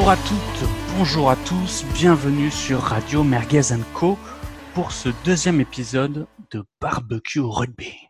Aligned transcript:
Bonjour 0.00 0.12
à 0.12 0.16
toutes, 0.16 0.68
bonjour 0.96 1.30
à 1.30 1.36
tous, 1.36 1.84
bienvenue 1.92 2.50
sur 2.50 2.80
Radio 2.80 3.22
Merguez 3.22 3.60
Co 3.92 4.16
pour 4.72 4.92
ce 4.92 5.10
deuxième 5.26 5.60
épisode 5.60 6.26
de 6.52 6.64
Barbecue 6.80 7.40
Rugby. 7.40 8.09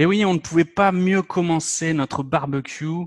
Et 0.00 0.06
oui, 0.06 0.24
on 0.24 0.34
ne 0.34 0.38
pouvait 0.38 0.64
pas 0.64 0.92
mieux 0.92 1.22
commencer 1.22 1.92
notre 1.92 2.22
barbecue 2.22 3.04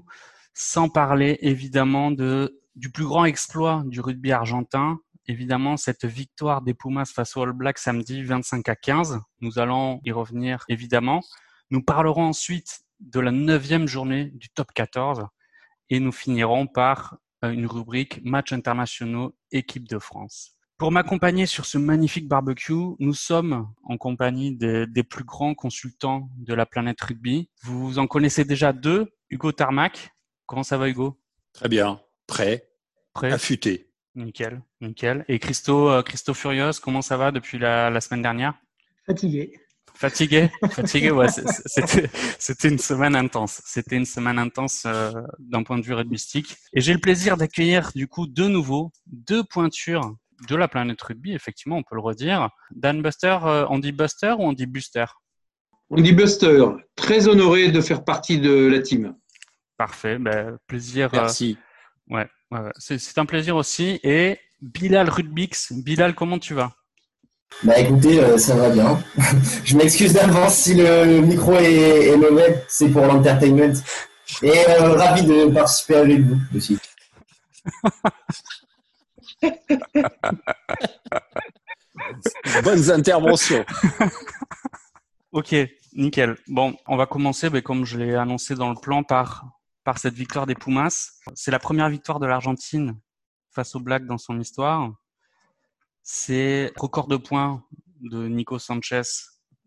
sans 0.54 0.90
parler 0.90 1.38
évidemment 1.40 2.12
de, 2.12 2.62
du 2.76 2.92
plus 2.92 3.06
grand 3.06 3.24
exploit 3.24 3.84
du 3.86 4.02
rugby 4.02 4.34
argentin, 4.34 5.00
évidemment 5.26 5.78
cette 5.78 6.04
victoire 6.04 6.62
des 6.62 6.74
Pumas 6.74 7.06
face 7.06 7.38
aux 7.38 7.44
All 7.44 7.54
Blacks 7.54 7.78
samedi 7.78 8.24
25 8.24 8.68
à 8.68 8.76
15. 8.76 9.22
Nous 9.40 9.58
allons 9.58 10.02
y 10.04 10.12
revenir 10.12 10.66
évidemment. 10.68 11.22
Nous 11.70 11.82
parlerons 11.82 12.26
ensuite 12.26 12.82
de 13.00 13.22
la 13.22 13.32
neuvième 13.32 13.88
journée 13.88 14.26
du 14.26 14.50
top 14.50 14.74
14 14.74 15.28
et 15.92 16.02
nous 16.02 16.12
finirons 16.12 16.68
par 16.68 17.16
euh, 17.46 17.52
une 17.52 17.68
rubrique 17.68 18.20
match 18.26 18.52
internationaux 18.52 19.34
équipe 19.54 19.88
de 19.88 19.98
France. 19.98 20.58
Pour 20.82 20.92
m'accompagner 20.92 21.46
sur 21.46 21.68
ce 21.68 21.78
magnifique 21.78 22.28
barbecue, 22.28 22.74
nous 22.98 23.14
sommes 23.14 23.72
en 23.84 23.98
compagnie 24.00 24.56
des, 24.56 24.88
des, 24.88 25.04
plus 25.04 25.24
grands 25.24 25.54
consultants 25.54 26.28
de 26.40 26.56
la 26.56 26.66
planète 26.66 27.00
rugby. 27.00 27.52
Vous 27.62 28.00
en 28.00 28.08
connaissez 28.08 28.46
déjà 28.46 28.74
deux, 28.74 29.14
Hugo 29.30 29.52
Tarmac. 29.52 30.10
Comment 30.48 30.64
ça 30.64 30.80
va 30.80 30.90
Hugo? 30.90 31.22
Très 31.54 31.70
bien, 31.70 32.02
prêt, 32.26 32.68
prêt, 33.14 33.32
affûté. 33.32 33.92
Nickel, 34.16 34.64
nickel. 34.82 35.24
Et 35.28 35.38
Christo, 35.38 35.88
euh, 35.88 36.02
Christo 36.02 36.34
Furios, 36.34 36.80
comment 36.82 37.04
ça 37.04 37.16
va 37.16 37.32
depuis 37.32 37.60
la, 37.60 37.92
la 37.92 38.02
semaine 38.02 38.24
dernière? 38.24 38.56
Fatigué. 39.06 39.54
Fatigué, 39.94 40.50
fatigué, 40.72 41.12
ouais. 41.12 41.28
C'était 42.40 42.70
une 42.70 42.80
semaine 42.80 43.16
intense. 43.16 43.62
C'était 43.66 43.98
une 43.98 44.06
semaine 44.06 44.40
intense 44.40 44.86
euh, 44.88 45.12
d'un 45.38 45.62
point 45.62 45.78
de 45.78 45.84
vue 45.84 45.94
rugbystique. 45.94 46.58
Et 46.74 46.82
j'ai 46.82 46.94
le 46.94 47.00
plaisir 47.00 47.38
d'accueillir 47.38 47.92
du 47.94 48.08
coup 48.08 48.26
de 48.26 48.48
nouveau 48.48 48.92
deux 49.06 49.44
pointures 49.44 50.16
de 50.48 50.56
la 50.56 50.68
planète 50.68 51.02
rugby, 51.02 51.34
effectivement, 51.34 51.78
on 51.78 51.84
peut 51.84 51.96
le 51.96 52.02
redire. 52.02 52.50
Dan 52.72 53.02
Buster, 53.02 53.38
euh, 53.44 53.66
on 53.70 53.80
dit 53.80 53.92
Buster 53.92 54.34
ou 54.38 54.44
on 54.44 54.54
dit 54.54 54.66
Buster? 54.66 55.06
On 55.90 56.02
dit 56.02 56.14
Buster. 56.14 56.64
Très 56.96 57.28
honoré 57.28 57.70
de 57.70 57.82
faire 57.82 58.04
partie 58.04 58.40
de 58.40 58.68
la 58.68 58.82
team. 58.82 59.16
Parfait, 59.78 60.18
ben, 60.18 60.58
plaisir. 60.68 61.10
Merci. 61.12 61.58
Euh, 62.12 62.16
ouais, 62.16 62.30
ouais, 62.52 62.72
c'est 62.78 63.18
un 63.18 63.26
plaisir 63.26 63.56
aussi. 63.56 64.00
Et 64.04 64.40
Bilal 64.62 65.10
Rudbix, 65.10 65.74
Bilal, 65.74 66.16
comment 66.16 66.40
tu 66.40 66.54
vas? 66.54 66.72
Bah 67.64 67.78
écoutez, 67.78 68.20
euh, 68.20 68.38
ça 68.38 68.56
va 68.56 68.70
bien. 68.70 69.04
Je 69.64 69.76
m'excuse 69.76 70.14
d'avance 70.14 70.56
si 70.56 70.74
le 70.76 71.22
micro 71.22 71.54
est, 71.56 72.08
est 72.08 72.18
mauvais, 72.18 72.64
c'est 72.68 72.90
pour 72.90 73.06
l'entertainment. 73.06 73.74
Et 74.42 74.70
euh, 74.70 74.94
ravi 74.94 75.24
de 75.24 75.46
participer 75.52 75.96
avec 75.96 76.22
vous 76.22 76.38
aussi. 76.56 76.80
Bonnes 82.64 82.92
interventions. 82.92 83.66
ok, 85.32 85.56
nickel. 85.94 86.36
Bon, 86.48 86.76
on 86.88 86.98
va 86.98 87.06
commencer, 87.06 87.50
mais 87.50 87.62
comme 87.62 87.86
je 87.86 87.98
l'ai 87.98 88.16
annoncé 88.16 88.56
dans 88.56 88.70
le 88.70 88.80
plan, 88.80 89.04
par, 89.04 89.46
par 89.84 89.98
cette 89.98 90.14
victoire 90.14 90.46
des 90.46 90.56
Pumas. 90.56 91.12
C'est 91.36 91.52
la 91.52 91.60
première 91.60 91.90
victoire 91.90 92.20
de 92.20 92.28
l'Argentine 92.28 92.98
face 93.52 93.76
aux 93.76 93.80
Blacks 93.80 94.06
dans 94.06 94.18
son 94.18 94.40
histoire. 94.40 94.92
C'est 96.04 96.72
record 96.78 97.08
de 97.08 97.18
points 97.18 97.64
de 98.02 98.28
Nico 98.28 98.60
Sanchez 98.60 99.02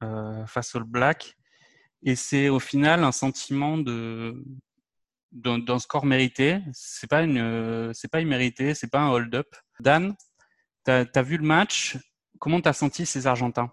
euh, 0.02 0.46
face 0.46 0.74
aux 0.74 0.84
Blacks. 0.84 1.36
Et 2.02 2.16
c'est 2.16 2.48
au 2.48 2.60
final 2.60 3.04
un 3.04 3.12
sentiment 3.12 3.78
de 3.78 4.44
d'un 5.34 5.78
score 5.78 6.06
mérité. 6.06 6.60
C'est 6.72 7.08
pas 7.08 7.22
une, 7.22 7.90
c'est 7.92 8.10
pas 8.10 8.20
immérité, 8.20 8.74
c'est 8.74 8.90
pas 8.90 9.00
un 9.00 9.10
hold-up. 9.10 9.48
Dan, 9.80 10.14
tu 10.84 10.90
as, 10.90 11.22
vu 11.22 11.36
le 11.36 11.44
match. 11.44 11.96
Comment 12.38 12.60
tu 12.60 12.68
as 12.68 12.72
senti 12.72 13.04
ces 13.04 13.26
Argentins? 13.26 13.70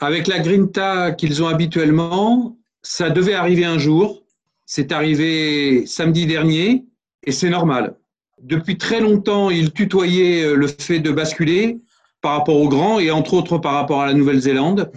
Avec 0.00 0.26
la 0.26 0.40
grinta 0.40 1.12
qu'ils 1.12 1.42
ont 1.42 1.48
habituellement, 1.48 2.58
ça 2.82 3.10
devait 3.10 3.34
arriver 3.34 3.64
un 3.64 3.78
jour. 3.78 4.22
C'est 4.66 4.92
arrivé 4.92 5.86
samedi 5.86 6.26
dernier 6.26 6.86
et 7.24 7.32
c'est 7.32 7.50
normal. 7.50 7.96
Depuis 8.40 8.78
très 8.78 9.00
longtemps, 9.00 9.50
ils 9.50 9.72
tutoyaient 9.72 10.54
le 10.54 10.66
fait 10.66 11.00
de 11.00 11.10
basculer 11.10 11.80
par 12.22 12.32
rapport 12.38 12.56
aux 12.56 12.68
grands 12.68 12.98
et 12.98 13.10
entre 13.10 13.34
autres 13.34 13.58
par 13.58 13.74
rapport 13.74 14.00
à 14.00 14.06
la 14.06 14.14
Nouvelle-Zélande. 14.14 14.90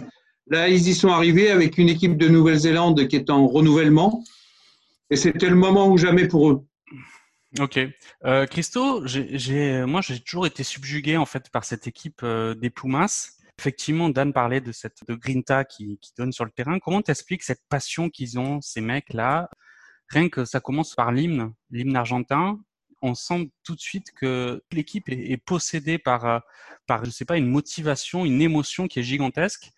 Là, 0.48 0.68
ils 0.68 0.88
y 0.88 0.94
sont 0.94 1.08
arrivés 1.08 1.50
avec 1.50 1.78
une 1.78 1.88
équipe 1.88 2.16
de 2.16 2.28
Nouvelle-Zélande 2.28 3.06
qui 3.08 3.16
est 3.16 3.30
en 3.30 3.46
renouvellement 3.46 4.24
et 5.10 5.16
c'était 5.16 5.48
le 5.48 5.56
moment 5.56 5.88
ou 5.88 5.98
jamais 5.98 6.28
pour 6.28 6.50
eux. 6.50 6.66
Ok, 7.60 7.78
euh, 8.24 8.46
Christo, 8.46 9.02
moi 9.86 10.00
j'ai 10.00 10.20
toujours 10.20 10.46
été 10.46 10.64
subjugué 10.64 11.16
en 11.16 11.26
fait 11.26 11.50
par 11.50 11.64
cette 11.64 11.86
équipe 11.86 12.20
euh, 12.24 12.54
des 12.54 12.68
Pumas. 12.68 13.30
Effectivement, 13.60 14.08
Dan 14.08 14.32
parlait 14.32 14.60
de 14.60 14.72
Grinta 15.14 15.64
qui, 15.64 16.00
donne 16.18 16.32
sur 16.32 16.44
le 16.44 16.50
terrain. 16.50 16.80
Comment 16.80 17.00
t'expliques 17.00 17.44
cette 17.44 17.62
passion 17.68 18.10
qu'ils 18.10 18.40
ont 18.40 18.60
ces 18.60 18.80
mecs-là? 18.80 19.48
Rien 20.08 20.28
que 20.28 20.44
ça 20.44 20.58
commence 20.58 20.96
par 20.96 21.12
l'hymne, 21.12 21.52
l'hymne 21.70 21.94
argentin. 21.94 22.58
On 23.00 23.14
sent 23.14 23.52
tout 23.62 23.76
de 23.76 23.80
suite 23.80 24.10
que 24.12 24.60
l'équipe 24.72 25.08
est, 25.08 25.30
est, 25.30 25.36
possédée 25.36 25.98
par, 25.98 26.24
euh, 26.26 26.38
par, 26.88 27.04
je 27.04 27.10
sais 27.10 27.24
pas, 27.24 27.36
une 27.36 27.46
motivation, 27.46 28.24
une 28.24 28.42
émotion 28.42 28.88
qui 28.88 28.98
est 28.98 29.04
gigantesque. 29.04 29.70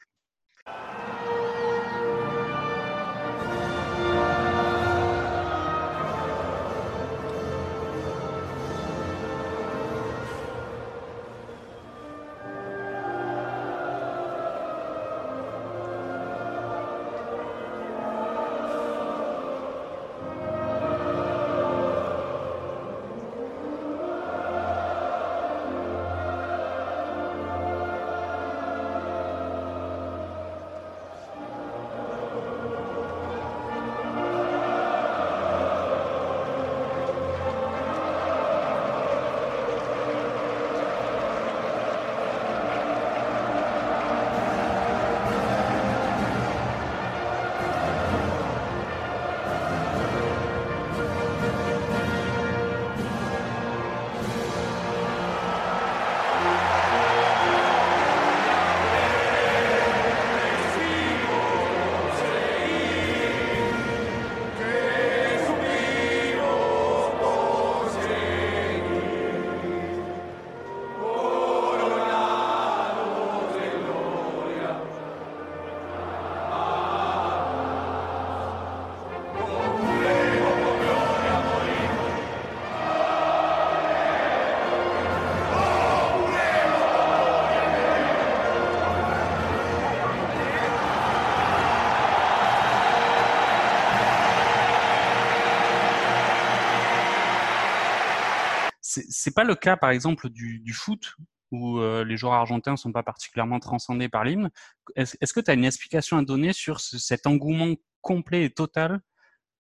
C'est 99.27 99.35
pas 99.35 99.43
le 99.43 99.57
cas, 99.57 99.77
par 99.77 99.91
exemple, 99.91 100.29
du, 100.29 100.61
du 100.61 100.73
foot 100.73 101.17
où 101.51 101.81
euh, 101.81 102.05
les 102.05 102.17
joueurs 102.17 102.35
argentins 102.35 102.77
sont 102.77 102.93
pas 102.93 103.03
particulièrement 103.03 103.59
transcendés 103.59 104.09
par 104.09 104.23
l'hymne. 104.23 104.51
Est-ce 104.95 105.33
que 105.33 105.41
tu 105.41 105.51
as 105.51 105.55
une 105.55 105.65
explication 105.65 106.17
à 106.17 106.23
donner 106.23 106.53
sur 106.53 106.79
cet 106.79 107.27
engouement 107.27 107.75
complet 108.03 108.45
et 108.45 108.51
total 108.51 109.01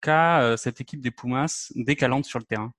qu'a 0.01 0.43
euh, 0.43 0.57
cette 0.57 0.81
équipe 0.81 1.01
des 1.01 1.13
Pumas 1.13 1.71
dès 1.77 1.95
qu'elle 1.95 2.13
entre 2.13 2.27
sur 2.27 2.41
le 2.41 2.45
terrain? 2.45 2.73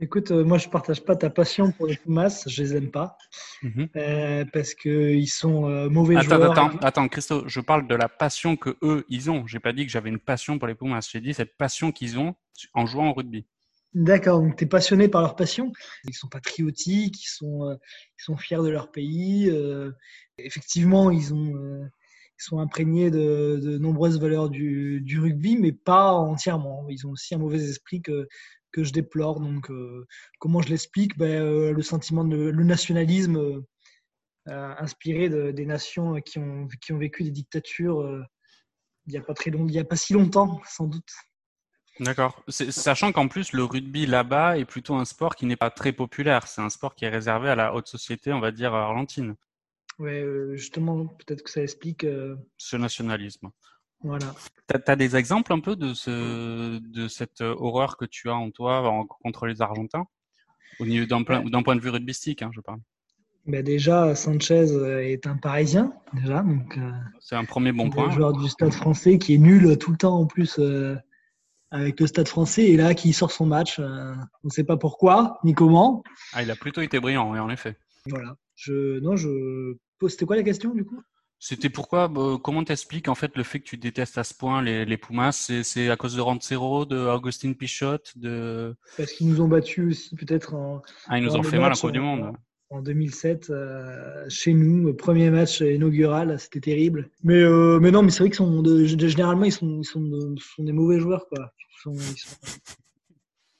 Écoute, 0.00 0.32
euh, 0.32 0.42
moi 0.42 0.58
je 0.58 0.68
partage 0.68 1.04
pas 1.04 1.14
ta 1.14 1.30
passion 1.30 1.70
pour 1.70 1.86
les 1.86 1.96
Pumas, 1.96 2.42
je 2.48 2.60
les 2.60 2.74
aime 2.74 2.90
pas 2.90 3.16
mmh 3.62 3.84
parce 4.52 4.74
qu'ils 4.74 5.30
sont 5.30 5.88
mauvais 5.88 6.16
attends, 6.16 6.24
joueurs. 6.24 6.50
Attends, 6.50 6.78
attends, 6.78 7.08
Christo, 7.08 7.46
je 7.46 7.60
parle 7.60 7.86
de 7.86 7.94
la 7.94 8.08
passion 8.08 8.56
que 8.56 8.76
eux 8.82 9.04
ils 9.08 9.30
ont. 9.30 9.46
J'ai 9.46 9.60
pas 9.60 9.72
dit 9.72 9.86
que 9.86 9.92
j'avais 9.92 10.10
une 10.10 10.18
passion 10.18 10.58
pour 10.58 10.66
les 10.66 10.74
Pumas. 10.74 11.08
J'ai 11.08 11.20
dit 11.20 11.32
cette 11.32 11.56
passion 11.56 11.92
qu'ils 11.92 12.18
ont 12.18 12.34
en 12.74 12.86
jouant 12.86 13.10
au 13.10 13.12
rugby. 13.12 13.46
D'accord, 13.94 14.40
donc 14.40 14.56
tu 14.56 14.64
es 14.64 14.66
passionné 14.66 15.08
par 15.08 15.20
leur 15.20 15.36
passion. 15.36 15.70
Ils 16.04 16.14
sont 16.14 16.28
patriotiques, 16.28 17.22
ils 17.22 17.28
sont, 17.28 17.68
euh, 17.68 17.74
ils 18.18 18.22
sont 18.24 18.38
fiers 18.38 18.62
de 18.62 18.68
leur 18.70 18.90
pays. 18.90 19.50
Euh, 19.50 19.90
effectivement, 20.38 21.10
ils, 21.10 21.34
ont, 21.34 21.54
euh, 21.56 21.84
ils 22.38 22.42
sont 22.42 22.58
imprégnés 22.58 23.10
de, 23.10 23.60
de 23.62 23.76
nombreuses 23.76 24.18
valeurs 24.18 24.48
du, 24.48 25.02
du, 25.02 25.20
rugby, 25.20 25.56
mais 25.58 25.72
pas 25.72 26.12
entièrement. 26.12 26.86
Ils 26.88 27.06
ont 27.06 27.10
aussi 27.10 27.34
un 27.34 27.38
mauvais 27.38 27.62
esprit 27.62 28.00
que, 28.00 28.26
que 28.72 28.82
je 28.82 28.92
déplore. 28.94 29.40
Donc, 29.40 29.70
comment 30.38 30.62
je 30.62 30.70
l'explique? 30.70 31.18
Ben, 31.18 31.70
Le 31.72 31.82
sentiment 31.82 32.24
de 32.24 32.36
le 32.36 32.64
nationalisme 32.64 33.62
inspiré 34.46 35.28
de, 35.28 35.50
des 35.52 35.66
nations 35.66 36.20
qui 36.22 36.38
ont, 36.38 36.66
qui 36.80 36.92
ont 36.92 36.98
vécu 36.98 37.24
des 37.24 37.30
dictatures 37.30 38.24
il 39.06 39.12
n'y 39.12 39.18
a, 39.18 39.22
pas 39.22 39.34
très 39.34 39.50
long, 39.50 39.66
il 39.66 39.74
y 39.74 39.78
a 39.78 39.84
pas 39.84 39.96
si 39.96 40.12
longtemps, 40.12 40.60
sans 40.66 40.86
doute. 40.86 41.10
D'accord. 42.00 42.42
Sachant 42.48 43.12
qu'en 43.12 43.28
plus, 43.28 43.52
le 43.52 43.64
rugby 43.64 44.06
là-bas 44.06 44.58
est 44.58 44.64
plutôt 44.64 44.94
un 44.94 45.04
sport 45.04 45.36
qui 45.36 45.46
n'est 45.46 45.56
pas 45.56 45.70
très 45.70 45.92
populaire. 45.92 46.46
C'est 46.46 46.62
un 46.62 46.70
sport 46.70 46.94
qui 46.94 47.04
est 47.04 47.10
réservé 47.10 47.50
à 47.50 47.54
la 47.54 47.74
haute 47.74 47.88
société, 47.88 48.32
on 48.32 48.40
va 48.40 48.50
dire, 48.50 48.74
argentine. 48.74 49.34
Oui, 49.98 50.12
euh, 50.12 50.56
justement, 50.56 51.06
peut-être 51.06 51.42
que 51.42 51.50
ça 51.50 51.62
explique. 51.62 52.04
Euh, 52.04 52.36
ce 52.56 52.76
nationalisme. 52.76 53.50
Voilà. 54.00 54.34
Tu 54.68 54.90
as, 54.90 54.96
des 54.96 55.16
exemples 55.16 55.52
un 55.52 55.60
peu 55.60 55.76
de, 55.76 55.94
ce, 55.94 56.78
de 56.78 57.08
cette 57.08 57.40
horreur 57.40 57.96
que 57.96 58.04
tu 58.04 58.30
as 58.30 58.34
en 58.34 58.50
toi 58.50 59.06
contre 59.22 59.46
les 59.46 59.62
Argentins? 59.62 60.06
Au 60.80 60.86
niveau 60.86 61.06
d'un 61.06 61.22
point 61.62 61.76
de 61.76 61.80
vue 61.80 61.90
rugbystique, 61.90 62.42
hein, 62.42 62.50
je 62.52 62.60
parle. 62.60 62.80
Ben 63.46 63.62
déjà, 63.62 64.14
Sanchez 64.14 64.66
est 65.02 65.26
un 65.26 65.36
Parisien, 65.36 65.92
déjà. 66.14 66.44
C'est 67.20 67.36
un 67.36 67.44
premier 67.44 67.70
bon 67.70 67.90
point. 67.90 68.08
Un 68.08 68.10
joueur 68.10 68.32
du 68.32 68.48
stade 68.48 68.72
français 68.72 69.18
qui 69.18 69.34
est 69.34 69.38
nul 69.38 69.76
tout 69.78 69.92
le 69.92 69.98
temps 69.98 70.18
en 70.18 70.26
plus 70.26 70.58
avec 71.72 71.98
le 71.98 72.06
Stade 72.06 72.28
français 72.28 72.64
et 72.64 72.76
là 72.76 72.94
qui 72.94 73.12
sort 73.12 73.32
son 73.32 73.46
match. 73.46 73.80
Euh, 73.80 74.14
on 74.44 74.48
ne 74.48 74.50
sait 74.50 74.64
pas 74.64 74.76
pourquoi 74.76 75.38
ni 75.42 75.54
comment. 75.54 76.04
Ah, 76.32 76.42
il 76.42 76.50
a 76.50 76.56
plutôt 76.56 76.82
été 76.82 77.00
brillant, 77.00 77.32
oui, 77.32 77.38
en 77.38 77.50
effet. 77.50 77.76
Voilà. 78.06 78.36
Je, 78.54 79.00
non, 79.00 79.16
je. 79.16 79.74
C'était 80.08 80.26
quoi 80.26 80.36
la 80.36 80.42
question 80.42 80.74
du 80.74 80.84
coup? 80.84 81.00
C'était 81.38 81.70
pourquoi, 81.70 82.06
bah, 82.06 82.38
comment 82.42 82.62
t'expliques 82.62 83.08
en 83.08 83.16
fait 83.16 83.36
le 83.36 83.42
fait 83.42 83.58
que 83.58 83.64
tu 83.64 83.76
détestes 83.76 84.16
à 84.16 84.22
ce 84.22 84.34
point 84.34 84.62
les, 84.62 84.84
les 84.84 84.96
Pumas? 84.96 85.32
C'est 85.32 85.90
à 85.90 85.96
cause 85.96 86.14
de 86.14 86.20
Rancero, 86.20 86.84
de 86.84 86.96
Augustin 86.96 87.52
Pichot, 87.52 87.98
de. 88.16 88.76
Parce 88.96 89.12
qu'ils 89.12 89.28
nous 89.28 89.40
ont 89.40 89.48
battus 89.48 89.90
aussi 89.90 90.14
peut-être 90.14 90.54
en. 90.54 90.82
Ah, 91.08 91.18
ils 91.18 91.24
nous 91.24 91.34
ont 91.34 91.42
fait 91.42 91.58
mal 91.58 91.72
en 91.72 91.74
Coupe 91.74 91.92
du 91.92 92.00
Monde 92.00 92.32
en 92.72 92.80
2007 92.80 93.50
euh, 93.50 94.24
chez 94.28 94.54
nous, 94.54 94.94
premier 94.94 95.30
match 95.30 95.60
inaugural, 95.60 96.38
c'était 96.38 96.60
terrible. 96.60 97.10
Mais, 97.22 97.42
euh, 97.42 97.78
mais 97.80 97.90
non, 97.90 98.02
mais 98.02 98.10
c'est 98.10 98.20
vrai 98.20 98.30
qu'ils 98.30 98.36
sont 98.36 98.64
généralement 98.96 99.44
ils 99.44 99.52
sont, 99.52 99.80
ils 99.80 99.84
sont, 99.84 100.34
sont, 100.38 100.64
des 100.64 100.72
mauvais 100.72 100.98
joueurs 100.98 101.26
quoi. 101.28 101.52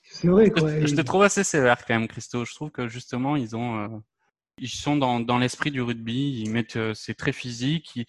C'est 0.03 0.27
vrai 0.27 0.49
quoi. 0.49 0.79
Je, 0.79 0.95
te 0.95 1.01
trouve 1.01 1.23
assez 1.23 1.43
sévère 1.43 1.85
quand 1.85 1.93
même, 1.93 2.07
Christo. 2.07 2.43
Je 2.43 2.55
trouve 2.55 2.71
que 2.71 2.87
justement 2.87 3.35
ils 3.35 3.55
ont, 3.55 3.83
euh, 3.83 3.87
ils 4.57 4.69
sont 4.69 4.95
dans, 4.95 5.19
dans 5.19 5.37
l'esprit 5.37 5.69
du 5.69 5.81
rugby. 5.81 6.41
Ils 6.41 6.49
mettent, 6.49 6.79
c'est 6.93 7.15
très 7.15 7.33
physique. 7.33 7.91
Il 7.95 8.05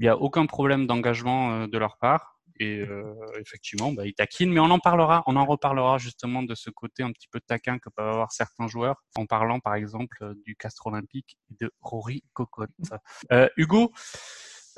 n'y 0.00 0.08
a 0.08 0.16
aucun 0.16 0.46
problème 0.46 0.86
d'engagement 0.86 1.66
de 1.66 1.78
leur 1.78 1.98
part. 1.98 2.33
Et 2.60 2.80
euh, 2.80 3.14
effectivement, 3.40 3.92
bah, 3.92 4.06
il 4.06 4.14
taquine, 4.14 4.52
mais 4.52 4.60
on 4.60 4.70
en 4.70 4.78
parlera, 4.78 5.24
on 5.26 5.34
en 5.36 5.44
reparlera 5.44 5.98
justement 5.98 6.42
de 6.42 6.54
ce 6.54 6.70
côté 6.70 7.02
un 7.02 7.10
petit 7.10 7.26
peu 7.28 7.40
taquin 7.40 7.78
que 7.78 7.88
peuvent 7.88 8.08
avoir 8.08 8.30
certains 8.30 8.68
joueurs, 8.68 9.02
en 9.16 9.26
parlant 9.26 9.58
par 9.58 9.74
exemple 9.74 10.18
euh, 10.22 10.34
du 10.44 10.54
Castre 10.54 10.86
Olympique 10.86 11.36
et 11.50 11.64
de 11.64 11.72
Rory 11.80 12.22
Cocotte. 12.32 12.70
Euh, 13.32 13.48
Hugo, 13.56 13.92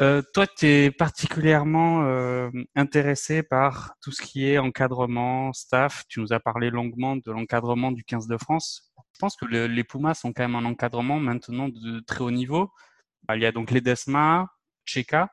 euh, 0.00 0.22
toi, 0.34 0.46
tu 0.46 0.66
es 0.66 0.90
particulièrement 0.90 2.04
euh, 2.04 2.50
intéressé 2.74 3.42
par 3.42 3.94
tout 4.02 4.12
ce 4.12 4.22
qui 4.22 4.46
est 4.46 4.58
encadrement, 4.58 5.52
staff. 5.52 6.04
Tu 6.08 6.20
nous 6.20 6.32
as 6.32 6.40
parlé 6.40 6.70
longuement 6.70 7.16
de 7.16 7.30
l'encadrement 7.30 7.92
du 7.92 8.04
15 8.04 8.26
de 8.26 8.36
France. 8.36 8.92
Je 9.12 9.18
pense 9.18 9.36
que 9.36 9.46
le, 9.46 9.66
les 9.66 9.84
Pumas 9.84 10.14
sont 10.14 10.32
quand 10.32 10.42
même 10.42 10.54
un 10.54 10.64
encadrement 10.66 11.18
maintenant 11.18 11.68
de 11.68 12.00
très 12.00 12.20
haut 12.20 12.30
niveau. 12.30 12.70
Il 13.34 13.40
y 13.40 13.46
a 13.46 13.52
donc 13.52 13.70
Ledesma, 13.70 14.46
Cheka, 14.84 15.30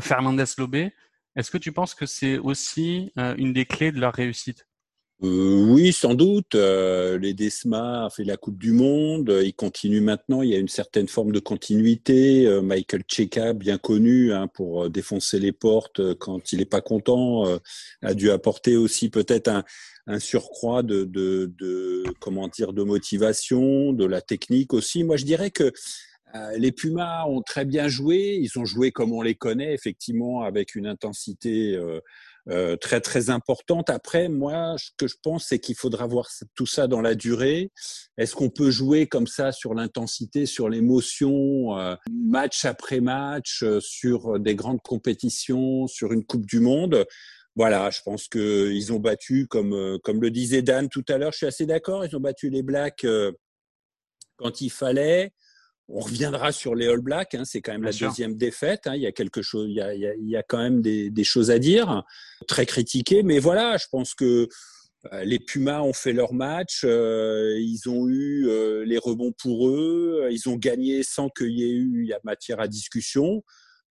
Fernandez 0.00 0.44
Lobé. 0.56 0.92
Est-ce 1.36 1.50
que 1.50 1.58
tu 1.58 1.72
penses 1.72 1.94
que 1.94 2.06
c'est 2.06 2.38
aussi 2.38 3.12
euh, 3.18 3.34
une 3.36 3.52
des 3.52 3.64
clés 3.64 3.92
de 3.92 4.00
leur 4.00 4.14
réussite? 4.14 4.66
Euh, 5.24 5.64
oui, 5.68 5.92
sans 5.92 6.14
doute. 6.14 6.54
Euh, 6.54 7.18
les 7.18 7.34
Desma 7.34 8.06
a 8.06 8.10
fait 8.10 8.24
la 8.24 8.36
Coupe 8.36 8.58
du 8.58 8.72
Monde. 8.72 9.36
Il 9.42 9.54
continue 9.54 10.00
maintenant. 10.00 10.42
Il 10.42 10.50
y 10.50 10.54
a 10.54 10.58
une 10.58 10.68
certaine 10.68 11.08
forme 11.08 11.32
de 11.32 11.40
continuité. 11.40 12.48
Michael 12.62 13.02
Cheka, 13.08 13.52
bien 13.52 13.78
connu 13.78 14.32
hein, 14.32 14.46
pour 14.46 14.88
défoncer 14.90 15.40
les 15.40 15.52
portes 15.52 16.14
quand 16.14 16.52
il 16.52 16.58
n'est 16.58 16.64
pas 16.64 16.80
content, 16.80 17.46
a 18.02 18.14
dû 18.14 18.30
apporter 18.30 18.76
aussi 18.76 19.10
peut-être 19.10 19.48
un, 20.06 20.18
surcroît 20.20 20.84
de, 20.84 22.04
comment 22.20 22.46
dire 22.46 22.72
de 22.72 22.84
motivation, 22.84 23.92
de 23.92 24.04
la 24.04 24.20
technique 24.20 24.72
aussi. 24.72 25.02
Moi, 25.02 25.16
je 25.16 25.24
dirais 25.24 25.50
que 25.50 25.64
euh, 25.64 25.72
les 26.56 26.72
Pumas 26.72 27.24
ont 27.26 27.42
très 27.42 27.64
bien 27.64 27.88
joué. 27.88 28.38
Ils 28.40 28.58
ont 28.58 28.64
joué 28.64 28.92
comme 28.92 29.12
on 29.12 29.22
les 29.22 29.34
connaît, 29.34 29.72
effectivement, 29.72 30.42
avec 30.42 30.74
une 30.74 30.86
intensité 30.86 31.74
euh, 31.74 32.00
euh, 32.48 32.76
très 32.76 33.00
très 33.00 33.30
importante. 33.30 33.90
Après, 33.90 34.28
moi, 34.28 34.76
ce 34.78 34.90
que 34.96 35.06
je 35.06 35.16
pense, 35.22 35.46
c'est 35.46 35.58
qu'il 35.58 35.74
faudra 35.74 36.06
voir 36.06 36.28
tout 36.54 36.66
ça 36.66 36.86
dans 36.86 37.00
la 37.00 37.14
durée. 37.14 37.70
Est-ce 38.16 38.34
qu'on 38.34 38.50
peut 38.50 38.70
jouer 38.70 39.06
comme 39.06 39.26
ça 39.26 39.52
sur 39.52 39.74
l'intensité, 39.74 40.46
sur 40.46 40.68
l'émotion, 40.68 41.76
match 42.10 42.64
après 42.64 43.00
match, 43.00 43.64
sur 43.80 44.38
des 44.38 44.54
grandes 44.54 44.82
compétitions, 44.82 45.86
sur 45.86 46.12
une 46.12 46.24
Coupe 46.24 46.46
du 46.46 46.60
Monde? 46.60 47.06
Voilà, 47.56 47.90
je 47.90 48.00
pense 48.04 48.28
qu'ils 48.28 48.92
ont 48.92 49.00
battu, 49.00 49.46
comme, 49.48 49.98
comme 50.04 50.22
le 50.22 50.30
disait 50.30 50.62
Dan 50.62 50.88
tout 50.88 51.04
à 51.08 51.18
l'heure, 51.18 51.32
je 51.32 51.38
suis 51.38 51.46
assez 51.46 51.66
d'accord, 51.66 52.04
ils 52.04 52.16
ont 52.16 52.20
battu 52.20 52.50
les 52.50 52.62
Blacks 52.62 53.04
quand 54.36 54.60
il 54.60 54.70
fallait. 54.70 55.32
On 55.88 56.00
reviendra 56.00 56.52
sur 56.52 56.74
les 56.74 56.86
All 56.86 57.00
Blacks, 57.00 57.34
hein, 57.34 57.44
c'est 57.44 57.62
quand 57.62 57.72
même 57.72 57.82
la 57.82 57.92
deuxième 57.92 58.36
défaite. 58.36 58.86
Hein, 58.86 58.94
il 58.94 59.02
y 59.02 59.06
a 59.06 59.12
quelque 59.12 59.40
chose, 59.40 59.66
il 59.68 59.74
y 59.74 59.80
a, 59.80 59.94
il 59.94 60.28
y 60.28 60.36
a, 60.36 60.42
quand 60.42 60.58
même 60.58 60.82
des, 60.82 61.08
des, 61.08 61.24
choses 61.24 61.50
à 61.50 61.58
dire, 61.58 62.04
très 62.46 62.66
critiquées, 62.66 63.22
mais 63.22 63.38
voilà, 63.38 63.78
je 63.78 63.86
pense 63.90 64.14
que 64.14 64.48
euh, 65.12 65.24
les 65.24 65.38
Pumas 65.38 65.80
ont 65.82 65.92
fait 65.92 66.12
leur 66.12 66.34
match, 66.34 66.82
euh, 66.84 67.56
ils 67.58 67.88
ont 67.88 68.08
eu 68.08 68.48
euh, 68.48 68.84
les 68.84 68.98
rebonds 68.98 69.32
pour 69.32 69.68
eux, 69.68 70.28
ils 70.30 70.48
ont 70.48 70.56
gagné 70.56 71.02
sans 71.02 71.28
qu'il 71.28 71.50
y 71.50 71.62
ait 71.62 71.74
eu 71.74 72.02
il 72.02 72.08
y 72.08 72.12
a 72.12 72.20
matière 72.24 72.60
à 72.60 72.68
discussion. 72.68 73.42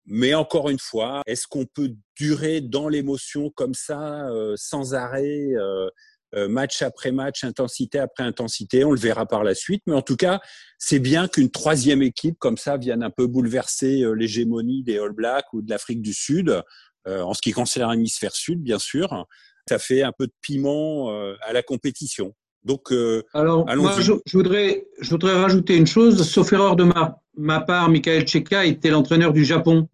Mais 0.05 0.33
encore 0.33 0.69
une 0.69 0.79
fois, 0.79 1.21
est-ce 1.25 1.47
qu'on 1.47 1.65
peut 1.65 1.93
durer 2.15 2.61
dans 2.61 2.87
l'émotion 2.87 3.49
comme 3.49 3.73
ça, 3.73 4.25
sans 4.55 4.93
arrêt 4.93 5.49
euh, 5.53 5.89
match 6.33 6.81
après 6.81 7.11
match, 7.11 7.43
intensité 7.43 7.99
après 7.99 8.23
intensité. 8.23 8.83
On 8.83 8.91
le 8.91 8.99
verra 8.99 9.25
par 9.25 9.43
la 9.43 9.55
suite. 9.55 9.81
Mais 9.87 9.93
en 9.93 10.01
tout 10.01 10.15
cas, 10.15 10.39
c'est 10.77 10.99
bien 10.99 11.27
qu'une 11.27 11.49
troisième 11.49 12.01
équipe 12.01 12.37
comme 12.39 12.57
ça 12.57 12.77
vienne 12.77 13.03
un 13.03 13.09
peu 13.09 13.27
bouleverser 13.27 14.03
euh, 14.03 14.11
l'hégémonie 14.11 14.83
des 14.83 14.99
All 14.99 15.13
Blacks 15.13 15.51
ou 15.53 15.61
de 15.61 15.69
l'Afrique 15.69 16.01
du 16.01 16.13
Sud, 16.13 16.61
euh, 17.07 17.21
en 17.21 17.33
ce 17.33 17.41
qui 17.41 17.51
concerne 17.51 17.91
l'hémisphère 17.91 18.35
sud, 18.35 18.61
bien 18.61 18.79
sûr. 18.79 19.25
Ça 19.69 19.79
fait 19.79 20.03
un 20.03 20.11
peu 20.17 20.27
de 20.27 20.33
piment 20.41 21.09
à 21.41 21.51
la 21.51 21.61
compétition. 21.61 22.33
Donc, 22.63 22.93
alors, 23.33 23.65
moi, 23.75 23.99
je, 23.99 24.13
voudrais, 24.33 24.87
je 25.01 25.09
voudrais 25.09 25.33
rajouter 25.33 25.75
une 25.75 25.87
chose. 25.87 26.25
Sauf 26.29 26.53
erreur 26.53 26.77
de 26.77 26.85
ma, 26.85 27.19
ma 27.35 27.59
part, 27.59 27.89
Michael 27.89 28.25
Cheka 28.25 28.65
était 28.65 28.89
l'entraîneur 28.89 29.33
du 29.33 29.43
Japon 29.43 29.89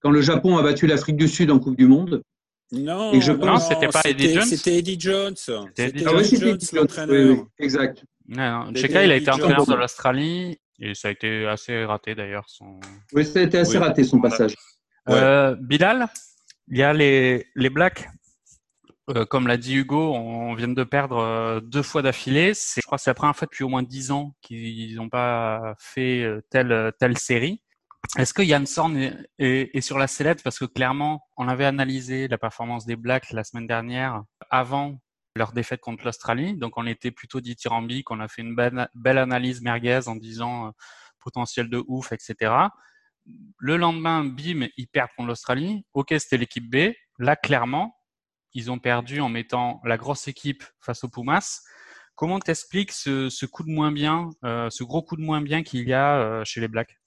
quand 0.00 0.10
le 0.10 0.20
Japon 0.20 0.56
a 0.56 0.62
battu 0.62 0.86
l'Afrique 0.86 1.16
du 1.16 1.28
Sud 1.28 1.50
en 1.50 1.58
Coupe 1.58 1.76
du 1.76 1.86
Monde. 1.86 2.22
Non, 2.70 3.12
et 3.14 3.20
je 3.20 3.32
pense 3.32 3.68
c'était 3.68 3.88
pas 3.88 4.02
Eddie 4.04 4.34
Jones. 4.34 4.44
C'était 4.44 4.76
Eddie 4.76 5.00
Jones. 5.00 5.34
C'était 5.36 5.88
Eddie, 5.88 6.04
ah 6.06 6.22
Jones, 6.22 6.58
l'entraîneur. 6.74 7.36
Oui, 7.38 7.44
exact. 7.58 8.04
Non, 8.28 8.70
Cheka, 8.74 9.04
il 9.04 9.10
a 9.10 9.16
été 9.16 9.30
entraîneur 9.30 9.66
de 9.66 9.74
l'Australie 9.74 10.58
et 10.78 10.94
ça 10.94 11.08
a 11.08 11.10
été 11.10 11.46
assez 11.46 11.84
raté 11.84 12.14
d'ailleurs. 12.14 12.44
Son... 12.48 12.78
Oui, 13.12 13.24
ça 13.24 13.40
a 13.40 13.42
été 13.42 13.58
assez 13.58 13.78
raté 13.78 14.04
son 14.04 14.20
passage. 14.20 14.54
Euh, 15.08 15.56
Bilal, 15.58 16.08
il 16.68 16.76
y 16.78 16.82
a 16.82 16.92
les, 16.92 17.46
les 17.54 17.70
Blacks. 17.70 18.08
Euh, 19.10 19.24
comme 19.24 19.46
l'a 19.46 19.56
dit 19.56 19.76
Hugo, 19.76 20.12
on 20.12 20.54
vient 20.54 20.68
de 20.68 20.84
perdre 20.84 21.16
euh, 21.16 21.60
deux 21.60 21.82
fois 21.82 22.02
d'affilée. 22.02 22.52
Je 22.54 22.82
crois 22.82 22.98
que 22.98 23.04
c'est 23.04 23.10
la 23.10 23.14
première 23.14 23.34
fois 23.34 23.46
depuis 23.46 23.64
au 23.64 23.68
moins 23.68 23.82
dix 23.82 24.10
ans 24.10 24.34
qu'ils 24.42 24.96
n'ont 24.96 25.08
pas 25.08 25.74
fait 25.78 26.22
euh, 26.22 26.42
telle, 26.50 26.92
telle 26.98 27.16
série. 27.16 27.62
Est-ce 28.16 28.32
que 28.32 28.42
Yann 28.42 28.64
Sorn 28.64 28.96
est, 29.38 29.80
sur 29.80 29.98
la 29.98 30.06
sellette? 30.06 30.42
Parce 30.42 30.58
que 30.58 30.64
clairement, 30.64 31.20
on 31.36 31.48
avait 31.48 31.66
analysé 31.66 32.28
la 32.28 32.38
performance 32.38 32.86
des 32.86 32.96
Blacks 32.96 33.32
la 33.32 33.44
semaine 33.44 33.66
dernière, 33.66 34.22
avant 34.50 34.98
leur 35.36 35.52
défaite 35.52 35.80
contre 35.80 36.04
l'Australie. 36.04 36.56
Donc 36.56 36.76
on 36.76 36.86
était 36.86 37.10
plutôt 37.10 37.40
dithyrambique, 37.40 38.10
on 38.10 38.20
a 38.20 38.28
fait 38.28 38.42
une 38.42 38.54
belle, 38.54 39.18
analyse 39.18 39.60
merguez 39.62 40.00
en 40.06 40.16
disant 40.16 40.68
euh, 40.68 40.70
potentiel 41.20 41.68
de 41.68 41.84
ouf, 41.86 42.12
etc. 42.12 42.52
Le 43.58 43.76
lendemain, 43.76 44.24
bim, 44.24 44.68
ils 44.76 44.88
perdent 44.88 45.10
contre 45.16 45.28
l'Australie. 45.28 45.84
Ok, 45.92 46.14
c'était 46.18 46.38
l'équipe 46.38 46.68
B. 46.70 46.92
Là, 47.18 47.36
clairement, 47.36 47.94
ils 48.54 48.70
ont 48.70 48.78
perdu 48.78 49.20
en 49.20 49.28
mettant 49.28 49.80
la 49.84 49.96
grosse 49.96 50.28
équipe 50.28 50.64
face 50.80 51.04
aux 51.04 51.08
Pumas. 51.08 51.60
Comment 52.14 52.40
t'expliques 52.40 52.92
ce, 52.92 53.28
ce 53.28 53.46
coup 53.46 53.62
de 53.62 53.70
moins 53.70 53.92
bien, 53.92 54.30
euh, 54.44 54.70
ce 54.70 54.82
gros 54.82 55.02
coup 55.02 55.16
de 55.16 55.22
moins 55.22 55.40
bien 55.40 55.62
qu'il 55.62 55.86
y 55.86 55.92
a 55.92 56.18
euh, 56.18 56.44
chez 56.44 56.60
les 56.60 56.68
Blacks? 56.68 56.97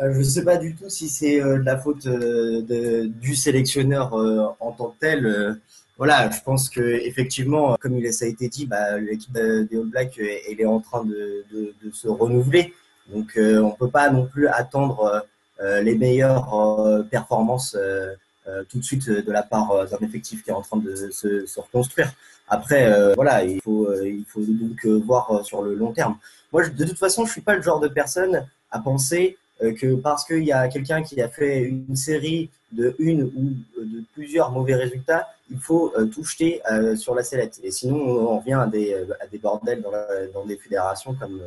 Je 0.00 0.18
ne 0.18 0.22
sais 0.22 0.44
pas 0.44 0.56
du 0.56 0.74
tout 0.74 0.90
si 0.90 1.08
c'est 1.08 1.40
de 1.40 1.62
la 1.64 1.78
faute 1.78 2.06
de, 2.06 3.06
du 3.06 3.34
sélectionneur 3.34 4.14
en 4.60 4.72
tant 4.72 4.88
que 4.88 4.98
tel. 5.00 5.58
voilà, 5.96 6.30
je 6.30 6.40
pense 6.42 6.68
que 6.68 6.80
effectivement, 6.80 7.76
comme 7.80 7.98
il 7.98 8.12
ça 8.12 8.26
a 8.26 8.28
été 8.28 8.48
dit, 8.48 8.66
bah, 8.66 8.98
l'équipe 8.98 9.32
des 9.32 9.76
All 9.76 9.86
Blacks 9.86 10.18
elle 10.18 10.60
est 10.60 10.66
en 10.66 10.80
train 10.80 11.04
de, 11.04 11.44
de, 11.52 11.74
de 11.82 11.90
se 11.92 12.08
renouveler. 12.08 12.74
Donc, 13.08 13.38
on 13.38 13.70
peut 13.70 13.90
pas 13.90 14.10
non 14.10 14.26
plus 14.26 14.48
attendre 14.48 15.24
les 15.60 15.94
meilleures 15.94 17.04
performances 17.10 17.76
euh, 18.48 18.62
tout 18.68 18.78
de 18.78 18.84
suite 18.84 19.08
euh, 19.08 19.22
de 19.22 19.32
la 19.32 19.42
part 19.42 19.72
euh, 19.72 19.86
d'un 19.86 19.98
effectif 20.06 20.44
qui 20.44 20.50
est 20.50 20.52
en 20.52 20.62
train 20.62 20.76
de 20.76 20.94
se, 20.94 21.46
se 21.46 21.60
reconstruire. 21.60 22.12
Après, 22.48 23.12
voilà, 23.16 23.42
il 23.42 23.60
faut, 23.60 23.92
il 24.04 24.24
faut 24.24 24.40
donc 24.40 24.86
voir 25.04 25.44
sur 25.44 25.62
le 25.62 25.74
long 25.74 25.92
terme. 25.92 26.16
Moi, 26.52 26.68
de 26.68 26.84
toute 26.84 26.96
façon, 26.96 27.26
je 27.26 27.32
suis 27.32 27.40
pas 27.40 27.56
le 27.56 27.62
genre 27.62 27.80
de 27.80 27.88
personne 27.88 28.46
à 28.70 28.78
penser 28.78 29.36
que 29.60 29.94
parce 29.94 30.24
qu'il 30.24 30.44
y 30.44 30.52
a 30.52 30.68
quelqu'un 30.68 31.02
qui 31.02 31.20
a 31.20 31.28
fait 31.28 31.62
une 31.62 31.96
série 31.96 32.50
de 32.72 32.94
une 32.98 33.22
ou 33.22 33.82
de 33.82 34.02
plusieurs 34.12 34.50
mauvais 34.50 34.74
résultats, 34.74 35.28
il 35.50 35.58
faut 35.58 35.92
tout 36.12 36.24
jeter 36.24 36.60
sur 36.96 37.14
la 37.14 37.22
sellette. 37.22 37.60
Et 37.62 37.70
sinon, 37.70 37.96
on 37.96 38.38
revient 38.38 38.54
à 38.54 38.66
des, 38.66 38.94
à 39.20 39.26
des 39.26 39.38
bordels 39.38 39.82
dans, 40.34 40.44
des 40.44 40.56
fédérations 40.56 41.14
comme 41.14 41.40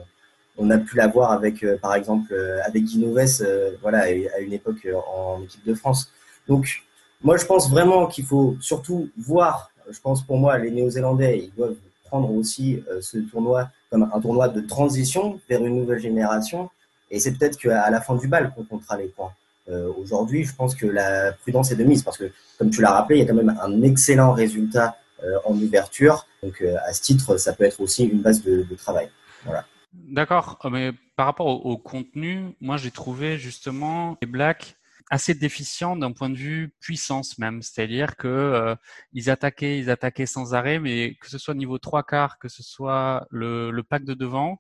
on 0.58 0.70
a 0.72 0.78
pu 0.78 0.96
l'avoir 0.96 1.32
avec, 1.32 1.66
par 1.82 1.94
exemple, 1.94 2.34
avec 2.64 2.84
Guinoves, 2.84 3.46
voilà, 3.82 4.04
à 4.04 4.40
une 4.40 4.54
époque 4.54 4.88
en 5.14 5.44
équipe 5.44 5.66
de 5.66 5.74
France. 5.76 6.12
Donc, 6.48 6.84
moi, 7.22 7.36
je 7.36 7.46
pense 7.46 7.70
vraiment 7.70 8.08
qu'il 8.08 8.26
faut 8.26 8.56
surtout 8.62 9.10
voir, 9.18 9.72
je 9.90 10.00
pense 10.00 10.24
pour 10.24 10.38
moi, 10.38 10.58
les 10.58 10.72
Néo-Zélandais, 10.72 11.38
ils 11.40 11.54
doivent 11.54 11.76
prendre 12.06 12.32
aussi 12.34 12.82
euh, 12.90 13.02
ce 13.02 13.18
tournoi 13.18 13.70
comme 13.92 14.10
un 14.12 14.20
tournoi 14.20 14.48
de 14.48 14.62
transition 14.62 15.40
vers 15.50 15.64
une 15.64 15.76
nouvelle 15.76 16.00
génération. 16.00 16.70
Et 17.12 17.20
c'est 17.20 17.34
peut-être 17.38 17.58
qu'à 17.58 17.90
la 17.90 18.02
fin 18.02 18.16
du 18.16 18.28
bal 18.28 18.54
qu'on 18.54 18.64
comptera 18.64 18.98
les 18.98 19.08
points. 19.08 19.34
Euh, 19.70 19.92
Aujourd'hui, 19.98 20.44
je 20.44 20.56
pense 20.56 20.76
que 20.76 20.86
la 20.86 21.32
prudence 21.34 21.72
est 21.72 21.76
de 21.76 21.84
mise 21.84 22.04
parce 22.04 22.18
que, 22.18 22.32
comme 22.58 22.70
tu 22.70 22.82
l'as 22.82 22.92
rappelé, 22.92 23.20
il 23.20 23.22
y 23.22 23.26
a 23.26 23.28
quand 23.28 23.36
même 23.36 23.58
un 23.62 23.82
excellent 23.84 24.34
résultat 24.34 24.98
euh, 25.24 25.38
en 25.46 25.54
ouverture. 25.54 26.26
Donc, 26.44 26.62
euh, 26.62 26.76
à 26.86 26.94
ce 26.94 27.02
titre, 27.02 27.38
ça 27.38 27.54
peut 27.54 27.66
être 27.66 27.80
aussi 27.82 28.06
une 28.06 28.22
base 28.22 28.44
de, 28.44 28.66
travail. 28.76 29.10
Voilà. 29.46 29.66
D'accord, 29.94 30.60
mais 30.72 30.92
par 31.16 31.26
rapport 31.26 31.66
au, 31.66 31.78
contenu, 31.78 32.56
moi 32.62 32.78
j'ai 32.78 32.92
trouvé 32.92 33.38
justement 33.38 34.18
les 34.22 34.28
Blacks 34.28 34.76
assez 35.10 35.34
déficient 35.34 35.96
d'un 35.96 36.12
point 36.12 36.30
de 36.30 36.36
vue 36.36 36.72
puissance 36.80 37.40
même, 37.40 37.64
c'est-à-dire 37.64 38.16
que 38.16 38.76
ils 39.14 39.32
attaquaient, 39.32 39.80
ils 39.80 39.90
attaquaient 39.90 40.28
sans 40.28 40.54
arrêt, 40.54 40.80
mais 40.80 41.16
que 41.20 41.28
ce 41.28 41.40
soit 41.40 41.56
niveau 41.56 41.80
trois 41.80 42.04
quarts, 42.04 42.38
que 42.38 42.50
ce 42.50 42.62
soit 42.62 43.28
le 43.32 43.82
pack 43.82 44.04
de 44.04 44.14
devant, 44.14 44.60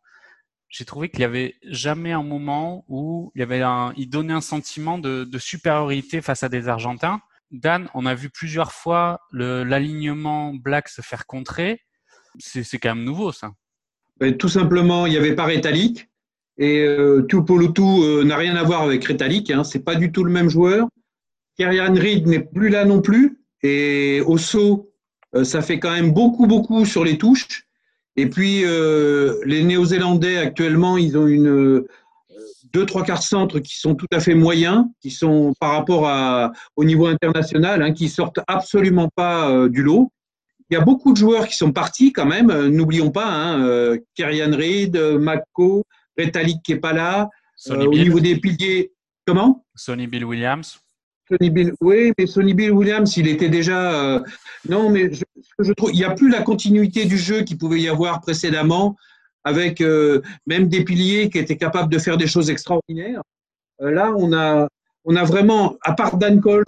j'ai 0.69 0.85
trouvé 0.85 1.09
qu'il 1.09 1.21
y 1.21 1.23
avait 1.23 1.55
jamais 1.63 2.11
un 2.11 2.23
moment 2.23 2.85
où 2.87 3.31
il 3.35 4.09
donnait 4.09 4.33
un 4.33 4.41
sentiment 4.41 4.97
de, 4.99 5.27
supériorité 5.37 6.21
face 6.21 6.43
à 6.43 6.49
des 6.49 6.67
Argentins. 6.67 7.21
Dan, 7.51 7.89
on 7.95 8.05
a 8.05 8.13
vu 8.13 8.29
plusieurs 8.29 8.71
fois 8.71 9.21
l'alignement 9.31 10.53
black 10.53 10.87
se 10.87 11.01
faire 11.01 11.25
contrer. 11.25 11.81
C'est 12.37 12.77
quand 12.77 12.95
même 12.95 13.03
nouveau 13.03 13.31
ça. 13.31 13.51
Tout 14.37 14.49
simplement, 14.49 15.07
il 15.07 15.13
y 15.13 15.17
avait 15.17 15.35
pas 15.35 15.45
rétalique. 15.45 16.09
Et 16.59 16.81
euh, 16.81 17.25
Tupolutu 17.27 17.81
euh, 17.81 18.23
n'a 18.25 18.35
rien 18.35 18.57
à 18.57 18.63
voir 18.63 18.81
avec 18.81 19.05
Retalik, 19.05 19.49
hein, 19.49 19.63
c'est 19.63 19.79
pas 19.79 19.95
du 19.95 20.11
tout 20.11 20.25
le 20.25 20.31
même 20.31 20.49
joueur. 20.49 20.89
Kerian 21.57 21.93
Reed 21.93 22.27
n'est 22.27 22.43
plus 22.43 22.67
là 22.67 22.83
non 22.83 23.01
plus. 23.01 23.39
Et 23.63 24.21
saut, 24.37 24.93
euh, 25.35 25.45
ça 25.45 25.61
fait 25.61 25.79
quand 25.79 25.91
même 25.91 26.11
beaucoup, 26.11 26.47
beaucoup 26.47 26.85
sur 26.85 27.05
les 27.05 27.17
touches. 27.17 27.68
Et 28.19 28.27
puis, 28.27 28.61
euh, 28.65 29.39
les 29.45 29.63
Néo-Zélandais, 29.63 30.37
actuellement, 30.37 30.97
ils 30.97 31.17
ont 31.17 31.27
une 31.27 31.85
deux, 32.71 32.85
trois 32.85 33.03
quarts 33.03 33.23
centres 33.23 33.59
qui 33.59 33.79
sont 33.79 33.95
tout 33.95 34.07
à 34.11 34.19
fait 34.19 34.35
moyens, 34.35 34.85
qui 35.01 35.09
sont 35.09 35.53
par 35.59 35.71
rapport 35.71 36.07
à, 36.07 36.51
au 36.75 36.83
niveau 36.83 37.07
international, 37.07 37.81
hein, 37.81 37.93
qui 37.93 38.09
sortent 38.09 38.39
absolument 38.47 39.09
pas 39.15 39.67
du 39.69 39.81
lot. 39.81 40.11
Il 40.69 40.75
y 40.75 40.77
a 40.77 40.81
beaucoup 40.81 41.11
de 41.13 41.17
joueurs 41.17 41.47
qui 41.47 41.57
sont 41.57 41.71
partis 41.71 42.13
quand 42.13 42.27
même. 42.27 42.67
N'oublions 42.67 43.09
pas, 43.09 43.25
hein, 43.25 43.97
Kerian 44.13 44.55
Reed, 44.55 44.95
Mako, 44.97 45.83
Rétalique 46.15 46.61
qui 46.63 46.73
n'est 46.73 46.79
pas 46.79 46.93
là. 46.93 47.29
Euh, 47.67 47.85
au 47.85 47.93
niveau 47.93 48.19
des 48.19 48.37
piliers, 48.37 48.91
comment? 49.25 49.65
Sonny 49.75 50.07
Bill 50.07 50.25
Williams. 50.25 50.79
Sonny 51.29 51.49
Bill, 51.49 51.73
oui, 51.81 52.11
mais 52.17 52.25
Sonny 52.25 52.53
Bill 52.53 52.71
Williams, 52.71 53.15
il 53.17 53.27
était 53.27 53.49
déjà. 53.49 53.91
Euh, 53.93 54.19
non, 54.67 54.89
mais 54.89 55.11
je, 55.59 55.73
trouve, 55.73 55.91
il 55.91 55.97
n'y 55.97 56.03
a 56.03 56.11
plus 56.11 56.29
la 56.29 56.41
continuité 56.41 57.05
du 57.05 57.17
jeu 57.17 57.41
qu'il 57.41 57.57
pouvait 57.57 57.81
y 57.81 57.89
avoir 57.89 58.21
précédemment, 58.21 58.95
avec 59.43 59.81
euh, 59.81 60.21
même 60.47 60.67
des 60.67 60.83
piliers 60.83 61.29
qui 61.29 61.37
étaient 61.37 61.57
capables 61.57 61.91
de 61.91 61.99
faire 61.99 62.17
des 62.17 62.27
choses 62.27 62.49
extraordinaires. 62.49 63.21
là, 63.79 64.13
on 64.17 64.33
a, 64.33 64.67
on 65.05 65.15
a 65.15 65.23
vraiment, 65.23 65.75
à 65.83 65.93
part 65.93 66.17
Dan 66.17 66.41
Coles 66.41 66.63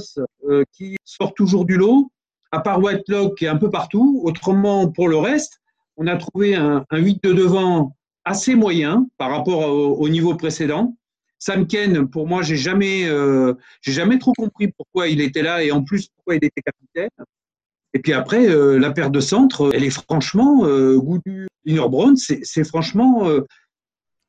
qui 0.74 0.98
sort 1.06 1.34
toujours 1.34 1.65
du 1.65 1.77
lot, 1.77 2.12
à 2.51 2.60
part 2.60 2.82
Whitelock 2.82 3.38
qui 3.38 3.46
est 3.46 3.50
un 3.50 3.58
peu 3.58 3.70
partout, 3.70 4.22
autrement 4.24 4.89
pour 4.89 5.08
le 5.08 5.18
reste, 5.18 5.60
on 5.98 6.08
a 6.08 6.18
trouvé 6.18 6.56
un, 6.56 6.86
un 6.89 6.98
8 6.98 7.24
de 7.24 7.34
devant 7.34 7.96
assez 8.25 8.56
moyen 8.56 9.08
par 9.18 9.32
rapport 9.32 9.70
au, 9.72 10.10
niveau 10.10 10.36
précédent. 10.36 10.96
Sam 11.41 11.65
Ken, 11.65 12.07
pour 12.07 12.27
moi, 12.27 12.43
j'ai 12.43 12.55
jamais, 12.55 13.10
euh, 13.10 13.55
j'ai 13.81 13.93
jamais 13.93 14.19
trop 14.19 14.31
compris 14.33 14.67
pourquoi 14.77 15.07
il 15.07 15.21
était 15.21 15.41
là 15.41 15.63
et 15.63 15.71
en 15.71 15.83
plus 15.83 16.07
pourquoi 16.15 16.36
il 16.36 16.45
était 16.45 16.62
capitaine. 16.62 17.10
Et 17.95 18.00
puis 18.00 18.13
après, 18.13 18.48
euh, 18.48 18.77
la 18.77 18.91
paire 18.91 19.10
de 19.10 19.19
centre, 19.19 19.71
elle 19.74 19.83
est 19.83 19.89
franchement, 19.89 20.65
euh, 20.65 20.98
Goudu, 20.98 21.48
Brown, 21.65 22.15
c'est 22.15 22.63
franchement, 22.63 23.27
euh, 23.27 23.41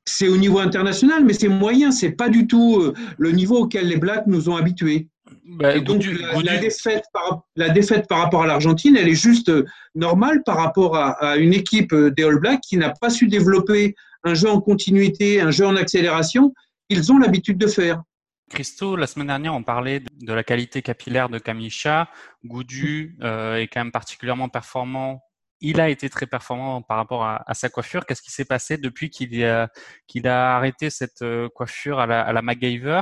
c'est 0.07 0.28
au 0.28 0.38
niveau 0.38 0.59
international, 0.59 1.23
mais 1.23 1.35
c'est 1.35 1.49
moyen, 1.49 1.92
c'est 1.92 2.12
pas 2.12 2.31
du 2.31 2.47
tout 2.47 2.92
le 3.19 3.31
niveau 3.31 3.59
auquel 3.59 3.88
les 3.88 3.99
Blacks 3.99 4.26
nous 4.26 4.49
ont 4.49 4.57
habitués. 4.57 5.09
Bah, 5.45 5.78
donc 5.81 6.02
la, 6.42 6.57
défaite 6.57 7.04
par, 7.12 7.45
la, 7.57 7.69
défaite 7.69 8.09
par, 8.09 8.21
rapport 8.21 8.42
à 8.42 8.47
l'Argentine, 8.47 8.97
elle 8.97 9.09
est 9.09 9.14
juste 9.14 9.52
normale 9.95 10.42
par 10.45 10.57
rapport 10.57 10.97
à, 10.97 11.37
une 11.37 11.52
équipe 11.52 11.95
des 11.95 12.25
All 12.25 12.40
Blacks 12.40 12.62
qui 12.62 12.78
n'a 12.78 12.90
pas 12.90 13.11
su 13.11 13.28
développer 13.28 13.95
un 14.25 14.35
jeu 14.35 14.49
en 14.49 14.61
continuité, 14.61 15.40
un 15.40 15.50
jeu 15.50 15.66
en 15.66 15.76
accélération 15.76 16.54
qu'ils 16.92 17.12
ont 17.12 17.18
l'habitude 17.18 17.58
de 17.58 17.66
faire. 17.66 18.02
Christo, 18.50 18.96
la 18.96 19.06
semaine 19.06 19.28
dernière, 19.28 19.54
on 19.54 19.62
parlait 19.62 20.02
de 20.20 20.32
la 20.32 20.44
qualité 20.44 20.82
capillaire 20.82 21.28
de 21.28 21.38
Kamisha. 21.38 22.11
Goudu 22.44 23.16
euh, 23.22 23.56
est 23.56 23.68
quand 23.68 23.80
même 23.80 23.92
particulièrement 23.92 24.49
performant. 24.49 25.22
Il 25.61 25.80
a 25.80 25.88
été 25.88 26.11
très 26.11 26.26
performant 26.26 26.82
par 26.82 26.96
rapport 26.96 27.25
à, 27.25 27.54
sa 27.54 27.68
coiffure. 27.68 28.04
Qu'est-ce 28.04 28.20
qui 28.20 28.32
s'est 28.32 28.44
passé 28.44 28.76
depuis 28.76 29.11
qu'il 29.11 29.42
a, 29.44 29.68
qu'il 30.08 30.26
a 30.26 30.56
arrêté 30.56 30.90
cette 30.90 31.25
coiffure 31.54 32.00
à 32.00 32.06
la, 32.06 32.20
à 32.20 32.32
la 32.32 32.42
MacGyver? 32.42 33.00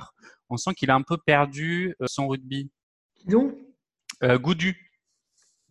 On 0.51 0.57
sent 0.57 0.75
qu'il 0.75 0.91
a 0.91 0.95
un 0.95 1.03
peu 1.03 1.17
perdu 1.17 1.95
euh, 2.03 2.07
son 2.07 2.29
rugby. 2.29 2.71
Donc 3.27 3.55
euh, 4.23 4.39
Goudu. 4.39 4.77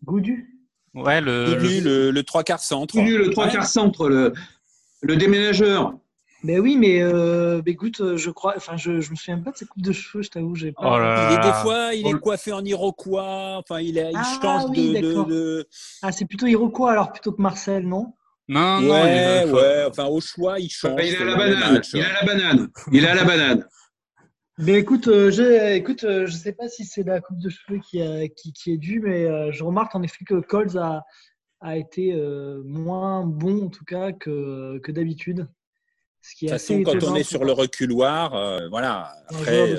Goudu 0.02 0.56
Ouais, 0.94 1.20
le, 1.20 1.54
le, 1.54 2.10
le, 2.10 2.22
trois 2.24 2.42
quarts 2.42 2.60
centre. 2.60 2.96
Goudu, 2.96 3.16
le 3.16 3.30
trois 3.30 3.48
quarts 3.48 3.66
centre, 3.66 4.08
le, 4.08 4.32
le 5.02 5.16
déménageur. 5.16 5.94
Ben 6.42 6.58
oui, 6.58 6.76
mais 6.76 7.02
euh, 7.02 7.60
ben 7.62 7.72
écoute, 7.72 8.16
je 8.16 8.30
crois, 8.30 8.54
enfin, 8.56 8.76
je, 8.76 9.00
je 9.00 9.10
me 9.10 9.16
souviens 9.16 9.38
pas 9.38 9.50
de 9.50 9.56
ses 9.56 9.66
coupes 9.66 9.82
de 9.82 9.92
cheveux, 9.92 10.22
je 10.22 10.30
t'avoue, 10.30 10.54
j'ai 10.54 10.72
pas. 10.72 10.82
Oh 10.82 10.96
il 11.30 11.34
est 11.34 11.42
des 11.42 11.52
fois, 11.52 11.94
il 11.94 12.06
est 12.06 12.18
coiffé 12.18 12.52
en 12.52 12.64
iroquois, 12.64 13.58
enfin, 13.58 13.80
il, 13.80 13.98
est, 13.98 14.10
il 14.10 14.16
ah, 14.16 14.38
change 14.40 14.70
de, 14.70 15.24
de, 15.24 15.68
Ah, 16.02 16.12
c'est 16.12 16.24
plutôt 16.24 16.46
iroquois 16.46 16.92
alors 16.92 17.12
plutôt 17.12 17.32
que 17.32 17.42
Marcel, 17.42 17.86
non? 17.86 18.14
Non, 18.48 18.80
non. 18.80 18.90
Ouais, 18.90 19.44
ouais, 19.50 19.84
enfin, 19.88 20.06
au 20.06 20.20
choix, 20.20 20.58
il 20.58 20.70
change. 20.70 20.98
il 21.04 21.16
a 21.16 21.24
la 21.24 21.36
banane, 21.36 21.82
il 21.92 22.00
a 22.00 22.12
la 22.12 22.22
banane, 22.24 22.68
il 22.90 23.06
a 23.06 23.14
la 23.14 23.24
banane. 23.24 23.64
Mais 24.62 24.74
écoute, 24.74 25.08
euh, 25.08 25.30
je, 25.30 25.74
écoute, 25.74 26.04
euh, 26.04 26.26
je 26.26 26.32
sais 26.32 26.52
pas 26.52 26.68
si 26.68 26.84
c'est 26.84 27.02
la 27.02 27.22
coupe 27.22 27.38
de 27.38 27.48
cheveux 27.48 27.78
qui, 27.78 28.02
qui, 28.36 28.52
qui, 28.52 28.72
est 28.72 28.76
due, 28.76 29.00
mais 29.00 29.24
euh, 29.24 29.50
je 29.52 29.64
remarque 29.64 29.94
en 29.94 30.02
effet 30.02 30.22
que 30.26 30.40
Coles 30.40 30.76
a, 30.76 31.02
a 31.60 31.78
été 31.78 32.12
euh, 32.12 32.62
moins 32.64 33.24
bon 33.24 33.66
en 33.66 33.68
tout 33.68 33.84
cas 33.86 34.12
que, 34.12 34.78
que 34.82 34.92
d'habitude. 34.92 35.48
Ce 36.22 36.34
qui 36.34 36.46
est 36.46 36.48
de 36.48 36.54
toute 36.54 36.60
façon, 36.60 36.82
quand 36.82 37.02
on 37.04 37.16
est 37.16 37.22
sur 37.22 37.44
le 37.44 37.52
reculoir, 37.52 38.30
voilà. 38.70 39.12
Après, 39.28 39.76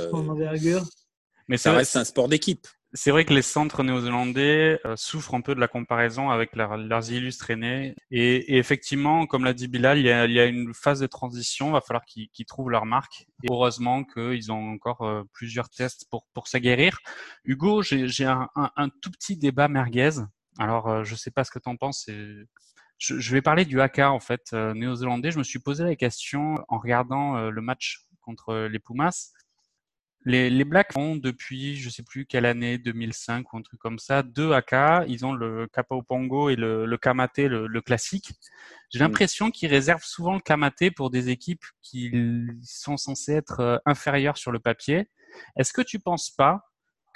mais 1.47 1.57
ça 1.57 1.73
reste 1.73 1.95
un 1.95 2.03
sport 2.03 2.27
d'équipe 2.27 2.67
c'est 2.93 3.11
vrai 3.11 3.23
que 3.23 3.33
les 3.33 3.41
centres 3.41 3.83
néo-zélandais 3.83 4.79
euh, 4.85 4.95
souffrent 4.97 5.33
un 5.33 5.41
peu 5.41 5.55
de 5.55 5.59
la 5.59 5.67
comparaison 5.67 6.29
avec 6.29 6.55
leurs 6.55 7.11
illustres 7.11 7.49
aînés. 7.49 7.95
Et, 8.09 8.57
effectivement, 8.57 9.25
comme 9.27 9.45
l'a 9.45 9.53
dit 9.53 9.67
Bilal, 9.67 9.97
il 9.97 10.05
y, 10.05 10.11
a, 10.11 10.45
une 10.45 10.73
phase 10.73 10.99
de 10.99 11.07
transition. 11.07 11.69
Il 11.69 11.73
va 11.73 11.81
falloir 11.81 12.03
qu'ils 12.05 12.45
trouvent 12.45 12.69
leur 12.69 12.85
marque. 12.85 13.27
Et 13.43 13.47
heureusement 13.49 14.03
qu'ils 14.03 14.51
ont 14.51 14.71
encore 14.73 15.01
euh, 15.03 15.23
plusieurs 15.33 15.69
tests 15.69 16.05
pour, 16.09 16.25
pour 16.33 16.47
s'aguerrir. 16.47 16.99
Hugo, 17.45 17.81
j'ai 17.81 18.25
un, 18.25 18.49
un, 18.55 18.89
tout 18.89 19.11
petit 19.11 19.37
débat 19.37 19.67
merguez. 19.67 20.21
Alors, 20.59 21.05
je 21.05 21.13
ne 21.13 21.17
sais 21.17 21.31
pas 21.31 21.45
ce 21.45 21.51
que 21.51 21.59
tu 21.59 21.69
en 21.69 21.77
penses. 21.77 22.09
Je, 23.01 23.33
vais 23.33 23.41
parler 23.41 23.65
du 23.65 23.81
haka 23.81 24.11
en 24.11 24.19
fait 24.19 24.53
néo-zélandais. 24.53 25.31
Je 25.31 25.39
me 25.39 25.43
suis 25.43 25.57
posé 25.57 25.83
la 25.83 25.95
question 25.95 26.63
en 26.67 26.77
regardant 26.77 27.49
le 27.49 27.61
match 27.61 28.05
contre 28.21 28.67
les 28.71 28.77
Pumas. 28.77 29.31
Les, 30.23 30.63
Blacks 30.65 30.95
ont 30.95 31.15
depuis, 31.15 31.77
je 31.77 31.89
sais 31.89 32.03
plus 32.03 32.27
quelle 32.27 32.45
année, 32.45 32.77
2005 32.77 33.51
ou 33.51 33.57
un 33.57 33.61
truc 33.63 33.79
comme 33.79 33.97
ça, 33.97 34.21
deux 34.21 34.51
AK. 34.51 35.07
Ils 35.07 35.25
ont 35.25 35.33
le 35.33 35.67
Kapao 35.67 36.03
Pongo 36.03 36.49
et 36.49 36.55
le, 36.55 36.85
le 36.85 36.97
Kamate, 36.97 37.39
le, 37.39 37.81
classique. 37.81 38.31
J'ai 38.91 38.99
mm. 38.99 39.03
l'impression 39.03 39.49
qu'ils 39.49 39.69
réservent 39.69 40.03
souvent 40.03 40.35
le 40.35 40.39
Kamate 40.39 40.91
pour 40.95 41.09
des 41.09 41.29
équipes 41.29 41.65
qui 41.81 42.11
sont 42.63 42.97
censées 42.97 43.33
être 43.33 43.61
euh, 43.61 43.77
inférieures 43.85 44.37
sur 44.37 44.51
le 44.51 44.59
papier. 44.59 45.09
Est-ce 45.57 45.73
que 45.73 45.81
tu 45.81 45.97
penses 45.97 46.29
pas 46.29 46.67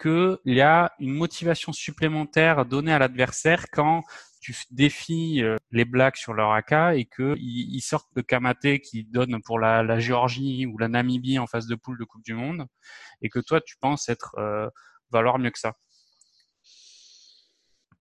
qu'il 0.01 0.39
y 0.46 0.62
a 0.62 0.92
une 1.00 1.13
motivation 1.13 1.74
supplémentaire 1.74 2.65
donnée 2.65 2.92
à 2.92 3.00
l'adversaire 3.00 3.65
quand 3.72 4.04
tu 4.46 4.56
défies 4.70 5.42
euh, 5.42 5.56
les 5.72 5.86
Blacks 5.86 6.18
sur 6.18 6.34
leur 6.34 6.52
AK 6.52 6.72
et 6.96 7.06
qu'ils 7.06 7.36
ils 7.40 7.82
sortent 7.82 8.14
de 8.16 8.22
Kamate 8.22 8.80
qui 8.84 9.04
donne 9.04 9.42
pour 9.44 9.58
la, 9.58 9.98
Géorgie 9.98 10.68
ou 10.68 10.78
la 10.78 10.88
Namibie 10.88 11.40
en 11.40 11.48
phase 11.48 11.66
de 11.66 11.74
poule 11.74 11.98
de 11.98 12.04
Coupe 12.04 12.24
du 12.24 12.36
Monde 12.36 12.66
et 13.24 13.30
que 13.30 13.40
toi 13.40 13.60
tu 13.60 13.75
penses 13.82 14.08
être 14.08 14.36
euh, 14.38 14.70
valoir 15.10 15.40
mieux 15.40 15.50
que 15.50 15.58
ça 15.58 15.74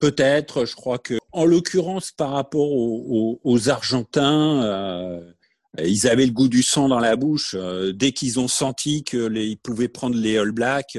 Peut-être, 0.00 0.66
je 0.66 0.74
crois 0.74 0.98
que 0.98 1.14
en 1.32 1.46
l'occurrence 1.46 2.12
par 2.12 2.32
rapport 2.32 2.70
aux, 2.70 3.68
Argentins, 3.70 4.62
euh, 4.62 5.32
ils 5.78 6.06
avaient 6.06 6.26
le 6.26 6.32
goût 6.32 6.48
du 6.48 6.62
sang 6.62 6.88
dans 6.88 6.98
la 7.00 7.16
bouche. 7.16 7.56
dès 7.94 8.12
qu'ils 8.12 8.38
ont 8.38 8.48
senti 8.48 9.02
qu'ils 9.02 9.58
pouvaient 9.62 9.88
prendre 9.88 10.16
les 10.16 10.36
All 10.36 10.52
Blacks, 10.52 10.98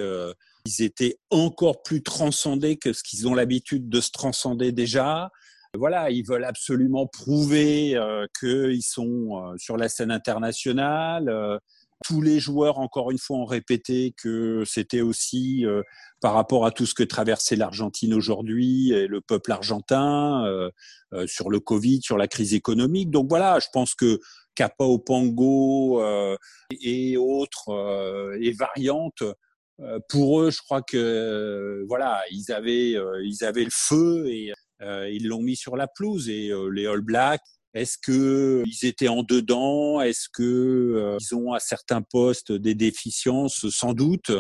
ils 0.66 0.84
étaient 0.84 1.18
encore 1.30 1.84
plus 1.84 2.02
transcendés 2.02 2.78
que 2.78 2.92
ce 2.92 3.04
qu'ils 3.04 3.28
ont 3.28 3.36
l'habitude 3.36 3.88
de 3.88 4.02
se 4.02 4.12
transcender 4.12 4.72
déjà. 4.72 5.32
Voilà, 5.78 6.10
ils 6.10 6.26
veulent 6.26 6.46
absolument 6.46 7.06
prouver 7.06 7.96
euh, 7.96 8.26
qu'ils 8.40 8.84
sont 8.84 9.44
euh, 9.44 9.56
sur 9.58 9.78
la 9.78 9.90
scène 9.90 10.12
internationale. 10.12 11.30
Euh, 11.30 11.58
tous 12.04 12.22
les 12.22 12.40
joueurs, 12.40 12.80
encore 12.80 13.12
une 13.12 13.18
fois, 13.18 13.38
ont 13.38 13.46
répété 13.46 14.14
que 14.18 14.64
c'était 14.66 15.02
aussi 15.02 15.64
par 16.20 16.34
rapport 16.34 16.66
à 16.66 16.72
tout 16.72 16.86
ce 16.86 16.94
que 16.94 17.04
traversait 17.04 17.56
l'Argentine 17.56 18.14
aujourd'hui 18.14 18.92
et 18.92 19.08
le 19.08 19.22
peuple 19.22 19.54
argentin, 19.54 20.44
sur 21.26 21.50
le 21.50 21.60
Covid, 21.62 22.02
sur 22.02 22.18
la 22.18 22.28
crise 22.28 22.54
économique. 22.54 23.12
Donc 23.12 23.30
voilà, 23.30 23.60
je 23.60 23.68
pense 23.72 23.96
que 23.96 24.20
Kappa 24.56 24.86
Pango 25.06 26.04
et 26.70 27.16
autres 27.16 28.38
et 28.42 28.52
variantes 28.52 29.24
euh, 29.24 29.34
pour 30.10 30.42
eux, 30.42 30.52
je 30.52 30.60
crois 30.62 30.82
que 30.82 30.98
euh, 30.98 31.86
voilà, 31.88 32.22
ils 32.32 32.52
avaient 32.52 32.96
euh, 32.96 33.24
ils 33.26 33.44
avaient 33.44 33.66
le 33.66 33.72
feu 33.72 34.28
et 34.28 34.54
ils 34.82 35.28
l'ont 35.28 35.42
mis 35.42 35.56
sur 35.56 35.76
la 35.78 35.88
pelouse 35.88 36.30
et 36.30 36.52
les 36.72 36.86
All 36.86 37.02
Blacks. 37.02 37.42
Est-ce 37.74 37.98
que 37.98 38.64
ils 38.66 38.88
étaient 38.88 39.08
en 39.08 39.24
dedans? 39.24 40.02
Est-ce 40.02 40.28
que 40.32 41.18
ils 41.20 41.36
ont 41.36 41.54
à 41.54 41.60
certains 41.60 42.02
postes 42.02 42.52
des 42.52 42.76
déficiences? 42.76 43.70
Sans 43.70 43.94
doute. 43.94 44.32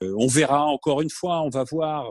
on 0.00 0.26
verra 0.26 0.66
encore 0.66 1.00
une 1.00 1.10
fois. 1.10 1.42
On 1.42 1.48
va 1.48 1.64
voir. 1.64 2.06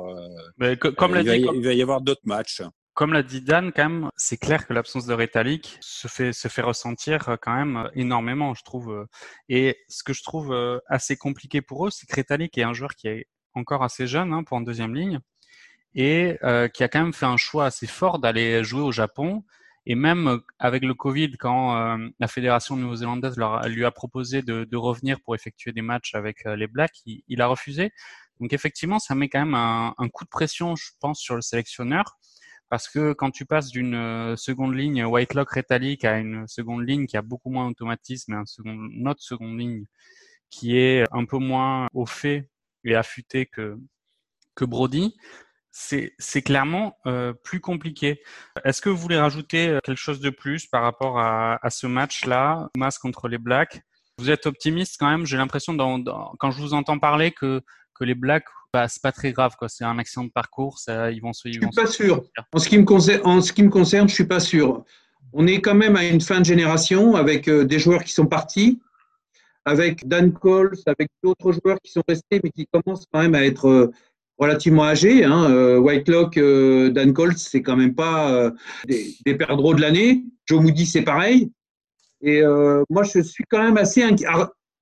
Mais 0.58 0.76
comme 0.78 1.14
l'a 1.14 1.24
dit, 1.24 1.46
il 1.56 1.64
va 1.64 1.74
y 1.74 1.82
avoir 1.82 2.02
d'autres 2.02 2.26
matchs 2.26 2.62
comme 3.02 3.14
l'a 3.14 3.24
dit 3.24 3.42
Dan, 3.42 3.72
quand 3.76 3.90
même, 3.90 4.10
c'est 4.16 4.38
clair 4.38 4.68
que 4.68 4.74
l'absence 4.74 5.08
de 5.08 5.14
rétalique 5.16 5.80
se 5.82 6.08
fait, 6.08 6.34
se 6.34 6.48
fait 6.50 6.62
ressentir 6.62 7.30
euh, 7.30 7.36
quand 7.42 7.56
même 7.56 7.78
euh, 7.78 7.90
énormément, 7.96 8.54
je 8.54 8.64
trouve. 8.64 8.92
Euh. 8.92 9.06
Et 9.50 9.76
ce 9.90 10.04
que 10.04 10.14
je 10.14 10.22
trouve 10.22 10.56
assez 10.88 11.18
compliqué 11.18 11.64
pour 11.64 11.88
eux, 11.88 11.90
c'est 11.90 12.06
que 12.06 12.14
Rétalique 12.14 12.60
est 12.60 12.64
un 12.64 12.74
joueur 12.74 12.94
qui 12.94 13.08
est 13.08 13.26
encore 13.56 13.82
assez 13.82 14.06
jeune 14.06 14.32
hein, 14.32 14.44
pour 14.44 14.58
en 14.58 14.62
deuxième 14.62 14.94
ligne 14.94 15.20
et 15.96 16.38
qui 16.76 16.84
a 16.84 16.88
quand 16.88 17.02
même 17.02 17.12
fait 17.12 17.26
un 17.26 17.38
choix 17.38 17.66
assez 17.66 17.88
fort 17.88 18.20
d'aller 18.20 18.64
jouer 18.64 18.82
au 18.82 18.92
Japon. 18.92 19.44
Et 19.88 19.96
même 19.96 20.40
avec 20.60 20.84
le 20.84 20.94
Covid, 20.94 21.38
quand 21.40 21.98
la 22.20 22.28
fédération 22.28 22.78
néo-zélandaise 22.78 23.36
lui 23.66 23.84
a 23.84 23.90
proposé 23.92 24.44
de, 24.44 24.76
revenir 24.76 25.20
pour 25.22 25.34
effectuer 25.34 25.72
des 25.72 25.82
matchs 25.82 26.14
avec 26.14 26.44
les 26.46 26.68
Blacks, 26.68 27.02
il, 27.06 27.42
a 27.42 27.48
refusé. 27.48 27.92
Donc 28.40 28.54
effectivement, 28.54 29.00
ça 29.00 29.16
met 29.16 29.28
quand 29.28 29.40
même 29.40 29.56
un, 29.56 29.96
un 29.98 30.08
coup 30.08 30.24
de 30.24 30.30
pression, 30.30 30.76
je 30.76 30.92
pense, 31.00 31.20
sur 31.20 31.36
le 31.36 31.42
sélectionneur 31.42 32.20
parce 32.72 32.88
que 32.88 33.12
quand 33.12 33.32
tu 33.32 33.46
passes 33.46 33.68
d'une 33.68 33.96
euh, 33.96 34.38
seconde 34.38 34.74
ligne 34.76 35.04
Whitelock 35.04 35.52
rétalique 35.52 36.06
à 36.06 36.20
une 36.20 36.48
seconde 36.48 36.88
ligne 36.88 37.06
qui 37.06 37.18
a 37.18 37.22
beaucoup 37.22 37.50
moins 37.50 37.68
d'automatisme 37.68 38.32
et 38.32 38.38
un 38.38 38.46
second, 38.46 38.72
une 38.72 39.10
autre 39.10 39.22
seconde 39.22 39.60
ligne 39.60 39.84
qui 40.50 40.78
est 40.78 41.04
un 41.12 41.26
peu 41.26 41.38
moins 41.38 41.90
au 41.94 42.06
fait 42.06 42.50
et 42.86 42.96
affûté 42.96 43.46
que, 43.46 43.78
que 44.56 44.64
Brody, 44.64 45.14
c'est, 45.70 46.14
clairement 46.46 46.98
euh, 47.08 47.34
plus 47.34 47.60
compliqué. 47.60 48.22
Est-ce 48.64 48.82
que 48.82 48.90
vous 48.90 48.98
voulez 48.98 49.20
rajouter 49.20 49.68
euh, 49.68 49.80
quelque 49.84 49.98
chose 49.98 50.22
de 50.22 50.30
plus 50.30 50.66
par 50.66 50.82
rapport 50.82 51.20
à, 51.20 51.60
à 51.66 51.70
ce 51.70 51.88
match-là, 51.88 52.70
Mas 52.78 52.98
contre 52.98 53.28
les 53.28 53.38
Blacks? 53.38 53.82
Vous 54.18 54.30
êtes 54.30 54.46
optimiste 54.46 54.96
quand 54.98 55.10
même 55.10 55.26
J'ai 55.26 55.36
l'impression, 55.36 55.76
quand 56.40 56.52
je 56.52 56.62
vous 56.62 56.74
entends 56.74 57.00
parler, 57.00 57.34
que, 57.34 57.62
que 57.96 58.06
les 58.06 58.16
Blacks 58.16 58.48
bah, 58.74 58.88
c'est 58.88 59.02
pas 59.02 59.12
très 59.12 59.32
grave, 59.34 59.56
quoi. 59.58 59.68
C'est 59.68 59.84
un 59.84 59.98
accident 60.00 60.24
de 60.24 60.32
parcours, 60.32 60.80
ça, 60.80 61.12
ils 61.12 61.22
vont 61.22 61.34
se. 61.34 61.48
je 61.48 61.60
suis 61.60 61.70
pas 61.76 61.88
sûr. 61.88 62.24
En 62.54 62.60
ce 62.60 62.70
qui 62.70 62.78
me 62.78 62.86
concerne, 62.86 63.22
en 63.26 63.42
ce 63.42 63.52
qui 63.52 63.64
me 63.64 63.70
concerne, 63.70 64.08
je 64.08 64.14
suis 64.14 64.28
pas 64.28 64.40
sûr. 64.40 64.84
On 65.34 65.48
est 65.48 65.62
quand 65.62 65.76
même 65.76 65.96
à 65.96 66.06
une 66.06 66.22
fin 66.22 66.40
de 66.40 66.46
génération 66.46 67.16
avec 67.16 67.48
euh, 67.48 67.66
des 67.66 67.80
joueurs 67.80 68.04
qui 68.04 68.14
sont 68.14 68.28
partis, 68.28 68.80
avec 69.66 70.08
Dan 70.08 70.32
Coles, 70.34 70.78
avec 70.86 71.10
d'autres 71.24 71.52
joueurs 71.52 71.80
qui 71.84 71.92
sont 71.92 72.04
restés, 72.08 72.40
mais 72.44 72.50
qui 72.50 72.68
commencent 72.68 73.06
quand 73.12 73.22
même 73.22 73.36
à 73.36 73.44
être 73.46 73.68
euh, 73.68 73.92
relativement 74.38 74.84
âgés. 74.86 75.26
Hein. 75.26 75.50
Euh, 75.50 75.78
Whitelock, 75.78 76.38
Dan 76.38 77.14
Coles, 77.14 77.38
c'est 77.38 77.62
quand 77.62 77.76
même 77.76 77.94
pas 77.94 78.52
des, 78.88 79.16
des 79.26 79.36
perdreaux 79.36 79.74
de 79.74 79.82
l'année. 79.82 80.24
Joe 80.46 80.62
Moody, 80.62 80.86
c'est 80.86 81.04
pareil. 81.04 81.52
Et 82.22 82.42
moi, 82.90 83.04
je 83.04 83.22
suis 83.22 83.44
quand 83.50 83.64
même 83.64 83.78
assez 83.78 84.02
inquiet. 84.04 84.28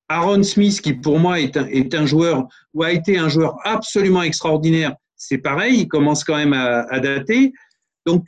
Aaron 0.09 0.43
Smith, 0.43 0.81
qui 0.81 0.93
pour 0.93 1.19
moi 1.19 1.39
est 1.39 1.55
un, 1.55 1.67
est 1.67 1.93
un 1.93 2.05
joueur 2.05 2.47
ou 2.73 2.83
a 2.83 2.91
été 2.91 3.17
un 3.17 3.29
joueur 3.29 3.57
absolument 3.63 4.23
extraordinaire, 4.23 4.95
c'est 5.15 5.37
pareil, 5.37 5.81
il 5.81 5.87
commence 5.87 6.23
quand 6.23 6.37
même 6.37 6.53
à, 6.53 6.99
dater. 6.99 7.53
Donc, 8.05 8.27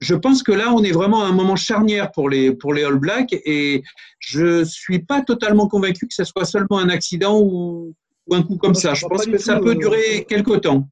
je 0.00 0.14
pense 0.14 0.42
que 0.42 0.52
là, 0.52 0.72
on 0.72 0.84
est 0.84 0.92
vraiment 0.92 1.24
à 1.24 1.26
un 1.26 1.32
moment 1.32 1.56
charnière 1.56 2.12
pour 2.12 2.28
les, 2.28 2.54
pour 2.54 2.74
les 2.74 2.84
All 2.84 2.98
Blacks 2.98 3.32
et 3.32 3.82
je 4.18 4.62
suis 4.64 5.00
pas 5.00 5.22
totalement 5.22 5.66
convaincu 5.66 6.06
que 6.06 6.14
ce 6.14 6.24
soit 6.24 6.44
seulement 6.44 6.78
un 6.78 6.90
accident 6.90 7.40
ou, 7.40 7.94
un 8.30 8.42
coup 8.42 8.56
comme 8.58 8.74
ça. 8.74 8.92
Je, 8.92 9.06
pense 9.06 9.24
que 9.24 9.38
ça 9.38 9.58
peut 9.58 9.74
durer 9.74 10.20
euh, 10.20 10.24
quelques 10.28 10.62
temps. 10.62 10.88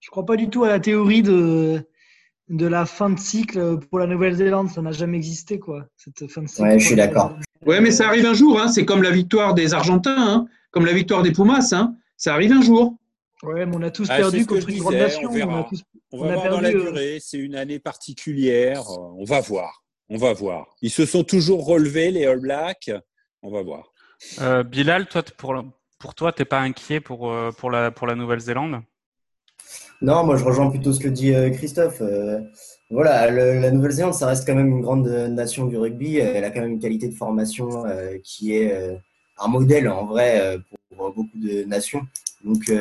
Je 0.00 0.10
crois 0.10 0.24
pas 0.24 0.36
du 0.36 0.48
tout 0.48 0.64
à 0.64 0.68
la 0.68 0.80
théorie 0.80 1.22
de, 1.22 1.82
de 2.48 2.66
la 2.66 2.86
fin 2.86 3.10
de 3.10 3.18
cycle 3.18 3.78
pour 3.90 3.98
la 3.98 4.06
Nouvelle-Zélande. 4.06 4.70
Ça 4.70 4.82
n'a 4.82 4.92
jamais 4.92 5.18
existé, 5.18 5.58
quoi, 5.58 5.86
cette 5.96 6.28
fin 6.30 6.42
de 6.42 6.48
cycle. 6.48 6.62
Ouais, 6.62 6.78
je 6.78 6.86
suis 6.86 6.96
d'accord. 6.96 7.36
Ouais, 7.66 7.80
mais 7.80 7.90
ça 7.90 8.06
arrive 8.08 8.26
un 8.26 8.34
jour. 8.34 8.60
Hein. 8.60 8.68
C'est 8.68 8.84
comme 8.84 9.02
la 9.02 9.10
victoire 9.10 9.54
des 9.54 9.74
Argentins, 9.74 10.16
hein. 10.16 10.46
comme 10.70 10.86
la 10.86 10.92
victoire 10.92 11.22
des 11.22 11.32
Pumas. 11.32 11.72
Hein. 11.72 11.94
Ça 12.16 12.34
arrive 12.34 12.52
un 12.52 12.62
jour. 12.62 12.96
Ouais, 13.42 13.66
mais 13.66 13.76
on 13.76 13.82
a 13.82 13.90
tous 13.90 14.08
ah, 14.10 14.16
perdu 14.16 14.46
contre 14.46 14.68
une 14.68 14.78
grande 14.78 14.94
nation. 14.94 15.30
On, 16.10 16.24
va 16.24 16.34
voir 16.34 16.50
dans 16.50 16.60
la 16.60 16.70
euh, 16.70 16.72
durée. 16.72 17.18
C'est 17.20 17.38
une 17.38 17.54
année 17.54 17.78
particulière. 17.78 18.82
On 18.88 19.24
va 19.24 19.40
voir. 19.40 19.84
On 20.08 20.16
va 20.16 20.32
voir. 20.32 20.74
Ils 20.82 20.90
se 20.90 21.06
sont 21.06 21.22
toujours 21.22 21.66
relevés, 21.66 22.10
les 22.10 22.26
All 22.26 22.40
Blacks. 22.40 22.90
On 23.42 23.50
va 23.50 23.62
voir. 23.62 23.92
Euh, 24.40 24.64
Bilal, 24.64 25.06
toi, 25.06 25.22
pour, 25.36 25.54
pour 25.98 26.14
toi, 26.14 26.32
t'es 26.32 26.44
pas 26.44 26.60
inquiet 26.60 27.00
pour, 27.00 27.30
euh, 27.30 27.52
pour 27.52 27.70
la, 27.70 27.90
pour 27.90 28.06
la 28.06 28.14
Nouvelle-Zélande? 28.14 28.82
Non, 30.00 30.24
moi, 30.24 30.36
je 30.36 30.44
rejoins 30.44 30.70
plutôt 30.70 30.92
ce 30.92 31.00
que 31.00 31.08
dit 31.08 31.32
Christophe. 31.52 32.02
Voilà, 32.90 33.30
la 33.30 33.70
Nouvelle-Zélande, 33.70 34.14
ça 34.14 34.26
reste 34.26 34.46
quand 34.46 34.54
même 34.54 34.68
une 34.68 34.80
grande 34.80 35.06
nation 35.06 35.66
du 35.66 35.76
rugby. 35.76 36.16
Elle 36.16 36.44
a 36.44 36.50
quand 36.50 36.60
même 36.60 36.72
une 36.72 36.78
qualité 36.78 37.08
de 37.08 37.14
formation 37.14 37.84
euh, 37.84 38.16
qui 38.24 38.54
est 38.54 38.72
euh, 38.72 38.94
un 39.38 39.48
modèle 39.48 39.88
en 39.90 40.06
vrai 40.06 40.40
euh, 40.40 40.58
pour 40.96 41.12
beaucoup 41.12 41.28
de 41.34 41.64
nations. 41.64 42.00
Donc 42.44 42.72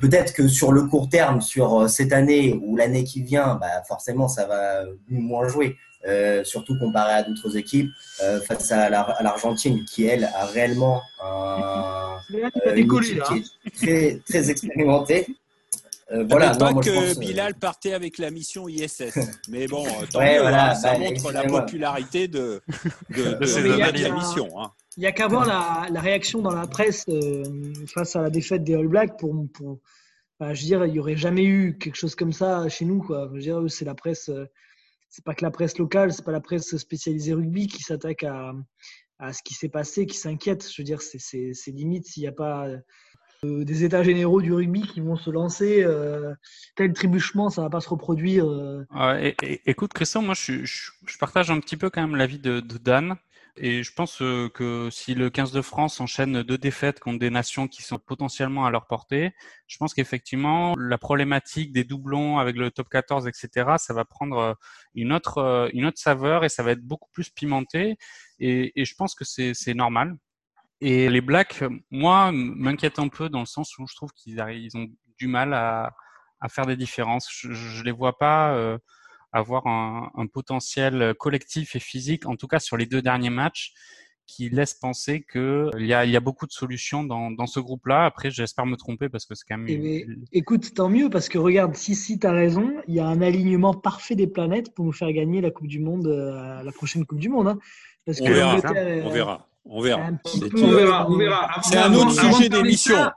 peut-être 0.00 0.32
que 0.32 0.48
sur 0.48 0.72
le 0.72 0.84
court 0.84 1.10
terme, 1.10 1.40
sur 1.40 1.90
cette 1.90 2.12
année 2.12 2.58
ou 2.62 2.76
l'année 2.76 3.04
qui 3.04 3.22
vient, 3.22 3.56
bah, 3.56 3.82
forcément 3.86 4.28
ça 4.28 4.46
va 4.46 4.84
moins 5.08 5.48
jouer. 5.48 5.76
surtout 6.44 6.78
comparé 6.78 7.12
à 7.12 7.22
d'autres 7.24 7.56
équipes 7.56 7.90
face 8.46 8.70
à 8.70 8.88
l'Argentine 8.88 9.84
qui 9.84 10.06
elle 10.06 10.24
a 10.24 10.46
réellement 10.46 11.02
un, 11.22 12.18
une 12.76 12.88
très 13.74 14.20
très 14.28 14.50
expérimentée 14.50 15.26
euh, 16.10 16.24
voilà, 16.28 16.54
pas 16.54 16.72
que 16.72 16.88
euh, 16.88 17.14
Bilal 17.18 17.54
partait 17.54 17.92
avec 17.92 18.16
la 18.16 18.30
mission 18.30 18.66
ISS. 18.66 19.02
Mais 19.48 19.66
bon, 19.66 19.86
euh, 19.86 20.06
tant 20.10 20.20
mieux, 20.20 20.46
hein, 20.46 20.74
ça 20.74 20.92
bah, 20.92 20.98
montre 20.98 21.32
la 21.32 21.44
popularité 21.44 22.28
de, 22.28 22.62
de, 23.10 23.34
de, 23.34 24.02
la 24.02 24.10
mission. 24.10 24.48
Hein. 24.58 24.72
Il 24.96 25.00
n'y 25.00 25.06
a 25.06 25.12
qu'à 25.12 25.28
voir 25.28 25.46
la, 25.46 26.00
réaction 26.00 26.40
dans 26.40 26.54
la 26.54 26.66
presse 26.66 27.04
face 27.92 28.16
à 28.16 28.22
la 28.22 28.30
défaite 28.30 28.64
des 28.64 28.74
All 28.74 28.88
Blacks 28.88 29.18
pour, 29.18 29.46
pour 29.52 29.80
bah, 30.40 30.54
je 30.54 30.62
veux 30.62 30.66
dire, 30.66 30.86
il 30.86 30.92
n'y 30.92 30.98
aurait 30.98 31.16
jamais 31.16 31.44
eu 31.44 31.76
quelque 31.78 31.96
chose 31.96 32.14
comme 32.14 32.32
ça 32.32 32.68
chez 32.68 32.86
nous. 32.86 33.02
Quoi. 33.02 33.28
Je 33.28 33.34
veux 33.34 33.42
dire, 33.42 33.62
c'est 33.68 33.84
la 33.84 33.94
presse, 33.94 34.30
c'est 35.10 35.24
pas 35.24 35.34
que 35.34 35.44
la 35.44 35.50
presse 35.50 35.76
locale, 35.76 36.12
c'est 36.12 36.24
pas 36.24 36.32
la 36.32 36.40
presse 36.40 36.74
spécialisée 36.78 37.34
rugby 37.34 37.66
qui 37.66 37.82
s'attaque 37.82 38.24
à, 38.24 38.54
à 39.18 39.32
ce 39.34 39.42
qui 39.44 39.52
s'est 39.52 39.68
passé, 39.68 40.06
qui 40.06 40.16
s'inquiète. 40.16 40.66
Je 40.68 40.80
veux 40.80 40.86
dire, 40.86 41.02
c'est 41.02 41.52
limite 41.68 42.06
s'il 42.06 42.22
n'y 42.22 42.28
a 42.28 42.32
pas 42.32 42.66
euh, 43.44 43.64
des 43.64 43.84
états 43.84 44.02
généraux 44.02 44.42
du 44.42 44.52
rugby 44.52 44.82
qui 44.82 45.00
vont 45.00 45.16
se 45.16 45.30
lancer. 45.30 45.84
Euh, 45.84 46.34
tel 46.74 46.92
trébuchement, 46.92 47.50
ça 47.50 47.62
va 47.62 47.70
pas 47.70 47.80
se 47.80 47.88
reproduire. 47.88 48.44
Euh. 48.48 48.84
écoute, 49.64 49.92
Christian, 49.92 50.22
moi, 50.22 50.34
je, 50.34 50.64
je, 50.64 51.18
partage 51.20 51.48
un 51.50 51.60
petit 51.60 51.76
peu 51.76 51.88
quand 51.88 52.00
même 52.00 52.16
l'avis 52.16 52.40
de, 52.40 52.58
de 52.58 52.78
Dan. 52.78 53.16
Et 53.60 53.82
je 53.82 53.92
pense 53.92 54.18
que 54.18 54.88
si 54.92 55.14
le 55.14 55.30
15 55.30 55.50
de 55.50 55.62
France 55.62 56.00
enchaîne 56.00 56.44
deux 56.44 56.58
défaites 56.58 57.00
contre 57.00 57.18
des 57.18 57.30
nations 57.30 57.66
qui 57.66 57.82
sont 57.82 57.98
potentiellement 57.98 58.66
à 58.66 58.70
leur 58.70 58.86
portée, 58.86 59.32
je 59.66 59.76
pense 59.78 59.94
qu'effectivement, 59.94 60.76
la 60.78 60.96
problématique 60.96 61.72
des 61.72 61.82
doublons 61.82 62.38
avec 62.38 62.56
le 62.56 62.70
top 62.70 62.88
14, 62.88 63.26
etc., 63.26 63.70
ça 63.78 63.94
va 63.94 64.04
prendre 64.04 64.56
une 64.94 65.12
autre, 65.12 65.70
une 65.74 65.86
autre 65.86 65.98
saveur 65.98 66.44
et 66.44 66.48
ça 66.48 66.62
va 66.62 66.70
être 66.70 66.82
beaucoup 66.82 67.10
plus 67.12 67.30
pimenté. 67.30 67.96
Et, 68.38 68.80
et 68.80 68.84
je 68.84 68.94
pense 68.94 69.16
que 69.16 69.24
c'est 69.24 69.74
normal. 69.74 70.16
Et 70.80 71.08
les 71.08 71.20
Blacks, 71.20 71.64
moi, 71.90 72.30
m'inquiètent 72.32 72.98
un 72.98 73.08
peu 73.08 73.28
dans 73.28 73.40
le 73.40 73.46
sens 73.46 73.76
où 73.78 73.86
je 73.86 73.94
trouve 73.96 74.12
qu'ils 74.12 74.38
ils 74.50 74.76
ont 74.76 74.86
du 75.18 75.26
mal 75.26 75.52
à, 75.54 75.92
faire 76.48 76.66
des 76.66 76.76
différences. 76.76 77.28
Je, 77.30 77.52
je 77.52 77.82
les 77.82 77.90
vois 77.90 78.16
pas 78.16 78.54
euh, 78.54 78.78
avoir 79.32 79.66
un, 79.66 80.26
potentiel 80.32 81.14
collectif 81.18 81.76
et 81.76 81.80
physique, 81.80 82.26
en 82.26 82.36
tout 82.36 82.46
cas 82.46 82.60
sur 82.60 82.76
les 82.76 82.86
deux 82.86 83.02
derniers 83.02 83.30
matchs, 83.30 83.72
qui 84.28 84.50
laisse 84.50 84.74
penser 84.74 85.24
qu'il 85.32 85.86
y 85.86 85.94
a, 85.94 86.04
il 86.04 86.10
y 86.10 86.16
a 86.16 86.20
beaucoup 86.20 86.46
de 86.46 86.52
solutions 86.52 87.02
dans, 87.02 87.30
dans 87.30 87.46
ce 87.46 87.58
groupe-là. 87.58 88.04
Après, 88.04 88.30
j'espère 88.30 88.66
me 88.66 88.76
tromper 88.76 89.08
parce 89.08 89.24
que 89.24 89.34
c'est 89.34 89.44
quand 89.48 89.56
même. 89.56 89.66
Eh 89.68 90.06
écoute, 90.32 90.74
tant 90.74 90.90
mieux 90.90 91.08
parce 91.08 91.28
que 91.28 91.38
regarde, 91.38 91.74
si 91.74 91.94
si 91.94 92.20
as 92.22 92.30
raison, 92.30 92.74
il 92.86 92.94
y 92.94 93.00
a 93.00 93.06
un 93.06 93.22
alignement 93.22 93.72
parfait 93.72 94.14
des 94.14 94.26
planètes 94.26 94.74
pour 94.74 94.84
nous 94.84 94.92
faire 94.92 95.10
gagner 95.12 95.40
la 95.40 95.50
Coupe 95.50 95.66
du 95.66 95.80
Monde, 95.80 96.06
euh, 96.06 96.62
la 96.62 96.72
prochaine 96.72 97.06
Coupe 97.06 97.18
du 97.18 97.30
Monde. 97.30 97.48
Hein. 97.48 97.58
Parce 98.04 98.20
on, 98.20 98.26
que 98.26 98.32
verra, 98.32 98.56
on 98.56 99.10
verra. 99.10 99.48
On 99.64 99.80
verra. 99.80 100.10
On 100.54 100.68
verra, 100.68 101.10
on 101.10 101.16
verra. 101.16 101.60
C'est 101.62 101.78
un 101.78 101.94
autre 101.94 102.12
sujet 102.12 102.48
d'émission. 102.50 103.10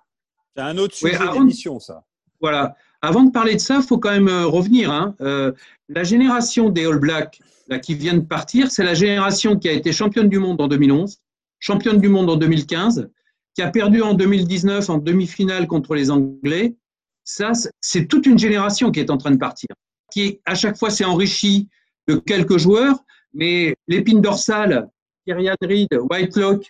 C'est 0.56 0.63
un 0.63 0.78
autre 0.78 0.95
sujet 0.95 1.30
d'émission, 1.34 1.80
ça. 1.80 2.06
Voilà. 2.39 2.76
Avant 3.02 3.24
de 3.24 3.32
parler 3.32 3.56
de 3.56 3.60
ça, 3.60 3.78
il 3.78 3.84
faut 3.84 3.98
quand 3.98 4.12
même 4.12 4.28
euh, 4.28 4.46
revenir. 4.46 4.92
Hein. 4.92 5.16
Euh, 5.22 5.52
la 5.90 6.04
génération 6.04 6.70
des 6.70 6.86
All 6.86 7.00
Blacks 7.00 7.40
là, 7.68 7.80
qui 7.80 7.96
vient 7.96 8.14
de 8.14 8.22
partir, 8.22 8.72
c'est 8.72 8.84
la 8.84 8.94
génération 8.94 9.58
qui 9.58 9.70
a 9.70 9.72
été 9.72 9.92
championne 9.92 10.30
du 10.30 10.40
monde 10.40 10.62
en 10.62 10.68
2011, 10.68 11.18
championne 11.60 12.00
du 12.00 12.10
monde 12.10 12.30
en 12.30 12.36
2015, 12.36 13.10
qui 13.56 13.62
a 13.62 13.70
perdu 13.70 14.02
en 14.02 14.14
2019 14.14 14.90
en 14.90 14.98
demi-finale 14.98 15.68
contre 15.68 15.96
les 15.96 16.12
Anglais. 16.12 16.76
Ça, 17.24 17.52
c'est 17.82 18.08
toute 18.08 18.26
une 18.26 18.38
génération 18.38 18.92
qui 18.92 19.00
est 19.00 19.10
en 19.10 19.18
train 19.18 19.32
de 19.32 19.38
partir, 19.38 19.70
qui 20.12 20.40
à 20.46 20.56
chaque 20.56 20.78
fois 20.78 20.90
s'est 20.90 21.06
enrichie 21.06 21.70
de 22.08 22.16
quelques 22.16 22.58
joueurs, 22.58 23.04
mais 23.34 23.76
l'épine 23.88 24.22
dorsale 24.22 24.90
Kyrian 25.26 25.56
Reed, 25.62 25.90
Whitelock, 26.10 26.66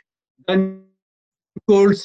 Dan 0.47 0.81
Coles, 1.67 1.95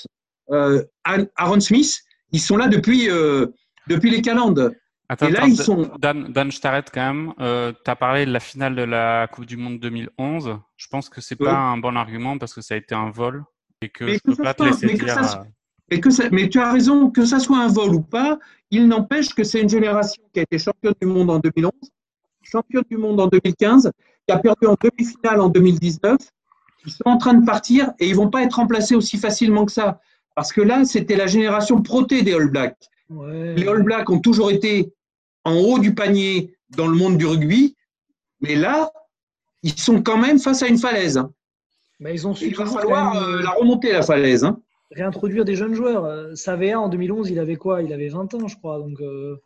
euh, 0.51 0.85
Aaron 1.05 1.61
Smith, 1.61 2.03
ils 2.33 2.41
sont 2.41 2.57
là 2.57 2.69
depuis, 2.69 3.11
euh, 3.11 3.47
depuis 3.89 4.11
les 4.11 4.23
calendes. 4.23 4.77
Attends, 5.09 5.29
Et 5.29 5.31
là, 5.31 5.47
ils 5.47 5.57
sont... 5.57 5.91
Dan, 5.99 6.33
Dan 6.33 6.51
je 6.51 6.61
t'arrête 6.61 6.91
quand 6.93 7.07
même. 7.07 7.33
Euh, 7.41 7.73
tu 7.85 7.91
as 7.91 7.97
parlé 7.97 8.27
de 8.27 8.33
la 8.33 8.41
finale 8.41 8.75
de 8.75 8.83
la 8.83 9.29
Coupe 9.29 9.47
du 9.47 9.57
Monde 9.57 9.79
2011. 9.79 10.59
Je 10.77 10.87
pense 10.89 11.09
que 11.09 11.21
c'est 11.21 11.37
pas 11.37 11.55
un 11.55 11.79
bon 11.79 11.97
argument 11.97 12.39
parce 12.39 12.53
que 12.53 12.61
ça 12.61 12.75
a 12.75 12.77
été 12.77 12.95
un 12.95 13.11
vol 13.11 13.45
et 13.83 13.89
que 13.89 14.05
mais 14.05 14.15
je 14.15 14.35
peux 14.35 14.43
pas 14.43 14.55
te 14.55 14.65
laisser 14.65 14.95
dire. 14.95 15.45
mais, 15.91 16.01
que 16.01 16.35
mais 16.35 16.49
tu 16.49 16.59
as 16.59 16.73
raison, 16.73 17.11
que 17.11 17.25
ça 17.25 17.39
soit 17.39 17.59
un 17.59 17.69
vol 17.69 17.95
ou 17.95 18.01
pas, 18.01 18.39
il 18.71 18.89
n'empêche 18.89 19.35
que 19.35 19.45
c'est 19.45 19.61
une 19.61 19.69
génération 19.69 20.23
qui 20.33 20.41
a 20.41 20.43
été 20.43 20.59
championne 20.59 20.95
du 21.01 21.07
monde 21.07 21.31
en 21.31 21.39
2011, 21.39 21.73
championne 22.43 22.85
du 22.91 22.97
monde 22.97 23.21
en 23.21 23.29
2015, 23.29 23.93
qui 24.27 24.35
a 24.35 24.39
perdu 24.39 24.67
en 24.67 24.77
demi-finale 24.83 25.41
en 25.41 25.49
2019 25.49 26.17
ils 26.87 26.93
sont 26.93 27.03
en 27.07 27.19
train 27.19 27.35
de 27.35 27.45
partir 27.45 27.93
et 27.99 28.09
ils 28.09 28.15
vont 28.15 28.31
pas 28.31 28.43
être 28.43 28.55
remplacés 28.55 28.95
aussi 28.95 29.19
facilement 29.19 29.67
que 29.67 29.73
ça. 29.73 30.01
Parce 30.35 30.53
que 30.53 30.61
là, 30.61 30.85
c'était 30.85 31.17
la 31.17 31.27
génération 31.27 31.83
protée 31.83 32.23
des 32.23 32.35
All 32.35 32.49
Blacks. 32.49 32.89
Les 33.11 33.67
All 33.69 33.83
Blacks 33.83 34.11
ont 34.11 34.21
toujours 34.21 34.51
été 34.51 34.93
en 35.45 35.55
haut 35.55 35.79
du 35.79 35.95
panier 35.95 36.55
dans 36.77 36.87
le 36.87 36.97
monde 36.97 37.19
du 37.19 37.27
rugby, 37.27 37.77
mais 38.41 38.57
là, 38.57 38.91
ils 39.63 39.79
sont 39.79 40.03
quand 40.03 40.19
même 40.19 40.39
face 40.39 40.63
à 40.63 40.69
une 40.69 40.79
falaise. 40.79 41.23
Mais 42.01 42.13
ils 42.13 42.27
ont 42.27 42.35
il 42.35 42.55
va 42.55 42.67
falloir 42.67 43.17
euh, 43.17 43.43
la 43.43 43.51
remonter, 43.51 43.93
la 43.93 44.03
falaise. 44.03 44.45
Hein. 44.45 44.61
Réintroduire 44.91 45.45
des 45.45 45.55
jeunes 45.55 45.75
joueurs. 45.75 46.05
Euh, 46.05 46.35
Savea, 46.35 46.79
en 46.79 46.89
2011, 46.89 47.31
il 47.31 47.39
avait 47.39 47.57
quoi? 47.57 47.83
Il 47.83 47.93
avait 47.93 48.09
20 48.09 48.35
ans, 48.35 48.49
je 48.49 48.57
crois. 48.57 48.79
Donc, 48.79 49.01
euh, 49.01 49.37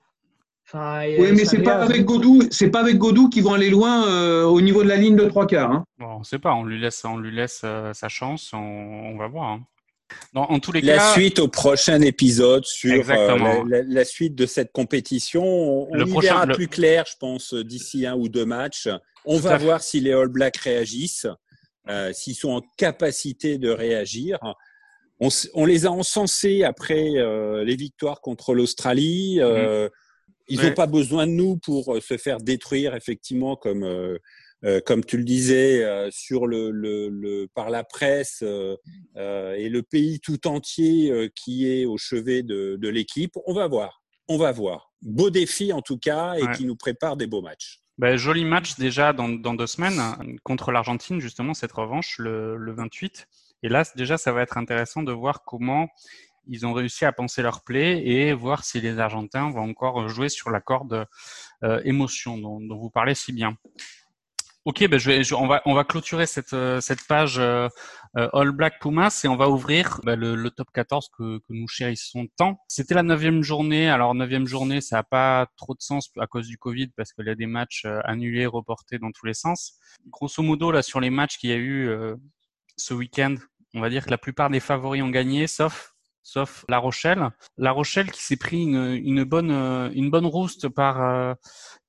oui, 0.75 1.33
mais 1.33 1.45
c'est 1.45 1.63
pas 1.63 1.83
avec 1.83 2.05
Godou, 2.05 2.43
c'est 2.51 2.71
pas 2.71 2.81
avec 2.81 2.97
Godou 2.97 3.29
qu'ils 3.29 3.43
vont 3.43 3.55
aller 3.55 3.71
loin 3.71 4.07
euh, 4.07 4.45
au 4.45 4.61
niveau 4.61 4.83
de 4.85 4.89
la 4.89 4.97
ligne 4.97 5.17
de 5.17 5.25
trois 5.25 5.47
quarts. 5.47 5.71
Hein. 5.71 5.85
Bon, 5.99 6.19
on 6.21 6.23
sait 6.23 6.39
pas, 6.39 6.55
on 6.55 6.65
lui 6.65 6.79
laisse, 6.79 7.05
on 7.05 7.17
lui 7.17 7.35
laisse 7.35 7.63
euh, 7.65 7.93
sa 7.93 8.09
chance, 8.09 8.53
on, 8.53 9.17
va 9.17 9.27
voir. 9.27 9.49
Hein. 9.49 9.61
En 10.35 10.61
tous 10.61 10.73
les 10.73 10.81
la 10.81 11.13
suite 11.13 11.39
au 11.39 11.49
prochain 11.49 12.01
épisode 12.03 12.65
sur 12.65 13.11
euh, 13.11 13.65
la, 13.67 14.05
suite 14.05 14.35
de 14.35 14.47
cette 14.47 14.73
compétition, 14.73 15.45
on, 15.45 15.95
le 15.95 16.07
y 16.07 16.21
verra 16.21 16.47
plus 16.47 16.69
clair, 16.69 17.05
je 17.11 17.17
pense, 17.19 17.55
d'ici 17.55 18.07
un 18.07 18.15
ou 18.15 18.29
deux 18.29 18.45
matchs. 18.45 18.89
On 19.25 19.39
va 19.39 19.59
voir 19.59 19.83
si 19.83 20.01
les 20.01 20.13
All 20.13 20.29
Blacks 20.29 20.59
réagissent, 20.59 21.27
s'ils 22.13 22.37
sont 22.37 22.51
en 22.51 22.63
capacité 22.77 23.59
de 23.59 23.71
réagir. 23.71 24.39
On, 25.21 25.29
on 25.55 25.67
les 25.67 25.85
a 25.87 25.91
encensés 25.91 26.65
après 26.65 27.11
les 27.65 27.77
victoires 27.77 28.21
contre 28.21 28.55
l'Australie. 28.55 29.39
Mm-hmm. 29.39 29.91
Ils 30.51 30.61
n'ont 30.61 30.75
pas 30.75 30.87
besoin 30.87 31.27
de 31.27 31.33
nous 31.33 31.57
pour 31.57 31.95
euh, 31.95 32.01
se 32.01 32.17
faire 32.17 32.39
détruire, 32.39 32.95
effectivement, 32.95 33.57
comme 33.57 33.85
euh, 33.85 34.17
euh, 34.17 34.19
comme 34.85 35.05
tu 35.05 35.17
le 35.17 35.25
disais, 35.25 35.87
sur 36.11 36.47
le, 36.47 36.71
le, 36.71 37.09
le, 37.09 37.49
par 37.55 37.71
la 37.71 37.85
presse 37.85 38.43
euh, 38.43 38.77
et 39.55 39.69
le 39.69 39.83
pays 39.83 40.21
tout 40.21 40.47
entier 40.47 41.31
qui 41.35 41.67
est 41.67 41.87
au 41.87 41.97
chevet 41.97 42.43
de, 42.43 42.77
de 42.77 42.89
l'équipe. 42.89 43.37
On 43.47 43.55
va 43.55 43.67
voir, 43.69 44.03
on 44.29 44.39
va 44.39 44.53
voir. 44.53 44.93
Beau 45.03 45.31
défi 45.31 45.73
en 45.73 45.81
tout 45.81 45.99
cas 45.99 46.35
et 46.35 46.51
qui 46.57 46.65
nous 46.65 46.77
prépare 46.77 47.17
des 47.17 47.27
beaux 47.27 47.43
matchs. 47.43 47.81
Ben, 47.99 48.17
joli 48.17 48.45
match 48.45 48.77
déjà 48.77 49.13
dans, 49.13 49.29
dans 49.29 49.53
deux 49.53 49.67
semaines 49.67 50.01
contre 50.43 50.73
l'Argentine, 50.73 51.21
justement, 51.21 51.53
cette 51.53 51.73
revanche 51.73 52.17
le, 52.19 52.57
le 52.57 52.73
28. 52.73 53.27
Et 53.63 53.69
là, 53.69 53.85
déjà, 53.95 54.17
ça 54.17 54.33
va 54.33 54.43
être 54.43 54.57
intéressant 54.57 55.03
de 55.03 55.13
voir 55.13 55.43
comment 55.45 55.89
ils 56.47 56.67
ont 56.67 56.73
réussi 56.73 57.05
à 57.05 57.13
penser 57.13 57.43
leur 57.43 57.63
play 57.63 58.07
et 58.07 58.33
voir 58.33 58.65
si 58.65 58.81
les 58.81 58.99
Argentins 58.99 59.51
vont 59.51 59.69
encore 59.69 60.09
jouer 60.09 60.29
sur 60.29 60.51
la 60.51 60.61
corde 60.61 61.07
euh, 61.63 61.81
émotion 61.85 62.39
dont, 62.39 62.61
dont, 62.61 62.77
vous 62.77 62.91
parlez 62.91 63.15
si 63.15 63.33
bien. 63.33 63.57
Ok, 64.67 64.87
ben 64.89 64.99
je 64.99 65.11
vais, 65.11 65.33
on 65.33 65.47
va 65.47 65.63
on 65.65 65.73
va 65.73 65.85
clôturer 65.85 66.27
cette 66.27 66.53
euh, 66.53 66.81
cette 66.83 67.07
page 67.07 67.39
euh, 67.39 67.69
euh, 68.19 68.29
All 68.35 68.51
Black 68.51 68.79
Pumas 68.79 69.23
et 69.25 69.29
on 69.29 69.37
va 69.37 69.49
ouvrir 69.49 70.01
ben, 70.05 70.17
le, 70.17 70.35
le, 70.35 70.51
top 70.51 70.69
14 70.75 71.09
que, 71.17 71.39
que 71.39 71.53
nous 71.53 71.67
chérissons 71.67 72.27
tant. 72.37 72.59
C'était 72.69 72.95
la 72.95 73.03
neuvième 73.03 73.43
journée. 73.43 73.89
Alors 73.89 74.15
neuvième 74.15 74.47
journée, 74.47 74.83
ça 74.83 74.97
n'a 74.97 75.03
pas 75.03 75.47
trop 75.57 75.75
de 75.75 75.81
sens 75.81 76.11
à 76.19 76.27
cause 76.27 76.47
du 76.47 76.59
Covid 76.59 76.89
parce 76.89 77.13
qu'il 77.13 77.27
y 77.27 77.31
a 77.31 77.35
des 77.35 77.47
matchs 77.47 77.87
annulés, 78.05 78.45
reportés 78.47 78.99
dans 78.99 79.13
tous 79.13 79.25
les 79.25 79.35
sens. 79.35 79.79
Grosso 80.09 80.43
modo, 80.43 80.71
là 80.71 80.83
sur 80.83 81.01
les 81.01 81.11
matchs 81.11 81.39
qu'il 81.39 81.51
y 81.51 81.55
a 81.55 81.57
eu 81.57 81.91
ce 82.77 82.93
week-end, 82.93 83.37
on 83.75 83.81
va 83.81 83.89
dire 83.89 84.05
que 84.05 84.11
la 84.11 84.19
plupart 84.19 84.51
des 84.51 84.61
favoris 84.61 85.03
ont 85.03 85.09
gagné, 85.09 85.47
sauf 85.47 85.95
sauf 86.23 86.65
La 86.69 86.79
Rochelle. 86.79 87.31
La 87.57 87.73
Rochelle 87.73 88.11
qui 88.11 88.23
s'est 88.23 88.37
pris 88.37 88.63
une, 88.63 89.01
une, 89.03 89.25
bonne 89.25 89.51
une 89.95 90.11
bonne 90.11 90.27
rouste 90.27 90.69
par 90.69 91.03
euh, 91.03 91.35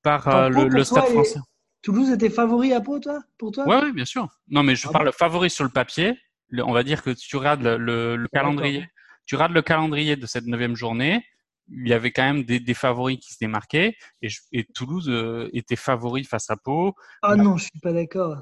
par 0.02 0.28
euh, 0.28 0.50
le, 0.50 0.68
le 0.68 0.84
Stade 0.84 1.06
Français. 1.06 1.40
Toulouse 1.82 2.12
était 2.12 2.30
favori 2.30 2.74
à 2.74 2.82
Pau, 2.82 3.00
toi, 3.00 3.22
pour 3.38 3.52
toi? 3.52 3.66
Oui, 3.68 3.92
bien 3.92 4.06
sûr. 4.06 4.30
Non, 4.50 4.64
mais 4.64 4.76
je 4.76 4.88
ah 4.88 4.92
parle 4.92 5.12
favori 5.12 5.50
sur 5.50 5.64
le 5.64 5.70
papier. 5.70 6.18
on 6.60 6.74
va 6.74 6.84
dire 6.84 7.02
que 7.02 7.10
tu 7.12 7.36
regardes 7.38 7.64
le, 7.64 8.16
le, 8.16 8.28
calendrier, 8.28 8.88
tu 9.26 9.36
regardes 9.36 9.54
le 9.54 9.62
calendrier 9.62 10.16
de 10.16 10.26
cette 10.26 10.46
neuvième 10.46 10.76
journée. 10.76 11.26
Il 11.70 11.88
y 11.88 11.94
avait 11.94 12.12
quand 12.12 12.24
même 12.24 12.44
des, 12.44 12.60
des 12.60 12.74
favoris 12.74 13.18
qui 13.20 13.34
se 13.34 13.38
démarquaient 13.40 13.96
et, 14.22 14.28
et 14.52 14.66
Toulouse 14.66 15.08
euh, 15.10 15.50
était 15.54 15.76
favori 15.76 16.24
face 16.24 16.50
à 16.50 16.58
Pau. 16.58 16.94
Ah 17.22 17.36
non, 17.36 17.58
je 17.58 17.64
suis 17.64 17.80
pas 17.82 17.94
d'accord. 17.94 18.38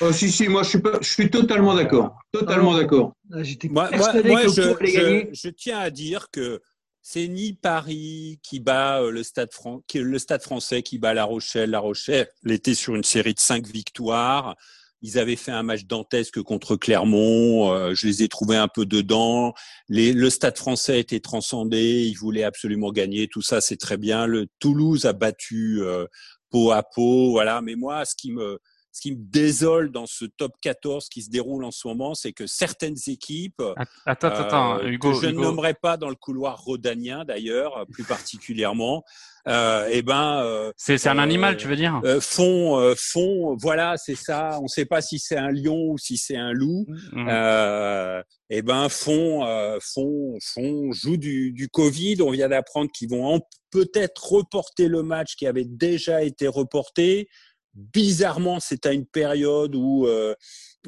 Oh, 0.00 0.12
si, 0.12 0.30
si, 0.30 0.48
moi 0.48 0.62
je 0.62 0.68
suis, 0.68 0.78
je 1.00 1.08
suis 1.08 1.30
totalement 1.30 1.74
d'accord. 1.74 2.18
Totalement 2.32 2.74
d'accord. 2.74 3.14
Ah, 3.32 3.38
moi, 3.70 3.90
je, 3.92 5.48
tiens 5.50 5.78
à 5.78 5.90
dire 5.90 6.26
que 6.30 6.60
c'est 7.02 7.28
ni 7.28 7.54
Paris 7.54 8.38
qui 8.42 8.60
bat 8.60 9.00
euh, 9.00 9.10
le 9.10 9.22
stade, 9.22 9.50
le 9.94 10.18
stade 10.18 10.42
français 10.42 10.82
qui 10.82 10.98
bat 10.98 11.14
La 11.14 11.24
Rochelle. 11.24 11.70
La 11.70 11.80
Rochelle 11.80 12.28
était 12.46 12.74
sur 12.74 12.94
une 12.94 13.04
série 13.04 13.34
de 13.34 13.40
cinq 13.40 13.66
victoires. 13.66 14.56
Ils 15.02 15.18
avaient 15.18 15.36
fait 15.36 15.50
un 15.50 15.62
match 15.62 15.84
dantesque 15.86 16.42
contre 16.42 16.76
Clermont. 16.76 17.72
Euh, 17.72 17.94
je 17.94 18.06
les 18.06 18.22
ai 18.22 18.28
trouvés 18.28 18.56
un 18.56 18.68
peu 18.68 18.84
dedans. 18.84 19.54
Les, 19.88 20.12
le 20.12 20.28
Stade 20.28 20.58
Français 20.58 21.00
était 21.00 21.20
transcendé. 21.20 22.04
Ils 22.06 22.18
voulaient 22.18 22.44
absolument 22.44 22.92
gagner. 22.92 23.26
Tout 23.26 23.40
ça, 23.40 23.62
c'est 23.62 23.78
très 23.78 23.96
bien. 23.96 24.26
Le 24.26 24.46
Toulouse 24.58 25.06
a 25.06 25.14
battu 25.14 25.80
euh, 25.80 26.06
peau 26.50 26.70
à 26.70 26.82
peau. 26.82 27.30
Voilà. 27.30 27.62
Mais 27.62 27.76
moi, 27.76 28.04
ce 28.04 28.14
qui 28.14 28.30
me 28.30 28.58
ce 28.92 29.00
qui 29.00 29.12
me 29.12 29.18
désole 29.20 29.90
dans 29.90 30.06
ce 30.06 30.24
top 30.24 30.52
14 30.60 31.08
qui 31.08 31.22
se 31.22 31.30
déroule 31.30 31.64
en 31.64 31.70
ce 31.70 31.86
moment, 31.86 32.14
c'est 32.14 32.32
que 32.32 32.46
certaines 32.46 32.96
équipes, 33.06 33.62
attends, 34.06 34.28
attends, 34.28 34.78
euh, 34.78 34.88
Hugo, 34.88 35.12
que 35.12 35.20
je 35.20 35.28
Hugo. 35.28 35.40
ne 35.40 35.44
nommerai 35.44 35.74
pas 35.74 35.96
dans 35.96 36.08
le 36.08 36.14
couloir 36.16 36.60
rhodanien 36.62 37.24
d'ailleurs, 37.24 37.86
plus 37.92 38.04
particulièrement, 38.04 39.04
euh, 39.48 39.88
eh 39.90 40.02
ben, 40.02 40.42
euh, 40.42 40.72
c'est 40.76 41.06
un 41.06 41.18
euh, 41.18 41.22
animal, 41.22 41.56
tu 41.56 41.66
veux 41.66 41.76
dire? 41.76 42.00
euh, 42.04 42.20
font, 42.20 42.78
euh, 42.78 42.94
font, 42.96 43.56
voilà, 43.56 43.96
c'est 43.96 44.14
ça. 44.14 44.58
On 44.60 44.64
ne 44.64 44.68
sait 44.68 44.84
pas 44.84 45.00
si 45.00 45.18
c'est 45.18 45.36
un 45.36 45.50
lion 45.50 45.90
ou 45.90 45.98
si 45.98 46.18
c'est 46.18 46.36
un 46.36 46.52
loup. 46.52 46.86
Mm. 47.12 47.26
Euh, 47.28 48.22
eh 48.50 48.62
ben, 48.62 48.88
font, 48.88 49.46
euh, 49.46 49.78
font, 49.80 50.36
font, 50.42 50.92
jouent 50.92 51.16
du, 51.16 51.52
du 51.52 51.68
Covid. 51.68 52.20
On 52.20 52.30
vient 52.30 52.48
d'apprendre 52.48 52.90
qu'ils 52.92 53.08
vont 53.08 53.40
peut-être 53.70 54.32
reporter 54.32 54.88
le 54.88 55.02
match 55.02 55.36
qui 55.36 55.46
avait 55.46 55.64
déjà 55.64 56.22
été 56.22 56.46
reporté. 56.46 57.28
Bizarrement, 57.74 58.58
c'est 58.60 58.86
à 58.86 58.92
une 58.92 59.06
période 59.06 59.74
où 59.76 60.06
euh, 60.06 60.34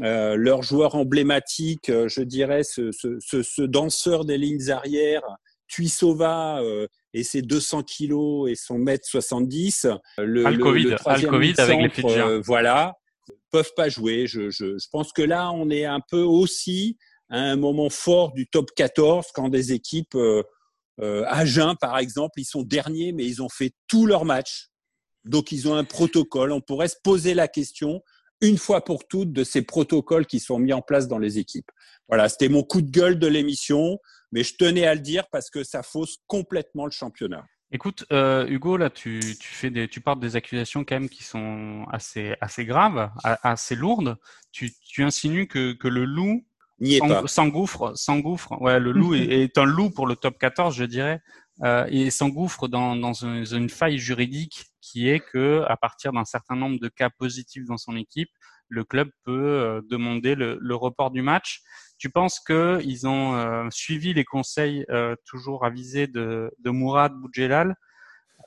euh, 0.01 0.35
leur 0.37 0.62
joueur 0.62 0.95
emblématique, 0.95 1.88
euh, 1.88 2.09
je 2.09 2.23
dirais, 2.23 2.64
ce, 2.64 2.90
ce, 2.92 3.18
ce, 3.21 3.42
ce 3.42 3.62
danseur 3.62 4.25
des 4.25 4.37
lignes 4.38 4.71
arrières, 4.71 5.23
Tuisova, 5.68 6.61
euh, 6.61 6.87
et 7.14 7.23
ses 7.23 7.42
200 7.42 7.83
kilos 7.83 8.51
et 8.51 8.55
son 8.55 8.79
mètre 8.79 9.07
70, 9.07 9.87
le, 10.18 10.45
le 10.45 10.59
Covid, 10.59 10.85
le 10.85 10.95
troisième 10.97 11.31
Covid 11.31 11.55
avec 11.59 11.79
les 11.79 11.83
centre, 11.88 11.95
Fidjiens. 11.95 12.29
euh, 12.29 12.40
voilà, 12.45 12.95
peuvent 13.51 13.73
pas 13.77 13.88
jouer. 13.88 14.27
Je, 14.27 14.51
je, 14.51 14.79
je 14.79 14.87
pense 14.90 15.12
que 15.12 15.23
là, 15.23 15.51
on 15.53 15.71
est 15.71 15.85
un 15.85 16.01
peu 16.11 16.23
aussi 16.23 16.97
à 17.31 17.38
un 17.38 17.57
moment 17.57 17.90
fort 17.90 18.33
du 18.33 18.47
top 18.49 18.71
14 18.75 19.27
quand 19.35 19.49
des 19.49 19.73
équipes, 19.73 20.14
euh, 20.14 20.42
euh, 21.01 21.25
Agen 21.29 21.75
par 21.81 21.99
exemple, 21.99 22.38
ils 22.40 22.45
sont 22.45 22.62
derniers, 22.62 23.12
mais 23.12 23.25
ils 23.25 23.42
ont 23.42 23.49
fait 23.49 23.73
tous 23.88 24.07
leurs 24.07 24.25
matchs. 24.25 24.68
Donc, 25.24 25.52
ils 25.52 25.68
ont 25.68 25.74
un 25.74 25.85
protocole. 25.85 26.52
On 26.52 26.61
pourrait 26.61 26.88
se 26.88 26.96
poser 27.02 27.35
la 27.35 27.48
question 27.48 28.02
une 28.40 28.58
fois 28.58 28.85
pour 28.85 29.06
toutes 29.06 29.32
de 29.32 29.44
ces 29.44 29.62
protocoles 29.62 30.26
qui 30.26 30.40
sont 30.40 30.58
mis 30.58 30.72
en 30.72 30.82
place 30.82 31.08
dans 31.08 31.18
les 31.18 31.38
équipes. 31.38 31.70
Voilà, 32.08 32.28
c'était 32.28 32.48
mon 32.48 32.64
coup 32.64 32.82
de 32.82 32.90
gueule 32.90 33.18
de 33.18 33.28
l'émission, 33.28 33.98
mais 34.32 34.42
je 34.42 34.56
tenais 34.56 34.87
à 34.87 34.94
le 34.94 35.00
dire 35.00 35.24
parce 35.30 35.48
que 35.48 35.62
ça 35.62 35.82
fausse 35.82 36.18
complètement 36.26 36.85
le 36.85 36.90
championnat. 36.90 37.44
Écoute, 37.70 38.04
euh, 38.12 38.46
Hugo, 38.48 38.76
là, 38.76 38.90
tu, 38.90 39.20
tu 39.40 39.48
fais 39.48 39.70
des, 39.70 39.88
tu 39.88 40.02
portes 40.02 40.20
des 40.20 40.37
accusations 40.37 40.85
quand 40.85 40.96
même 40.96 41.08
qui 41.08 41.22
sont 41.22 41.87
assez, 41.90 42.35
assez 42.42 42.66
graves, 42.66 43.11
assez 43.22 43.76
lourdes. 43.76 44.18
Tu, 44.50 44.72
tu 44.87 45.04
insinues 45.04 45.46
que, 45.46 45.72
que 45.72 45.88
le 45.88 46.04
loup 46.04 46.44
s'engouffre, 47.26 47.92
s'engouffre. 47.94 48.61
Ouais, 48.61 48.78
le 48.78 48.92
loup 48.92 49.14
est, 49.14 49.44
est 49.44 49.56
un 49.56 49.64
loup 49.64 49.88
pour 49.88 50.06
le 50.06 50.16
top 50.16 50.38
14, 50.38 50.76
je 50.76 50.85
dirais, 50.85 51.22
euh, 51.65 51.87
et 51.91 52.11
s'engouffre 52.11 52.69
dans, 52.69 52.97
dans 52.97 53.12
une, 53.12 53.45
une 53.53 53.69
faille 53.69 53.99
juridique 53.99 54.67
qui 54.81 55.09
est 55.09 55.21
que, 55.21 55.65
à 55.69 55.77
partir 55.77 56.12
d'un 56.12 56.25
certain 56.25 56.57
nombre 56.57 56.81
de 56.81 56.88
cas 56.88 57.11
positifs 57.11 57.65
dans 57.67 57.77
son 57.77 57.97
équipe, 57.97 58.31
le 58.69 58.85
club 58.85 59.11
peut 59.25 59.33
euh, 59.33 59.81
demander 59.91 60.35
le, 60.35 60.59
le 60.61 60.75
report 60.75 61.11
du 61.11 61.21
match. 61.21 61.61
Tu 61.99 62.11
penses 62.11 62.41
que 62.41 62.81
ils 62.85 63.07
ont 63.07 63.35
euh, 63.35 63.69
suivi 63.71 64.15
les 64.15 64.25
conseils 64.25 64.85
euh, 64.91 65.15
toujours 65.27 65.65
avisés 65.65 66.07
de, 66.07 66.51
de 66.59 66.71
Mourad 66.71 67.12
Boudjelal, 67.12 67.77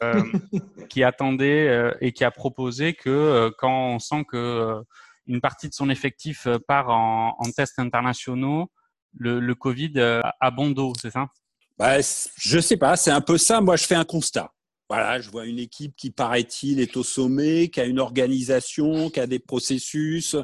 euh, 0.03 0.21
qui 0.89 1.03
attendait 1.03 1.69
euh, 1.69 1.93
et 2.01 2.11
qui 2.11 2.25
a 2.25 2.31
proposé 2.31 2.93
que 2.93 3.09
euh, 3.09 3.51
quand 3.57 3.93
on 3.93 3.99
sent 3.99 4.25
que 4.29 4.81
une 5.27 5.41
partie 5.41 5.69
de 5.69 5.73
son 5.73 5.89
effectif 5.89 6.47
part 6.67 6.89
en, 6.89 7.35
en 7.39 7.51
tests 7.51 7.79
internationaux, 7.79 8.71
le, 9.17 9.39
le 9.39 9.55
Covid 9.55 9.93
a 10.39 10.51
bon 10.51 10.69
dos, 10.71 10.93
c'est 11.01 11.09
ça? 11.09 11.27
Bah, 11.77 11.97
je 11.99 12.59
sais 12.59 12.77
pas, 12.77 12.95
c'est 12.95 13.11
un 13.11 13.21
peu 13.21 13.37
ça. 13.37 13.59
Moi, 13.59 13.75
je 13.75 13.85
fais 13.85 13.95
un 13.95 14.05
constat. 14.05 14.51
Voilà, 14.89 15.19
je 15.19 15.29
vois 15.29 15.45
une 15.45 15.59
équipe 15.59 15.95
qui, 15.97 16.11
paraît-il, 16.11 16.79
est 16.79 16.95
au 16.95 17.03
sommet, 17.03 17.69
qui 17.69 17.81
a 17.81 17.85
une 17.85 17.99
organisation, 17.99 19.09
qui 19.09 19.19
a 19.19 19.27
des 19.27 19.39
processus, 19.39 20.35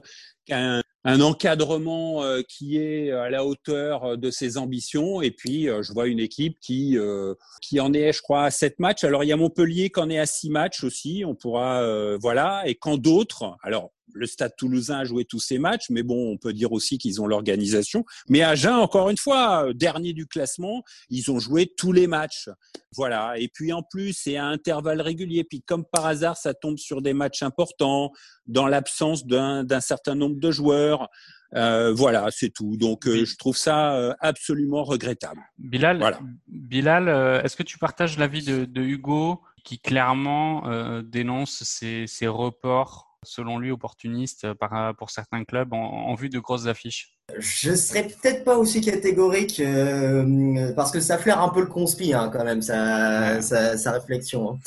qui 0.46 0.54
a 0.54 0.82
un, 1.04 1.22
encadrement 1.22 2.24
euh, 2.24 2.42
qui 2.48 2.78
est 2.78 3.12
à 3.12 3.30
la 3.30 3.46
hauteur 3.46 4.04
euh, 4.04 4.18
de 4.18 4.32
ses 4.32 4.58
ambitions. 4.58 5.22
Et 5.22 5.32
puis, 5.32 5.70
euh, 5.70 5.84
je 5.84 5.94
vois 5.94 6.08
une 6.08 6.20
équipe 6.20 6.58
qui, 6.60 6.98
euh, 6.98 7.36
qui 7.62 7.80
en 7.80 7.94
est, 7.94 8.14
je 8.14 8.22
crois, 8.22 8.46
à 8.46 8.52
sept 8.52 8.80
matchs. 8.80 9.04
Alors, 9.04 9.24
il 9.24 9.28
y 9.28 9.32
a 9.32 9.38
Montpellier 9.38 9.92
qui 9.92 10.00
en 10.00 10.10
est 10.10 10.20
à 10.20 10.26
six 10.26 10.50
matchs 10.50 10.84
aussi. 10.84 11.24
On 11.26 11.36
pourra, 11.36 12.18
voilà. 12.18 12.64
Et 12.66 12.76
quand 12.76 12.98
d'autres, 12.98 13.56
alors, 13.64 13.92
le 14.14 14.26
Stade 14.26 14.54
Toulousain 14.58 15.00
a 15.00 15.06
joué 15.06 15.26
tous 15.26 15.40
ses 15.40 15.60
matchs, 15.60 15.86
mais 15.90 16.04
bon, 16.04 16.32
on 16.32 16.38
peut 16.38 16.54
dire 16.54 16.72
aussi 16.72 16.98
qu'ils 16.98 17.22
ont 17.22 17.28
l'organisation. 17.28 18.06
Mais 18.30 18.42
Agen, 18.42 18.76
encore 18.76 19.10
une 19.10 19.18
fois, 19.18 19.68
euh, 19.68 19.74
dernier 19.74 20.14
du 20.14 20.28
classement, 20.28 20.84
ils 21.10 21.32
ont 21.32 21.40
joué 21.40 21.72
tous 21.78 21.92
les 21.92 22.08
matchs. 22.08 22.50
Voilà. 22.96 23.38
Et 23.38 23.48
puis 23.48 23.74
en 23.74 23.84
plus, 23.84 24.14
c'est 24.14 24.38
à 24.38 24.46
intervalles 24.46 25.02
réguliers. 25.02 25.44
Puis 25.44 25.62
comme 25.62 25.86
par 25.86 26.06
hasard, 26.06 26.38
ça 26.38 26.54
tombe 26.54 26.78
sur 26.78 27.02
des 27.02 27.14
matchs 27.14 27.44
importants, 27.44 28.12
dans 28.48 28.68
l'absence 28.68 29.26
d'un 29.26 29.80
certain 29.80 30.16
nombre 30.16 30.40
de 30.40 30.52
joueurs. 30.52 31.10
Euh, 31.56 31.94
voilà, 31.94 32.28
c'est 32.32 32.50
tout. 32.50 32.78
Donc 32.78 33.08
euh, 33.08 33.26
je 33.26 33.36
trouve 33.36 33.58
ça 33.58 33.94
euh, 33.96 34.14
absolument 34.20 34.84
regrettable. 34.84 35.42
Bilal, 35.58 36.00
Voilà. 36.00 36.20
Bilal 36.48 37.10
euh, 37.10 37.42
est-ce 37.42 37.56
que 37.56 37.64
tu 37.64 37.78
partages 37.78 38.18
l'avis 38.18 38.44
de, 38.44 38.66
de 38.66 38.82
Hugo 38.82 39.42
qui 39.64 39.80
clairement 39.80 40.68
euh, 40.70 41.02
dénonce 41.02 41.64
ces, 41.64 42.08
ces 42.08 42.28
reports, 42.28 43.11
selon 43.24 43.60
lui, 43.60 43.72
opportunistes 43.72 44.46
euh, 44.46 44.54
par, 44.56 44.96
pour 44.96 45.12
certains 45.12 45.44
clubs 45.44 45.74
en, 45.74 45.78
en 45.78 46.16
vue 46.16 46.30
de 46.30 46.40
grosses 46.40 46.66
affiches 46.68 47.14
Je 47.38 47.76
serais 47.76 48.08
peut-être 48.08 48.44
pas 48.44 48.58
aussi 48.58 48.82
catégorique 48.82 49.60
euh, 49.60 50.74
parce 50.76 50.92
que 50.92 51.00
ça 51.00 51.18
flaire 51.18 51.42
un 51.42 51.50
peu 51.50 51.62
le 51.62 51.68
conspi 51.68 52.14
hein, 52.14 52.30
quand 52.34 52.44
même, 52.44 52.62
sa, 52.62 53.36
Ouais. 53.36 53.42
sa, 53.42 53.78
sa 53.78 53.92
réflexion. 53.92 54.52
hein. 54.54 54.60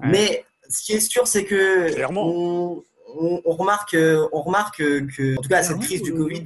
Ouais. 0.00 0.08
Mais 0.10 0.44
ce 0.70 0.82
qui 0.84 0.92
est 0.92 1.00
sûr, 1.00 1.26
c'est 1.26 1.44
que 1.44 1.92
Clairement. 1.94 2.26
on, 2.26 2.82
on, 3.18 3.42
on 3.44 3.52
remarque, 3.52 3.94
euh, 3.94 4.26
on 4.32 4.40
remarque 4.42 4.78
que, 4.78 5.36
en 5.38 5.42
tout 5.42 5.48
cas, 5.48 5.62
cette 5.62 5.80
crise 5.80 6.02
du 6.02 6.12
euh, 6.12 6.16
Covid, 6.16 6.44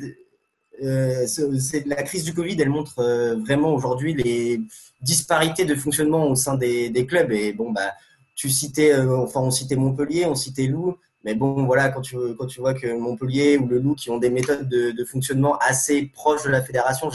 euh, 0.83 1.27
ce- 1.29 1.59
c'est 1.59 1.87
la 1.87 2.03
crise 2.03 2.25
du 2.25 2.35
Covid, 2.35 2.57
elle 2.61 2.70
montre 2.70 2.98
euh, 2.98 3.37
vraiment 3.37 3.72
aujourd'hui 3.72 4.14
les 4.14 4.61
disparités 5.01 5.64
de 5.64 5.75
fonctionnement 5.77 6.29
au 6.29 6.35
sein 6.35 6.57
des, 6.57 6.90
des 6.90 7.07
clubs. 7.07 7.31
Et 7.33 7.53
bon, 7.53 7.70
bah, 7.70 7.92
tu 8.35 8.51
citais, 8.51 8.92
euh, 8.92 9.16
enfin, 9.16 9.40
on 9.40 9.51
citait 9.53 9.77
Montpellier, 9.77 10.27
on 10.27 10.35
citait 10.35 10.66
Loup. 10.66 10.96
Mais 11.24 11.35
bon, 11.35 11.64
voilà, 11.64 11.88
quand 11.90 12.00
tu, 12.00 12.16
vois 12.58 12.74
que 12.74 12.92
Montpellier 12.98 13.56
ou 13.56 13.66
le 13.66 13.78
Loup 13.78 13.94
qui 13.94 14.11
ont 14.11 14.18
des 14.18 14.30
méthodes 14.30 14.68
de, 14.68 15.04
fonctionnement 15.04 15.56
assez 15.58 16.06
proches 16.06 16.44
de 16.44 16.50
la 16.50 16.62
fédération, 16.62 17.11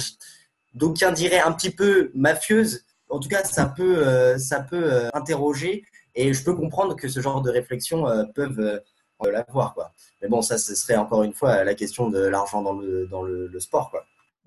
d'aucuns 0.74 1.12
diraient 1.12 1.42
un 1.42 1.52
petit 1.52 1.72
peu 1.72 2.12
mafieuses. 2.14 2.86
En 3.10 3.20
tout 3.20 3.30
cas, 3.30 3.44
ça 3.44 3.66
peut, 3.66 3.98
euh, 4.06 4.38
ça 4.38 4.62
peut 4.62 4.94
euh, 4.94 5.10
interroger 5.14 5.86
et 6.16 6.34
je 6.34 6.44
peux 6.44 6.54
comprendre 6.54 6.96
que 6.96 7.08
ce 7.08 7.20
genre 7.20 7.42
de 7.42 7.50
réflexion 7.50 8.08
euh, 8.08 8.24
peuvent 8.36 8.82
l'avoir. 9.24 9.76
Mais 10.22 10.28
bon, 10.28 10.42
ça, 10.42 10.58
ce 10.58 10.76
serait 10.76 10.98
encore 10.98 11.24
une 11.24 11.34
fois 11.34 11.64
la 11.64 11.74
question 11.74 12.10
de 12.10 12.20
l'argent 12.20 12.62
dans 12.62 12.74
le, 12.74 13.60
sport. 13.60 13.92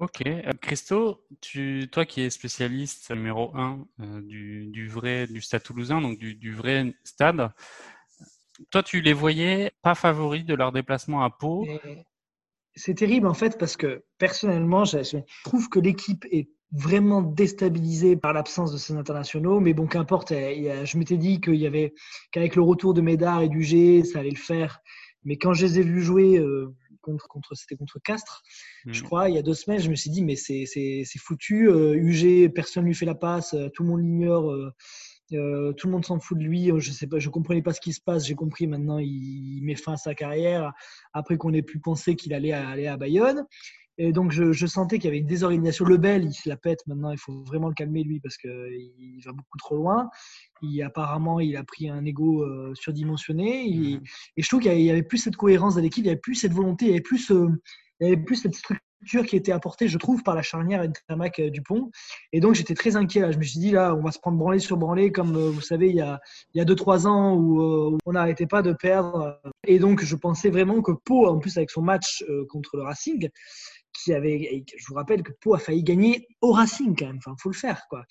Ok. 0.00 0.22
Christo, 0.62 1.20
toi 1.92 2.06
qui 2.06 2.22
es 2.22 2.30
spécialiste 2.30 3.10
numéro 3.10 3.54
un 3.54 3.86
euh, 4.00 4.22
du, 4.22 4.66
du 4.68 4.88
vrai 4.88 5.26
du 5.26 5.42
Stade 5.42 5.62
Toulousain, 5.62 6.00
donc 6.00 6.18
du 6.18 6.54
vrai 6.54 6.94
stade, 7.04 7.50
toi 8.70 8.82
tu 8.82 9.00
les 9.00 9.12
voyais 9.12 9.72
pas 9.82 9.94
favoris 9.94 10.44
de 10.44 10.54
leur 10.54 10.72
déplacement 10.72 11.22
à 11.22 11.30
Pau? 11.30 11.66
C'est 12.74 12.94
terrible 12.94 13.26
en 13.26 13.34
fait 13.34 13.58
parce 13.58 13.76
que 13.76 14.04
personnellement, 14.18 14.84
je 14.84 15.02
je 15.02 15.18
trouve 15.44 15.68
que 15.68 15.80
l'équipe 15.80 16.24
est 16.30 16.48
vraiment 16.72 17.20
déstabilisée 17.20 18.14
par 18.16 18.32
l'absence 18.32 18.72
de 18.72 18.78
ces 18.78 18.94
internationaux. 18.94 19.58
Mais 19.58 19.74
bon, 19.74 19.86
qu'importe. 19.88 20.30
Je 20.30 20.98
m'étais 20.98 21.16
dit 21.16 21.40
qu'il 21.40 21.56
y 21.56 21.66
avait 21.66 21.92
qu'avec 22.30 22.54
le 22.54 22.62
retour 22.62 22.94
de 22.94 23.00
Médard 23.00 23.42
et 23.42 23.48
du 23.48 23.62
G, 23.62 24.04
ça 24.04 24.20
allait 24.20 24.30
le 24.30 24.36
faire. 24.36 24.78
Mais 25.24 25.36
quand 25.36 25.52
je 25.52 25.66
les 25.66 25.80
ai 25.80 25.82
vus 25.82 26.00
jouer 26.00 26.38
euh, 26.38 26.72
contre, 27.02 27.26
contre 27.28 27.54
c'était 27.56 27.76
contre 27.76 27.98
Castres, 28.02 28.42
je 28.86 29.00
Mm. 29.00 29.04
crois, 29.04 29.28
il 29.28 29.34
y 29.34 29.38
a 29.38 29.42
deux 29.42 29.54
semaines, 29.54 29.80
je 29.80 29.90
me 29.90 29.96
suis 29.96 30.10
dit 30.10 30.22
mais 30.22 30.36
c'est 30.36 31.04
foutu. 31.18 31.68
Euh, 31.68 31.94
UG, 31.96 32.52
personne 32.54 32.84
lui 32.84 32.94
fait 32.94 33.04
la 33.04 33.16
passe, 33.16 33.52
euh, 33.54 33.68
tout 33.74 33.82
le 33.82 33.88
monde 33.88 34.00
l'ignore. 34.02 34.50
euh, 34.52 34.70
euh, 35.32 35.72
tout 35.72 35.86
le 35.86 35.92
monde 35.92 36.04
s'en 36.04 36.18
fout 36.18 36.38
de 36.38 36.42
lui. 36.44 36.70
Je 36.78 36.90
sais 36.92 37.06
pas, 37.06 37.18
je 37.18 37.28
comprenais 37.28 37.62
pas 37.62 37.72
ce 37.72 37.80
qui 37.80 37.92
se 37.92 38.00
passe. 38.00 38.26
J'ai 38.26 38.34
compris 38.34 38.66
maintenant, 38.66 38.98
il, 38.98 39.58
il 39.58 39.62
met 39.62 39.74
fin 39.76 39.92
à 39.94 39.96
sa 39.96 40.14
carrière 40.14 40.72
après 41.12 41.36
qu'on 41.36 41.52
ait 41.52 41.62
pu 41.62 41.78
penser 41.80 42.16
qu'il 42.16 42.32
allait 42.34 42.52
à- 42.52 42.68
aller 42.68 42.86
à 42.86 42.96
Bayonne. 42.96 43.44
Et 43.98 44.12
donc 44.12 44.32
je, 44.32 44.52
je 44.52 44.66
sentais 44.66 44.96
qu'il 44.98 45.06
y 45.06 45.08
avait 45.08 45.18
une 45.18 45.26
désorganisation. 45.26 45.84
Lebel, 45.84 46.24
il 46.24 46.32
se 46.32 46.48
la 46.48 46.56
pète 46.56 46.80
maintenant. 46.86 47.10
Il 47.10 47.18
faut 47.18 47.42
vraiment 47.44 47.68
le 47.68 47.74
calmer 47.74 48.02
lui 48.02 48.18
parce 48.20 48.38
que 48.38 48.48
il 48.70 49.20
va 49.26 49.32
beaucoup 49.32 49.58
trop 49.58 49.76
loin. 49.76 50.08
Il 50.62 50.82
apparemment, 50.82 51.38
il 51.38 51.54
a 51.56 51.64
pris 51.64 51.90
un 51.90 52.02
ego 52.06 52.42
euh, 52.42 52.72
surdimensionné. 52.74 53.64
Il- 53.66 53.96
Mhm. 53.96 54.02
et 54.38 54.42
je 54.42 54.48
trouve 54.48 54.60
qu'il 54.60 54.80
y 54.80 54.90
avait- 54.90 55.02
plus 55.02 55.18
cette 55.18 55.36
cohérence 55.36 55.74
dans 55.74 55.82
l'équipe. 55.82 56.02
Il 56.04 56.06
y 56.06 56.10
avait 56.10 56.18
plus 56.20 56.34
cette 56.36 56.52
volonté. 56.52 56.86
Il 56.86 56.88
y 56.88 56.92
avait 56.92 57.02
plus, 57.02 57.30
euh, 57.30 57.48
il 58.00 58.08
y 58.08 58.12
avait 58.12 58.22
plus 58.22 58.36
cette 58.36 58.54
structure 58.54 58.80
qui 59.26 59.36
était 59.36 59.52
apportée, 59.52 59.88
je 59.88 59.98
trouve, 59.98 60.22
par 60.22 60.34
la 60.34 60.42
charnière 60.42 60.82
Ntamak 60.84 61.40
euh, 61.40 61.50
Dupont. 61.50 61.90
Et 62.32 62.40
donc 62.40 62.54
j'étais 62.54 62.74
très 62.74 62.96
inquiet 62.96 63.20
là. 63.20 63.32
Je 63.32 63.38
me 63.38 63.42
suis 63.42 63.58
dit 63.58 63.70
là, 63.70 63.94
on 63.94 64.02
va 64.02 64.10
se 64.10 64.18
prendre 64.18 64.38
branlé 64.38 64.58
sur 64.58 64.76
branlé 64.76 65.12
comme 65.12 65.36
euh, 65.36 65.50
vous 65.50 65.60
savez 65.60 65.88
il 65.88 65.96
y 65.96 66.00
a 66.00 66.20
il 66.54 66.58
y 66.58 66.60
a 66.60 66.64
deux 66.64 66.74
trois 66.74 67.06
ans 67.06 67.34
où, 67.34 67.60
euh, 67.60 67.90
où 67.92 67.98
on 68.06 68.12
n'arrêtait 68.12 68.46
pas 68.46 68.62
de 68.62 68.72
perdre. 68.72 69.40
Et 69.66 69.78
donc 69.78 70.04
je 70.04 70.16
pensais 70.16 70.50
vraiment 70.50 70.82
que 70.82 70.92
Pau, 70.92 71.26
en 71.26 71.38
plus 71.38 71.56
avec 71.56 71.70
son 71.70 71.82
match 71.82 72.24
contre 72.48 72.76
le 72.76 72.82
Racing, 72.82 73.28
qui 73.92 74.12
avait, 74.14 74.64
je 74.76 74.84
vous 74.88 74.94
rappelle 74.94 75.22
que 75.22 75.32
Pau 75.32 75.54
a 75.54 75.58
failli 75.58 75.82
gagner 75.82 76.28
au 76.40 76.52
Racing 76.52 76.96
quand 76.96 77.06
même. 77.06 77.18
Enfin, 77.18 77.34
faut 77.38 77.50
le 77.50 77.56
faire, 77.56 77.82
quoi. 77.88 78.04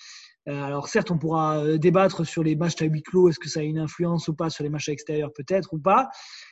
Euh, 0.49 0.63
alors 0.63 0.87
certes, 0.87 1.11
on 1.11 1.17
pourra 1.17 1.63
euh, 1.63 1.77
débattre 1.77 2.25
sur 2.25 2.43
les 2.43 2.55
matchs 2.55 2.81
à 2.81 2.85
huis 2.85 3.03
clos, 3.03 3.29
est-ce 3.29 3.39
que 3.39 3.49
ça 3.49 3.59
a 3.59 3.63
une 3.63 3.77
influence 3.77 4.27
ou 4.29 4.33
pas 4.33 4.49
sur 4.49 4.63
les 4.63 4.69
matchs 4.69 4.89
à 4.89 4.91
l'extérieur, 4.91 5.31
peut-être 5.31 5.73
ou 5.73 5.77
pas. 5.79 6.09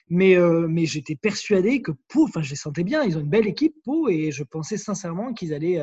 Mais, 0.10 0.38
euh, 0.38 0.67
mais 0.69 0.86
j'étais 0.86 1.15
persuadé 1.15 1.81
que 1.81 1.91
Pau, 2.07 2.25
enfin 2.25 2.41
je 2.41 2.51
les 2.51 2.55
sentais 2.55 2.83
bien, 2.83 3.03
ils 3.03 3.17
ont 3.17 3.21
une 3.21 3.29
belle 3.29 3.47
équipe 3.47 3.75
Pau 3.83 4.07
et 4.07 4.31
je 4.31 4.43
pensais 4.43 4.77
sincèrement 4.77 5.33
qu'ils 5.33 5.53
allaient, 5.53 5.81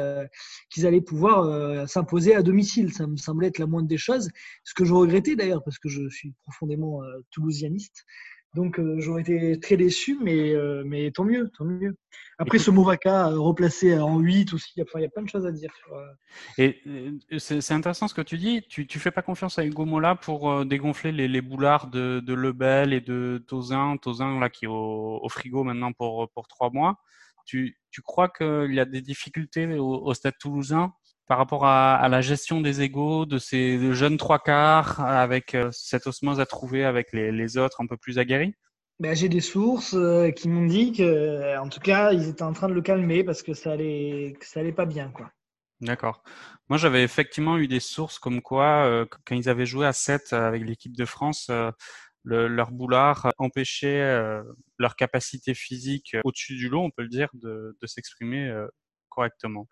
qu'ils 0.71 0.87
allaient 0.87 1.01
pouvoir 1.01 1.89
s'imposer 1.89 2.35
à 2.35 2.43
domicile. 2.43 2.93
Ça 2.93 3.07
me 3.07 3.17
semblait 3.17 3.49
être 3.49 3.59
la 3.59 3.67
moindre 3.67 3.89
des 3.89 3.99
choses. 3.99 4.31
Ce 4.65 4.73
que 4.73 4.85
je 4.85 4.95
regrettais 4.95 5.37
d'ailleurs 5.37 5.63
parce 5.63 5.79
que 5.79 5.89
je 5.89 6.09
suis 6.09 6.33
profondément 6.43 7.01
toulousianiste. 7.31 8.07
Donc 8.55 8.79
euh, 8.79 9.01
j'aurais 9.01 9.23
été 9.23 9.59
très 9.59 9.77
déçu, 9.77 10.17
mais, 10.23 10.55
euh, 10.55 10.85
mais 10.87 11.11
tant 11.11 11.25
mieux, 11.25 11.51
tant 11.59 11.65
mieux. 11.65 11.97
Après 12.39 12.59
ce 12.59 12.71
Movaka 12.71 13.29
euh, 13.29 13.41
replacé 13.41 13.99
en 13.99 14.21
8 14.21 14.53
aussi, 14.53 14.73
il 14.77 14.81
y, 14.81 15.05
a 15.05 15.09
plein 15.09 15.23
de 15.23 15.29
choses 15.29 15.45
à 15.45 15.51
dire. 15.51 15.73
Et 16.57 16.81
c'est 17.39 17.73
intéressant 17.73 18.07
ce 18.07 18.15
que 18.15 18.23
tu 18.23 18.39
dis. 18.39 18.63
Tu 18.69 18.83
ne 18.83 19.01
fais 19.01 19.11
pas 19.11 19.23
confiance 19.23 19.59
à 19.59 19.65
Hugo 19.65 19.85
Mola 19.85 20.15
pour 20.15 20.65
dégonfler 20.65 21.11
les, 21.11 21.27
les, 21.27 21.41
boulards 21.41 21.89
de, 21.89 22.21
de, 22.21 22.35
Lebel 22.35 22.93
et 22.93 23.01
de 23.01 23.43
Tozin. 23.49 23.97
Tozin 23.97 24.39
là, 24.39 24.49
qui 24.49 24.67
est 24.67 24.69
au, 24.69 25.21
au 25.21 25.29
frigo 25.29 25.65
maintenant 25.65 25.93
pour, 25.93 26.31
pour 26.31 26.47
trois 26.47 26.71
mois. 26.71 26.97
Tu, 27.47 27.77
tu 27.91 28.03
crois 28.03 28.29
qu'il 28.29 28.73
y 28.73 28.81
a 28.81 28.85
des 28.85 29.01
difficultés 29.01 29.67
au, 29.79 30.07
au 30.07 30.15
stade 30.15 30.35
toulousain? 30.39 30.93
Par 31.27 31.39
rapport 31.39 31.65
à, 31.67 32.07
la 32.09 32.21
gestion 32.21 32.61
des 32.61 32.83
égaux 32.83 33.25
de 33.25 33.39
ces 33.39 33.95
jeunes 33.95 34.19
trois 34.19 34.39
quarts 34.39 35.01
avec 35.01 35.55
euh, 35.55 35.71
cette 35.73 36.07
osmose 36.07 36.41
à 36.41 36.47
trouver 36.47 36.85
avec 36.85 37.13
les, 37.13 37.57
autres 37.57 37.81
un 37.81 37.87
peu 37.87 37.97
plus 37.97 38.19
aguerris? 38.19 38.55
Ben, 39.01 39.15
J'ai 39.15 39.29
des 39.29 39.41
sources 39.41 39.95
euh, 39.95 40.31
qui 40.31 40.49
m'ont 40.49 40.67
dit 40.67 40.93
que, 40.93 41.59
en 41.59 41.69
tout 41.69 41.81
cas, 41.81 42.13
ils 42.13 42.29
étaient 42.29 42.43
en 42.43 42.53
train 42.53 42.69
de 42.69 42.75
le 42.75 42.83
calmer 42.83 43.25
parce 43.25 43.43
que 43.43 43.55
ça 43.55 43.73
allait, 43.73 44.35
ça 44.41 44.61
allait 44.61 44.73
pas 44.73 44.87
bien. 44.87 45.11
quoi. 45.11 45.31
D'accord. 45.81 46.23
Moi, 46.69 46.79
j'avais 46.79 47.03
effectivement 47.03 47.57
eu 47.59 47.69
des 47.69 47.81
sources 47.81 48.19
comme 48.19 48.43
quoi, 48.43 48.87
euh, 48.87 49.07
quand 49.25 49.35
ils 49.35 49.49
avaient 49.49 49.67
joué 49.67 49.87
à 49.87 49.93
7 49.93 50.33
avec 50.35 50.63
l'équipe 50.63 50.97
de 50.97 51.05
France, 51.05 51.51
leur 52.27 52.71
boulard 52.71 53.31
empêchait 53.37 54.03
leur 54.79 54.97
capacité 54.97 55.53
physique 55.53 56.17
au-dessus 56.25 56.57
du 56.57 56.71
lot, 56.71 56.81
on 56.81 56.91
peut 56.91 57.03
le 57.03 57.09
dire, 57.09 57.29
de 57.35 57.87
s'exprimer 57.87 58.51
correctement. 59.11 59.69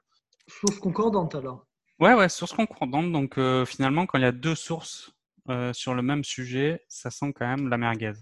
Source 0.60 0.78
concordante 0.78 1.34
alors. 1.34 1.66
Ouais, 1.98 2.14
ouais, 2.14 2.28
source 2.28 2.52
concordante. 2.52 3.12
Donc 3.12 3.38
euh, 3.38 3.64
finalement, 3.64 4.06
quand 4.06 4.18
il 4.18 4.22
y 4.22 4.26
a 4.26 4.32
deux 4.32 4.54
sources 4.54 5.12
euh, 5.48 5.72
sur 5.72 5.94
le 5.94 6.02
même 6.02 6.24
sujet, 6.24 6.82
ça 6.88 7.10
sent 7.10 7.32
quand 7.32 7.46
même 7.46 7.68
la 7.68 7.76
merguez. 7.76 8.12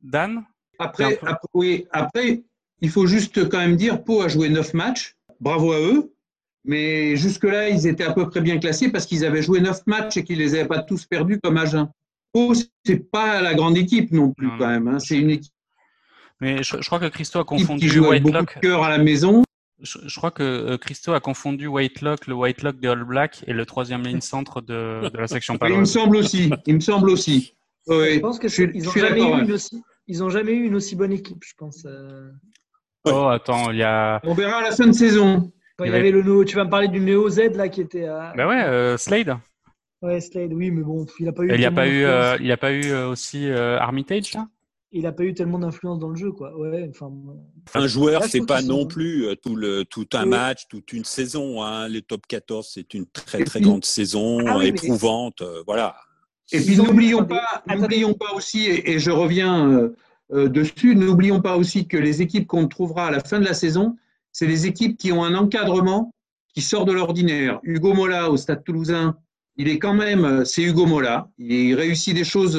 Dan? 0.00 0.44
Après, 0.78 1.18
oui, 1.54 1.86
après, 1.90 2.42
il 2.80 2.90
faut 2.90 3.06
juste 3.06 3.48
quand 3.48 3.58
même 3.58 3.76
dire, 3.76 4.04
Pau 4.04 4.22
a 4.22 4.28
joué 4.28 4.48
neuf 4.48 4.74
matchs. 4.74 5.16
Bravo 5.40 5.72
à 5.72 5.80
eux. 5.80 6.12
Mais 6.64 7.16
jusque-là, 7.16 7.68
ils 7.68 7.86
étaient 7.86 8.04
à 8.04 8.12
peu 8.12 8.28
près 8.28 8.40
bien 8.40 8.58
classés 8.58 8.90
parce 8.90 9.06
qu'ils 9.06 9.24
avaient 9.24 9.42
joué 9.42 9.60
neuf 9.60 9.86
matchs 9.86 10.16
et 10.18 10.24
qu'ils 10.24 10.38
les 10.38 10.54
avaient 10.54 10.68
pas 10.68 10.82
tous 10.82 11.06
perdus 11.06 11.40
comme 11.40 11.56
Agen. 11.56 11.90
Pau, 12.32 12.52
c'est 12.84 13.10
pas 13.10 13.40
la 13.40 13.54
grande 13.54 13.78
équipe 13.78 14.12
non 14.12 14.32
plus 14.32 14.48
quand 14.58 14.68
même. 14.68 14.86
Hein. 14.88 14.98
C'est 14.98 15.18
une 15.18 15.30
équipe. 15.30 15.52
Mais 16.40 16.62
je, 16.62 16.76
crois 16.84 17.00
que 17.00 17.06
Christo 17.06 17.38
a 17.40 17.44
confondu 17.44 17.80
qui 17.80 17.88
joue 17.88 18.04
avec 18.06 18.22
beaucoup 18.22 18.36
de 18.36 18.60
cœur 18.60 18.84
à 18.84 18.90
la 18.90 18.98
maison. 18.98 19.42
Je, 19.80 20.18
crois 20.18 20.32
que 20.32 20.42
euh, 20.42 20.76
Christo 20.76 21.12
a 21.12 21.20
confondu 21.20 21.68
Whitelock, 21.68 22.26
le 22.26 22.34
Whitelock 22.34 22.80
de 22.80 22.88
All 22.88 23.04
Black 23.04 23.44
et 23.46 23.52
le 23.52 23.64
troisième 23.64 24.02
ligne 24.02 24.20
centre 24.20 24.60
de, 24.60 25.08
la 25.16 25.28
section 25.28 25.56
paloise. 25.58 25.76
Il 25.76 25.80
me 25.80 25.84
semble 25.84 26.16
aussi. 26.16 26.50
Il 26.66 26.74
me 26.74 26.80
semble 26.80 27.10
aussi. 27.10 27.54
Je 27.86 28.18
pense 28.18 28.38
que 28.38 28.48
ils 28.74 28.82
n'ont 28.82 28.90
jamais, 28.90 29.22
eu 29.22 29.52
aussi, 29.52 29.82
jamais 30.08 30.52
eu 30.52 30.66
une 30.66 30.74
aussi 30.74 30.96
bonne 30.96 31.12
équipe, 31.12 31.42
je 31.46 31.54
pense. 31.56 31.86
Euh. 31.86 32.30
Oh, 33.04 33.28
attends, 33.28 33.70
il 33.70 33.78
y 33.78 33.82
a. 33.82 34.20
On 34.24 34.34
verra 34.34 34.58
à 34.58 34.62
la 34.62 34.72
fin 34.72 34.86
de 34.86 34.92
saison. 34.92 35.52
il 35.84 35.90
y, 35.90 35.94
avait 35.94 36.10
le 36.10 36.44
tu 36.44 36.56
vas 36.56 36.64
me 36.64 36.70
parler 36.70 36.88
du 36.88 37.00
Néo 37.00 37.28
Z 37.30 37.54
là 37.54 37.68
qui 37.68 37.80
était. 37.80 38.06
À... 38.06 38.34
Bah 38.36 38.48
ouais, 38.48 38.62
euh, 38.62 38.96
Slade. 38.96 39.38
Ouais, 40.02 40.20
Slade, 40.20 40.52
oui, 40.52 40.70
mais 40.70 40.82
bon, 40.82 41.06
il 41.18 41.26
n'a 41.26 41.32
pas 41.32 41.44
eu. 41.44 41.52
il 41.52 41.58
n'y 41.58 41.64
a, 41.64 41.70
pas 41.70 41.88
eu, 41.88 42.02
il 42.40 42.52
a 42.52 42.56
pas 42.56 42.72
eu 42.72 42.92
aussi 42.92 43.48
Armitage 43.50 44.34
là? 44.34 44.48
Il 44.92 45.02
n'a 45.02 45.12
pas 45.12 45.24
eu 45.24 45.34
tellement 45.34 45.58
d'influence 45.58 45.98
dans 45.98 46.08
le 46.08 46.16
jeu. 46.16 46.32
Quoi. 46.32 46.56
Ouais, 46.56 46.88
enfin, 46.90 47.12
un 47.74 47.86
joueur, 47.86 48.24
c'est 48.24 48.46
pas 48.46 48.62
non 48.62 48.86
plus 48.86 49.26
euh, 49.26 49.34
tout, 49.34 49.54
le, 49.54 49.84
tout 49.84 50.06
un 50.14 50.24
match, 50.24 50.62
toute 50.68 50.92
une 50.92 51.04
saison. 51.04 51.62
Hein. 51.62 51.88
Les 51.88 52.02
top 52.02 52.26
14, 52.26 52.68
c'est 52.72 52.94
une 52.94 53.06
très 53.06 53.44
très 53.44 53.60
grande 53.60 53.84
saison, 53.84 54.38
ah 54.46 54.64
éprouvante. 54.64 55.42
Euh, 55.42 55.62
voilà. 55.66 55.96
Et 56.52 56.60
puis 56.60 56.76
n'oublions 56.76 57.24
pas, 57.24 57.62
n'oublions 57.68 58.14
pas 58.14 58.32
aussi, 58.34 58.66
et, 58.66 58.98
je 58.98 59.10
reviens 59.10 59.90
euh, 60.32 60.48
dessus, 60.48 60.96
n'oublions 60.96 61.42
pas 61.42 61.58
aussi 61.58 61.86
que 61.86 61.98
les 61.98 62.22
équipes 62.22 62.46
qu'on 62.46 62.68
trouvera 62.68 63.08
à 63.08 63.10
la 63.10 63.20
fin 63.20 63.38
de 63.38 63.44
la 63.44 63.52
saison, 63.52 63.96
c'est 64.32 64.46
les 64.46 64.66
équipes 64.66 64.96
qui 64.96 65.12
ont 65.12 65.24
un 65.24 65.34
encadrement 65.34 66.14
qui 66.54 66.62
sort 66.62 66.86
de 66.86 66.92
l'ordinaire. 66.92 67.60
Hugo 67.64 67.92
Mola 67.92 68.30
au 68.30 68.38
Stade 68.38 68.64
Toulousain, 68.64 69.18
il 69.56 69.68
est 69.68 69.78
quand 69.78 69.92
même, 69.92 70.46
c'est 70.46 70.62
Hugo 70.62 70.86
Mola. 70.86 71.28
Il 71.36 71.74
réussit 71.74 72.14
des 72.14 72.24
choses 72.24 72.58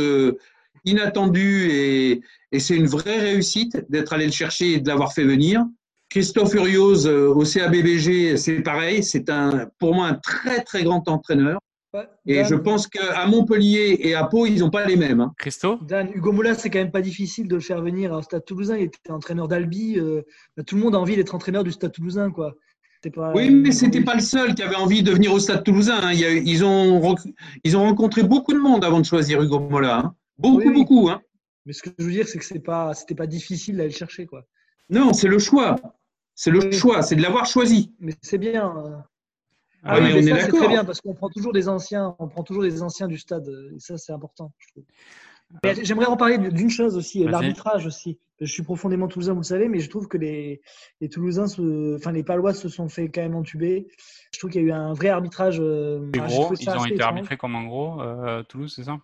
inattendu 0.86 1.70
et, 1.72 2.22
c'est 2.60 2.76
une 2.76 2.88
vraie 2.88 3.20
réussite 3.20 3.86
d'être 3.89 4.13
allé 4.13 4.26
le 4.26 4.32
chercher 4.32 4.74
et 4.74 4.80
de 4.80 4.88
l'avoir 4.88 5.13
fait 5.13 5.24
venir. 5.24 5.63
Christophe 6.10 6.54
Urios 6.56 7.06
euh, 7.06 7.28
au 7.28 7.46
CABBG, 7.46 8.36
c'est 8.38 8.62
pareil, 8.62 9.04
c'est 9.04 9.30
un, 9.30 9.68
pour 9.78 9.94
moi 9.94 10.08
un 10.08 10.15
très 10.15 10.63
très 10.63 10.84
grand 10.84 11.08
entraîneur. 11.08 11.60
et 12.26 12.44
je 12.44 12.56
pense 12.56 12.88
qu'à 12.88 13.26
Montpellier 13.28 13.98
et 14.02 14.15
à 14.15 14.24
Pau, 14.24 14.48
ils 14.48 14.60
n'ont 14.60 14.72
pas 14.72 14.86
les 14.86 14.96
mêmes. 14.96 15.22
Hein. 15.22 15.34
Christo? 15.38 15.78
Dan, 15.84 16.10
Hugo 16.13 16.32
Moula, 16.32 16.56
c'est 16.56 16.72
quand 16.72 16.80
même 16.80 16.92
pas 16.92 17.02
difficile 17.02 17.48
de 17.48 17.56
le 17.56 17.62
faire 17.62 17.82
venir 17.82 18.12
au 18.12 18.22
Stade 18.24 18.44
Toulousain. 18.44 18.78
Il 18.78 18.86
était 18.86 19.12
entraîneur 19.12 19.48
d'Albi. 19.48 20.00
Euh, 20.00 20.24
tout 20.65 20.76
le 20.76 20.82
monde 20.82 20.96
a 20.96 21.00
envie 21.00 21.15
d'être 21.15 21.36
entraîneur 21.36 21.63
du 21.63 21.72
Stade 21.72 21.92
Toulousain, 21.92 22.32
quoi. 22.32 22.56
oui, 23.36 23.52
mais 23.52 23.72
c'était 23.72 24.02
pas 24.02 24.15
le 24.15 24.22
seul 24.22 24.56
qui 24.56 24.63
avait 24.63 24.76
envie 24.76 25.04
de 25.04 25.12
venir 25.12 25.32
au 25.32 25.39
Stade 25.39 25.63
Toulousain. 25.63 26.00
Hein. 26.02 26.13
ils, 26.13 26.65
ont, 26.65 27.15
ils 27.63 27.78
ont 27.78 27.84
rencontré 27.84 28.24
beaucoup 28.24 28.54
de 28.54 28.60
monde 28.60 28.84
avant 28.84 29.00
de 29.00 29.06
choisir 29.06 29.44
Hugo 29.44 29.60
Mola. 29.60 30.00
Hein. 30.00 30.15
Beaucoup, 30.39 30.71
beaucoup. 30.71 31.10
Hein. 31.10 31.21
Mais 31.65 31.73
ce 31.73 31.84
que 31.84 31.89
je 31.97 32.06
veux 32.06 32.12
dire, 32.12 32.28
c'est 32.28 32.39
que 32.39 32.45
c'est 32.45 32.60
pas, 32.60 32.93
c'était 32.93 33.15
pas 33.15 33.28
difficile 33.28 33.78
d'aller 33.78 33.89
le 33.89 33.95
chercher, 33.95 34.25
quoi. 34.25 34.45
Non, 34.89 35.13
c'est 35.13 35.28
le 35.28 35.38
choix. 35.39 35.75
C'est 36.34 36.52
le 36.52 36.71
choix, 36.71 37.02
c'est 37.02 37.15
de 37.15 37.21
l'avoir 37.21 37.45
choisi. 37.45 37.93
Mais 37.99 38.13
c'est 38.21 38.38
bien. 38.38 38.73
Ah, 39.84 39.93
ah 39.95 39.99
oui, 39.99 40.12
on 40.13 40.17
est 40.17 40.25
d'accord. 40.25 40.45
C'est 40.45 40.58
très 40.58 40.67
bien 40.67 40.86
parce 40.86 41.02
qu'on 41.02 41.13
prend 41.13 41.30
toujours 41.30 41.54
des 41.54 41.69
anciens, 41.69 42.15
on 42.19 42.28
prend 42.28 42.43
toujours 42.43 42.63
des 42.63 42.82
anciens 42.82 43.08
du 43.08 43.17
stade. 43.17 43.47
Et 43.75 43.80
ça, 43.80 43.97
c'est 43.97 44.13
important, 44.13 44.54
je 44.58 44.67
trouve. 44.69 44.86
J'aimerais 45.84 46.06
en 46.06 46.17
parler 46.17 46.38
d'une 46.38 46.69
chose 46.69 46.95
aussi, 46.95 47.23
l'arbitrage 47.23 47.86
aussi. 47.86 48.19
Je 48.39 48.45
suis 48.45 48.63
profondément 48.63 49.08
toulousain, 49.08 49.34
vous 49.34 49.39
le 49.39 49.45
savez, 49.45 49.67
mais 49.67 49.80
je 49.80 49.89
trouve 49.89 50.08
que 50.08 50.17
les, 50.17 50.62
les 51.02 51.10
Toulousains, 51.10 51.47
enfin 51.95 52.13
les 52.13 52.23
Palois 52.23 52.54
se 52.54 52.69
sont 52.69 52.88
fait 52.88 53.10
quand 53.10 53.21
même 53.21 53.36
entuber. 53.36 53.89
Je 54.32 54.39
trouve 54.39 54.52
qu'il 54.52 54.62
y 54.62 54.63
a 54.63 54.67
eu 54.67 54.71
un 54.71 54.93
vrai 54.93 55.10
arbitrage. 55.10 55.60
Euh, 55.60 56.10
gros, 56.12 56.54
ils 56.54 56.69
ont 56.69 56.86
été 56.86 57.02
arbitrés 57.02 57.36
comme 57.36 57.56
un 57.56 57.65
gros, 57.65 58.02
euh, 58.02 58.43
Toulouse, 58.43 58.71
c'est 58.73 58.86
ça? 58.86 58.99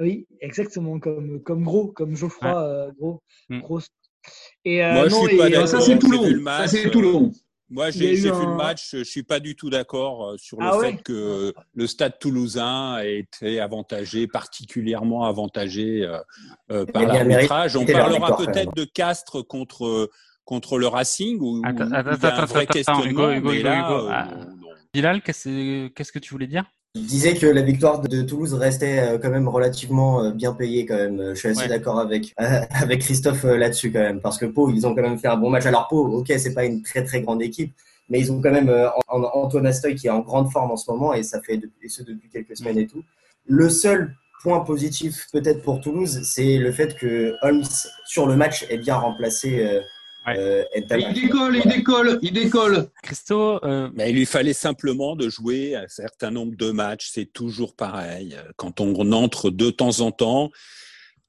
Oui, 0.00 0.26
exactement, 0.40 0.98
comme, 0.98 1.42
comme 1.42 1.64
Gros, 1.64 1.88
comme 1.88 2.16
Geoffroy 2.16 2.50
euh, 2.50 2.90
Gros. 2.98 3.22
Mm. 3.48 3.60
Gros. 3.60 3.80
Et, 4.64 4.84
euh, 4.84 4.92
Moi, 4.94 5.08
je 5.08 5.14
suis 5.14 5.36
pas 5.36 5.50
d'accord. 5.50 5.68
Ça, 5.68 5.80
c'est 5.80 5.98
Toulon. 5.98 6.44
Ça, 6.44 6.68
c'est 6.68 6.90
Toulon. 6.90 7.32
Moi, 7.68 7.90
j'ai 7.90 8.14
vu 8.14 8.28
le 8.28 8.54
match. 8.54 8.90
Je 8.92 9.04
suis 9.04 9.22
pas 9.22 9.40
du 9.40 9.56
tout 9.56 9.70
d'accord 9.70 10.30
euh, 10.30 10.36
sur 10.36 10.60
le 10.60 10.66
ah 10.66 10.78
fait 10.78 11.02
que 11.02 11.54
le 11.74 11.86
Stade 11.86 12.18
Toulousain 12.18 12.98
ait 12.98 13.20
été 13.20 13.60
avantagé, 13.60 14.26
particulièrement 14.26 15.24
avantagé 15.24 16.06
par 16.68 17.02
l'arbitrage. 17.02 17.76
On 17.76 17.86
parlera 17.86 18.36
peut-être 18.36 18.74
de 18.74 18.84
Castres 18.84 19.46
contre 19.46 20.10
contre 20.44 20.76
le 20.78 20.88
Racing 20.88 21.38
ou 21.40 21.62
attends, 21.64 21.86
il 21.86 21.92
y 21.92 22.26
a 22.26 22.42
un 22.42 22.44
vrai 22.46 22.66
questionnement. 22.66 23.30
Hugo, 23.30 23.52
Hugo, 23.52 23.62
là, 23.62 24.28
Bilal, 24.92 25.22
qu'est-ce 25.22 26.12
que 26.12 26.18
tu 26.18 26.30
voulais 26.30 26.46
dire? 26.46 26.64
Il 26.94 27.06
disait 27.06 27.34
que 27.34 27.46
la 27.46 27.62
victoire 27.62 28.00
de 28.00 28.22
Toulouse 28.22 28.52
restait 28.52 28.98
euh, 29.00 29.18
quand 29.18 29.30
même 29.30 29.48
relativement 29.48 30.24
euh, 30.24 30.30
bien 30.30 30.52
payée 30.52 30.84
quand 30.84 30.96
même. 30.96 31.30
Je 31.30 31.34
suis 31.34 31.48
assez 31.48 31.66
d'accord 31.66 31.98
avec 31.98 32.34
euh, 32.40 32.60
avec 32.70 33.00
Christophe 33.00 33.44
là-dessus 33.44 33.90
quand 33.90 34.00
même 34.00 34.20
parce 34.20 34.36
que 34.36 34.44
Pau 34.44 34.70
ils 34.70 34.86
ont 34.86 34.94
quand 34.94 35.02
même 35.02 35.18
fait 35.18 35.28
un 35.28 35.38
bon 35.38 35.48
match. 35.48 35.64
Alors 35.64 35.88
Pau, 35.88 36.06
ok, 36.06 36.30
c'est 36.36 36.52
pas 36.52 36.64
une 36.66 36.82
très 36.82 37.02
très 37.02 37.22
grande 37.22 37.40
équipe, 37.40 37.72
mais 38.10 38.20
ils 38.20 38.30
ont 38.30 38.42
quand 38.42 38.50
même 38.50 38.70
Antoine 39.08 39.66
Astoy 39.66 39.94
qui 39.94 40.08
est 40.08 40.10
en 40.10 40.20
grande 40.20 40.50
forme 40.50 40.70
en 40.70 40.76
ce 40.76 40.90
moment 40.90 41.14
et 41.14 41.22
ça 41.22 41.40
fait 41.40 41.60
et 41.82 41.88
ce 41.88 42.02
depuis 42.02 42.28
quelques 42.28 42.56
semaines 42.58 42.78
et 42.78 42.86
tout. 42.86 43.02
Le 43.46 43.70
seul 43.70 44.14
point 44.42 44.60
positif 44.60 45.28
peut-être 45.32 45.62
pour 45.62 45.80
Toulouse, 45.80 46.20
c'est 46.24 46.58
le 46.58 46.72
fait 46.72 46.94
que 46.94 47.36
Holmes 47.40 47.64
sur 48.04 48.26
le 48.26 48.36
match 48.36 48.66
est 48.68 48.78
bien 48.78 48.96
remplacé 48.96 49.80
euh, 50.28 50.64
il 50.76 50.86
décolle, 50.86 51.56
il 51.56 51.68
décolle, 51.68 52.18
il 52.22 52.32
décolle. 52.32 52.90
Christo, 53.02 53.64
euh, 53.64 53.90
mais 53.94 54.10
il 54.10 54.16
lui 54.16 54.26
fallait 54.26 54.52
simplement 54.52 55.16
de 55.16 55.28
jouer 55.28 55.74
un 55.74 55.88
certain 55.88 56.30
nombre 56.30 56.56
de 56.56 56.70
matchs. 56.70 57.10
C'est 57.12 57.32
toujours 57.32 57.74
pareil. 57.74 58.36
Quand 58.56 58.80
on 58.80 59.12
entre 59.12 59.50
de 59.50 59.70
temps 59.70 60.00
en 60.00 60.12
temps, 60.12 60.50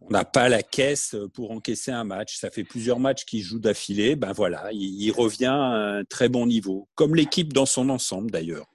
on 0.01 0.09
n'a 0.09 0.25
pas 0.25 0.49
la 0.49 0.61
caisse 0.61 1.15
pour 1.33 1.51
encaisser 1.51 1.91
un 1.91 2.03
match. 2.03 2.37
Ça 2.37 2.51
fait 2.51 2.63
plusieurs 2.63 2.99
matchs 2.99 3.25
qu'il 3.25 3.41
joue 3.41 3.59
d'affilée. 3.59 4.15
Ben 4.15 4.31
voilà, 4.31 4.69
il, 4.71 5.11
revient 5.11 5.45
à 5.45 5.97
un 5.97 6.03
très 6.03 6.29
bon 6.29 6.45
niveau, 6.45 6.87
comme 6.95 7.15
l'équipe 7.15 7.51
dans 7.51 7.65
son 7.65 7.89
ensemble 7.89 8.29
d'ailleurs. 8.29 8.67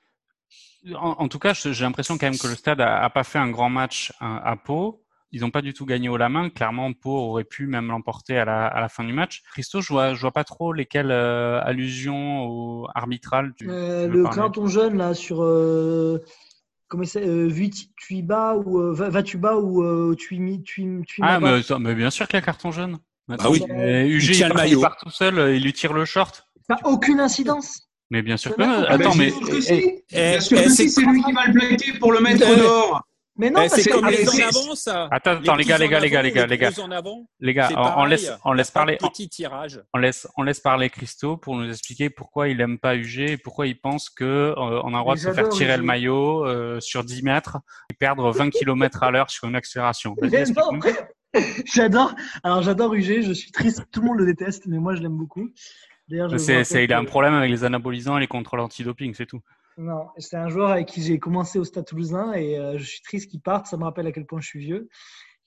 En, 0.95 1.29
tout 1.29 1.39
cas, 1.39 1.53
j'ai 1.55 1.85
l'impression 1.85 2.16
quand 2.16 2.27
même 2.27 2.39
que 2.39 2.47
le 2.47 2.55
Stade 2.55 2.81
a, 2.81 3.11
pas 3.11 3.25
fait 3.25 3.39
un 3.39 3.51
grand 3.51 3.69
match 3.69 4.12
à, 4.21 4.51
à 4.51 4.57
Pau. 4.57 5.05
Ils 5.33 5.41
n'ont 5.43 5.51
pas 5.51 5.62
du 5.62 5.74
tout 5.74 5.85
gagné 5.87 6.09
au 6.09 6.16
la 6.16 6.29
main. 6.29 6.49
Clairement, 6.51 6.93
Pau 6.93 7.11
aurait 7.16 7.45
pu 7.45 7.66
même 7.66 7.89
l'emporter 7.89 8.39
à 8.39 8.45
la, 8.45 8.66
à 8.66 8.81
la 8.81 8.89
fin 8.89 9.05
du 9.05 9.12
match. 9.12 9.43
Christo, 9.53 9.81
je 9.81 9.89
vois, 9.93 10.14
je 10.14 10.20
vois 10.20 10.33
pas 10.33 10.45
trop 10.45 10.72
lesquelles 10.72 11.11
euh, 11.11 11.61
allusions 11.62 12.45
au 12.47 12.89
arbitral. 12.95 13.53
Tu, 13.57 13.68
Euh, 13.68 14.07
tu 14.07 14.12
le 14.12 14.24
carton 14.24 14.66
jaune 14.66 14.97
là 14.97 15.14
sur 15.14 15.43
euh, 15.43 16.18
comment 16.89 17.05
c'est 17.05 17.26
euh, 17.26 17.47
Vuit- 17.47 17.91
Tuiba 17.97 18.55
ou 18.57 18.81
euh, 18.81 18.93
Va- 18.95 19.11
Vatuba 19.11 19.57
ou 19.59 19.83
euh, 19.83 20.14
Tuimi 20.14 20.62
Tuim 20.62 21.03
Ah, 21.20 21.39
mais, 21.41 21.62
ça- 21.62 21.79
mais 21.79 21.95
bien 21.95 22.11
sûr 22.11 22.26
qu'il 22.26 22.37
y 22.37 22.43
a 22.43 22.45
carton 22.45 22.70
jaune. 22.70 22.99
Bah 23.29 23.37
oui. 23.51 23.62
Mais 23.68 24.09
UG, 24.09 24.22
Il 24.24 24.31
il, 24.31 24.37
tient 24.37 24.49
le 24.49 24.55
part, 24.55 24.64
il 24.64 24.68
maillot. 24.70 24.81
part 24.81 24.97
tout 24.97 25.11
seul, 25.11 25.55
il 25.55 25.62
lui 25.62 25.74
tire 25.74 25.93
le 25.93 26.07
short. 26.07 26.47
Pas 26.66 26.79
aucune 26.85 27.20
incidence. 27.20 27.83
Mais 28.11 28.22
bien 28.22 28.39
sûr 28.39 28.57
que. 28.57 28.62
Attends, 28.62 29.14
mais. 29.14 29.31
que 29.31 29.57
eh, 29.57 29.61
si. 29.61 29.72
eh, 29.74 30.31
Bien 30.31 30.41
sûr 30.41 30.59
eh, 30.59 30.64
que 30.64 30.70
c'est- 30.70 30.85
si, 30.85 30.91
c'est 30.91 31.03
lui 31.03 31.22
qui 31.22 31.33
va 31.33 31.45
le 31.47 31.53
plaquer 31.53 31.99
pour 31.99 32.12
le 32.12 32.20
mettre 32.20 32.47
Eh, 32.51 32.57
dehors. 32.57 33.03
Mais 33.39 33.51
non, 33.51 33.61
parce 33.61 33.74
c'est 33.74 33.91
comme 33.91 34.09
les 34.09 34.28
en 34.28 34.49
avant, 34.49 34.74
ça. 34.74 35.09
Attends, 35.12 35.36
attends, 35.36 35.55
les 35.55 35.64
gars, 35.64 35.78
les 35.78 35.89
gars, 35.89 36.01
les 36.01 36.11
gars, 36.11 36.22
les 36.22 36.32
gars, 36.32 36.47
les 36.47 36.59
gars. 36.59 36.70
Les 37.39 37.55
gars, 37.55 37.68
on, 37.97 38.05
laisse, 38.05 38.32
on 38.45 38.53
laisse 38.53 38.72
parler. 38.72 38.97
Petit 38.97 39.28
tirage. 39.28 39.80
On 39.95 39.99
laisse, 39.99 40.26
on 40.36 40.43
laisse 40.43 40.59
parler 40.59 40.91
Christo 40.91 41.36
pour 41.36 41.57
nous 41.57 41.70
expliquer 41.70 42.11
pourquoi 42.11 42.49
il 42.49 42.61
aime 42.61 42.78
pas 42.78 42.97
UG 42.97 43.20
et 43.20 43.36
pourquoi 43.36 43.68
il 43.68 43.80
pense 43.80 44.11
que 44.11 44.24
euh, 44.24 44.55
on 44.57 44.93
a 44.93 44.97
le 44.97 44.99
droit 44.99 45.14
de 45.14 45.20
se 45.20 45.32
faire 45.32 45.49
tirer 45.51 45.74
UG. 45.74 45.78
le 45.78 45.84
maillot 45.84 46.45
euh, 46.47 46.80
sur 46.80 47.05
10 47.05 47.22
mètres 47.22 47.59
et 47.91 47.95
perdre 47.95 48.32
20 48.32 48.51
km 48.59 49.05
à 49.05 49.12
l'heure 49.12 49.30
sur 49.30 49.47
une 49.47 49.55
accélération. 49.55 50.16
J'adore. 51.66 52.14
Alors 52.43 52.62
j'adore 52.62 52.95
UG. 52.95 53.22
Je 53.22 53.32
suis 53.32 53.53
triste. 53.53 53.84
Tout 53.93 54.01
le 54.01 54.07
monde 54.07 54.18
le 54.18 54.26
déteste, 54.26 54.66
mais 54.66 54.78
moi 54.78 54.97
je 54.97 55.03
l'aime 55.03 55.16
beaucoup. 55.16 55.49
C'est, 56.39 56.84
il 56.84 56.93
a 56.93 56.99
un 56.99 57.05
problème 57.05 57.34
avec 57.34 57.51
les 57.51 57.64
anabolisants 57.64 58.16
et 58.16 58.20
les 58.20 58.26
contrôles 58.26 58.61
antidoping, 58.61 59.12
c'est 59.14 59.26
tout. 59.26 59.41
Non, 59.79 60.09
c'est 60.18 60.37
un 60.37 60.49
joueur 60.49 60.70
avec 60.70 60.87
qui 60.89 61.03
j'ai 61.03 61.18
commencé 61.18 61.59
au 61.59 61.64
Stade 61.64 61.87
Toulousain 61.87 62.33
et 62.33 62.59
euh, 62.59 62.76
je 62.79 62.85
suis 62.85 63.01
triste 63.01 63.31
qu'il 63.31 63.41
parte. 63.41 63.66
Ça 63.66 63.76
me 63.76 63.85
rappelle 63.85 64.07
à 64.09 64.12
quel 64.12 64.26
point 64.26 64.41
je 64.41 64.47
suis 64.49 64.59
vieux. 64.59 64.89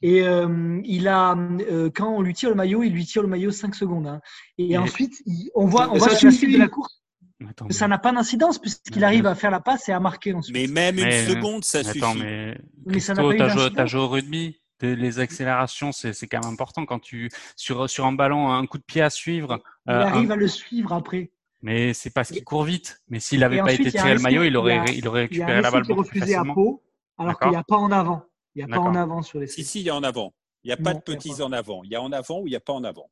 Et 0.02 0.24
euh, 0.24 0.80
il 0.84 1.08
a, 1.10 1.36
euh, 1.36 1.90
quand 1.94 2.10
on 2.16 2.22
lui 2.22 2.34
tire 2.34 2.50
le 2.50 2.56
maillot, 2.56 2.82
il 2.82 2.92
lui 2.94 3.06
tire 3.06 3.22
le 3.22 3.28
maillot 3.28 3.52
5 3.52 3.76
secondes. 3.76 4.08
hein. 4.08 4.22
Et 4.58 4.70
Mais- 4.70 4.78
ensuite, 4.78 5.14
il- 5.26 5.52
on 5.54 5.66
voit, 5.66 5.90
on 5.92 5.98
voit 5.98 6.10
sur 6.16 6.30
la 6.30 6.32
suite 6.32 6.54
de 6.54 6.58
la 6.58 6.70
course? 6.70 7.04
Attends, 7.48 7.68
ça 7.72 7.88
n'a 7.88 7.98
pas 7.98 8.12
d'incidence 8.12 8.58
puisqu'il 8.60 9.04
arrive 9.04 9.26
à 9.26 9.36
faire 9.36 9.52
la 9.52 9.60
passe 9.60 9.90
et 9.90 9.92
à 9.92 10.00
marquer 10.00 10.34
ensuite. 10.34 10.56
Mais 10.56 10.68
même 10.68 10.98
une 10.98 11.06
Mais- 11.06 11.26
seconde, 11.28 11.64
ça 11.64 11.80
mais 11.80 11.84
suffit. 11.86 11.98
attends, 12.00 12.16
mais, 12.16 12.58
Mais 12.86 13.00
ça 13.00 13.14
n'a 13.16 13.24
pas 13.24 13.36
t'as 13.36 13.86
joué, 13.86 14.00
au 14.02 14.08
rugby? 14.08 14.60
Les 14.84 15.20
accélérations, 15.20 15.92
c'est, 15.92 16.14
c'est 16.14 16.26
quand 16.28 16.44
même 16.44 16.54
important 16.54 16.86
quand 16.88 16.98
tu 17.00 17.30
sur 17.56 17.88
sur 17.88 18.06
un 18.08 18.14
ballon, 18.14 18.52
un 18.52 18.66
coup 18.66 18.80
de 18.80 18.84
pied 18.84 19.02
à 19.04 19.12
suivre. 19.12 19.62
il 19.86 19.92
euh, 19.92 20.02
arrive 20.04 20.32
un- 20.32 20.34
à 20.34 20.38
le 20.38 20.48
suivre 20.48 20.94
après. 20.94 21.30
Mais 21.64 21.94
c'est 21.94 22.10
parce 22.10 22.32
qu'il 22.32 22.44
court 22.44 22.64
vite. 22.64 23.02
Mais 23.10 23.20
s'il 23.20 23.40
n'avait 23.42 23.58
pas 23.58 23.66
ensuite, 23.66 23.80
été 23.82 23.90
y 23.90 24.02
tiré 24.02 24.14
le 24.16 24.20
maillot, 24.20 24.44
il 24.44 24.54
y 24.54 24.56
aurait, 24.58 24.80
a- 24.80 24.86
il 24.92 25.08
aurait 25.08 25.28
Il 25.32 25.38
y 25.38 25.42
a 25.42 25.46
récupéré 25.46 25.62
la 25.62 25.72
balle 25.72 25.84
beaucoup 25.84 26.04
plus 26.04 26.20
refusé 26.20 26.36
à 26.36 26.40
facilement. 26.40 26.54
Pau, 26.56 26.84
alors 27.18 27.40
qu'il 27.40 27.50
n'y 27.50 27.56
a 27.56 27.64
pas 27.64 27.78
en 27.78 27.92
avant. 27.92 28.24
Il 28.56 28.66
n'y 28.66 28.72
a 28.74 28.76
pas 28.76 28.82
en 28.82 28.96
avant 28.96 29.22
sur 29.22 29.40
l'essai. 29.40 29.64
Si, 29.64 29.64
si, 29.64 29.80
il 29.82 29.86
y 29.86 29.90
a 29.90 29.96
en 29.96 30.04
avant. 30.04 30.34
Il 30.64 30.68
n'y 30.68 30.74
a 30.74 30.78
pas 30.78 30.94
Non, 30.94 31.02
de 31.06 31.14
y 31.14 31.16
petits 31.16 31.30
pas. 31.38 31.44
en 31.44 31.52
avant. 31.52 31.84
Il 31.84 31.92
y 31.92 31.96
a 31.96 32.02
en 32.02 32.12
avant 32.12 32.40
ou 32.42 32.48
il 32.48 32.52
n'y 32.52 32.56
a 32.56 32.60
pas 32.60 32.74
en 32.74 32.84
avant. 32.84 33.10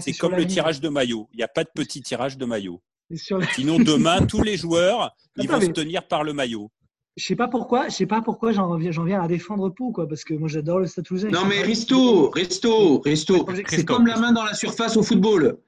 C'est 0.00 0.12
comme 0.12 0.34
le 0.34 0.46
tirage 0.46 0.80
de 0.80 0.88
maillot. 0.88 1.28
Il 1.32 1.36
n'y 1.38 1.42
a 1.42 1.48
pas 1.48 1.64
de 1.64 1.70
petit 1.74 2.02
tirage 2.02 2.36
de 2.38 2.44
maillot. 2.44 2.80
La- 3.10 3.46
Sinon, 3.54 3.78
demain, 3.78 4.24
tous 4.26 4.42
les 4.42 4.56
joueurs, 4.56 5.14
ils 5.36 5.44
Attends, 5.44 5.58
vont 5.60 5.66
se 5.66 5.70
tenir 5.72 6.06
par 6.06 6.24
le 6.24 6.32
maillot. 6.32 6.70
Je 7.18 7.24
sais 7.26 7.36
pas 7.36 7.46
pourquoi, 7.48 7.88
je 7.88 7.94
sais 7.94 8.06
pas 8.06 8.22
pourquoi 8.22 8.52
j'en 8.52 8.74
viens, 8.76 8.90
j'en 8.90 9.04
viens 9.04 9.20
à 9.20 9.28
défendre 9.28 9.68
Pau, 9.68 9.92
quoi, 9.92 10.08
parce 10.08 10.24
que 10.24 10.32
moi 10.32 10.48
j'adore 10.48 10.78
le 10.78 10.86
Stade 10.86 11.04
Toulousain. 11.04 11.28
Non 11.28 11.44
mais 11.44 11.60
Risto, 11.60 12.30
Risto, 12.30 13.00
Risto, 13.02 13.46
c'est 13.68 13.84
comme 13.84 14.06
la 14.06 14.16
main 14.18 14.32
dans 14.32 14.44
la 14.44 14.54
surface 14.54 14.96
au 14.96 15.02
football. 15.02 15.58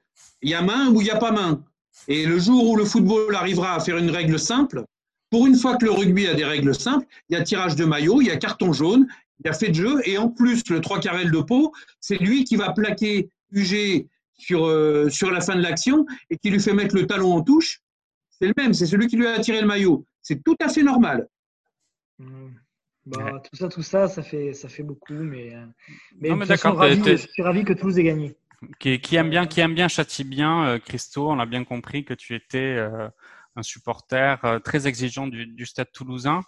Il 0.41 0.49
y 0.49 0.55
a 0.55 0.63
main 0.63 0.89
ou 0.89 1.01
il 1.01 1.03
n'y 1.03 1.11
a 1.11 1.17
pas 1.17 1.31
main. 1.31 1.63
Et 2.07 2.25
le 2.25 2.37
jour 2.39 2.69
où 2.69 2.75
le 2.75 2.85
football 2.85 3.35
arrivera 3.35 3.75
à 3.75 3.79
faire 3.79 3.97
une 3.97 4.09
règle 4.09 4.39
simple, 4.39 4.83
pour 5.29 5.47
une 5.47 5.55
fois 5.55 5.77
que 5.77 5.85
le 5.85 5.91
rugby 5.91 6.27
a 6.27 6.33
des 6.33 6.45
règles 6.45 6.75
simples, 6.75 7.07
il 7.29 7.37
y 7.37 7.39
a 7.39 7.43
tirage 7.43 7.75
de 7.75 7.85
maillot, 7.85 8.21
il 8.21 8.27
y 8.27 8.31
a 8.31 8.37
carton 8.37 8.73
jaune, 8.73 9.07
il 9.39 9.47
y 9.47 9.49
a 9.49 9.53
fait 9.53 9.69
de 9.69 9.75
jeu, 9.75 10.01
et 10.05 10.17
en 10.17 10.29
plus, 10.29 10.61
le 10.69 10.81
3 10.81 10.99
carrel 10.99 11.31
de 11.31 11.39
Pau, 11.39 11.73
c'est 11.99 12.17
lui 12.17 12.43
qui 12.43 12.55
va 12.55 12.71
plaquer 12.71 13.29
UG 13.51 14.07
sur, 14.37 14.65
euh, 14.65 15.09
sur 15.09 15.31
la 15.31 15.41
fin 15.41 15.55
de 15.55 15.61
l'action 15.61 16.05
et 16.29 16.37
qui 16.37 16.49
lui 16.49 16.59
fait 16.59 16.73
mettre 16.73 16.95
le 16.95 17.07
talon 17.07 17.33
en 17.33 17.41
touche. 17.41 17.81
C'est 18.29 18.47
le 18.47 18.53
même, 18.57 18.73
c'est 18.73 18.85
celui 18.85 19.07
qui 19.07 19.17
lui 19.17 19.27
a 19.27 19.39
tiré 19.39 19.61
le 19.61 19.67
maillot. 19.67 20.05
C'est 20.21 20.43
tout 20.43 20.55
à 20.61 20.69
fait 20.69 20.83
normal. 20.83 21.27
Hmm. 22.19 22.49
Bah, 23.05 23.39
Tout 23.43 23.55
ça, 23.55 23.69
tout 23.69 23.83
ça, 23.83 24.07
ça 24.07 24.23
fait, 24.23 24.53
ça 24.53 24.67
fait 24.67 24.81
beaucoup, 24.81 25.13
mais, 25.13 25.53
euh, 25.53 25.65
mais, 26.19 26.29
je 26.47 27.15
suis 27.17 27.43
ravi 27.43 27.63
que 27.63 27.73
Toulouse 27.73 27.99
ait 27.99 28.03
gagné. 28.03 28.35
Qui, 28.79 29.15
aime 29.15 29.29
bien, 29.29 29.47
qui 29.47 29.61
aime 29.61 29.73
bien, 29.73 29.87
châtie 29.87 30.23
bien, 30.23 30.67
euh, 30.67 30.79
Christo. 30.79 31.29
On 31.29 31.39
a 31.39 31.45
bien 31.45 31.63
compris 31.63 32.05
que 32.05 32.13
tu 32.13 32.35
étais 32.35 32.75
euh, 32.77 33.09
un 33.55 33.63
supporter 33.63 34.43
euh, 34.45 34.59
très 34.59 34.87
exigeant 34.87 35.27
du, 35.27 35.65
Stade 35.65 35.91
Toulousain. 35.93 36.41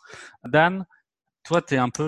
Dan, 0.44 0.86
toi, 1.44 1.62
tu 1.62 1.76
es 1.76 1.78
un 1.78 1.90
peu 1.90 2.08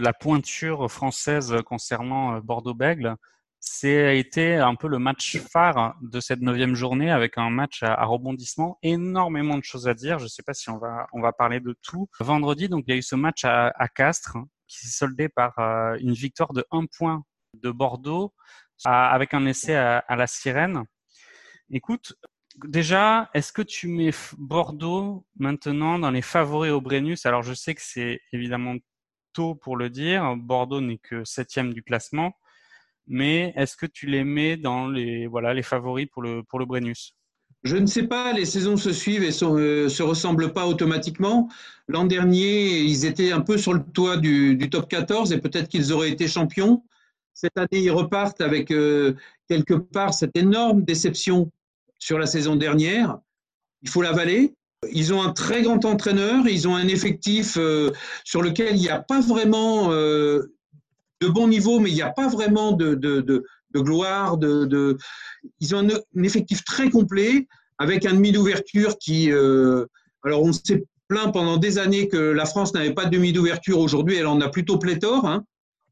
la 0.00 0.12
pointure 0.12 0.90
française 0.90 1.56
concernant 1.64 2.40
Bordeaux-Bègle. 2.40 3.16
C'est 3.60 4.18
été 4.18 4.56
un 4.56 4.74
peu 4.74 4.88
le 4.88 4.98
match 4.98 5.38
phare 5.38 5.94
de 6.00 6.18
cette 6.18 6.40
neuvième 6.40 6.74
journée 6.74 7.10
avec 7.10 7.36
un 7.36 7.50
match 7.50 7.82
à, 7.82 7.94
à 7.94 8.04
rebondissement. 8.06 8.78
Énormément 8.82 9.58
de 9.58 9.64
choses 9.64 9.86
à 9.86 9.94
dire. 9.94 10.18
Je 10.18 10.24
ne 10.24 10.28
sais 10.28 10.42
pas 10.42 10.54
si 10.54 10.70
on 10.70 10.78
va, 10.78 11.32
parler 11.32 11.60
de 11.60 11.76
tout. 11.82 12.08
Vendredi, 12.20 12.68
donc, 12.68 12.84
il 12.86 12.90
y 12.90 12.94
a 12.94 12.96
eu 12.96 13.02
ce 13.02 13.16
match 13.16 13.44
à, 13.44 13.68
à 13.76 13.88
Castres 13.88 14.38
qui 14.66 14.78
s'est 14.78 14.98
soldé 14.98 15.28
par 15.28 15.58
une 16.00 16.12
victoire 16.12 16.52
de 16.52 16.64
un 16.70 16.86
point 16.86 17.22
de 17.54 17.70
Bordeaux 17.70 18.32
avec 18.84 19.34
un 19.34 19.46
essai 19.46 19.74
à, 19.74 20.16
la 20.16 20.26
sirène. 20.26 20.84
Écoute, 21.70 22.14
déjà, 22.64 23.30
est-ce 23.34 23.52
que 23.52 23.62
tu 23.62 23.88
mets 23.88 24.10
Bordeaux 24.38 25.26
maintenant 25.38 25.98
dans 25.98 26.10
les 26.10 26.22
favoris 26.22 26.72
au 26.72 26.80
Brennus? 26.80 27.26
Alors, 27.26 27.42
je 27.42 27.54
sais 27.54 27.74
que 27.74 27.82
c'est 27.82 28.20
évidemment 28.32 28.76
tôt 29.32 29.54
pour 29.54 29.76
le 29.76 29.90
dire. 29.90 30.36
Bordeaux 30.36 30.80
n'est 30.80 30.98
que 30.98 31.24
septième 31.24 31.72
du 31.72 31.82
classement. 31.82 32.32
Mais 33.06 33.52
est-ce 33.56 33.76
que 33.76 33.86
tu 33.86 34.06
les 34.06 34.24
mets 34.24 34.56
dans 34.56 34.88
les, 34.88 35.26
voilà, 35.26 35.52
les 35.52 35.62
favoris 35.62 36.06
pour 36.12 36.22
le, 36.22 36.42
pour 36.42 36.58
le 36.58 36.66
Brennus? 36.66 37.16
Je 37.62 37.76
ne 37.76 37.86
sais 37.86 38.04
pas, 38.04 38.32
les 38.32 38.46
saisons 38.46 38.76
se 38.76 38.92
suivent 38.92 39.22
et 39.22 39.32
sont, 39.32 39.58
euh, 39.58 39.88
se 39.88 40.02
ressemblent 40.02 40.52
pas 40.52 40.66
automatiquement. 40.66 41.50
L'an 41.88 42.04
dernier, 42.04 42.78
ils 42.78 43.04
étaient 43.04 43.32
un 43.32 43.42
peu 43.42 43.58
sur 43.58 43.74
le 43.74 43.82
toit 43.82 44.16
du, 44.16 44.56
du 44.56 44.70
top 44.70 44.88
14 44.88 45.32
et 45.32 45.38
peut-être 45.38 45.68
qu'ils 45.68 45.92
auraient 45.92 46.10
été 46.10 46.26
champions. 46.26 46.84
Cette 47.40 47.56
année, 47.56 47.84
ils 47.84 47.90
repartent 47.90 48.42
avec 48.42 48.70
euh, 48.70 49.14
quelque 49.48 49.72
part 49.72 50.12
cette 50.12 50.36
énorme 50.36 50.82
déception 50.84 51.50
sur 51.98 52.18
la 52.18 52.26
saison 52.26 52.54
dernière. 52.54 53.16
Il 53.80 53.88
faut 53.88 54.02
l'avaler. 54.02 54.52
Ils 54.92 55.14
ont 55.14 55.22
un 55.22 55.32
très 55.32 55.62
grand 55.62 55.82
entraîneur, 55.86 56.46
ils 56.46 56.68
ont 56.68 56.76
un 56.76 56.86
effectif 56.86 57.56
euh, 57.56 57.92
sur 58.24 58.42
lequel 58.42 58.76
il 58.76 58.82
n'y 58.82 58.90
a 58.90 58.98
pas 58.98 59.22
vraiment 59.22 59.90
euh, 59.90 60.52
de 61.22 61.28
bon 61.28 61.48
niveau, 61.48 61.80
mais 61.80 61.88
il 61.88 61.94
n'y 61.94 62.02
a 62.02 62.10
pas 62.10 62.28
vraiment 62.28 62.72
de, 62.72 62.94
gloire. 63.74 64.38
Ils 65.60 65.74
ont 65.74 65.78
un, 65.78 66.22
effectif 66.22 66.62
très 66.64 66.90
complet 66.90 67.46
avec 67.78 68.04
un 68.04 68.12
demi 68.12 68.32
d'ouverture 68.32 68.98
qui. 68.98 69.32
alors, 69.32 70.42
on 70.42 70.52
s'est 70.52 70.84
plaint 71.08 71.32
pendant 71.32 71.56
des 71.56 71.78
années 71.78 72.06
que 72.06 72.18
la 72.18 72.44
France 72.44 72.74
n'avait 72.74 72.92
pas 72.92 73.06
de 73.06 73.10
demi 73.10 73.32
d'ouverture. 73.32 73.78
Aujourd'hui, 73.78 74.16
elle 74.16 74.26
en 74.26 74.42
a 74.42 74.50
plutôt 74.50 74.76
pléthore. 74.76 75.26
Hein, 75.26 75.44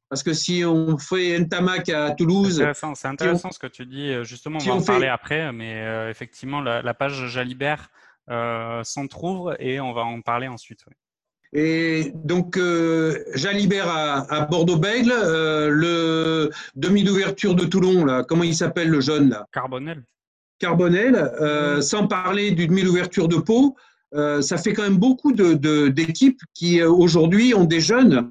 parce 0.08 0.22
que 0.22 0.32
si 0.32 0.64
on 0.64 0.96
fait 0.98 1.38
Ntamak 1.38 1.88
à 1.90 2.08
C'est 2.08 2.16
Toulouse, 2.16 2.60
intéressant, 2.60 2.94
c'est 2.94 3.08
intéressant 3.08 3.50
ce 3.50 3.58
que 3.58 3.66
tu 3.66 3.84
dis. 3.86 4.10
Euh, 4.10 4.24
Justement, 4.24 4.56
on 4.56 4.60
si 4.60 4.68
va 4.68 4.74
en 4.74 4.80
fait- 4.80 4.86
parler 4.86 5.06
après, 5.08 5.52
mais 5.52 5.74
euh, 5.82 6.10
effectivement, 6.10 6.60
la, 6.60 6.82
la 6.82 6.94
page 6.94 7.26
Jalibert 7.28 7.90
euh, 8.30 8.82
s'en 8.84 9.06
trouve 9.06 9.54
et 9.58 9.80
on 9.80 9.92
va 9.92 10.02
en 10.02 10.20
parler 10.20 10.48
ensuite. 10.48 10.80
oui. 10.86 10.94
Et 11.54 12.12
donc, 12.14 12.58
euh, 12.58 13.24
Jalibert 13.34 13.88
à, 13.88 14.30
à 14.30 14.40
Bordeaux-Bègle, 14.44 15.12
le 15.70 16.50
demi 16.74 17.04
d'ouverture 17.04 17.54
de 17.54 17.64
Toulon, 17.64 18.04
là, 18.04 18.22
comment 18.22 18.44
il 18.44 18.54
s'appelle 18.54 18.90
le 18.90 19.00
jeune 19.00 19.30
là? 19.30 19.46
Carbonel 19.52 20.04
Carbonel, 20.58 21.30
sans 21.82 22.06
parler 22.06 22.50
du 22.50 22.66
demi 22.66 22.82
d'ouverture 22.82 23.28
de 23.28 23.36
Pau, 23.36 23.76
ça 24.12 24.58
fait 24.58 24.72
quand 24.72 24.82
même 24.82 24.98
beaucoup 24.98 25.32
de- 25.32 25.54
de- 25.54 25.88
d'équipes 25.88 26.40
qui 26.52 26.82
aujourd'hui 26.82 27.54
ont 27.54 27.64
des 27.64 27.80
jeunes 27.80 28.30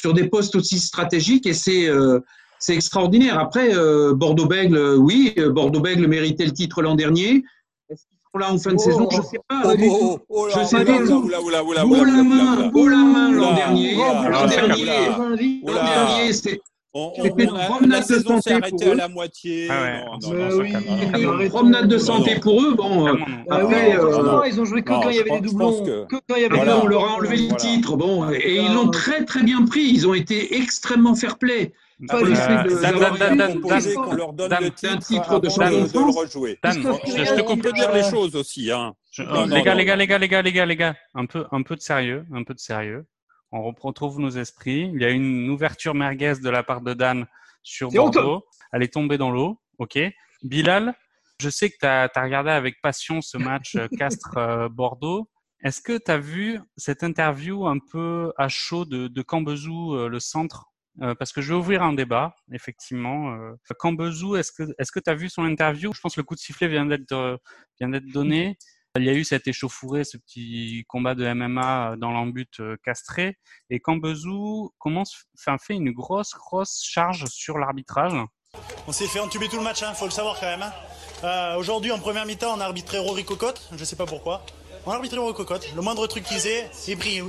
sur 0.00 0.14
des 0.14 0.28
postes 0.28 0.54
aussi 0.56 0.78
stratégiques 0.78 1.46
et 1.46 1.54
c'est 1.54 1.88
euh, 1.88 2.20
c'est 2.58 2.74
extraordinaire. 2.74 3.38
Après, 3.38 3.74
euh, 3.74 4.12
Bordeaux-Bègle, 4.14 4.76
euh, 4.76 4.96
oui, 4.96 5.32
euh, 5.38 5.50
Bordeaux-Bègle 5.50 6.06
méritait 6.06 6.44
le 6.44 6.52
titre 6.52 6.82
l'an 6.82 6.94
dernier. 6.94 7.42
Est-ce 7.88 8.02
qu'ils 8.06 8.18
seront 8.22 8.38
là 8.38 8.52
en 8.52 8.58
fin 8.58 8.72
de 8.72 8.76
Oh, 8.76 8.82
saison 8.82 9.08
Je 9.10 9.16
ne 9.16 9.22
sais 9.22 9.38
pas. 9.48 9.74
du 9.76 9.88
tout. 9.88 10.18
oh 10.28 10.48
Je 10.54 10.64
sais 10.64 10.84
pas. 10.84 10.92
Haut 11.84 12.04
la 12.04 12.22
main, 12.22 12.70
haut 12.74 12.88
la 12.88 12.96
main 12.98 13.32
l'an 13.32 13.54
dernier. 13.54 13.94
L'an 13.94 14.46
dernier, 14.46 14.84
oula. 15.64 16.06
On, 16.92 17.12
on, 17.16 17.22
on 17.22 17.36
une 17.36 17.56
a, 17.56 17.66
promenade 17.66 17.90
la 17.90 18.00
de 18.00 18.04
saison 18.04 18.40
s'est 18.40 18.50
santé 18.50 18.52
arrêtée 18.52 18.76
pour 18.76 18.82
à 18.88 18.94
eux. 18.94 18.96
la 18.96 19.08
moitié. 19.08 19.68
Bah 19.68 21.48
promenade 21.48 21.88
de 21.88 21.98
santé 21.98 22.34
pour 22.40 22.60
eux. 22.62 22.74
Bon, 22.74 23.06
euh, 23.06 23.12
Après, 23.48 23.96
euh, 23.96 24.42
ils 24.48 24.60
ont 24.60 24.64
joué 24.64 24.82
que 24.82 24.92
non, 24.92 25.00
quand 25.00 25.10
il 25.10 25.16
y 25.16 25.20
avait 25.20 25.30
des 25.30 25.40
doublons. 25.48 25.84
que- 25.84 26.06
Que 26.06 26.16
quand 26.28 26.34
il 26.36 26.42
y 26.42 26.44
avait 26.46 26.56
Voilà. 26.56 26.82
on 26.82 26.86
leur 26.86 27.04
a 27.04 27.12
enlevé 27.14 27.36
le 27.36 27.54
titre. 27.56 27.96
Bon, 27.96 28.28
et 28.30 28.56
ils 28.56 28.74
l'ont 28.74 28.88
très 28.90 29.24
très 29.24 29.42
bien 29.44 29.64
pris. 29.64 29.82
Ils 29.82 30.08
ont 30.08 30.14
été 30.14 30.56
extrêmement 30.56 31.14
fair-play. 31.14 31.72
Pas 32.08 32.16
Euh, 32.16 32.24
le 32.24 32.34
fait 32.34 32.62
de- 32.64 32.70
Dan, 32.70 32.80
d'avoir 32.80 33.18
Dan, 33.18 33.18
Dan, 33.18 33.50
été 33.50 33.52
Dan, 33.52 33.60
proposé 33.60 33.94
Dan, 33.94 34.02
qu'on 34.04 34.12
leur 34.14 34.32
donne 34.32 34.48
Dan, 34.48 34.64
le 34.64 34.70
c'est 34.74 34.88
un 34.88 34.96
titre, 34.96 35.38
de 35.38 35.46
le 35.48 36.18
rejouer. 36.18 36.58
On 37.46 37.56
peut 37.58 37.72
dire 37.72 37.92
les 37.92 38.02
choses 38.04 38.34
aussi. 38.34 38.70
Hein. 38.72 38.94
Les 39.48 39.62
gars, 39.62 39.74
les 39.74 39.84
gars, 39.84 39.96
les 39.96 40.06
gars, 40.06 40.18
les 40.18 40.28
gars, 40.28 40.40
les 40.42 40.52
gars, 40.52 40.66
les 40.66 40.76
gars, 40.76 40.94
un 41.14 41.26
peu, 41.26 41.44
un 41.52 41.62
peu 41.62 41.76
de 41.76 41.82
sérieux, 41.82 42.24
un 42.34 42.42
peu 42.42 42.54
de 42.54 42.58
sérieux. 42.58 43.04
On 43.52 43.72
retrouve 43.72 44.20
nos 44.20 44.30
esprits. 44.30 44.90
Il 44.94 45.00
y 45.00 45.04
a 45.04 45.10
une 45.10 45.48
ouverture 45.50 45.94
merguez 45.94 46.34
de 46.42 46.50
la 46.50 46.62
part 46.62 46.80
de 46.80 46.94
Dan 46.94 47.26
sur 47.62 47.90
Bordeaux. 47.90 48.44
Elle 48.72 48.82
est 48.82 48.92
tombée 48.92 49.18
dans 49.18 49.30
l'eau. 49.30 49.60
OK. 49.78 49.98
Bilal, 50.42 50.94
je 51.40 51.50
sais 51.50 51.70
que 51.70 51.76
tu 51.80 51.86
as, 51.86 52.10
regardé 52.16 52.50
avec 52.50 52.80
passion 52.80 53.20
ce 53.20 53.36
match 53.36 53.74
euh, 53.76 53.88
Castres-Bordeaux. 53.98 55.28
Est-ce 55.62 55.82
que 55.82 55.98
tu 55.98 56.10
as 56.10 56.18
vu 56.18 56.60
cette 56.76 57.02
interview 57.02 57.66
un 57.66 57.78
peu 57.78 58.32
à 58.38 58.48
chaud 58.48 58.84
de, 58.84 59.08
de 59.08 59.22
Cambezou, 59.22 59.94
euh, 59.94 60.08
le 60.08 60.20
centre? 60.20 60.66
Euh, 61.02 61.14
parce 61.14 61.32
que 61.32 61.40
je 61.40 61.52
vais 61.52 61.58
ouvrir 61.58 61.82
un 61.82 61.92
débat, 61.92 62.34
effectivement. 62.52 63.32
Euh, 63.34 63.54
Cambezou, 63.78 64.36
est-ce 64.36 64.52
que 64.52 65.00
tu 65.00 65.10
as 65.10 65.14
vu 65.14 65.28
son 65.28 65.44
interview? 65.44 65.92
Je 65.94 66.00
pense 66.00 66.14
que 66.14 66.20
le 66.20 66.24
coup 66.24 66.34
de 66.34 66.40
sifflet 66.40 66.68
vient 66.68 66.86
d'être 66.86 67.40
vient 67.78 67.88
d'être 67.88 68.10
donné. 68.12 68.58
Il 68.98 69.04
y 69.04 69.08
a 69.08 69.12
eu 69.12 69.22
cet 69.22 69.46
échauffouré, 69.46 70.02
ce 70.02 70.16
petit 70.16 70.84
combat 70.88 71.14
de 71.14 71.32
MMA 71.32 71.94
dans 71.96 72.10
l'embut 72.10 72.60
castré. 72.84 73.38
Et 73.70 73.78
Cambezou 73.78 74.72
commence, 74.78 75.26
enfin, 75.38 75.58
fait 75.58 75.74
une 75.74 75.92
grosse, 75.92 76.34
grosse 76.34 76.82
charge 76.82 77.26
sur 77.26 77.58
l'arbitrage. 77.58 78.14
On 78.88 78.92
s'est 78.92 79.06
fait 79.06 79.20
entuber 79.20 79.48
tout 79.48 79.58
le 79.58 79.62
match, 79.62 79.84
hein, 79.84 79.94
faut 79.94 80.06
le 80.06 80.10
savoir 80.10 80.40
quand 80.40 80.46
même. 80.46 80.62
Hein. 80.62 80.72
Euh, 81.22 81.56
Aujourd'hui, 81.56 81.92
en 81.92 82.00
première 82.00 82.26
mi-temps, 82.26 82.56
on 82.56 82.60
a 82.60 82.64
arbitré 82.64 82.98
Rory 82.98 83.24
Cocotte, 83.24 83.70
je 83.76 83.84
sais 83.84 83.94
pas 83.94 84.06
pourquoi. 84.06 84.44
On 84.84 84.90
a 84.90 84.96
arbitré 84.96 85.18
Rory 85.18 85.34
Cocotte. 85.34 85.72
Le 85.76 85.82
moindre 85.82 86.08
truc 86.08 86.24
qu'il 86.24 86.36
faisait, 86.36 86.68
il 86.88 86.96
brille. 86.96 87.22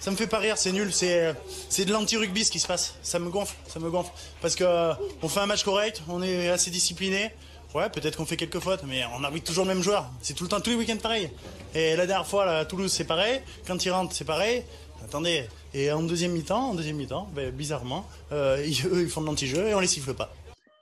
Ça 0.00 0.10
me 0.10 0.16
fait 0.16 0.26
pas 0.26 0.38
rire, 0.38 0.58
c'est 0.58 0.72
nul, 0.72 0.92
c'est 0.92 1.34
c'est 1.70 1.86
de 1.86 1.92
l'anti-rugby 1.92 2.44
ce 2.44 2.50
qui 2.50 2.60
se 2.60 2.66
passe. 2.66 2.98
Ça 3.00 3.18
me 3.18 3.30
gonfle, 3.30 3.56
ça 3.66 3.80
me 3.80 3.88
gonfle. 3.88 4.12
Parce 4.42 4.54
que 4.54 4.92
on 5.22 5.28
fait 5.30 5.40
un 5.40 5.46
match 5.46 5.64
correct, 5.64 6.02
on 6.08 6.22
est 6.22 6.50
assez 6.50 6.70
discipliné. 6.70 7.30
Ouais, 7.74 7.90
peut-être 7.90 8.16
qu'on 8.16 8.24
fait 8.24 8.36
quelques 8.36 8.60
fautes, 8.60 8.84
mais 8.86 9.02
on 9.18 9.24
arbitre 9.24 9.46
toujours 9.46 9.64
le 9.64 9.74
même 9.74 9.82
joueur. 9.82 10.08
C'est 10.22 10.34
tout 10.34 10.44
le 10.44 10.48
temps, 10.48 10.60
tous 10.60 10.70
les 10.70 10.76
week-ends 10.76 10.96
pareil. 11.02 11.28
Et 11.74 11.96
la 11.96 12.06
dernière 12.06 12.26
fois, 12.26 12.44
à 12.48 12.64
Toulouse, 12.64 12.92
c'est 12.92 13.04
pareil. 13.04 13.40
Quand 13.66 13.84
ils 13.84 13.90
rentrent, 13.90 14.14
c'est 14.14 14.24
pareil. 14.24 14.62
Attendez. 15.04 15.48
Et 15.74 15.90
en 15.90 16.04
deuxième 16.04 16.30
mi-temps, 16.30 16.70
en 16.70 16.74
deuxième 16.74 16.94
mi-temps, 16.96 17.28
ben, 17.34 17.50
bizarrement, 17.50 18.06
euh, 18.30 18.58
eux, 18.58 19.02
ils 19.02 19.08
font 19.08 19.22
de 19.22 19.26
l'anti-jeu 19.26 19.66
et 19.66 19.74
on 19.74 19.80
les 19.80 19.88
siffle 19.88 20.14
pas. 20.14 20.32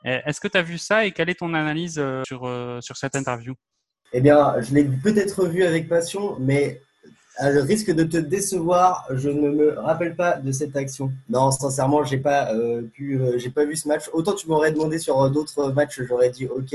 Est-ce 0.05 0.39
que 0.39 0.49
tu 0.49 0.59
as 0.59 0.63
vu 0.63 0.77
ça 0.77 1.07
et 1.07 1.13
quelle 1.13 1.31
est 1.31 1.39
ton 1.39 1.55
analyse 1.55 1.99
euh, 1.99 2.23
sur, 2.27 2.47
euh, 2.47 2.81
sur 2.83 2.99
cette 2.99 3.17
interview? 3.17 3.55
Eh 4.13 4.21
bien, 4.21 4.61
je 4.61 4.75
l'ai 4.75 4.85
peut-être 4.85 5.47
vu 5.47 5.65
avec 5.65 5.89
passion, 5.89 6.37
mais 6.41 6.83
à 7.37 7.51
le 7.51 7.61
risque 7.61 7.91
de 7.91 8.05
te 8.05 8.17
décevoir, 8.17 9.07
je 9.11 9.31
ne 9.31 9.51
me 9.51 9.79
rappelle 9.79 10.15
pas 10.15 10.37
de 10.37 10.53
cette 10.53 10.77
action. 10.77 11.11
Non, 11.29 11.51
sincèrement, 11.51 12.05
j'ai 12.05 12.19
pas 12.19 12.53
euh, 12.53 12.83
pu, 12.83 13.19
euh, 13.19 13.39
j'ai 13.39 13.51
pas 13.51 13.65
vu 13.65 13.77
ce 13.77 13.89
match. 13.89 14.05
Autant 14.13 14.35
tu 14.35 14.49
m'aurais 14.49 14.73
demandé 14.73 14.99
sur 14.99 15.21
euh, 15.21 15.31
d'autres 15.31 15.73
matchs, 15.73 16.03
j'aurais 16.03 16.31
dit 16.31 16.47
OK, 16.47 16.75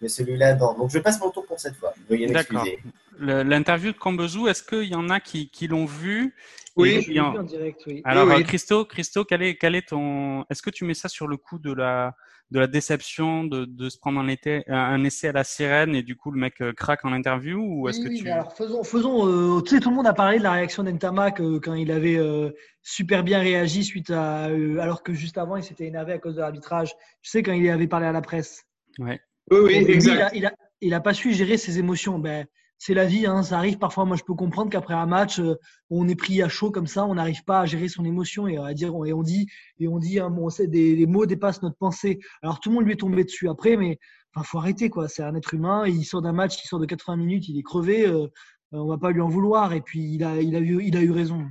mais 0.00 0.08
celui-là, 0.08 0.54
non. 0.56 0.74
Donc 0.74 0.90
je 0.90 0.98
passe 0.98 1.20
mon 1.20 1.30
tour 1.30 1.44
pour 1.46 1.60
cette 1.60 1.76
fois. 1.76 1.92
Veuillez 2.08 2.28
m'excuser. 2.28 2.78
L'interview 3.20 3.92
de 3.92 3.98
Cambezou, 3.98 4.48
est-ce 4.48 4.62
qu'il 4.62 4.88
y 4.88 4.94
en 4.94 5.08
a 5.10 5.20
qui, 5.20 5.50
qui 5.50 5.68
l'ont 5.68 5.84
vu 5.84 6.34
Oui, 6.76 7.02
je 7.02 7.08
l'ai 7.08 7.14
vu 7.14 7.20
en 7.20 7.42
direct. 7.42 7.82
Oui. 7.86 8.00
Alors, 8.04 8.28
Christo, 8.42 8.84
Christo, 8.84 9.24
quel 9.24 9.42
est, 9.42 9.56
quel 9.56 9.74
est 9.74 9.88
ton 9.88 10.44
Est-ce 10.50 10.62
que 10.62 10.70
tu 10.70 10.84
mets 10.84 10.94
ça 10.94 11.08
sur 11.08 11.28
le 11.28 11.36
coup 11.36 11.58
de 11.58 11.72
la 11.72 12.14
de 12.50 12.58
la 12.58 12.66
déception 12.66 13.44
de, 13.44 13.64
de 13.64 13.88
se 13.88 13.98
prendre 13.98 14.18
un, 14.18 14.28
été, 14.28 14.64
un, 14.68 15.04
essai 15.04 15.28
à 15.28 15.32
la 15.32 15.44
sirène 15.44 15.94
et 15.94 16.02
du 16.02 16.16
coup 16.16 16.30
le 16.30 16.40
mec 16.40 16.60
euh, 16.60 16.72
craque 16.72 17.04
en 17.04 17.12
interview 17.12 17.60
ou 17.60 17.88
est-ce 17.88 17.98
oui, 17.98 18.04
que 18.04 18.10
oui, 18.10 18.18
tu 18.18 18.24
mais 18.24 18.30
alors 18.30 18.52
faisons 18.52 18.82
faisons 18.82 19.26
euh, 19.26 19.60
tu 19.62 19.76
sais 19.76 19.80
tout 19.80 19.90
le 19.90 19.96
monde 19.96 20.06
a 20.06 20.12
parlé 20.12 20.38
de 20.38 20.42
la 20.42 20.52
réaction 20.52 20.82
d'Entama 20.82 21.30
quand 21.30 21.74
il 21.74 21.92
avait 21.92 22.16
euh, 22.16 22.50
super 22.82 23.22
bien 23.22 23.38
réagi 23.38 23.84
suite 23.84 24.10
à 24.10 24.48
euh, 24.48 24.78
alors 24.78 25.02
que 25.02 25.12
juste 25.12 25.38
avant 25.38 25.56
il 25.56 25.62
s'était 25.62 25.86
énervé 25.86 26.12
à 26.12 26.18
cause 26.18 26.34
de 26.36 26.40
l'arbitrage 26.40 26.92
tu 27.22 27.30
sais 27.30 27.42
quand 27.42 27.52
il 27.52 27.68
avait 27.70 27.86
parlé 27.86 28.06
à 28.06 28.12
la 28.12 28.20
presse 28.20 28.64
ouais. 28.98 29.20
Oui, 29.52 29.58
oui, 29.62 29.84
lui, 29.84 29.92
exact. 29.94 30.14
il, 30.14 30.22
a, 30.22 30.34
il, 30.34 30.46
a, 30.46 30.52
il 30.80 30.94
a 30.94 31.00
pas 31.00 31.14
su 31.14 31.32
gérer 31.32 31.56
ses 31.56 31.78
émotions 31.78 32.18
ben 32.18 32.46
c'est 32.80 32.94
la 32.94 33.04
vie, 33.04 33.26
hein, 33.26 33.42
ça 33.42 33.58
arrive 33.58 33.76
parfois. 33.76 34.06
Moi, 34.06 34.16
je 34.16 34.24
peux 34.24 34.34
comprendre 34.34 34.70
qu'après 34.70 34.94
un 34.94 35.04
match, 35.04 35.38
euh, 35.38 35.54
on 35.90 36.08
est 36.08 36.14
pris 36.14 36.42
à 36.42 36.48
chaud 36.48 36.70
comme 36.70 36.86
ça, 36.86 37.04
on 37.04 37.14
n'arrive 37.14 37.44
pas 37.44 37.60
à 37.60 37.66
gérer 37.66 37.88
son 37.88 38.04
émotion 38.04 38.48
et 38.48 38.56
à 38.56 38.72
dire 38.72 38.92
et 39.06 39.12
on 39.12 39.22
dit 39.22 39.46
et 39.78 39.86
on 39.86 39.98
dit, 39.98 40.18
hein, 40.18 40.30
bon, 40.30 40.48
des 40.58 40.96
les 40.96 41.06
mots 41.06 41.26
dépassent 41.26 41.62
notre 41.62 41.76
pensée. 41.76 42.18
Alors 42.42 42.58
tout 42.58 42.70
le 42.70 42.76
monde 42.76 42.86
lui 42.86 42.94
est 42.94 42.96
tombé 42.96 43.22
dessus 43.22 43.48
après, 43.48 43.76
mais 43.76 43.98
enfin, 44.34 44.44
faut 44.44 44.58
arrêter 44.58 44.88
quoi. 44.88 45.08
C'est 45.08 45.22
un 45.22 45.34
être 45.34 45.54
humain, 45.54 45.86
il 45.86 46.04
sort 46.04 46.22
d'un 46.22 46.32
match, 46.32 46.58
il 46.64 46.66
sort 46.66 46.80
de 46.80 46.86
80 46.86 47.16
minutes, 47.16 47.48
il 47.48 47.58
est 47.58 47.62
crevé. 47.62 48.06
Euh, 48.06 48.26
on 48.72 48.86
va 48.86 48.98
pas 48.98 49.10
lui 49.10 49.20
en 49.20 49.28
vouloir 49.28 49.72
et 49.72 49.80
puis 49.80 50.14
il 50.14 50.24
a 50.24 50.40
il 50.40 50.54
a 50.56 50.60
eu 50.60 50.80
il 50.82 50.96
a 50.96 51.02
eu 51.02 51.10
raison 51.10 51.44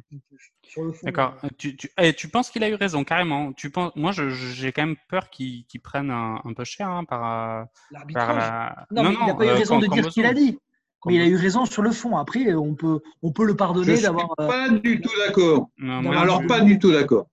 fond. 0.70 0.92
D'accord. 1.04 1.36
Tu, 1.58 1.76
tu, 1.76 1.90
eh, 1.98 2.14
tu 2.14 2.30
penses 2.30 2.50
qu'il 2.50 2.64
a 2.64 2.70
eu 2.70 2.76
raison, 2.76 3.04
carrément. 3.04 3.54
Tu 3.54 3.70
penses, 3.70 3.92
moi, 3.96 4.12
j'ai 4.12 4.72
quand 4.72 4.84
même 4.84 4.96
peur 5.08 5.30
qu'il 5.30 5.66
prenne 5.84 6.12
un, 6.12 6.42
un 6.44 6.54
peu 6.54 6.64
cher 6.64 6.90
hein, 6.90 7.04
par, 7.04 7.24
euh, 7.24 7.64
par 7.64 7.66
L'arbitrage. 7.92 8.38
la. 8.38 8.86
Non, 8.92 9.04
mais 9.04 9.16
il 9.20 9.28
n'a 9.28 9.36
pas 9.36 9.46
eu 9.46 9.50
euh, 9.50 9.54
raison 9.56 9.80
de 9.80 9.88
dire 9.88 10.06
ce 10.06 10.10
qu'il 10.10 10.26
a 10.26 10.34
dit. 10.34 10.60
Mais 11.06 11.16
il 11.16 11.22
a 11.22 11.26
eu 11.28 11.36
raison 11.38 11.66
sur 11.66 11.82
le 11.82 11.92
fond. 11.92 12.18
Après, 12.18 12.54
on 12.54 12.76
peut 12.76 13.00
on 13.22 13.32
peut 13.32 13.46
le 13.46 13.52
Je 13.54 13.58
pardonner 13.58 13.96
suis 13.96 14.04
d'avoir. 14.04 14.30
euh, 14.40 14.48
pas 14.48 14.70
du 14.70 15.00
tout 15.00 15.12
d'accord. 15.26 15.70
Non, 15.78 16.02
Non, 16.02 16.10
moi, 16.12 16.20
Alors 16.20 16.46
pas 16.48 16.60
du 16.62 16.78
tout 16.80 16.92
d'accord. 16.92 17.28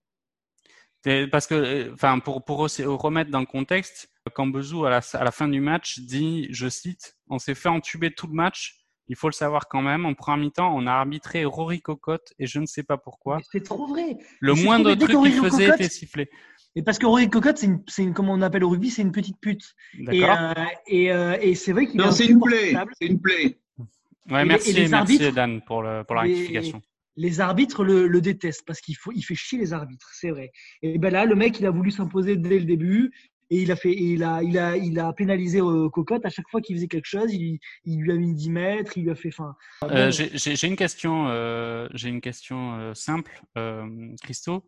Parce 1.30 1.46
que, 1.46 1.54
euh, 1.54 1.90
enfin, 1.92 2.18
pour, 2.18 2.44
pour 2.44 2.58
aussi 2.60 2.82
remettre 2.82 3.30
dans 3.30 3.38
le 3.40 3.46
contexte, 3.46 4.08
Cambezou, 4.34 4.84
à 4.86 4.90
la, 4.90 5.00
à 5.12 5.24
la 5.24 5.30
fin 5.30 5.46
du 5.46 5.60
match, 5.60 6.00
dit, 6.00 6.48
je 6.50 6.68
cite, 6.68 7.16
on 7.30 7.38
s'est 7.38 7.54
fait 7.54 7.68
entuber 7.68 8.12
tout 8.12 8.26
le 8.26 8.32
match. 8.32 8.74
Il 9.08 9.14
faut 9.14 9.28
le 9.28 9.32
savoir 9.32 9.68
quand 9.68 9.82
même. 9.82 10.04
En 10.04 10.14
première 10.14 10.38
mi-temps, 10.44 10.74
on 10.76 10.84
a 10.88 10.92
arbitré 10.92 11.44
Rory 11.44 11.80
Cocotte 11.80 12.32
et 12.40 12.46
je 12.48 12.58
ne 12.58 12.66
sais 12.66 12.82
pas 12.82 12.96
pourquoi. 12.96 13.38
C'est 13.52 13.62
trop 13.62 13.86
vrai. 13.86 14.16
Le 14.40 14.54
moindre 14.54 14.92
truc 14.96 15.10
qu'il 15.22 15.32
faisait 15.34 15.66
Cocotte- 15.66 15.80
était 15.80 15.88
sifflé. 15.88 16.28
Et 16.76 16.82
parce 16.82 16.98
que 16.98 17.06
Rory 17.06 17.28
Cocotte, 17.30 17.56
c'est 17.58 17.66
une, 17.66 17.82
c'est 17.88 18.02
une, 18.02 18.12
comme 18.12 18.28
on 18.28 18.42
appelle 18.42 18.62
au 18.62 18.68
rugby, 18.68 18.90
c'est 18.90 19.00
une 19.02 19.10
petite 19.12 19.38
pute. 19.40 19.74
Et, 19.98 20.04
D'accord 20.20 20.36
euh, 20.58 20.64
et, 20.86 21.10
euh, 21.10 21.36
et 21.40 21.54
c'est 21.54 21.72
vrai 21.72 21.86
qu'il 21.86 21.98
est 22.00 22.04
Non, 22.04 22.10
c'est 22.12 22.26
une 22.26 22.38
plaie. 22.38 22.56
insupportable. 22.76 22.92
C'est 23.00 23.06
une 23.08 23.20
plaie. 23.20 23.58
Ouais, 24.30 24.40
et 24.40 24.42
les- 24.42 24.48
merci, 24.48 24.70
et 24.70 24.72
les 24.74 24.88
merci 24.88 25.32
Dan 25.32 25.62
pour, 25.62 25.82
le, 25.82 26.04
pour 26.04 26.14
la 26.16 26.22
rectification. 26.22 26.82
Les 27.16 27.40
arbitres 27.40 27.82
le, 27.82 28.06
le 28.06 28.20
détestent 28.20 28.66
parce 28.66 28.82
qu'il 28.82 28.94
faut, 28.96 29.10
il 29.12 29.22
fait 29.22 29.34
chier 29.34 29.58
les 29.58 29.72
arbitres, 29.72 30.10
c'est 30.12 30.30
vrai. 30.30 30.52
Et 30.82 30.98
ben 30.98 31.10
là, 31.10 31.24
le 31.24 31.34
mec, 31.34 31.58
il 31.58 31.64
a 31.64 31.70
voulu 31.70 31.90
s'imposer 31.90 32.36
dès 32.36 32.58
le 32.58 32.66
début 32.66 33.10
et 33.48 33.62
il 33.62 33.72
a 33.72 33.76
fait, 33.76 33.92
et 33.92 34.02
il 34.12 34.22
a, 34.22 34.42
il 34.42 34.58
a, 34.58 34.76
il 34.76 34.98
a 34.98 35.12
pénalisé 35.14 35.60
euh, 35.62 35.88
Cocotte 35.88 36.26
à 36.26 36.28
chaque 36.28 36.48
fois 36.50 36.60
qu'il 36.60 36.76
faisait 36.76 36.88
quelque 36.88 37.06
chose. 37.06 37.32
Il, 37.32 37.58
il 37.86 38.00
lui 38.00 38.12
a 38.12 38.16
mis 38.16 38.34
10 38.34 38.50
mètres, 38.50 38.98
il 38.98 39.04
lui 39.04 39.10
a 39.10 39.14
fait 39.14 39.30
fin. 39.30 39.54
Euh, 39.84 40.10
j'ai- 40.10 40.66
une 40.66 40.76
question, 40.76 41.26
euh, 41.28 41.88
j'ai 41.94 42.10
une 42.10 42.20
question 42.20 42.74
euh, 42.74 42.92
simple, 42.92 43.40
euh, 43.56 43.86
Christo. 44.22 44.66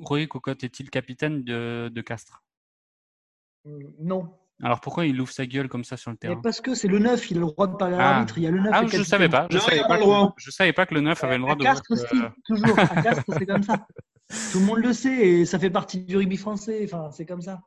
Rory 0.00 0.28
Cocotte 0.28 0.64
est-il 0.64 0.90
capitaine 0.90 1.42
de, 1.44 1.90
de 1.92 2.00
Castres? 2.00 2.42
Non. 4.00 4.32
Alors 4.62 4.80
pourquoi 4.80 5.04
il 5.06 5.20
ouvre 5.20 5.30
sa 5.32 5.44
gueule 5.46 5.68
comme 5.68 5.84
ça 5.84 5.96
sur 5.96 6.10
le 6.10 6.14
Mais 6.22 6.28
terrain? 6.28 6.40
parce 6.40 6.60
que 6.60 6.74
c'est 6.74 6.88
le 6.88 6.98
9, 6.98 7.30
il 7.30 7.36
a 7.36 7.40
le 7.40 7.46
droit 7.46 7.66
de 7.66 7.76
parler 7.76 7.96
à 7.96 7.98
Ah. 7.98 8.10
l'arbitre. 8.12 8.38
Il 8.38 8.44
y 8.44 8.46
a 8.46 8.50
le 8.50 8.60
9 8.60 8.70
Ah, 8.72 8.76
je 8.78 8.82
capitaine. 8.84 9.04
savais 9.04 9.28
pas. 9.28 9.46
Je 9.50 9.56
il 9.56 9.60
savais 9.60 9.80
pas, 9.82 9.96
que, 9.96 10.02
droit. 10.02 10.34
je 10.38 10.50
savais 10.50 10.72
pas 10.72 10.86
que 10.86 10.94
le 10.94 11.00
9 11.02 11.24
avait 11.24 11.36
le 11.36 11.42
droit 11.42 11.52
À 11.52 11.56
de. 11.56 11.62
Castres 11.62 11.90
aussi, 11.90 12.04
euh, 12.16 12.28
toujours. 12.44 12.78
À 12.78 12.86
Castres, 13.02 13.24
c'est 13.38 13.46
comme 13.46 13.62
ça. 13.62 13.86
Tout 14.52 14.58
le 14.60 14.64
monde 14.64 14.78
le 14.78 14.92
sait 14.92 15.14
et 15.28 15.44
ça 15.44 15.58
fait 15.58 15.70
partie 15.70 16.00
du 16.00 16.16
rugby 16.16 16.36
français. 16.36 16.80
Enfin, 16.84 17.10
c'est 17.10 17.26
comme 17.26 17.42
ça. 17.42 17.60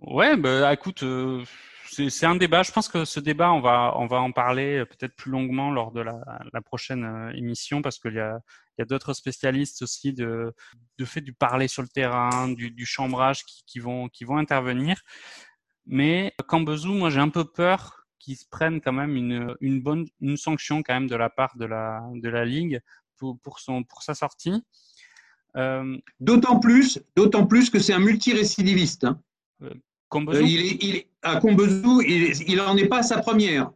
Ouais, 0.00 0.36
bah 0.36 0.72
écoute, 0.72 1.02
euh, 1.02 1.44
c'est 2.10 2.26
un 2.26 2.36
débat. 2.36 2.62
Je 2.62 2.72
pense 2.72 2.88
que 2.88 3.04
ce 3.04 3.20
débat, 3.20 3.52
on 3.52 3.60
va 3.60 3.94
on 3.96 4.06
va 4.06 4.20
en 4.20 4.32
parler 4.32 4.78
euh, 4.78 4.86
peut-être 4.86 5.14
plus 5.16 5.30
longuement 5.30 5.70
lors 5.70 5.92
de 5.92 6.00
la, 6.00 6.20
la 6.52 6.60
prochaine 6.60 7.04
euh, 7.04 7.30
émission 7.34 7.82
parce 7.82 7.98
qu'il 7.98 8.14
y 8.14 8.20
a 8.20 8.38
il 8.76 8.80
y 8.80 8.82
a 8.82 8.84
d'autres 8.86 9.12
spécialistes 9.14 9.82
aussi 9.82 10.12
de 10.12 10.52
de 10.98 11.04
fait 11.04 11.20
du 11.20 11.32
parler 11.32 11.68
sur 11.68 11.82
le 11.82 11.88
terrain, 11.88 12.48
du, 12.48 12.70
du 12.70 12.86
chambrage 12.86 13.44
qui, 13.44 13.64
qui 13.66 13.78
vont 13.78 14.08
qui 14.08 14.24
vont 14.24 14.36
intervenir. 14.38 15.00
Mais 15.86 16.34
Cambezou, 16.48 16.94
moi 16.94 17.10
j'ai 17.10 17.20
un 17.20 17.28
peu 17.28 17.44
peur 17.44 18.04
qu'ils 18.18 18.36
se 18.36 18.46
prennent 18.50 18.80
quand 18.80 18.92
même 18.92 19.16
une 19.16 19.54
une 19.60 19.82
bonne 19.82 20.06
une 20.20 20.36
sanction 20.36 20.82
quand 20.82 20.94
même 20.94 21.08
de 21.08 21.16
la 21.16 21.30
part 21.30 21.56
de 21.56 21.66
la 21.66 22.02
de 22.14 22.28
la 22.28 22.44
ligue 22.44 22.80
pour 23.16 23.38
pour 23.40 23.60
son 23.60 23.84
pour 23.84 24.02
sa 24.02 24.14
sortie. 24.14 24.64
Euh, 25.56 25.96
D'autant 26.20 26.58
plus, 26.58 27.00
d'autant 27.16 27.46
plus 27.46 27.70
que 27.70 27.78
c'est 27.78 27.92
un 27.92 28.00
multirécidiviste. 28.00 29.04
Hein. 29.04 29.20
Cambezou, 30.08 30.42
Euh, 30.42 30.46
il 30.46 30.60
est, 30.66 30.78
il 30.84 30.96
est- 30.96 31.06
à 31.22 31.40
Combezou, 31.40 32.02
il, 32.02 32.22
est- 32.24 32.44
il 32.48 32.60
en 32.60 32.76
est 32.76 32.86
pas 32.86 32.98
à 32.98 33.02
sa 33.02 33.18
première. 33.18 33.70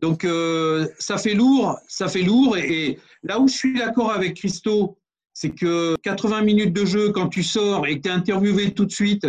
Donc 0.00 0.24
euh, 0.24 0.86
ça 0.98 1.18
fait 1.18 1.34
lourd, 1.34 1.78
ça 1.88 2.08
fait 2.08 2.22
lourd. 2.22 2.56
Et, 2.56 2.86
et 2.90 2.98
là 3.22 3.40
où 3.40 3.48
je 3.48 3.54
suis 3.54 3.74
d'accord 3.74 4.12
avec 4.12 4.34
Christo, 4.34 4.98
c'est 5.32 5.50
que 5.50 5.96
80 6.02 6.42
minutes 6.42 6.72
de 6.72 6.84
jeu, 6.84 7.10
quand 7.10 7.28
tu 7.28 7.42
sors 7.42 7.86
et 7.86 7.96
que 7.96 8.02
tu 8.02 8.08
es 8.08 8.12
interviewé 8.12 8.72
tout 8.74 8.84
de 8.84 8.92
suite 8.92 9.26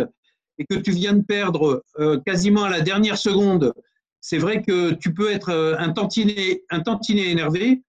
et 0.58 0.64
que 0.66 0.74
tu 0.76 0.90
viens 0.92 1.12
de 1.14 1.22
perdre 1.22 1.82
euh, 1.98 2.20
quasiment 2.26 2.64
à 2.64 2.70
la 2.70 2.80
dernière 2.80 3.16
seconde, 3.18 3.72
c'est 4.20 4.38
vrai 4.38 4.62
que 4.62 4.92
tu 4.94 5.14
peux 5.14 5.30
être 5.30 5.50
un 5.78 5.90
tantinet, 5.92 6.62
un 6.70 6.80
tantinet 6.80 7.30
énervé. 7.30 7.82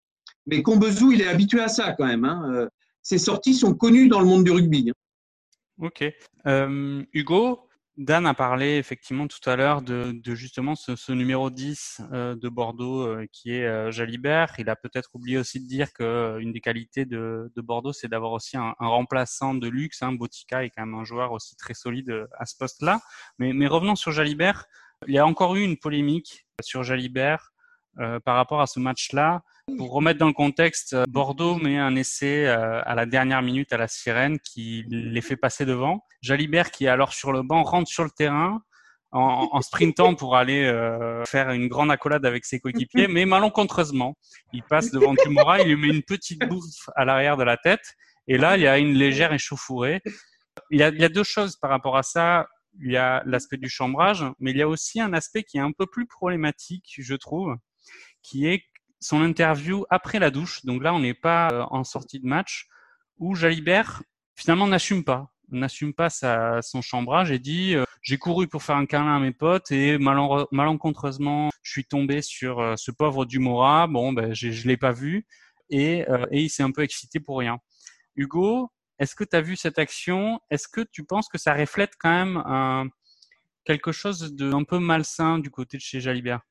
Mais 0.47 0.61
Combezou, 0.63 1.11
il 1.11 1.21
est 1.21 1.27
habitué 1.27 1.59
à 1.59 1.67
ça 1.67 1.91
quand 1.93 2.05
même. 2.07 2.25
Hein. 2.25 2.67
Ses 3.03 3.17
sorties 3.19 3.53
sont 3.53 3.73
connues 3.75 4.07
dans 4.07 4.19
le 4.19 4.25
monde 4.25 4.43
du 4.43 4.51
rugby. 4.51 4.89
hein. 4.89 4.93
Ok. 5.85 6.03
Euh, 6.47 7.03
Hugo, 7.13 7.59
Dan 8.01 8.25
a 8.25 8.33
parlé 8.33 8.77
effectivement 8.77 9.27
tout 9.27 9.47
à 9.47 9.55
l'heure 9.55 9.83
de, 9.83 10.19
justement 10.33 10.73
ce, 10.73 11.11
numéro 11.11 11.51
10 11.51 12.01
euh, 12.11 12.35
de 12.35 12.49
Bordeaux 12.49 13.05
euh, 13.05 13.27
qui 13.31 13.53
est 13.53 13.67
euh, 13.67 13.91
Jalibert. 13.91 14.55
Il 14.57 14.71
a 14.71 14.75
peut-être 14.75 15.11
oublié 15.13 15.37
aussi 15.37 15.59
de 15.59 15.67
dire 15.67 15.93
que 15.93 16.01
euh, 16.01 16.39
une 16.39 16.51
des 16.51 16.61
qualités 16.61 17.05
de, 17.05 17.51
de 17.55 17.61
Bordeaux, 17.61 17.93
c'est 17.93 18.07
d'avoir 18.07 18.31
aussi 18.31 18.57
un, 18.57 18.73
remplaçant 18.79 19.53
de 19.53 19.67
luxe. 19.67 20.01
Hein. 20.01 20.13
Botica 20.13 20.65
est 20.65 20.71
quand 20.71 20.83
même 20.83 20.95
un 20.95 21.03
joueur 21.03 21.31
aussi 21.31 21.55
très 21.55 21.75
solide 21.75 22.27
à 22.39 22.47
ce 22.47 22.57
poste-là. 22.57 23.01
Mais, 23.37 23.67
revenons 23.67 23.95
sur 23.95 24.11
Jalibert. 24.11 24.65
Il 25.07 25.13
y 25.13 25.19
a 25.19 25.25
encore 25.27 25.55
eu 25.55 25.63
une 25.63 25.77
polémique 25.77 26.47
sur 26.59 26.81
Jalibert 26.81 27.51
par 28.25 28.35
rapport 28.35 28.61
à 28.61 28.67
ce 28.67 28.79
match-là. 28.79 29.43
Pour 29.77 29.91
remettre 29.91 30.19
dans 30.19 30.27
le 30.27 30.33
contexte, 30.33 30.93
euh, 30.93 31.05
Bordeaux 31.09 31.55
met 31.55 31.77
un 31.77 31.95
essai 31.95 32.47
euh, 32.47 32.81
à 32.85 32.95
la 32.95 33.05
dernière 33.05 33.41
minute 33.41 33.73
à 33.73 33.77
la 33.77 33.87
sirène 33.87 34.39
qui 34.39 34.85
les 34.89 35.21
fait 35.21 35.37
passer 35.37 35.65
devant. 35.65 36.05
Jalibert, 36.21 36.71
qui 36.71 36.85
est 36.85 36.89
alors 36.89 37.13
sur 37.13 37.31
le 37.31 37.41
banc, 37.41 37.63
rentre 37.63 37.89
sur 37.89 38.03
le 38.03 38.09
terrain 38.09 38.61
en, 39.11 39.49
en 39.51 39.61
sprintant 39.61 40.15
pour 40.15 40.35
aller 40.35 40.63
euh, 40.63 41.23
faire 41.25 41.49
une 41.51 41.67
grande 41.67 41.91
accolade 41.91 42.25
avec 42.25 42.45
ses 42.45 42.59
coéquipiers, 42.59 43.07
mais 43.07 43.25
malencontreusement, 43.25 44.15
il 44.53 44.63
passe 44.63 44.91
devant 44.91 45.15
Tumora, 45.15 45.61
il 45.61 45.67
lui 45.67 45.75
met 45.75 45.93
une 45.93 46.03
petite 46.03 46.47
bouffe 46.47 46.89
à 46.95 47.03
l'arrière 47.03 47.35
de 47.35 47.43
la 47.43 47.57
tête, 47.57 47.95
et 48.27 48.37
là, 48.37 48.55
il 48.55 48.63
y 48.63 48.67
a 48.67 48.77
une 48.77 48.93
légère 48.93 49.33
échauffourée. 49.33 50.01
Il 50.69 50.79
y 50.79 50.83
a, 50.83 50.89
il 50.89 51.01
y 51.01 51.03
a 51.03 51.09
deux 51.09 51.23
choses 51.23 51.57
par 51.57 51.69
rapport 51.69 51.97
à 51.97 52.03
ça. 52.03 52.47
Il 52.79 52.91
y 52.91 52.97
a 52.97 53.21
l'aspect 53.25 53.57
du 53.57 53.67
chambrage, 53.67 54.23
mais 54.39 54.51
il 54.51 54.57
y 54.57 54.61
a 54.61 54.67
aussi 54.67 55.01
un 55.01 55.11
aspect 55.11 55.43
qui 55.43 55.57
est 55.57 55.61
un 55.61 55.71
peu 55.71 55.85
plus 55.85 56.07
problématique, 56.07 56.95
je 56.97 57.15
trouve, 57.15 57.55
qui 58.21 58.47
est 58.47 58.63
son 59.01 59.21
interview 59.21 59.85
après 59.89 60.19
la 60.19 60.31
douche. 60.31 60.63
Donc 60.63 60.81
là, 60.81 60.93
on 60.93 60.99
n'est 60.99 61.15
pas 61.15 61.49
euh, 61.51 61.63
en 61.71 61.83
sortie 61.83 62.19
de 62.19 62.27
match, 62.27 62.67
où 63.17 63.35
Jalibert 63.35 64.03
finalement 64.35 64.67
n'assume 64.67 65.03
pas. 65.03 65.33
N'assume 65.49 65.93
pas 65.93 66.09
sa, 66.09 66.61
son 66.61 66.81
chambrage 66.81 67.29
et 67.31 67.39
dit 67.39 67.75
euh, 67.75 67.83
j'ai 68.01 68.17
couru 68.17 68.47
pour 68.47 68.63
faire 68.63 68.77
un 68.77 68.85
câlin 68.85 69.17
à 69.17 69.19
mes 69.19 69.33
potes 69.33 69.69
et 69.71 69.97
malencontreusement 69.97 71.49
je 71.61 71.71
suis 71.71 71.83
tombé 71.83 72.21
sur 72.21 72.59
euh, 72.61 72.75
ce 72.77 72.89
pauvre 72.89 73.25
Dumora. 73.25 73.87
Bon 73.87 74.13
ben 74.13 74.33
je, 74.33 74.65
l'ai 74.65 74.77
pas 74.77 74.93
vu 74.93 75.25
et, 75.69 76.05
et 76.31 76.41
il 76.41 76.49
s'est 76.49 76.63
un 76.63 76.71
peu 76.71 76.83
excité 76.83 77.19
pour 77.19 77.39
rien. 77.39 77.57
Hugo 78.15 78.71
est-ce 78.97 79.15
que 79.15 79.23
tu 79.23 79.35
as 79.35 79.41
vu 79.41 79.55
cette 79.55 79.79
action? 79.79 80.39
Est-ce 80.51 80.67
que 80.67 80.81
tu 80.81 81.03
penses 81.03 81.27
que 81.27 81.39
ça 81.39 81.55
reflète 81.55 81.93
quand 81.99 82.11
même 82.11 82.91
quelque 83.65 83.91
chose 83.91 84.35
de 84.35 84.53
un 84.53 84.63
peu 84.63 84.79
malsain 84.79 85.39
du 85.39 85.49
côté 85.49 85.77
de 85.77 85.81
chez 85.81 85.99
Jalibert? 85.99 86.41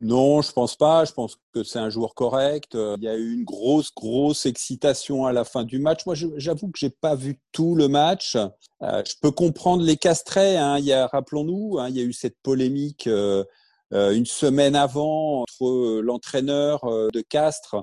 Non, 0.00 0.42
je 0.42 0.52
pense 0.52 0.76
pas. 0.76 1.04
Je 1.04 1.12
pense 1.12 1.36
que 1.52 1.64
c'est 1.64 1.78
un 1.78 1.90
joueur 1.90 2.14
correct. 2.14 2.74
Euh, 2.74 2.96
il 2.98 3.04
y 3.04 3.08
a 3.08 3.16
eu 3.16 3.32
une 3.32 3.44
grosse, 3.44 3.92
grosse 3.92 4.46
excitation 4.46 5.26
à 5.26 5.32
la 5.32 5.44
fin 5.44 5.64
du 5.64 5.80
match. 5.80 6.06
Moi, 6.06 6.14
j'avoue 6.36 6.68
que 6.68 6.78
j'ai 6.78 6.90
pas 6.90 7.16
vu 7.16 7.40
tout 7.50 7.74
le 7.74 7.88
match. 7.88 8.36
Euh, 8.36 9.02
je 9.04 9.14
peux 9.20 9.32
comprendre 9.32 9.82
les 9.82 9.96
castrets. 9.96 10.56
Hein. 10.56 10.78
Il 10.78 10.84
y 10.84 10.92
a, 10.92 11.08
rappelons-nous, 11.08 11.78
hein, 11.78 11.88
il 11.88 11.96
y 11.96 12.00
a 12.00 12.04
eu 12.04 12.12
cette 12.12 12.36
polémique 12.42 13.06
euh, 13.06 13.44
euh 13.92 14.12
une 14.14 14.26
semaine 14.26 14.76
avant 14.76 15.42
entre 15.42 16.00
l'entraîneur 16.02 16.84
de 16.84 17.20
Castres 17.22 17.76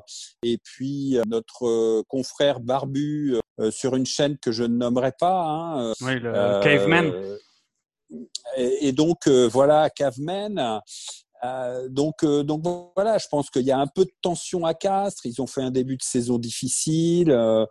et 0.43 0.59
puis 0.59 1.17
notre 1.27 2.03
confrère 2.03 2.59
Barbu 2.59 3.39
sur 3.71 3.95
une 3.95 4.05
chaîne 4.05 4.37
que 4.37 4.51
je 4.51 4.63
ne 4.63 4.77
nommerai 4.77 5.13
pas. 5.19 5.43
Hein. 5.43 5.93
Oui, 6.01 6.19
le 6.19 6.61
Caveman. 6.61 7.11
Et, 8.55 8.89
et 8.89 8.91
donc 8.91 9.27
voilà, 9.27 9.89
Caveman. 9.89 10.79
Euh, 11.43 11.89
donc, 11.89 12.23
euh, 12.23 12.43
donc 12.43 12.63
voilà, 12.95 13.17
je 13.17 13.27
pense 13.27 13.49
qu'il 13.49 13.63
y 13.63 13.71
a 13.71 13.79
un 13.79 13.87
peu 13.87 14.05
de 14.05 14.13
tension 14.21 14.65
à 14.65 14.73
Castres. 14.73 15.25
Ils 15.25 15.41
ont 15.41 15.47
fait 15.47 15.61
un 15.61 15.71
début 15.71 15.97
de 15.97 16.03
saison 16.03 16.37
difficile. 16.37 17.31
Euh, 17.31 17.65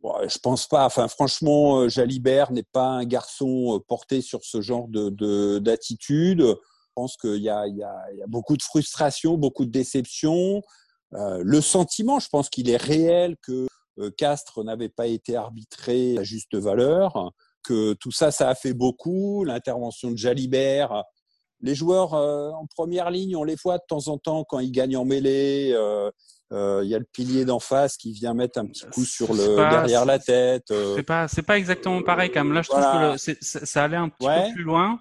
bon, 0.00 0.14
je 0.26 0.38
pense 0.38 0.66
pas. 0.66 0.86
Enfin, 0.86 1.08
franchement, 1.08 1.80
euh, 1.80 1.88
Jalibert 1.88 2.52
n'est 2.52 2.62
pas 2.62 2.86
un 2.86 3.04
garçon 3.04 3.76
euh, 3.76 3.78
porté 3.86 4.20
sur 4.20 4.44
ce 4.44 4.60
genre 4.60 4.88
de 4.88 5.58
d'attitude. 5.58 6.40
je 6.40 6.54
pense 6.94 7.16
qu'il 7.16 7.36
y 7.36 7.42
y, 7.42 7.44
y 7.44 7.82
a 7.82 8.26
beaucoup 8.26 8.56
de 8.56 8.62
frustration, 8.62 9.36
beaucoup 9.36 9.64
de 9.64 9.70
déception. 9.70 10.62
le 11.12 11.60
sentiment, 11.60 12.20
je 12.20 12.28
pense 12.28 12.48
qu'il 12.50 12.70
est 12.70 12.76
réel 12.76 13.36
que 13.42 13.66
Castres 14.16 14.62
n'avait 14.62 14.88
pas 14.88 15.06
été 15.06 15.34
arbitré 15.36 16.18
à 16.18 16.22
juste 16.22 16.54
valeur, 16.54 17.32
que 17.64 17.94
tout 17.94 18.12
ça, 18.12 18.30
ça 18.30 18.48
a 18.48 18.54
fait 18.54 18.74
beaucoup. 18.74 19.44
L'intervention 19.44 20.10
de 20.10 20.16
Jalibert 20.16 21.04
les 21.60 21.74
joueurs 21.74 22.14
euh, 22.14 22.50
en 22.50 22.66
première 22.66 23.10
ligne, 23.10 23.36
on 23.36 23.44
les 23.44 23.56
voit 23.56 23.78
de 23.78 23.82
temps 23.88 24.08
en 24.08 24.18
temps 24.18 24.44
quand 24.48 24.60
ils 24.60 24.70
gagnent 24.70 24.96
en 24.96 25.04
mêlée. 25.04 25.72
Euh, 25.74 26.10
euh, 26.50 26.80
il 26.82 26.88
y 26.88 26.94
a 26.94 26.98
le 26.98 27.04
pilier 27.04 27.44
d'en 27.44 27.58
face 27.58 27.96
qui 27.96 28.12
vient 28.12 28.32
mettre 28.32 28.58
un 28.58 28.66
petit 28.66 28.86
coup 28.86 29.04
sur 29.04 29.34
le 29.34 29.56
derrière 29.56 30.06
la 30.06 30.18
tête. 30.18 30.72
C'est 30.96 31.02
pas 31.02 31.28
c'est 31.28 31.42
pas 31.42 31.58
exactement 31.58 32.02
pareil 32.02 32.30
quand 32.30 32.42
même. 32.42 32.54
Là, 32.54 32.62
je 32.62 32.68
trouve 32.68 32.80
que 32.80 33.64
ça 33.66 33.84
allait 33.84 33.96
un 33.96 34.08
petit 34.08 34.26
peu 34.26 34.54
plus 34.54 34.64
loin. 34.64 35.00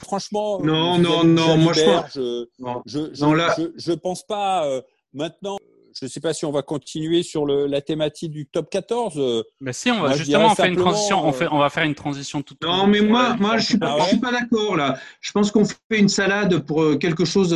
Franchement, 0.00 0.60
non, 0.60 0.98
non, 0.98 1.24
non. 1.24 1.58
Moi, 1.58 1.72
je, 1.72 1.84
pense... 1.84 2.12
je, 2.14 2.46
je, 2.86 3.10
je, 3.12 3.72
je, 3.76 3.92
pense 3.92 4.22
pas. 4.24 4.66
maintenant, 5.12 5.58
je 5.98 6.06
ne 6.06 6.10
sais 6.10 6.20
pas 6.20 6.32
si 6.34 6.44
on 6.44 6.50
va 6.50 6.62
continuer 6.62 7.22
sur 7.22 7.46
le, 7.46 7.66
la 7.66 7.80
thématique 7.80 8.32
du 8.32 8.46
top 8.46 8.68
14. 8.70 9.44
Mais 9.60 9.72
si, 9.72 9.90
on 9.90 10.02
va 10.02 10.16
justement 10.16 10.52
on 10.52 10.54
fait 10.54 10.68
une 10.68 10.76
transition. 10.76 11.26
On, 11.26 11.32
fait, 11.32 11.48
on 11.50 11.58
va 11.58 11.70
faire 11.70 11.84
une 11.84 11.94
transition 11.94 12.42
toute. 12.42 12.62
Non, 12.62 12.86
mais 12.86 13.00
moi, 13.00 13.36
moi, 13.38 13.58
je 13.58 13.66
suis 13.66 13.78
pas, 13.78 13.98
je 14.00 14.08
suis 14.08 14.18
pas 14.18 14.32
d'accord 14.32 14.76
là. 14.76 14.98
Je 15.20 15.32
pense 15.32 15.50
qu'on 15.50 15.64
fait 15.64 15.98
une 15.98 16.08
salade 16.08 16.58
pour 16.60 16.82
euh, 16.82 16.96
quelque 16.96 17.24
chose. 17.24 17.52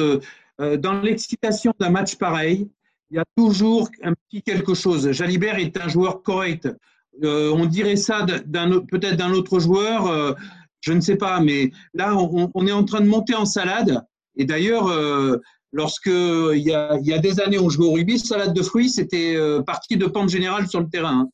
Euh, 0.60 0.76
dans 0.76 1.00
l'excitation 1.00 1.72
d'un 1.78 1.90
match 1.90 2.16
pareil, 2.16 2.68
il 3.10 3.16
y 3.16 3.20
a 3.20 3.24
toujours 3.36 3.88
un 4.02 4.12
petit 4.14 4.42
quelque 4.42 4.74
chose. 4.74 5.12
Jalibert 5.12 5.58
est 5.58 5.76
un 5.80 5.88
joueur 5.88 6.22
correct. 6.22 6.68
Euh, 7.24 7.50
on 7.52 7.66
dirait 7.66 7.96
ça 7.96 8.24
peut-être 8.26 9.16
d'un 9.16 9.32
autre 9.32 9.58
joueur. 9.58 10.06
Euh, 10.06 10.34
je 10.80 10.92
ne 10.92 11.00
sais 11.00 11.16
pas, 11.16 11.40
mais 11.40 11.72
là, 11.94 12.16
on, 12.16 12.50
on, 12.54 12.66
est 12.66 12.72
en 12.72 12.84
train 12.84 13.00
de 13.00 13.06
monter 13.06 13.34
en 13.34 13.44
salade. 13.44 14.02
Et 14.36 14.44
d'ailleurs, 14.44 14.86
euh, 14.88 15.38
Lorsque 15.72 16.06
il 16.06 16.62
y, 16.62 16.72
a, 16.72 16.96
il 16.98 17.06
y 17.06 17.12
a 17.12 17.18
des 17.18 17.40
années 17.40 17.58
on 17.58 17.68
jouait 17.68 17.86
au 17.86 17.92
rugby, 17.92 18.18
salade 18.18 18.54
de 18.54 18.62
fruits, 18.62 18.88
c'était 18.88 19.36
euh, 19.36 19.60
partie 19.62 19.96
de 19.96 20.06
pente 20.06 20.30
générale 20.30 20.66
sur 20.66 20.80
le 20.80 20.88
terrain. 20.88 21.20
Hein. 21.20 21.28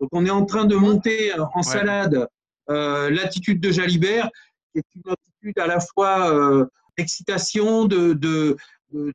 Donc 0.00 0.10
on 0.12 0.26
est 0.26 0.30
en 0.30 0.44
train 0.44 0.64
de 0.64 0.74
monter 0.74 1.32
euh, 1.32 1.44
en 1.54 1.62
salade 1.62 2.26
euh, 2.68 3.10
l'attitude 3.10 3.60
de 3.60 3.70
Jalibert, 3.70 4.28
qui 4.72 4.80
est 4.80 4.84
une 4.96 5.12
attitude 5.12 5.58
à 5.58 5.68
la 5.68 5.78
fois 5.78 6.34
euh, 6.34 6.66
d'excitation, 6.98 7.84
de, 7.84 8.12
de, 8.12 8.56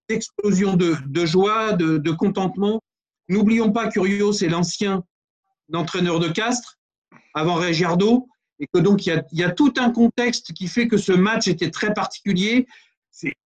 d'explosion 0.07 0.75
de, 0.75 0.95
de, 1.05 1.25
joie, 1.25 1.73
de, 1.73 1.97
de 1.97 2.11
contentement. 2.11 2.81
N'oublions 3.27 3.71
pas, 3.71 3.89
Curio, 3.89 4.31
c'est 4.31 4.47
l'ancien 4.47 5.03
entraîneur 5.73 6.19
de 6.19 6.29
Castres, 6.29 6.77
avant 7.33 7.55
Régiardo, 7.55 8.27
et 8.59 8.67
que 8.73 8.79
donc 8.79 9.05
il 9.05 9.09
y, 9.09 9.11
a, 9.13 9.23
il 9.31 9.39
y 9.39 9.43
a 9.43 9.51
tout 9.51 9.73
un 9.77 9.89
contexte 9.89 10.53
qui 10.53 10.67
fait 10.67 10.87
que 10.87 10.97
ce 10.97 11.11
match 11.11 11.47
était 11.47 11.71
très 11.71 11.93
particulier 11.93 12.67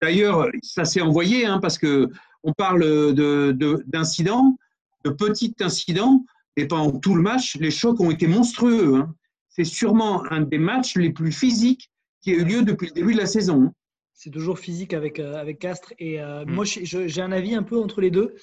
D'ailleurs, 0.01 0.49
ça 0.61 0.85
s'est 0.85 1.01
envoyé 1.01 1.45
hein, 1.45 1.59
parce 1.59 1.77
que 1.77 2.09
on 2.43 2.53
parle 2.53 2.81
d'incidents, 3.85 4.57
de, 5.03 5.09
de, 5.09 5.15
petits 5.15 5.55
incidents, 5.61 6.25
et 6.57 6.67
pendant 6.67 6.97
tout 6.99 7.15
le 7.15 7.21
match, 7.21 7.57
les 7.57 7.71
chocs 7.71 7.99
ont 7.99 8.11
été 8.11 8.27
monstrueux. 8.27 8.95
Hein. 8.95 9.15
C'est 9.49 9.63
sûrement 9.63 10.23
un 10.31 10.41
des 10.41 10.57
matchs 10.57 10.95
les 10.95 11.11
plus 11.11 11.31
physiques 11.31 11.89
qui 12.21 12.31
a 12.31 12.35
eu 12.35 12.45
lieu 12.45 12.61
depuis 12.61 12.87
le 12.87 12.93
début 12.93 13.13
de 13.13 13.19
la 13.19 13.25
saison. 13.25 13.63
Hein. 13.63 13.73
C'est 14.13 14.29
toujours 14.29 14.59
physique 14.59 14.93
avec, 14.93 15.19
euh, 15.19 15.35
avec 15.35 15.59
Castres. 15.59 15.93
Et 15.99 16.21
euh, 16.21 16.45
mm. 16.45 16.51
moi, 16.51 16.65
j'ai 16.65 17.21
un 17.21 17.31
avis 17.31 17.55
un 17.55 17.63
peu 17.63 17.79
entre 17.79 17.99
les 17.99 18.11
deux 18.11 18.35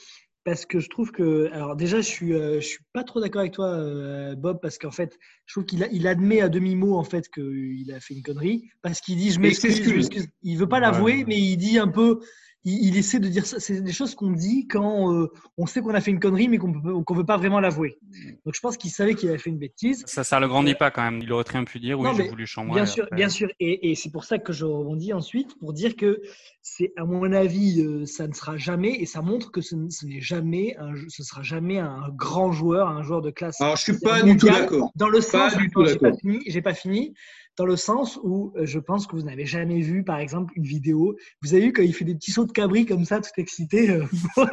parce 0.45 0.66
que 0.66 0.80
je 0.80 0.88
trouve 0.88 1.12
que, 1.12 1.51
alors 1.53 1.76
déjà, 1.76 1.99
je 1.99 2.09
suis, 2.09 2.34
euh, 2.34 2.61
je 2.61 2.66
suis 2.66 2.84
pas 2.93 3.05
trop 3.05 3.20
d'accord 3.20 3.40
avec 3.40 3.53
toi, 3.53 3.68
euh, 3.68 4.34
Bob, 4.34 4.59
parce 4.61 4.78
qu'en 4.78 4.90
fait, 4.90 5.18
je 5.47 5.55
trouve 5.55 5.64
qu'il 5.64 5.86
il 5.93 6.07
admet 6.07 6.40
à 6.40 6.49
demi 6.49 6.74
mot 6.74 6.97
en 6.97 7.05
fait 7.05 7.28
qu'il 7.28 7.93
a 7.95 8.01
fait 8.01 8.14
une 8.14 8.22
connerie, 8.22 8.70
parce 8.82 9.01
qu'il 9.01 9.16
dit 9.16 9.30
je 9.30 9.40
m'excuse, 9.40 10.11
il 10.43 10.59
veut 10.59 10.68
pas 10.68 10.80
l'avouer, 10.80 11.24
mais 11.26 11.38
il 11.38 11.57
dit 11.57 11.78
un 11.78 11.88
peu, 11.88 12.20
il, 12.65 12.89
il, 12.89 12.97
essaie 12.97 13.19
de 13.19 13.29
dire 13.29 13.47
ça. 13.47 13.61
C'est 13.61 13.81
des 13.81 13.93
choses 13.93 14.15
qu'on 14.15 14.31
dit 14.31 14.67
quand 14.69 15.13
euh, 15.13 15.29
on 15.59 15.67
sait 15.67 15.81
qu'on 15.81 15.95
a 15.95 16.01
fait 16.01 16.11
une 16.11 16.21
connerie, 16.21 16.49
mais 16.49 16.59
qu'on 16.59 16.69
ne 16.69 17.17
veut 17.17 17.27
pas 17.27 17.37
vraiment 17.37 17.61
l'avouer. 17.61 17.99
Donc 18.45 18.55
je 18.55 18.61
pense 18.61 18.77
qu'il 18.77 18.91
savait 18.91 19.15
qu'il 19.15 19.29
avait 19.29 19.39
fait 19.39 19.51
une 19.51 19.59
bêtise. 19.59 20.05
Ça, 20.07 20.25
ça 20.25 20.41
le 20.41 20.49
grandit 20.49 20.75
pas 20.75 20.91
quand 20.91 21.03
même. 21.03 21.21
Il 21.23 21.33
aurait 21.33 21.45
très 21.45 21.59
bien 21.59 21.65
pu 21.65 21.81
dire 21.81 21.99
oui, 21.99 22.09
j'ai 22.17 22.29
voulu 22.29 22.47
chambrer. 22.47 22.75
Bien 22.75 22.87
sûr, 22.87 23.07
bien 23.13 23.29
sûr. 23.29 23.49
Et, 23.61 23.91
et 23.91 23.95
c'est 23.95 24.11
pour 24.11 24.25
ça 24.25 24.39
que 24.39 24.53
je 24.53 24.65
rebondis 24.65 25.13
ensuite 25.13 25.59
pour 25.59 25.73
dire 25.73 25.97
que 25.97 26.21
c'est, 26.61 26.93
à 26.97 27.05
mon 27.05 27.33
avis, 27.33 27.83
euh, 27.83 28.07
ça 28.07 28.29
ne 28.29 28.33
sera 28.33 28.57
jamais, 28.57 28.93
et 29.01 29.07
ça 29.07 29.21
montre 29.21 29.51
que 29.51 29.61
ce, 29.61 29.75
ce 29.91 30.07
n'est 30.07 30.21
jamais, 30.21 30.77
un, 30.79 30.93
ce 31.09 31.25
sera 31.25 31.43
jamais 31.43 31.79
un 31.79 32.09
grand 32.11 32.53
joueur, 32.53 32.89
un 32.89 33.03
joueur 33.03 33.21
de 33.21 33.31
classe. 33.31 33.61
Alors 33.61 33.77
je 33.77 33.83
suis 33.83 33.99
pas 33.99 34.23
du 34.23 34.37
tout 34.37 34.47
d'accord. 34.47 34.91
Dans 34.95 35.09
le 35.09 35.21
sens, 35.21 35.53
j'ai 35.53 35.99
pas 35.99 36.13
fini. 36.13 36.41
J'ai 36.47 36.63
pas 36.63 36.75
fini 36.75 37.15
dans 37.57 37.67
le 37.67 37.77
sens 37.77 38.19
où 38.23 38.53
euh, 38.57 38.67
je 38.67 38.79
pense 38.79 39.07
que 39.07 39.17
vous 39.17 39.23
n'avez 39.23 39.47
jamais 39.47 39.81
vu, 39.81 40.05
par 40.05 40.19
exemple, 40.19 40.53
une 40.57 40.65
vidéo. 40.65 41.17
Vous 41.43 41.55
avez 41.55 41.67
vu 41.67 41.73
quand 41.73 41.83
il 41.83 41.95
fait 41.95 42.05
des 42.05 42.15
petits 42.15 42.31
sauts 42.31 42.47
de 42.47 42.53
cabri 42.53 42.87
comme 42.87 43.05
ça, 43.05 43.21
tout 43.21 43.31
excité. 43.37 43.91
Euh, 43.91 44.07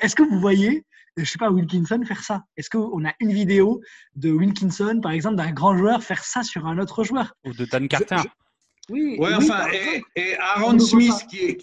est-ce 0.00 0.14
que 0.14 0.22
vous 0.22 0.40
voyez, 0.40 0.84
je 1.16 1.24
sais 1.24 1.38
pas, 1.38 1.50
Wilkinson 1.50 2.02
faire 2.06 2.22
ça? 2.22 2.44
Est-ce 2.56 2.70
qu'on 2.70 3.04
a 3.04 3.12
une 3.20 3.32
vidéo 3.32 3.80
de 4.14 4.30
Wilkinson, 4.30 5.00
par 5.02 5.12
exemple, 5.12 5.36
d'un 5.36 5.52
grand 5.52 5.76
joueur 5.76 6.02
faire 6.02 6.24
ça 6.24 6.42
sur 6.42 6.66
un 6.66 6.78
autre 6.78 7.04
joueur? 7.04 7.34
Ou 7.44 7.52
de 7.52 7.64
Dan 7.64 7.88
Carter 7.88 8.22
Oui. 8.88 9.16
Ouais, 9.18 9.34
enfin, 9.34 9.66
et, 10.16 10.36
Aaron 10.38 10.78
Smith, 10.78 11.26
qui 11.28 11.38
est, 11.38 11.58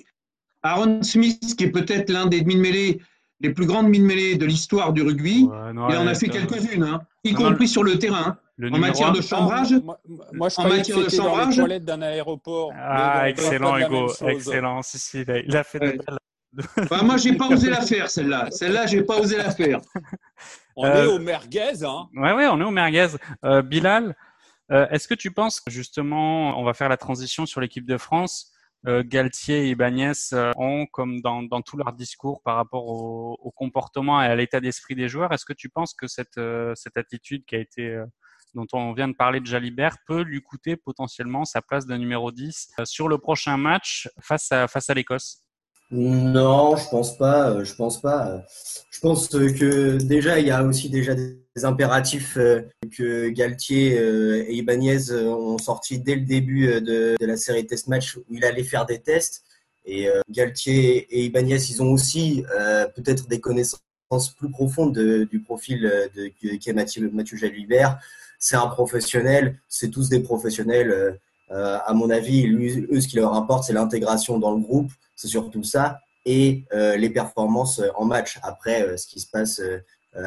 Aaron 0.61 1.03
Smith, 1.03 1.55
qui 1.57 1.63
est 1.63 1.71
peut-être 1.71 2.09
l'un 2.09 2.25
des 2.25 2.41
demi-mêlées 2.41 2.99
les 3.41 3.53
plus 3.53 3.65
grandes 3.65 3.87
mine-mêlées 3.87 4.35
de 4.35 4.45
l'histoire 4.45 4.91
du 4.91 5.01
rugby. 5.01 5.45
Ouais, 5.45 5.71
non, 5.71 5.87
il 5.89 5.95
en 5.95 6.07
a 6.07 6.13
fait 6.13 6.27
quelques-unes, 6.27 6.83
hein, 6.83 7.01
y 7.23 7.31
non, 7.31 7.37
compris 7.37 7.69
sur 7.69 7.83
le 7.83 7.97
terrain. 7.97 8.37
Le 8.59 8.73
en 8.73 8.77
matière 8.77 9.13
de 9.13 9.21
chambrage 9.21 9.71
Moi, 9.71 9.97
moi 10.33 10.49
je 10.49 10.59
en 10.59 10.67
matière 10.67 10.97
de 10.97 11.07
chambrage. 11.07 11.45
Dans 11.45 11.49
les 11.49 11.55
toilettes 11.55 11.85
d'un 11.85 12.01
aéroport. 12.01 12.73
Ah, 12.75 13.29
excellent, 13.29 13.77
Hugo. 13.77 14.11
Excellent. 14.27 14.81
Si, 14.81 14.99
si, 14.99 15.21
il 15.21 15.55
a 15.55 15.63
fait 15.63 15.79
ouais. 15.79 15.97
de 15.97 16.03
bah, 16.89 17.03
moi, 17.03 17.15
j'ai 17.15 17.37
pas 17.37 17.47
osé 17.47 17.69
la 17.69 17.81
faire, 17.81 18.09
celle-là. 18.09 18.47
Celle-là, 18.51 18.85
j'ai 18.87 19.03
pas 19.03 19.17
osé 19.17 19.37
la 19.37 19.51
faire. 19.51 19.79
On 20.75 20.85
euh, 20.85 21.03
est 21.03 21.07
au 21.07 21.19
merguez, 21.19 21.83
hein. 21.85 22.09
Ouais, 22.13 22.33
ouais, 22.33 22.47
on 22.47 22.59
est 22.59 22.63
au 22.63 22.71
merguez. 22.71 23.07
Euh, 23.45 23.61
Bilal, 23.61 24.15
euh, 24.71 24.87
est-ce 24.89 25.07
que 25.07 25.13
tu 25.13 25.31
penses 25.31 25.61
que 25.61 25.71
justement, 25.71 26.59
on 26.59 26.63
va 26.63 26.73
faire 26.73 26.89
la 26.89 26.97
transition 26.97 27.45
sur 27.45 27.61
l'équipe 27.61 27.85
de 27.85 27.97
France 27.97 28.51
euh, 28.87 29.03
Galtier 29.05 29.65
et 29.65 29.69
Ibanez 29.69 30.11
euh, 30.33 30.51
ont, 30.57 30.85
comme 30.87 31.21
dans, 31.21 31.43
dans 31.43 31.61
tout 31.61 31.77
leur 31.77 31.93
discours 31.93 32.41
par 32.43 32.55
rapport 32.55 32.87
au, 32.87 33.37
au 33.41 33.51
comportement 33.51 34.21
et 34.21 34.25
à 34.25 34.35
l'état 34.35 34.59
d'esprit 34.59 34.95
des 34.95 35.07
joueurs. 35.07 35.31
Est-ce 35.33 35.45
que 35.45 35.53
tu 35.53 35.69
penses 35.69 35.93
que 35.93 36.07
cette, 36.07 36.37
euh, 36.37 36.73
cette 36.75 36.97
attitude 36.97 37.45
qui 37.45 37.55
a 37.55 37.59
été, 37.59 37.87
euh, 37.87 38.05
dont 38.53 38.67
on 38.73 38.93
vient 38.93 39.07
de 39.07 39.13
parler 39.13 39.39
de 39.39 39.45
Jalibert 39.45 39.97
peut 40.07 40.21
lui 40.21 40.41
coûter 40.41 40.75
potentiellement 40.75 41.45
sa 41.45 41.61
place 41.61 41.85
de 41.85 41.95
numéro 41.95 42.31
10 42.31 42.71
sur 42.85 43.07
le 43.07 43.17
prochain 43.17 43.57
match 43.57 44.09
face 44.19 44.51
à, 44.51 44.67
face 44.67 44.89
à 44.89 44.93
l'Écosse 44.93 45.43
Non, 45.91 46.75
je 46.75 46.89
pense 46.89 47.17
pas. 47.17 47.63
Je 47.63 47.73
pense 47.75 48.01
pas. 48.01 48.43
Je 48.91 48.99
pense 48.99 49.27
que 49.29 49.97
déjà 50.03 50.39
il 50.39 50.47
y 50.47 50.51
a 50.51 50.63
aussi 50.63 50.89
déjà 50.89 51.15
des 51.15 51.39
impératifs 51.63 52.35
que 52.35 53.29
Galtier 53.29 53.93
et 53.93 54.53
Ibanez 54.53 55.11
ont 55.11 55.57
sortis 55.57 55.99
dès 55.99 56.15
le 56.15 56.25
début 56.25 56.81
de, 56.81 57.15
la 57.19 57.37
série 57.37 57.65
test 57.65 57.87
match 57.87 58.17
où 58.17 58.23
il 58.31 58.43
allait 58.43 58.63
faire 58.63 58.85
des 58.85 58.99
tests. 58.99 59.43
Et 59.85 60.09
Galtier 60.29 61.07
et 61.09 61.25
Ibanez, 61.25 61.57
ils 61.69 61.81
ont 61.81 61.91
aussi 61.91 62.43
peut-être 62.95 63.27
des 63.27 63.39
connaissances 63.39 63.81
plus 64.37 64.49
profondes 64.49 64.93
de, 64.93 65.23
du 65.25 65.39
profil 65.39 65.81
de, 66.15 66.73
Mathieu 66.73 67.37
Jalibert. 67.37 67.99
C'est 68.39 68.55
un 68.55 68.67
professionnel, 68.67 69.59
c'est 69.67 69.89
tous 69.89 70.09
des 70.09 70.21
professionnels. 70.21 71.19
à 71.51 71.93
mon 71.93 72.09
avis, 72.09 72.47
eux, 72.47 73.01
ce 73.01 73.07
qui 73.07 73.17
leur 73.17 73.33
importe, 73.33 73.65
c'est 73.65 73.73
l'intégration 73.73 74.39
dans 74.39 74.51
le 74.51 74.61
groupe. 74.61 74.91
C'est 75.15 75.27
surtout 75.27 75.63
ça 75.63 75.99
et 76.25 76.65
euh, 76.73 76.95
les 76.95 77.09
performances 77.09 77.81
en 77.95 78.05
match. 78.05 78.39
Après, 78.43 78.83
euh, 78.83 78.97
ce 78.97 79.07
qui 79.07 79.19
se 79.19 79.27
passe 79.29 79.59
euh, 79.59 79.79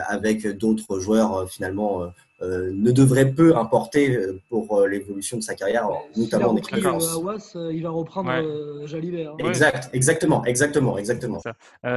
avec 0.08 0.46
d'autres 0.46 0.98
joueurs, 1.00 1.48
finalement, 1.48 2.06
ne 2.42 2.90
devrait 2.90 3.30
peu 3.30 3.56
importer 3.56 4.18
pour 4.48 4.86
l'évolution 4.86 5.36
de 5.36 5.42
sa 5.42 5.54
carrière, 5.54 5.88
notamment 6.16 6.50
en 6.50 6.56
équipe 6.56 6.76
de 6.76 6.80
France. 6.80 7.56
il 7.70 7.82
va 7.82 7.90
reprendre 7.90 8.30
ouais. 8.30 8.86
Jalibert. 8.86 9.32
Hein. 9.32 9.48
Exact, 9.48 9.90
exactement, 9.92 10.44
exactement, 10.44 10.98
exactement. 10.98 11.40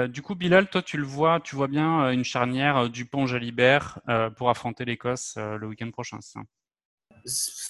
du 0.08 0.22
coup, 0.22 0.36
Bilal, 0.36 0.70
toi, 0.70 0.82
tu 0.82 0.98
le 0.98 1.06
vois, 1.06 1.40
tu 1.44 1.56
vois 1.56 1.68
bien 1.68 2.12
une 2.12 2.24
charnière 2.24 2.90
Dupont-Jalibert 2.90 4.00
pour 4.38 4.50
affronter 4.50 4.86
l'Écosse 4.86 5.36
le 5.38 5.68
week-end 5.68 5.90
prochain. 5.92 6.20
Ça? 6.22 6.42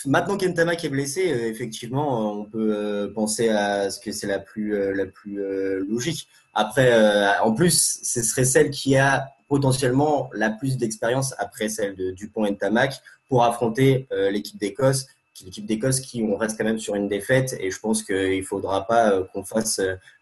Maintenant 0.05 0.37
qu'Entama 0.37 0.73
est 0.73 0.89
blessé, 0.89 1.31
euh, 1.31 1.49
effectivement, 1.49 2.41
on 2.41 2.45
peut 2.45 2.75
euh, 2.75 3.13
penser 3.13 3.49
à 3.49 3.89
ce 3.89 3.99
que 3.99 4.11
c'est 4.11 4.27
la 4.27 4.39
plus, 4.39 4.75
euh, 4.75 4.93
la 4.93 5.05
plus 5.05 5.39
logique. 5.87 6.27
Après, 6.53 7.37
en 7.41 7.53
plus, 7.53 7.99
ce 8.03 8.23
serait 8.23 8.45
celle 8.45 8.69
qui 8.69 8.95
a 8.95 9.27
potentiellement 9.47 10.29
la 10.33 10.49
plus 10.49 10.77
d'expérience 10.77 11.33
après 11.37 11.69
celle 11.69 11.95
de 11.95 12.11
Dupont 12.11 12.45
et 12.45 12.55
Tamac 12.55 13.01
pour 13.29 13.43
affronter 13.43 14.07
l'équipe 14.31 14.59
d'Écosse, 14.59 15.07
l'équipe 15.43 15.65
d'Écosse 15.65 15.99
qui 15.99 16.23
on 16.23 16.37
reste 16.37 16.57
quand 16.57 16.63
même 16.63 16.79
sur 16.79 16.95
une 16.95 17.07
défaite 17.07 17.55
et 17.59 17.71
je 17.71 17.79
pense 17.79 18.03
qu'il 18.03 18.43
faudra 18.43 18.87
pas 18.87 19.21
qu'on 19.33 19.43
fasse 19.43 19.81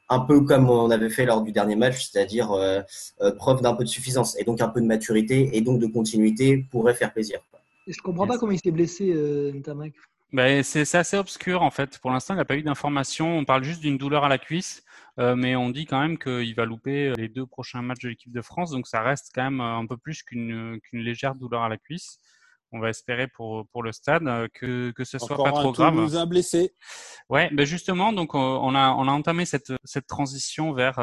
un 0.09 0.19
peu 0.19 0.41
comme 0.41 0.69
on 0.69 0.89
avait 0.89 1.09
fait 1.09 1.25
lors 1.25 1.41
du 1.41 1.51
dernier 1.51 1.75
match, 1.75 2.09
c'est-à-dire 2.09 2.49
preuve 3.37 3.61
d'un 3.61 3.73
peu 3.73 3.83
de 3.83 3.89
suffisance 3.89 4.37
et 4.39 4.43
donc 4.43 4.61
un 4.61 4.69
peu 4.69 4.81
de 4.81 4.85
maturité 4.85 5.55
et 5.55 5.61
donc 5.61 5.79
de 5.79 5.87
continuité 5.87 6.65
pourrait 6.71 6.95
faire 6.95 7.11
plaisir. 7.13 7.39
Je 7.87 8.01
comprends 8.01 8.27
pas 8.27 8.37
comment 8.37 8.51
il 8.51 8.59
s'est 8.59 8.71
blessé, 8.71 9.11
euh, 9.13 9.51
Ntamak. 9.53 9.93
Ben, 10.31 10.63
c'est 10.63 10.95
assez 10.95 11.17
obscur 11.17 11.61
en 11.61 11.69
fait. 11.69 11.99
Pour 11.99 12.11
l'instant, 12.11 12.33
il 12.33 12.37
n'a 12.37 12.45
pas 12.45 12.55
eu 12.55 12.63
d'informations. 12.63 13.37
On 13.37 13.45
parle 13.45 13.63
juste 13.63 13.81
d'une 13.81 13.97
douleur 13.97 14.23
à 14.23 14.29
la 14.29 14.37
cuisse, 14.37 14.83
euh, 15.19 15.35
mais 15.35 15.55
on 15.55 15.69
dit 15.69 15.85
quand 15.85 15.99
même 15.99 16.17
qu'il 16.17 16.55
va 16.55 16.65
louper 16.65 17.09
euh, 17.09 17.13
les 17.17 17.29
deux 17.29 17.45
prochains 17.45 17.81
matchs 17.81 18.01
de 18.03 18.09
l'équipe 18.09 18.31
de 18.31 18.41
France. 18.41 18.71
Donc 18.71 18.87
ça 18.87 19.01
reste 19.01 19.31
quand 19.33 19.43
même 19.43 19.61
un 19.61 19.85
peu 19.85 19.97
plus 19.97 20.23
qu'une 20.23 20.79
légère 20.91 21.35
douleur 21.35 21.63
à 21.63 21.69
la 21.69 21.77
cuisse. 21.77 22.17
On 22.71 22.79
va 22.79 22.89
espérer 22.89 23.27
pour, 23.27 23.67
pour 23.67 23.83
le 23.83 23.91
stade 23.91 24.23
que, 24.53 24.91
que 24.91 25.03
ce 25.03 25.19
soit 25.19 25.37
pas 25.37 25.51
trop 25.51 25.71
grave. 25.71 25.93
Toulousain 25.93 26.25
blessé. 26.25 26.73
Ouais, 27.29 27.49
ben 27.53 27.67
justement, 27.67 28.13
donc 28.13 28.33
on 28.33 28.73
a 28.73 28.89
on 28.89 29.07
a 29.07 29.11
entamé 29.11 29.45
cette 29.45 29.73
cette 29.83 30.07
transition 30.07 30.73
vers 30.73 30.95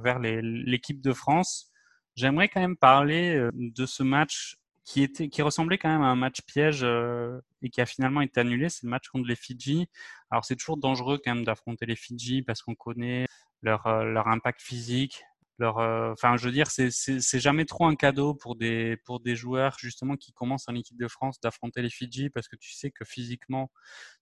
vers 0.00 0.20
l'équipe 0.20 1.02
de 1.02 1.12
France. 1.12 1.70
J'aimerais 2.16 2.48
quand 2.48 2.60
même 2.60 2.78
parler 2.78 3.46
de 3.52 3.84
ce 3.84 4.02
match 4.02 4.56
qui 4.88 5.02
était 5.02 5.28
qui 5.28 5.42
ressemblait 5.42 5.76
quand 5.76 5.90
même 5.90 6.00
à 6.00 6.06
un 6.06 6.16
match 6.16 6.40
piège 6.46 6.80
euh, 6.82 7.38
et 7.60 7.68
qui 7.68 7.82
a 7.82 7.86
finalement 7.86 8.22
été 8.22 8.40
annulé, 8.40 8.70
c'est 8.70 8.84
le 8.84 8.88
match 8.88 9.08
contre 9.08 9.28
les 9.28 9.36
Fidji. 9.36 9.86
Alors 10.30 10.46
c'est 10.46 10.56
toujours 10.56 10.78
dangereux 10.78 11.20
quand 11.22 11.34
même 11.34 11.44
d'affronter 11.44 11.84
les 11.84 11.94
Fidji 11.94 12.40
parce 12.40 12.62
qu'on 12.62 12.74
connaît 12.74 13.26
leur 13.62 13.86
euh, 13.86 14.04
leur 14.04 14.28
impact 14.28 14.60
physique, 14.60 15.22
leur 15.58 15.78
euh, 15.78 16.12
enfin 16.12 16.36
je 16.36 16.46
veux 16.46 16.52
dire 16.52 16.68
c'est 16.68 17.40
jamais 17.40 17.64
trop 17.64 17.86
un 17.86 17.96
cadeau 17.96 18.34
pour 18.34 18.56
des 18.56 18.96
pour 19.04 19.20
des 19.20 19.36
joueurs 19.36 19.76
justement 19.78 20.16
qui 20.16 20.32
commencent 20.32 20.68
en 20.68 20.74
équipe 20.74 20.98
de 20.98 21.08
France 21.08 21.40
d'affronter 21.40 21.82
les 21.82 21.90
Fidji 21.90 22.30
parce 22.30 22.48
que 22.48 22.56
tu 22.56 22.72
sais 22.74 22.90
que 22.90 23.04
physiquement 23.04 23.70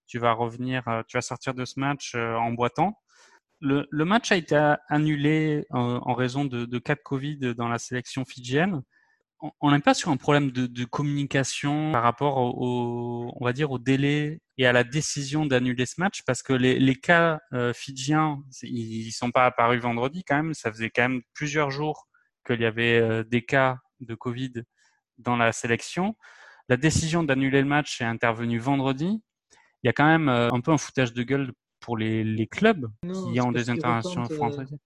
tu 0.07 0.19
vas 0.19 0.33
revenir 0.33 0.85
tu 1.09 1.17
vas 1.17 1.23
sortir 1.23 1.55
de 1.55 1.65
ce 1.65 1.81
match 1.81 2.15
en 2.15 2.53
boitant. 2.53 2.99
Le, 3.61 3.87
le 3.91 4.05
match 4.05 4.33
a 4.33 4.37
été 4.37 4.75
annulé 4.89 5.65
en, 5.71 6.01
en 6.05 6.15
raison 6.15 6.45
de, 6.45 6.67
de 6.67 6.79
cas 6.79 6.95
de 6.95 7.01
Covid 7.03 7.55
dans 7.55 7.69
la 7.69 7.79
sélection 7.79 8.25
fidjienne 8.27 8.83
on 9.61 9.71
n'est 9.71 9.81
pas 9.81 9.95
sur 9.95 10.11
un 10.11 10.17
problème 10.17 10.51
de, 10.51 10.67
de, 10.67 10.85
communication 10.85 11.93
par 11.93 12.03
rapport 12.03 12.39
au, 12.39 13.33
on 13.39 13.45
va 13.45 13.53
dire, 13.53 13.71
au 13.71 13.79
délai 13.79 14.41
et 14.57 14.67
à 14.67 14.73
la 14.73 14.85
décision 14.85 15.45
d'annuler 15.45 15.85
ce 15.87 16.01
match 16.01 16.23
parce 16.27 16.43
que 16.43 16.53
les, 16.53 16.79
les 16.79 16.95
cas 16.95 17.39
euh, 17.53 17.73
fidjiens, 17.75 18.39
ils, 18.63 19.13
sont 19.13 19.31
pas 19.31 19.45
apparus 19.45 19.81
vendredi 19.81 20.25
quand 20.25 20.37
même. 20.37 20.55
Ça 20.55 20.73
faisait 20.73 20.91
quand 20.91 21.03
même 21.03 21.23
plusieurs 21.35 21.71
jours 21.71 22.09
qu'il 22.47 22.61
y 22.61 22.65
avait 22.65 22.99
euh, 22.99 23.25
des 23.25 23.43
cas 23.43 23.79
de 24.01 24.15
Covid 24.15 24.53
dans 25.19 25.37
la 25.37 25.53
sélection. 25.53 26.17
La 26.69 26.77
décision 26.77 27.23
d'annuler 27.23 27.61
le 27.61 27.69
match 27.69 28.01
est 28.01 28.05
intervenue 28.05 28.59
vendredi. 28.59 29.23
Il 29.83 29.87
y 29.87 29.91
a 29.91 29.93
quand 29.93 30.07
même 30.07 30.29
euh, 30.29 30.49
un 30.51 30.61
peu 30.61 30.73
un 30.73 30.79
foutage 30.79 31.13
de 31.13 31.23
gueule 31.23 31.53
pour 31.81 31.97
les, 31.97 32.25
les 32.25 32.47
clubs 32.47 32.91
Non, 33.03 33.33
qui 33.33 33.41
ont 33.41 33.53
des 33.53 33.71
euh, 33.71 34.25
françaises. 34.31 34.77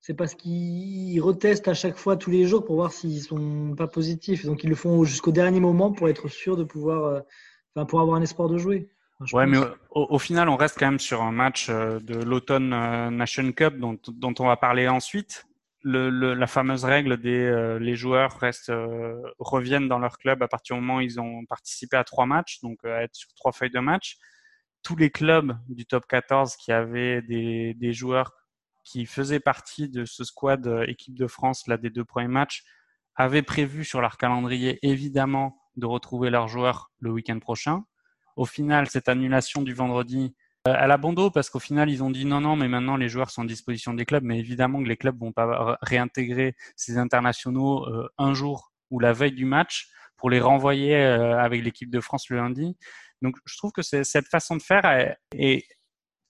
C'est 0.00 0.14
parce 0.14 0.34
qu'ils 0.34 1.20
retestent 1.20 1.68
à 1.68 1.74
chaque 1.74 1.96
fois 1.96 2.16
tous 2.16 2.30
les 2.30 2.46
jours 2.46 2.64
pour 2.64 2.76
voir 2.76 2.90
s'ils 2.92 3.20
sont 3.22 3.74
pas 3.76 3.86
positifs. 3.86 4.46
Donc 4.46 4.64
ils 4.64 4.70
le 4.70 4.74
font 4.76 5.04
jusqu'au 5.04 5.30
dernier 5.32 5.60
moment 5.60 5.92
pour 5.92 6.08
être 6.08 6.28
sûr 6.28 6.56
de 6.56 6.64
pouvoir, 6.64 7.04
euh, 7.04 7.20
enfin 7.74 7.84
pour 7.86 8.00
avoir 8.00 8.16
un 8.16 8.22
espoir 8.22 8.48
de 8.48 8.56
jouer. 8.56 8.88
Enfin, 9.18 9.26
je 9.26 9.36
Ouais, 9.36 9.44
pense. 9.46 9.52
mais 9.52 9.58
au, 9.90 10.06
au 10.10 10.18
final, 10.18 10.48
on 10.48 10.56
reste 10.56 10.78
quand 10.78 10.86
même 10.86 10.98
sur 10.98 11.20
un 11.22 11.32
match 11.32 11.68
euh, 11.68 11.98
de 12.00 12.14
l'automne 12.14 12.72
euh, 12.72 13.10
Nation 13.10 13.52
Cup 13.52 13.76
dont, 13.76 13.98
dont 14.08 14.34
on 14.38 14.46
va 14.46 14.56
parler 14.56 14.88
ensuite. 14.88 15.44
Le, 15.82 16.08
le- 16.10 16.34
la 16.34 16.46
fameuse 16.46 16.84
règle 16.84 17.18
des 17.18 17.38
euh, 17.44 17.78
les 17.78 17.94
joueurs 17.94 18.32
restent 18.38 18.68
euh, 18.70 19.14
reviennent 19.38 19.88
dans 19.88 19.98
leur 19.98 20.16
club 20.18 20.42
à 20.42 20.48
partir 20.48 20.76
du 20.76 20.82
moment 20.82 20.96
où 20.96 21.00
ils 21.02 21.20
ont 21.20 21.44
participé 21.46 21.96
à 21.98 22.04
trois 22.04 22.26
matchs, 22.26 22.60
donc 22.62 22.82
à 22.84 23.02
être 23.02 23.14
sur 23.14 23.28
trois 23.34 23.52
feuilles 23.52 23.70
de 23.70 23.80
match. 23.80 24.16
Tous 24.82 24.96
les 24.96 25.10
clubs 25.10 25.54
du 25.68 25.84
top 25.86 26.06
14 26.06 26.56
qui 26.56 26.72
avaient 26.72 27.20
des, 27.22 27.74
des 27.74 27.92
joueurs 27.92 28.32
qui 28.84 29.06
faisaient 29.06 29.40
partie 29.40 29.88
de 29.88 30.04
ce 30.04 30.24
squad 30.24 30.66
euh, 30.66 30.84
équipe 30.86 31.18
de 31.18 31.26
France 31.26 31.66
là 31.66 31.76
des 31.76 31.90
deux 31.90 32.04
premiers 32.04 32.28
matchs 32.28 32.64
avaient 33.16 33.42
prévu 33.42 33.84
sur 33.84 34.00
leur 34.00 34.16
calendrier 34.16 34.78
évidemment 34.82 35.58
de 35.76 35.86
retrouver 35.86 36.30
leurs 36.30 36.48
joueurs 36.48 36.90
le 37.00 37.10
week-end 37.10 37.38
prochain. 37.38 37.84
Au 38.36 38.44
final, 38.44 38.88
cette 38.88 39.08
annulation 39.08 39.62
du 39.62 39.74
vendredi, 39.74 40.34
elle 40.64 40.90
a 40.90 40.96
bon 40.96 41.12
dos 41.12 41.30
parce 41.30 41.50
qu'au 41.50 41.58
final, 41.58 41.90
ils 41.90 42.02
ont 42.02 42.10
dit 42.10 42.24
non, 42.24 42.40
non, 42.40 42.56
mais 42.56 42.68
maintenant 42.68 42.96
les 42.96 43.08
joueurs 43.08 43.30
sont 43.30 43.42
à 43.42 43.46
disposition 43.46 43.94
des 43.94 44.04
clubs. 44.04 44.24
Mais 44.24 44.38
évidemment 44.38 44.82
que 44.82 44.88
les 44.88 44.96
clubs 44.96 45.18
vont 45.18 45.32
pas 45.32 45.46
ré- 45.46 45.76
réintégrer 45.82 46.54
ces 46.76 46.98
internationaux 46.98 47.86
euh, 47.88 48.08
un 48.18 48.34
jour 48.34 48.72
ou 48.90 49.00
la 49.00 49.12
veille 49.12 49.32
du 49.32 49.44
match 49.44 49.90
pour 50.16 50.30
les 50.30 50.40
renvoyer 50.40 50.96
euh, 50.96 51.38
avec 51.38 51.62
l'équipe 51.62 51.90
de 51.90 52.00
France 52.00 52.28
le 52.28 52.36
lundi. 52.36 52.76
Donc, 53.22 53.36
je 53.44 53.56
trouve 53.56 53.72
que 53.72 53.82
cette 53.82 54.28
façon 54.28 54.56
de 54.56 54.62
faire 54.62 55.16
est 55.34 55.64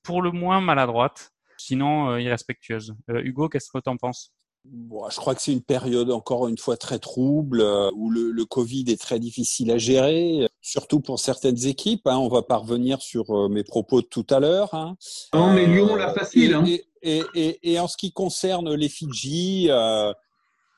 pour 0.03 0.23
le 0.23 0.31
moins 0.31 0.61
maladroite, 0.61 1.33
sinon 1.61 2.11
euh, 2.11 2.21
irrespectueuse. 2.21 2.95
Euh, 3.11 3.21
Hugo, 3.23 3.49
qu'est-ce 3.49 3.71
que 3.73 3.79
tu 3.79 3.89
en 3.91 3.97
penses? 3.97 4.33
Bon, 4.65 5.09
je 5.09 5.17
crois 5.17 5.35
que 5.35 5.41
c'est 5.41 5.53
une 5.55 5.63
période 5.63 6.11
encore 6.11 6.47
une 6.47 6.59
fois 6.59 6.77
très 6.77 6.99
trouble 6.99 7.63
euh, 7.63 7.91
où 7.95 8.11
le, 8.11 8.31
le 8.31 8.45
Covid 8.45 8.85
est 8.89 9.01
très 9.01 9.19
difficile 9.19 9.71
à 9.71 9.79
gérer, 9.79 10.47
surtout 10.61 11.01
pour 11.01 11.19
certaines 11.19 11.65
équipes. 11.67 12.07
Hein. 12.07 12.19
On 12.19 12.29
va 12.29 12.43
pas 12.43 12.57
revenir 12.59 13.01
sur 13.01 13.49
mes 13.49 13.65
propos 13.65 14.03
de 14.03 14.07
tout 14.07 14.27
à 14.29 14.39
l'heure. 14.39 14.75
Hein. 14.75 14.97
Non, 15.33 15.55
mais 15.55 15.65
Lyon 15.67 15.95
l'a 15.97 16.13
facile. 16.13 16.51
Et, 16.51 16.55
Hein. 16.55 16.65
et, 16.67 16.85
et, 17.03 17.23
et- 17.35 17.73
et 17.73 17.81
en 17.81 17.89
ce 17.89 17.97
qui 17.97 18.13
concerne 18.13 18.75
les 18.75 18.91
Fidji, 18.91 19.69
euh, 19.71 20.13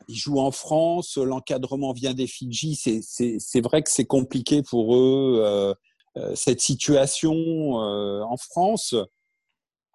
ils 0.07 0.15
jouent 0.17 0.39
en 0.41 0.53
France, 0.53 1.17
l'encadrement 1.17 1.93
vient 1.93 2.15
des 2.15 2.29
Fidji. 2.29 2.77
C'est- 2.77 3.61
vrai 3.61 3.83
que 3.83 3.91
c'est 3.91 4.05
compliqué 4.07 4.63
pour 4.63 4.95
eux 4.95 5.41
euh, 5.45 5.75
cette 6.37 6.61
situation 6.61 7.35
euh, 7.35 8.23
en 8.23 8.37
France. 8.37 8.95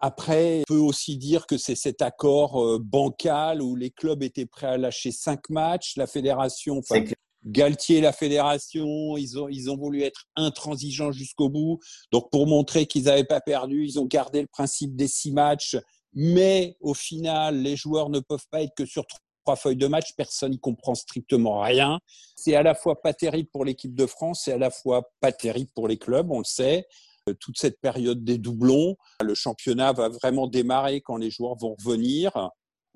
Après, 0.00 0.60
on 0.60 0.74
peut 0.74 0.80
aussi 0.80 1.16
dire 1.16 1.46
que 1.46 1.58
c'est 1.58 1.74
cet 1.74 2.02
accord 2.02 2.62
euh, 2.62 2.78
bancal 2.80 3.62
où 3.62 3.74
les 3.74 3.90
clubs 3.90 4.22
étaient 4.22 4.46
prêts 4.46 4.68
à 4.68 4.76
lâcher 4.76 5.10
cinq 5.10 5.50
matchs, 5.50 5.96
la 5.96 6.06
fédération, 6.06 6.78
enfin, 6.78 7.04
C'est. 7.06 7.14
Galtier, 7.44 8.00
la 8.00 8.12
fédération, 8.12 9.16
ils 9.16 9.38
ont, 9.38 9.48
ils 9.48 9.70
ont 9.70 9.76
voulu 9.76 10.02
être 10.02 10.24
intransigeants 10.36 11.12
jusqu'au 11.12 11.48
bout. 11.48 11.78
Donc, 12.12 12.30
pour 12.30 12.46
montrer 12.46 12.86
qu'ils 12.86 13.04
n'avaient 13.04 13.24
pas 13.24 13.40
perdu, 13.40 13.86
ils 13.86 13.98
ont 13.98 14.06
gardé 14.06 14.40
le 14.40 14.48
principe 14.48 14.96
des 14.96 15.08
six 15.08 15.32
matchs. 15.32 15.76
Mais 16.14 16.76
au 16.80 16.94
final, 16.94 17.62
les 17.62 17.76
joueurs 17.76 18.10
ne 18.10 18.20
peuvent 18.20 18.46
pas 18.50 18.62
être 18.62 18.74
que 18.76 18.86
sur 18.86 19.04
trois 19.44 19.56
feuilles 19.56 19.76
de 19.76 19.86
match. 19.86 20.14
Personne 20.16 20.50
n'y 20.50 20.58
comprend 20.58 20.94
strictement 20.94 21.60
rien. 21.60 22.00
C'est 22.36 22.54
à 22.54 22.62
la 22.62 22.74
fois 22.74 23.00
pas 23.00 23.14
terrible 23.14 23.48
pour 23.52 23.64
l'équipe 23.64 23.94
de 23.94 24.06
France 24.06 24.48
et 24.48 24.52
à 24.52 24.58
la 24.58 24.70
fois 24.70 25.10
pas 25.20 25.32
terrible 25.32 25.70
pour 25.74 25.88
les 25.88 25.96
clubs, 25.96 26.30
on 26.30 26.38
le 26.38 26.44
sait. 26.44 26.86
Toute 27.32 27.58
cette 27.58 27.80
période 27.80 28.24
des 28.24 28.38
doublons. 28.38 28.96
Le 29.22 29.34
championnat 29.34 29.92
va 29.92 30.08
vraiment 30.08 30.46
démarrer 30.46 31.00
quand 31.00 31.16
les 31.16 31.30
joueurs 31.30 31.56
vont 31.56 31.76
revenir. 31.78 32.50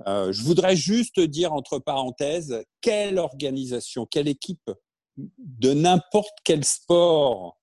Euh, 0.07 0.33
je 0.33 0.43
voudrais 0.43 0.77
juste 0.77 1.21
dire 1.21 1.53
entre 1.53 1.79
parenthèses, 1.79 2.63
quelle 2.81 3.19
organisation, 3.19 4.07
quelle 4.07 4.29
équipe 4.29 4.71
de 5.17 5.75
n'importe 5.75 6.37
quel 6.45 6.65
sport, 6.65 7.59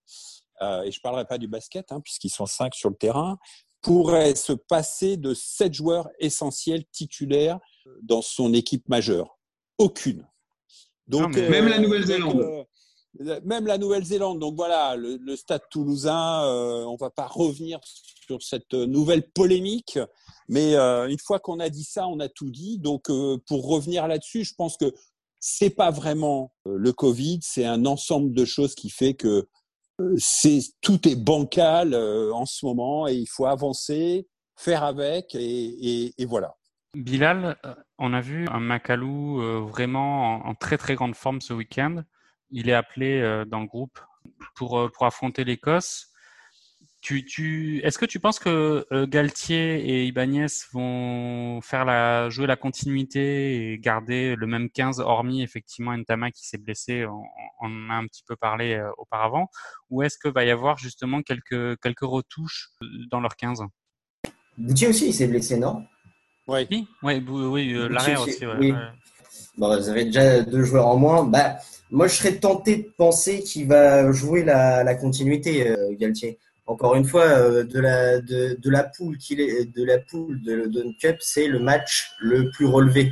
euh, 0.61 0.84
et 0.84 0.91
je 0.91 0.99
ne 0.99 1.01
parlerai 1.01 1.26
pas 1.26 1.38
du 1.38 1.47
basket, 1.47 1.91
hein, 1.91 1.99
puisqu'ils 2.01 2.30
sont 2.30 2.45
cinq 2.45 2.76
sur 2.76 2.89
le 2.89 2.95
terrain, 2.95 3.38
pourrait 3.82 4.36
se 4.36 4.53
passer 4.53 5.17
de 5.17 5.34
sept 5.34 5.74
joueurs 5.74 6.09
essentiels 6.20 6.86
titulaires 6.91 7.59
dans 8.03 8.22
son 8.22 8.53
équipe 8.53 8.88
majeure? 8.89 9.39
Aucune. 9.78 10.28
Donc, 11.07 11.36
même 11.36 11.67
la 11.67 11.80
Nouvelle-Zélande 11.80 12.65
même 13.18 13.68
la 13.68 13.78
Nouvelle-Zélande. 13.78 14.39
Donc 14.39 14.55
voilà, 14.55 14.95
le, 14.95 15.36
Stade 15.36 15.64
Toulousain, 15.70 16.43
euh, 16.43 16.86
on 16.86 16.93
ne 16.93 16.99
va 16.99 17.10
pas 17.10 17.28
revenir 17.28 17.80
sur 17.84 18.41
cette 18.41 18.74
nouvelle 18.74 19.30
polémique, 19.30 19.99
mais 20.47 20.76
euh, 20.76 21.07
une 21.07 21.20
fois 21.20 21.39
qu'on 21.39 21.60
a 21.60 21.70
dit 21.70 21.84
ça, 21.84 22.07
on 22.07 22.20
a 22.20 22.30
tout 22.30 22.49
dit. 22.49 22.80
Donc 22.80 23.10
euh, 23.10 23.38
pour 23.47 23.68
revenir 23.68 24.07
là-dessus, 24.07 24.43
je 24.43 24.53
pense 24.55 24.78
que 24.78 24.93
c'est 25.39 25.70
pas 25.70 25.89
vraiment 25.89 26.53
le 26.66 26.91
Covid, 26.91 27.39
c'est 27.41 27.66
un 27.66 27.86
ensemble 27.86 28.34
de 28.34 28.45
choses 28.45 28.76
qui 28.76 28.89
fait 28.89 29.14
que 29.14 29.47
tout 30.82 31.07
est 31.07 31.16
bancal 31.16 31.95
en 31.95 32.45
ce 32.45 32.66
moment 32.66 33.07
et 33.07 33.16
il 33.16 33.26
faut 33.26 33.45
avancer, 33.45 34.28
faire 34.57 34.84
avec 34.84 35.36
et, 35.36 36.14
voilà. 36.26 36.55
Bilal, 36.93 37.57
on 37.99 38.14
a 38.14 38.20
vu 38.20 38.47
un 38.49 38.60
Macalou 38.60 39.41
vraiment 39.68 40.45
en 40.45 40.55
très 40.55 40.78
très 40.78 40.95
grande 40.95 41.16
forme 41.16 41.39
ce 41.39 41.53
week-end 41.53 42.03
il 42.52 42.70
est 42.70 42.74
appelé 42.74 43.22
euh, 43.22 43.45
dans 43.45 43.60
le 43.60 43.68
groupe 43.68 44.00
pour, 44.56 44.80
euh, 44.80 44.89
pour 44.89 45.06
affronter 45.06 45.43
l'Écosse. 45.43 46.08
Tu, 47.02 47.24
tu, 47.24 47.80
Est-ce 47.86 47.97
que 47.97 48.06
tu 48.06 48.20
penses 48.20 48.39
que 48.39 48.86
euh, 48.91 49.08
Galtier 49.08 49.80
et 49.80 50.06
Ibanez 50.06 50.47
vont 50.74 51.62
faire 51.62 51.86
la, 51.86 52.30
jouer 52.30 52.45
la 52.45 52.58
continuité 52.58 53.72
et 53.72 53.80
garder 53.80 54.36
le 54.36 54.47
même 54.47 54.70
15, 54.70 55.00
hormis 55.00 55.41
effectivement 55.41 55.95
Ntama 55.97 56.30
qui 56.32 56.45
s'est 56.45 56.58
blessé, 56.58 57.06
on, 57.06 57.24
en 57.62 57.89
a 57.89 57.93
un 57.93 58.06
petit 58.06 58.24
peu 58.28 58.36
parlé 58.36 58.86
auparavant, 58.97 59.47
ou 59.89 60.04
est-ce 60.04 60.18
qu'il 60.18 60.32
va 60.32 60.43
y 60.43 60.52
avoir 60.52 60.78
justement 60.78 61.22
quelques, 61.22 61.80
quelques 61.80 62.02
retouches 62.02 62.72
dans 63.10 63.22
leur 63.22 63.38
15 63.38 63.62
Boutier 64.58 64.89
aussi, 64.89 65.08
il 65.08 65.14
s'est 65.14 65.28
blessé, 65.28 65.58
non? 65.58 65.86
Oui, 66.50 66.68
oui, 66.70 66.88
oui, 67.02 67.24
oui 67.26 67.89
l'arrière 67.89 68.22
aussi. 68.24 68.45
oui. 68.45 68.74
Bon, 69.60 69.78
vous 69.78 69.89
avez 69.89 70.05
déjà 70.05 70.41
deux 70.41 70.64
joueurs 70.64 70.88
en 70.88 70.95
moins. 70.95 71.26
Bah, 71.26 71.57
moi, 71.91 72.07
je 72.07 72.16
serais 72.16 72.36
tenté 72.38 72.78
de 72.78 72.89
penser 72.97 73.41
qu'il 73.41 73.68
va 73.68 74.10
jouer 74.14 74.45
la, 74.45 74.86
la 74.86 74.95
continuité, 74.95 75.70
euh, 75.70 75.93
Galtier. 75.99 76.39
Encore 76.66 76.95
une 76.95 77.03
fois, 77.03 77.26
euh, 77.26 77.66
de 77.66 77.78
la 77.80 78.22
de, 78.22 78.57
de 78.57 78.70
la 78.70 78.84
poule 78.84 79.18
qu'il 79.18 79.41
est 79.41 79.66
de 79.66 79.84
la 79.84 79.97
poule 79.97 80.41
de 80.43 80.68
Don 80.68 80.93
Cup, 81.01 81.18
c'est 81.20 81.47
le 81.47 81.60
match 81.60 82.12
le 82.22 82.49
plus 82.51 82.68
relevé. 82.68 83.12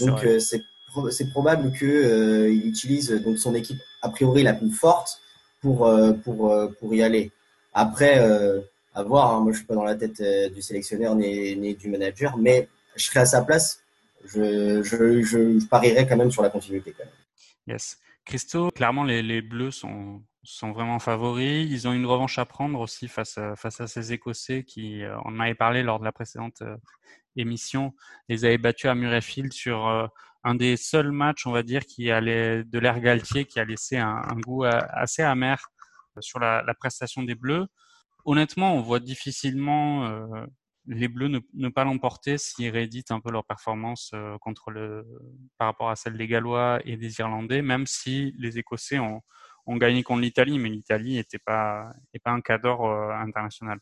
donc 0.00 0.24
euh, 0.24 0.40
c'est 0.40 1.30
probable 1.30 1.70
que 1.72 1.84
euh, 1.84 2.50
il 2.50 2.66
utilise 2.66 3.10
donc 3.22 3.38
son 3.38 3.54
équipe 3.54 3.78
a 4.02 4.08
priori 4.08 4.42
la 4.42 4.54
plus 4.54 4.72
forte 4.72 5.20
pour 5.60 5.88
pour 6.24 6.52
pour 6.80 6.94
y 6.94 7.02
aller. 7.02 7.30
Après, 7.74 8.18
à 8.94 9.02
voir. 9.04 9.34
Hein, 9.34 9.40
moi, 9.40 9.52
je 9.52 9.58
suis 9.58 9.66
pas 9.66 9.74
dans 9.74 9.84
la 9.84 9.94
tête 9.94 10.22
du 10.52 10.62
sélectionneur 10.62 11.14
ni, 11.14 11.54
ni 11.54 11.74
du 11.74 11.88
manager, 11.90 12.36
mais 12.38 12.68
je 12.96 13.04
serais 13.04 13.20
à 13.20 13.26
sa 13.26 13.42
place. 13.42 13.80
Je, 14.26 15.66
parierais 15.68 16.06
quand 16.06 16.16
même 16.16 16.30
sur 16.30 16.42
la 16.42 16.50
continuité. 16.50 16.94
Quand. 16.96 17.04
Yes. 17.66 17.98
Christo, 18.24 18.70
clairement, 18.70 19.04
les, 19.04 19.40
Bleus 19.42 19.70
sont, 19.70 20.22
sont 20.42 20.72
vraiment 20.72 20.98
favoris. 20.98 21.68
Ils 21.70 21.86
ont 21.86 21.92
une 21.92 22.06
revanche 22.06 22.38
à 22.38 22.44
prendre 22.44 22.80
aussi 22.80 23.08
face 23.08 23.38
à, 23.38 23.54
face 23.56 23.80
à 23.80 23.86
ces 23.86 24.12
Écossais 24.12 24.64
qui, 24.64 25.02
euh, 25.02 25.16
on 25.24 25.36
en 25.36 25.40
avait 25.40 25.54
parlé 25.54 25.82
lors 25.82 26.00
de 26.00 26.04
la 26.04 26.12
précédente 26.12 26.62
euh, 26.62 26.76
émission, 27.36 27.92
les 28.28 28.44
avaient 28.44 28.58
battus 28.58 28.90
à 28.90 28.94
Murrayfield 28.94 29.52
sur 29.52 29.86
euh, 29.86 30.06
un 30.42 30.54
des 30.54 30.76
seuls 30.76 31.12
matchs, 31.12 31.46
on 31.46 31.52
va 31.52 31.62
dire, 31.62 31.84
qui 31.84 32.10
allait 32.10 32.64
de 32.64 32.78
l'air 32.78 33.00
Galtier, 33.00 33.44
qui 33.44 33.60
a 33.60 33.64
laissé 33.64 33.96
un, 33.96 34.22
goût 34.44 34.64
assez 34.64 35.22
amer 35.22 35.70
sur 36.20 36.38
la, 36.38 36.64
prestation 36.78 37.24
des 37.24 37.34
Bleus. 37.34 37.66
Honnêtement, 38.24 38.74
on 38.74 38.80
voit 38.80 39.00
difficilement 39.00 40.08
les 40.86 41.08
Bleus 41.08 41.28
ne, 41.54 41.68
pas 41.68 41.84
l'emporter 41.84 42.38
s'ils 42.38 42.70
rééditent 42.70 43.10
un 43.10 43.20
peu 43.20 43.30
leur 43.30 43.44
performance 43.44 44.12
euh, 44.14 44.36
par 45.58 45.66
rapport 45.66 45.90
à 45.90 45.96
celle 45.96 46.16
des 46.16 46.26
Gallois 46.26 46.80
et 46.84 46.96
des 46.96 47.18
Irlandais, 47.18 47.62
même 47.62 47.86
si 47.86 48.34
les 48.38 48.58
Écossais 48.58 48.98
ont, 48.98 49.22
gagné 49.68 50.04
contre 50.04 50.20
l'Italie, 50.20 50.58
mais 50.58 50.68
l'Italie 50.68 51.14
n'était 51.14 51.40
pas, 51.40 51.92
pas 52.22 52.30
un 52.30 52.40
cadre 52.40 52.82
euh, 52.82 53.12
international. 53.14 53.80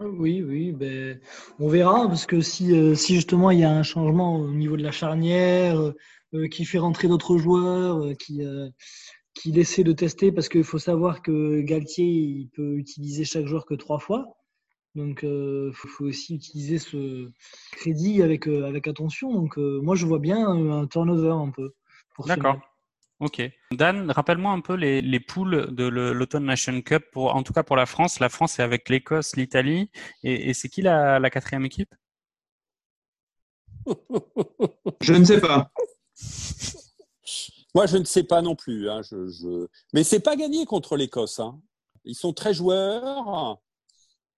Oui, 0.00 0.42
oui, 0.42 0.72
ben, 0.72 1.20
on 1.58 1.68
verra, 1.68 2.08
parce 2.08 2.26
que 2.26 2.40
si, 2.40 2.72
euh, 2.72 2.94
si 2.94 3.14
justement 3.14 3.50
il 3.50 3.60
y 3.60 3.64
a 3.64 3.70
un 3.70 3.82
changement 3.82 4.36
au 4.36 4.50
niveau 4.50 4.76
de 4.76 4.82
la 4.82 4.92
charnière, 4.92 5.78
qui 6.52 6.64
fait 6.64 6.78
rentrer 6.78 7.08
d'autres 7.08 7.38
joueurs, 7.38 8.16
qui, 8.16 8.42
qui 9.34 9.58
essaie 9.58 9.82
de 9.82 9.92
tester, 9.92 10.30
parce 10.30 10.48
qu'il 10.48 10.62
faut 10.62 10.78
savoir 10.78 11.22
que 11.22 11.60
Galtier, 11.60 12.04
il 12.06 12.48
peut 12.50 12.76
utiliser 12.76 13.24
chaque 13.24 13.46
joueur 13.46 13.66
que 13.66 13.74
trois 13.74 13.98
fois. 13.98 14.39
Donc, 14.96 15.20
il 15.22 15.28
euh, 15.28 15.72
faut, 15.72 16.04
aussi 16.04 16.34
utiliser 16.34 16.78
ce 16.78 17.30
crédit 17.72 18.22
avec, 18.22 18.48
euh, 18.48 18.66
avec 18.66 18.88
attention. 18.88 19.32
Donc, 19.32 19.56
euh, 19.56 19.80
moi, 19.82 19.94
je 19.94 20.04
vois 20.04 20.18
bien 20.18 20.48
un 20.48 20.86
turnover 20.86 21.30
un 21.30 21.50
peu. 21.50 21.72
D'accord. 22.26 22.58
Ok. 23.20 23.42
Dan, 23.72 24.10
rappelle-moi 24.10 24.50
un 24.50 24.60
peu 24.60 24.74
les, 24.74 25.00
les 25.00 25.20
poules 25.20 25.74
de 25.74 25.84
l'Automne 25.84 26.44
Nation 26.44 26.80
Cup, 26.80 27.04
pour, 27.12 27.36
en 27.36 27.42
tout 27.42 27.52
cas 27.52 27.62
pour 27.62 27.76
la 27.76 27.86
France. 27.86 28.18
La 28.18 28.28
France 28.28 28.58
est 28.58 28.62
avec 28.62 28.88
l'Écosse, 28.88 29.36
l'Italie. 29.36 29.90
Et, 30.22 30.54
c'est 30.54 30.68
qui 30.68 30.82
la, 30.82 31.18
la, 31.18 31.30
quatrième 31.30 31.64
équipe? 31.64 31.94
Je 35.00 35.14
ne 35.14 35.24
sais 35.24 35.40
pas. 35.40 35.70
Moi, 37.74 37.86
je 37.86 37.98
ne 37.98 38.04
sais 38.04 38.24
pas 38.24 38.42
non 38.42 38.56
plus. 38.56 38.90
Hein. 38.90 39.00
Je, 39.02 39.28
je... 39.28 39.68
Mais 39.94 40.02
c'est 40.02 40.20
pas 40.20 40.34
gagné 40.34 40.66
contre 40.66 40.96
l'Écosse. 40.96 41.38
Hein. 41.38 41.60
Ils 42.04 42.16
sont 42.16 42.32
très 42.32 42.52
joueurs. 42.52 43.60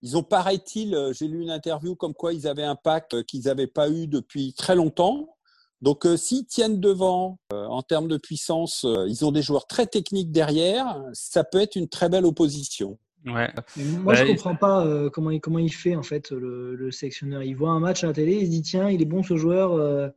Ils 0.03 0.17
ont, 0.17 0.23
paraît-il, 0.23 0.93
euh, 0.95 1.13
j'ai 1.13 1.29
lu 1.29 1.41
une 1.41 1.49
interview 1.49 1.95
comme 1.95 2.13
quoi 2.13 2.33
ils 2.33 2.45
avaient 2.45 2.65
un 2.65 2.75
pack 2.75 3.13
euh, 3.13 3.23
qu'ils 3.23 3.45
n'avaient 3.45 3.67
pas 3.67 3.89
eu 3.89 4.05
depuis 4.05 4.53
très 4.53 4.75
longtemps. 4.75 5.37
Donc, 5.81 6.05
euh, 6.05 6.17
s'ils 6.17 6.45
tiennent 6.45 6.81
devant 6.81 7.39
en 7.51 7.81
termes 7.81 8.09
de 8.09 8.17
puissance, 8.17 8.85
ils 9.07 9.25
ont 9.25 9.31
des 9.31 9.41
joueurs 9.41 9.65
très 9.65 9.87
techniques 9.87 10.31
derrière. 10.31 11.01
Ça 11.13 11.43
peut 11.43 11.59
être 11.59 11.75
une 11.75 11.87
très 11.87 12.09
belle 12.09 12.25
opposition. 12.25 12.97
Ouais. 13.25 13.49
Moi, 13.77 14.13
je 14.13 14.19
je 14.19 14.23
bah, 14.23 14.29
comprends 14.29 14.55
pas 14.55 15.09
comment, 15.11 15.31
il, 15.31 15.41
comment 15.41 15.59
il 15.59 15.73
fait 15.73 15.95
en 15.95 16.03
fait 16.03 16.31
le, 16.31 16.75
le, 16.75 16.91
sélectionneur. 16.91 17.43
Il 17.43 17.55
voit 17.55 17.71
un 17.71 17.79
match 17.79 18.03
à 18.03 18.07
la 18.07 18.13
télé, 18.13 18.35
il 18.35 18.45
se 18.45 18.51
dit 18.51 18.61
tiens, 18.61 18.89
il 18.89 19.01
est 19.01 19.05
bon 19.05 19.23
ce 19.23 19.35
joueur 19.35 20.11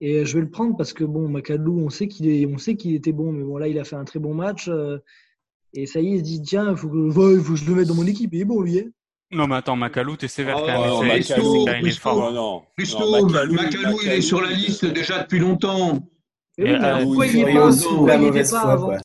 et 0.00 0.24
je 0.24 0.34
vais 0.34 0.42
le 0.42 0.50
prendre 0.50 0.76
parce 0.76 0.94
que 0.94 1.04
bon, 1.04 1.28
Macalou, 1.28 1.78
on 1.78 1.90
sait 1.90 2.08
qu'il 2.08 2.28
est, 2.28 2.46
on 2.46 2.56
sait 2.56 2.76
qu'il 2.76 2.94
était 2.94 3.12
bon, 3.12 3.32
mais 3.32 3.44
bon 3.44 3.58
là, 3.58 3.68
il 3.68 3.78
a 3.78 3.84
fait 3.84 3.96
un 3.96 4.04
très 4.04 4.18
bon 4.18 4.34
match 4.34 4.70
et 5.74 5.86
ça 5.86 6.00
y 6.00 6.08
est, 6.08 6.10
il 6.12 6.18
se 6.18 6.24
dit 6.24 6.42
tiens, 6.42 6.70
il 6.70 6.76
faut 6.76 6.88
que, 6.88 7.10
faut 7.10 7.52
que 7.52 7.56
je 7.56 7.66
le 7.66 7.74
mette 7.74 7.88
dans 7.88 7.94
mon 7.94 8.06
équipe. 8.06 8.32
Il 8.32 8.40
est 8.40 8.46
bon 8.46 8.62
lui. 8.62 8.80
Hein. 8.80 8.90
Non, 9.32 9.46
mais 9.46 9.56
attends, 9.56 9.76
Macalou, 9.76 10.16
t'es 10.16 10.28
sévère 10.28 10.56
quand 10.56 10.66
même. 10.66 10.92
Oh, 10.92 11.02
Macalou, 11.02 11.64
Macalou, 11.64 13.54
Macalou, 13.54 13.98
il 14.02 14.10
est 14.10 14.20
sur 14.20 14.42
la 14.42 14.50
liste 14.50 14.84
déjà 14.84 15.22
depuis 15.22 15.38
longtemps. 15.38 16.00
pourquoi 16.56 17.26
il 17.26 17.44
n'est 17.44 17.54
pas, 17.54 18.60
avant 18.60 18.96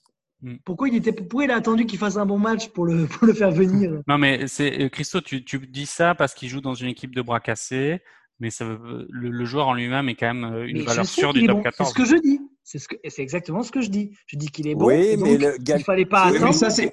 pourquoi 0.66 0.88
il, 0.88 0.96
était, 0.96 1.12
pourquoi 1.12 1.46
il 1.46 1.52
a 1.52 1.56
attendu 1.56 1.86
qu'il 1.86 1.98
fasse 1.98 2.18
un 2.18 2.26
bon 2.26 2.38
match 2.38 2.70
pour 2.70 2.86
le, 2.86 3.08
pour 3.08 3.26
le 3.26 3.34
faire 3.34 3.52
venir? 3.52 4.02
Non, 4.08 4.18
mais 4.18 4.48
c'est 4.48 4.84
euh, 4.84 4.90
Christo, 4.90 5.22
tu, 5.22 5.44
tu 5.44 5.60
dis 5.60 5.86
ça 5.86 6.14
parce 6.14 6.34
qu'il 6.34 6.50
joue 6.50 6.62
dans 6.62 6.76
une 6.76 6.90
équipe 6.90 7.16
de 7.16 7.22
bras 7.22 7.40
cassés, 7.40 8.02
mais 8.40 8.52
ça, 8.52 8.66
le, 8.66 9.08
le 9.10 9.46
joueur 9.46 9.68
en 9.68 9.74
lui-même 9.74 10.10
est 10.10 10.16
quand 10.16 10.34
même 10.34 10.54
euh, 10.54 10.68
une 10.68 10.84
valeur 10.84 11.06
sûre 11.06 11.34
du 11.34 11.48
top 11.48 11.64
14. 11.64 11.90
C'est 11.90 11.94
ce 11.94 11.98
que 11.98 12.16
je 12.16 12.22
dis. 12.22 12.40
C'est 12.64 12.80
ce 12.80 12.88
c'est 13.08 13.22
exactement 13.22 13.64
ce 13.64 13.72
que 13.72 13.82
je 13.82 13.90
dis. 13.90 14.12
Je 14.28 14.38
dis 14.38 14.48
qu'il 14.48 14.68
est 14.68 14.76
bon. 14.76 14.88
Oui, 14.88 15.18
mais 15.18 15.38
le... 15.38 15.56
il 15.66 15.84
fallait 15.84 16.06
pas 16.06 16.26
attendre. 16.26 16.48
Mais 16.48 16.54
ça, 16.54 16.70
c'est, 16.70 16.92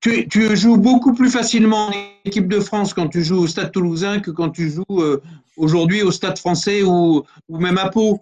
tu, 0.00 0.28
tu, 0.28 0.56
joues 0.56 0.76
beaucoup 0.76 1.12
plus 1.12 1.30
facilement 1.30 1.88
en 1.88 1.92
équipe 2.24 2.48
de 2.48 2.60
France 2.60 2.94
quand 2.94 3.08
tu 3.08 3.22
joues 3.22 3.38
au 3.38 3.46
Stade 3.46 3.72
Toulousain 3.72 4.20
que 4.20 4.30
quand 4.30 4.50
tu 4.50 4.70
joues 4.70 4.84
euh, 4.90 5.22
aujourd'hui 5.56 6.02
au 6.02 6.10
Stade 6.10 6.38
Français 6.38 6.82
ou, 6.82 7.24
ou 7.48 7.58
même 7.58 7.78
à 7.78 7.88
Pau. 7.90 8.18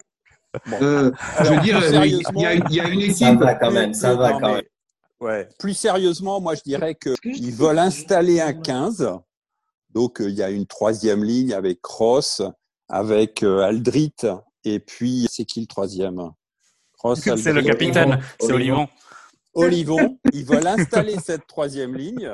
Euh, 0.81 1.11
je 1.43 1.53
veux 1.53 1.59
dire, 1.61 1.79
il 2.05 2.41
y, 2.41 2.45
a, 2.45 2.53
y, 2.55 2.79
a, 2.79 2.87
une 2.87 3.01
équipe. 3.01 3.17
Ça 3.17 3.33
va 3.33 3.53
quand 3.55 3.71
même, 3.71 3.93
ça 3.93 4.15
va 4.15 4.31
quand 4.33 4.55
même. 4.55 4.63
Ouais. 5.19 5.47
Plus 5.59 5.73
sérieusement, 5.73 6.39
moi 6.39 6.55
je 6.55 6.61
dirais 6.61 6.95
qu'ils 6.95 7.53
veulent 7.53 7.79
installer 7.79 8.39
un 8.39 8.53
15. 8.53 9.09
Donc 9.93 10.21
euh, 10.21 10.29
il 10.29 10.35
y 10.35 10.43
a 10.43 10.49
une 10.49 10.65
troisième 10.65 11.23
ligne 11.23 11.53
avec 11.53 11.81
Cross, 11.81 12.41
avec 12.89 13.43
Aldrit, 13.43 14.13
et 14.63 14.79
puis 14.79 15.27
c'est 15.29 15.45
qui 15.45 15.61
le 15.61 15.67
troisième? 15.67 16.31
C'est 17.15 17.53
le 17.53 17.61
capitaine, 17.61 18.19
c'est 18.39 18.51
Olivon. 18.51 18.87
Olivon, 19.57 20.19
ils 20.33 20.45
veulent 20.45 20.67
installer 20.67 21.17
cette 21.23 21.47
troisième 21.47 21.95
ligne. 21.95 22.31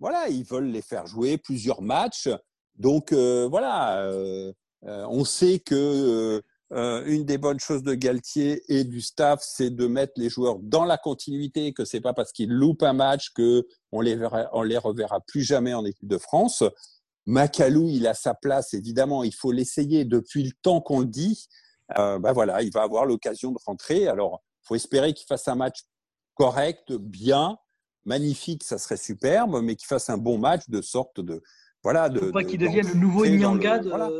Voilà, 0.00 0.28
ils 0.28 0.44
veulent 0.44 0.70
les 0.70 0.82
faire 0.82 1.06
jouer 1.06 1.38
plusieurs 1.38 1.82
matchs. 1.82 2.28
Donc 2.76 3.12
euh, 3.12 3.48
voilà, 3.50 4.02
euh, 4.02 4.52
euh, 4.84 5.06
on 5.08 5.24
sait 5.24 5.58
que 5.58 6.42
euh, 6.72 7.04
une 7.06 7.24
des 7.24 7.38
bonnes 7.38 7.60
choses 7.60 7.82
de 7.82 7.94
Galtier 7.94 8.62
et 8.68 8.84
du 8.84 9.00
staff, 9.00 9.40
c'est 9.42 9.70
de 9.70 9.86
mettre 9.86 10.14
les 10.16 10.28
joueurs 10.28 10.58
dans 10.60 10.84
la 10.84 10.98
continuité, 10.98 11.72
que 11.72 11.84
c'est 11.84 12.00
pas 12.00 12.12
parce 12.12 12.32
qu'ils 12.32 12.50
loupent 12.52 12.82
un 12.82 12.92
match 12.92 13.30
que 13.34 13.66
on 13.92 14.00
les 14.00 14.16
verra, 14.16 14.48
on 14.52 14.62
les 14.62 14.78
reverra 14.78 15.20
plus 15.20 15.42
jamais 15.42 15.74
en 15.74 15.84
équipe 15.84 16.08
de 16.08 16.18
France. 16.18 16.64
Macalou, 17.26 17.88
il 17.88 18.06
a 18.06 18.14
sa 18.14 18.34
place, 18.34 18.74
évidemment, 18.74 19.22
il 19.22 19.34
faut 19.34 19.52
l'essayer 19.52 20.04
depuis 20.04 20.42
le 20.42 20.52
temps 20.62 20.80
qu'on 20.80 21.00
le 21.00 21.06
dit. 21.06 21.46
Euh, 21.98 22.18
ben 22.18 22.32
voilà, 22.32 22.62
il 22.62 22.72
va 22.72 22.82
avoir 22.82 23.06
l'occasion 23.06 23.52
de 23.52 23.58
rentrer. 23.64 24.08
Alors, 24.08 24.42
faut 24.62 24.74
espérer 24.74 25.14
qu'il 25.14 25.26
fasse 25.26 25.46
un 25.46 25.54
match 25.54 25.80
correct, 26.36 26.92
bien, 26.92 27.58
magnifique, 28.04 28.62
ça 28.62 28.78
serait 28.78 28.96
superbe, 28.96 29.60
mais 29.64 29.74
qu'il 29.74 29.88
fasse 29.88 30.08
un 30.10 30.18
bon 30.18 30.38
match 30.38 30.68
de 30.68 30.80
sorte 30.80 31.20
de 31.20 31.42
voilà. 31.82 32.08
De, 32.08 32.20
Faut 32.20 32.32
pas 32.32 32.42
de- 32.44 32.48
qu'il 32.48 32.58
devienne 32.60 32.86
le 32.88 32.94
nouveau 32.94 33.24
le- 33.24 33.30
Nyanga 33.30 33.78
de. 33.80 33.88
voilà. 33.88 34.10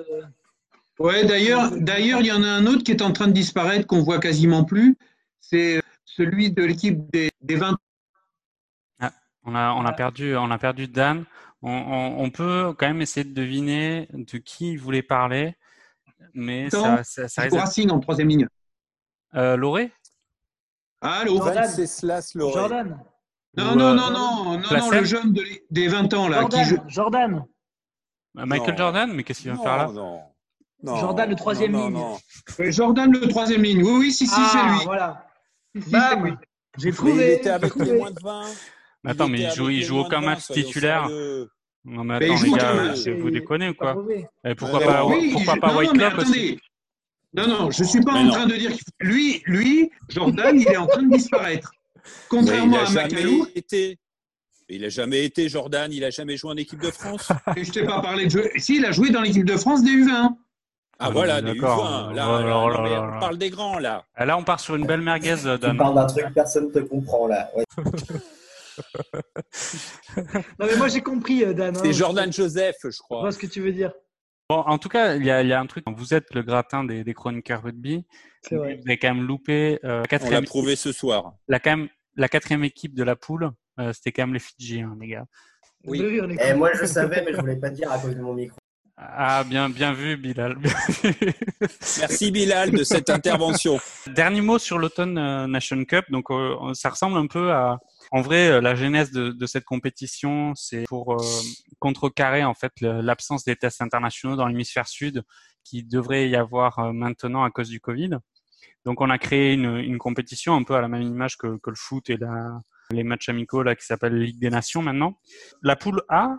Ouais, 0.98 1.24
d'ailleurs, 1.26 1.70
d'ailleurs, 1.76 2.20
il 2.20 2.26
y 2.26 2.32
en 2.32 2.42
a 2.42 2.48
un 2.48 2.66
autre 2.66 2.82
qui 2.82 2.90
est 2.90 3.02
en 3.02 3.12
train 3.12 3.28
de 3.28 3.32
disparaître, 3.32 3.86
qu'on 3.86 4.02
voit 4.02 4.18
quasiment 4.18 4.64
plus. 4.64 4.96
C'est 5.40 5.80
celui 6.04 6.50
de 6.52 6.64
l'équipe 6.64 6.98
des, 7.12 7.30
des 7.42 7.54
20 7.56 7.76
On 9.48 9.54
a, 9.54 9.72
on 9.74 9.84
a 9.84 9.92
perdu, 9.92 10.34
on 10.36 10.50
a 10.50 10.58
perdu 10.58 10.88
Dan. 10.88 11.24
On, 11.62 11.70
on- 11.70 12.18
on 12.24 12.30
peut 12.30 12.74
quand 12.76 12.88
même 12.88 13.00
essayer 13.00 13.22
de 13.24 13.32
deviner 13.34 14.08
de 14.12 14.38
qui 14.38 14.72
il 14.72 14.76
voulait 14.78 15.02
parler, 15.04 15.54
mais 16.34 16.68
ça, 16.70 17.04
ça, 17.04 17.28
ça 17.28 17.42
d'être- 17.44 17.56
Racing 17.56 17.90
en 17.90 18.00
troisième 18.00 18.28
ligne. 18.28 18.48
Euh, 19.34 19.56
Lauré? 19.56 19.92
Allô 21.00 21.36
Jordan. 21.36 21.68
Jordan. 22.34 23.04
Non, 23.56 23.74
non, 23.74 23.84
euh, 23.86 23.94
non, 23.94 24.10
non, 24.10 24.58
non, 24.58 24.90
le 24.90 25.04
jeune 25.04 25.34
des 25.70 25.88
20 25.88 26.12
ans, 26.14 26.28
là, 26.28 26.44
qui 26.44 26.56
Jordan. 26.56 26.64
joue. 26.68 26.78
Jordan. 26.88 27.44
Michael 28.34 28.70
Non. 28.72 28.76
Jordan 28.76 29.12
Mais 29.14 29.22
qu'est-ce 29.24 29.40
qu'il 29.42 29.50
va 29.50 29.56
Non, 29.56 29.62
faire 29.62 29.76
là 29.78 29.86
non, 29.92 30.20
non. 30.82 30.96
Jordan, 30.96 31.30
le 31.30 31.36
troisième 31.36 31.72
non, 31.72 31.78
non, 31.78 31.86
ligne. 31.88 31.96
non. 31.98 32.18
Ouais, 32.58 32.72
Jordan, 32.72 33.10
le 33.12 33.28
troisième 33.28 33.62
ligne. 33.62 33.82
Oui, 33.82 33.92
oui, 33.98 34.12
si, 34.12 34.26
si, 34.26 34.34
ah, 34.36 34.48
c'est 34.52 34.72
lui. 34.78 34.84
Voilà. 34.84 35.26
Si, 35.74 35.82
si, 35.82 35.90
Bam. 35.90 36.38
J'ai 36.78 36.90
Mais 36.90 36.94
trouvé. 36.94 37.12
il 37.14 37.30
était 37.32 37.50
avec 37.50 37.74
les 37.76 37.92
moins 37.96 38.10
de 38.10 38.20
20. 38.22 38.42
Mais 39.04 39.10
attends, 39.12 39.28
mais 39.28 39.40
il 39.40 39.50
joue, 39.52 39.64
avec 39.66 39.76
il 39.78 39.84
joue 39.84 39.98
aucun 40.00 40.20
20, 40.20 40.26
match 40.26 40.46
titulaire. 40.48 41.08
Non 41.88 42.02
mais 42.02 42.16
attends 42.16 42.42
les 42.42 42.50
gars, 42.50 42.72
euh, 42.72 43.20
vous 43.20 43.30
déconnez 43.30 43.68
ou 43.68 43.74
quoi. 43.74 43.96
Et 44.44 44.54
pourquoi 44.56 44.80
pas. 44.80 45.04
Oui, 45.06 45.30
pourquoi 45.32 45.56
pas 45.56 45.76
White 45.76 45.92
non, 45.92 45.94
mais 45.96 46.04
Lock 46.10 46.18
aussi 46.18 46.30
attendez. 46.32 46.60
Non, 47.36 47.46
non, 47.46 47.70
je 47.70 47.82
ne 47.82 47.88
suis 47.88 48.00
pas 48.00 48.12
Mais 48.14 48.20
en 48.20 48.24
non. 48.24 48.32
train 48.32 48.46
de 48.46 48.54
dire 48.56 48.70
qu'il 48.70 48.80
faut- 48.80 48.90
lui, 49.00 49.42
lui, 49.46 49.90
Jordan, 50.08 50.58
il 50.58 50.66
est 50.68 50.76
en 50.76 50.86
train 50.86 51.02
de 51.02 51.10
disparaître. 51.14 51.70
Mais 52.04 52.10
Contrairement 52.28 52.76
il 52.76 52.78
a 52.78 52.82
à 52.82 52.84
jamais 52.86 53.02
Macalou, 53.14 53.46
été. 53.54 53.98
Il 54.68 54.84
a 54.84 54.88
jamais 54.88 55.24
été 55.24 55.48
Jordan, 55.48 55.92
il 55.92 56.02
a 56.04 56.10
jamais 56.10 56.36
joué 56.36 56.50
en 56.52 56.56
équipe 56.56 56.80
de 56.80 56.90
France. 56.90 57.28
et 57.56 57.64
je 57.64 57.70
t'ai 57.70 57.84
pas 57.84 58.00
parlé 58.00 58.24
de 58.26 58.30
jeu. 58.30 58.50
Si, 58.56 58.76
il 58.76 58.84
a 58.84 58.90
joué 58.92 59.10
dans 59.10 59.20
l'équipe 59.22 59.44
de 59.44 59.56
France 59.56 59.82
des 59.84 59.90
U20. 59.90 60.10
Ah 60.12 60.28
Ah, 60.98 61.10
voilà, 61.10 61.42
mais 61.42 61.52
des 61.52 61.58
d'accord. 61.60 61.84
U20. 62.10 62.14
Là, 62.14 62.26
là 62.26 62.26
là, 62.26 62.38
là 62.40 62.50
non, 62.50 62.68
là 62.68 62.80
mais 62.82 62.90
là 62.90 63.12
on 63.16 63.20
parle 63.20 63.36
des 63.38 63.50
grands 63.50 63.78
là. 63.78 64.04
Ah, 64.14 64.24
Là 64.24 64.38
on 64.38 64.44
part 64.44 64.58
sur 64.60 64.74
une 64.76 64.86
belle 64.86 65.02
merguez 65.02 65.34
Tu 65.38 65.58
Dan. 65.58 65.76
parles 65.76 65.94
d'un 65.94 66.06
truc, 66.06 66.24
personne 66.34 66.66
ne 66.68 66.70
te 66.70 66.78
comprend 66.78 67.26
là. 67.26 67.50
Ouais. 67.54 67.64
Non, 70.58 70.66
mais 70.66 70.76
moi, 70.76 70.88
j'ai 70.88 71.00
compris, 71.02 71.44
euh, 71.44 71.52
Dan. 71.54 71.76
hein. 71.76 71.80
C'est 71.82 71.92
Jordan 71.92 72.32
Joseph, 72.32 72.76
je 72.84 72.90
Je 72.90 72.98
crois. 72.98 73.20
vois 73.20 73.32
ce 73.32 73.38
que 73.38 73.46
tu 73.46 73.60
veux 73.60 73.72
dire. 73.72 73.92
Bon, 74.48 74.58
en 74.58 74.78
tout 74.78 74.88
cas, 74.88 75.16
il 75.16 75.24
y 75.24 75.30
a, 75.30 75.42
il 75.42 75.48
y 75.48 75.52
a 75.52 75.58
un 75.60 75.66
truc. 75.66 75.84
Vous 75.88 76.14
êtes 76.14 76.32
le 76.32 76.42
gratin 76.42 76.84
des, 76.84 77.02
des 77.02 77.14
chroniqueurs 77.14 77.62
rugby. 77.64 78.04
Vous 78.50 78.62
avez 78.62 78.96
quand 78.96 79.12
même 79.14 79.26
loupé 79.26 79.80
euh, 79.84 79.88
la 79.88 79.94
On 79.96 80.00
l'a 80.02 80.06
quatrième, 80.06 80.44
prouvé 80.44 80.76
ce 80.76 80.92
soir. 80.92 81.32
la, 81.48 81.58
quand 81.58 81.76
même, 81.76 81.88
la 82.14 82.28
quatrième 82.28 82.62
équipe 82.62 82.94
de 82.94 83.02
la 83.02 83.16
poule. 83.16 83.50
euh, 83.80 83.92
C'était 83.92 84.12
quand 84.12 84.22
même 84.22 84.34
les 84.34 84.38
Fidji, 84.40 84.82
hein, 84.82 84.96
les 85.00 85.08
gars. 85.08 85.24
Oui. 85.84 86.00
Est 86.00 86.50
Eh, 86.50 86.54
moi, 86.54 86.70
je 86.80 86.84
savais, 86.86 87.22
mais 87.24 87.32
je 87.32 87.40
voulais 87.40 87.56
pas 87.56 87.70
dire 87.70 87.90
à 87.90 87.98
cause 87.98 88.14
de 88.14 88.20
mon 88.20 88.34
micro. 88.34 88.56
Ah, 88.96 89.42
bien, 89.44 89.68
bien 89.68 89.92
vu, 89.92 90.16
Bilal. 90.16 90.54
bien 90.54 90.72
vu. 91.02 91.32
Merci 91.98 92.30
Bilal 92.30 92.70
de 92.70 92.84
cette 92.84 93.10
intervention. 93.10 93.78
Dernier 94.06 94.40
mot 94.42 94.58
sur 94.60 94.78
l'Automne 94.78 95.18
euh, 95.18 95.46
Nation 95.48 95.84
Cup. 95.84 96.04
Donc, 96.10 96.30
euh, 96.30 96.72
ça 96.72 96.90
ressemble 96.90 97.18
un 97.18 97.26
peu 97.26 97.52
à, 97.52 97.78
en 98.12 98.20
vrai, 98.20 98.48
euh, 98.48 98.60
la 98.60 98.74
genèse 98.74 99.10
de, 99.10 99.46
cette 99.46 99.64
compétition, 99.64 100.54
c'est 100.54 100.84
pour 100.84 101.14
euh, 101.14 101.24
contrecarrer 101.78 102.44
en 102.44 102.54
fait 102.54 102.72
l'absence 102.80 103.44
des 103.44 103.56
tests 103.56 103.82
internationaux 103.82 104.36
dans 104.36 104.46
l'hémisphère 104.46 104.88
sud, 104.88 105.22
qui 105.64 105.82
devrait 105.82 106.28
y 106.28 106.36
avoir 106.36 106.78
euh, 106.78 106.92
maintenant 106.92 107.44
à 107.44 107.50
cause 107.50 107.68
du 107.68 107.80
Covid. 107.80 108.10
Donc, 108.84 109.00
on 109.00 109.10
a 109.10 109.18
créé 109.18 109.54
une, 109.54 109.98
compétition 109.98 110.54
un 110.54 110.62
peu 110.62 110.74
à 110.74 110.80
la 110.80 110.88
même 110.88 111.02
image 111.02 111.36
que, 111.36 111.46
le 111.46 111.74
foot 111.74 112.08
et 112.08 112.18
les 112.90 113.02
matchs 113.02 113.28
amicaux 113.28 113.64
là 113.64 113.74
qui 113.74 113.84
s'appelle 113.84 114.16
Ligue 114.16 114.38
des 114.38 114.50
Nations 114.50 114.80
maintenant. 114.80 115.18
La 115.62 115.74
poule 115.74 116.02
A, 116.08 116.36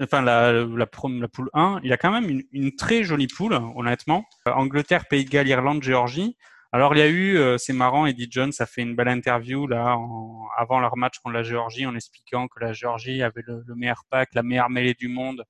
enfin 0.00 0.22
la, 0.22 0.86
poule 0.86 1.50
1, 1.52 1.80
il 1.82 1.90
y 1.90 1.92
a 1.92 1.96
quand 1.96 2.12
même 2.12 2.42
une, 2.52 2.76
très 2.76 3.02
jolie 3.02 3.26
poule, 3.26 3.54
honnêtement. 3.74 4.24
Angleterre, 4.46 5.06
Pays 5.08 5.24
de 5.24 5.30
Galles, 5.30 5.48
Irlande, 5.48 5.82
Géorgie. 5.82 6.36
Alors 6.74 6.92
il 6.96 6.98
y 6.98 7.02
a 7.02 7.06
eu, 7.08 7.36
euh, 7.38 7.56
c'est 7.56 7.72
marrant, 7.72 8.04
Eddie 8.04 8.26
Jones 8.28 8.50
a 8.58 8.66
fait 8.66 8.82
une 8.82 8.96
belle 8.96 9.06
interview 9.06 9.68
là 9.68 9.96
en- 9.96 10.48
avant 10.58 10.80
leur 10.80 10.96
match 10.96 11.20
contre 11.20 11.34
la 11.34 11.44
Géorgie 11.44 11.86
en 11.86 11.94
expliquant 11.94 12.48
que 12.48 12.58
la 12.58 12.72
Géorgie 12.72 13.22
avait 13.22 13.42
le, 13.46 13.62
le 13.64 13.74
meilleur 13.76 14.02
pack, 14.10 14.30
la 14.34 14.42
meilleure 14.42 14.70
mêlée 14.70 14.94
du 14.94 15.06
monde 15.06 15.44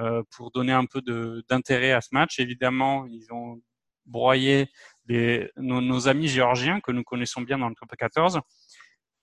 euh, 0.00 0.24
pour 0.32 0.50
donner 0.50 0.72
un 0.72 0.84
peu 0.84 1.00
d'intérêt 1.48 1.92
à 1.92 2.00
ce 2.00 2.08
match. 2.10 2.40
Évidemment, 2.40 3.06
ils 3.06 3.32
ont 3.32 3.62
broyé 4.06 4.68
nos, 5.56 5.80
nos 5.80 6.08
amis 6.08 6.26
géorgiens 6.26 6.80
que 6.80 6.90
nous 6.90 7.04
connaissons 7.04 7.42
bien 7.42 7.58
dans 7.58 7.68
le 7.68 7.76
top 7.76 7.94
14. 7.96 8.40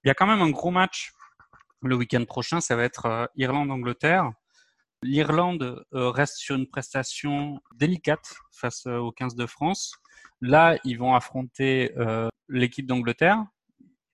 Il 0.05 0.07
y 0.07 0.11
a 0.11 0.13
quand 0.13 0.27
même 0.27 0.41
un 0.41 0.49
gros 0.49 0.71
match 0.71 1.11
le 1.81 1.95
week-end 1.97 2.23
prochain, 2.23 2.61
ça 2.61 2.77
va 2.77 2.85
être 2.85 3.05
euh, 3.05 3.25
Irlande-Angleterre. 3.35 4.31
L'Irlande 5.03 5.85
euh, 5.93 6.09
reste 6.09 6.37
sur 6.37 6.55
une 6.55 6.67
prestation 6.67 7.61
délicate 7.75 8.35
face 8.51 8.85
euh, 8.87 8.97
aux 8.97 9.11
15 9.11 9.35
de 9.35 9.45
France. 9.45 9.95
Là, 10.41 10.77
ils 10.83 10.97
vont 10.97 11.13
affronter 11.13 11.91
euh, 11.97 12.29
l'équipe 12.49 12.85
d'Angleterre. 12.85 13.43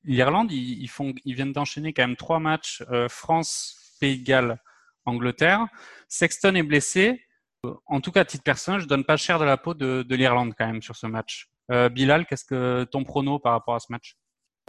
L'Irlande, 0.03 0.51
ils, 0.51 0.87
font, 0.87 1.13
ils 1.25 1.35
viennent 1.35 1.53
d'enchaîner 1.53 1.93
quand 1.93 2.03
même 2.03 2.15
trois 2.15 2.39
matchs 2.39 2.83
France, 3.09 3.97
Pays 3.99 4.19
de 4.19 4.23
Galles, 4.23 4.57
Angleterre. 5.05 5.67
Sexton 6.07 6.55
est 6.55 6.63
blessé. 6.63 7.21
En 7.85 7.99
tout 7.99 8.11
cas, 8.11 8.21
à 8.21 8.25
titre 8.25 8.43
personnel, 8.43 8.79
je 8.79 8.87
donne 8.87 9.03
pas 9.03 9.17
cher 9.17 9.39
de 9.39 9.43
la 9.43 9.57
peau 9.57 9.73
de, 9.73 10.03
de 10.03 10.15
l'Irlande 10.15 10.53
quand 10.57 10.65
même 10.65 10.81
sur 10.81 10.95
ce 10.95 11.05
match. 11.05 11.49
Bilal, 11.91 12.25
qu'est-ce 12.25 12.45
que 12.45 12.85
ton 12.85 13.03
prono 13.03 13.39
par 13.39 13.51
rapport 13.51 13.75
à 13.75 13.79
ce 13.79 13.91
match? 13.91 14.15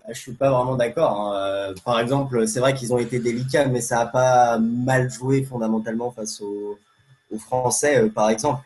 Je 0.08 0.18
suis 0.18 0.32
pas 0.32 0.50
vraiment 0.50 0.76
d'accord. 0.76 1.20
hein. 1.20 1.36
Euh, 1.36 1.74
Par 1.84 2.00
exemple, 2.00 2.46
c'est 2.48 2.60
vrai 2.60 2.74
qu'ils 2.74 2.92
ont 2.92 2.98
été 2.98 3.18
délicats, 3.18 3.66
mais 3.66 3.80
ça 3.80 4.00
a 4.00 4.06
pas 4.06 4.58
mal 4.58 5.10
joué 5.10 5.42
fondamentalement 5.44 6.10
face 6.10 6.40
aux, 6.40 6.78
Français, 7.38 8.02
euh, 8.02 8.08
par 8.08 8.28
exemple. 8.30 8.60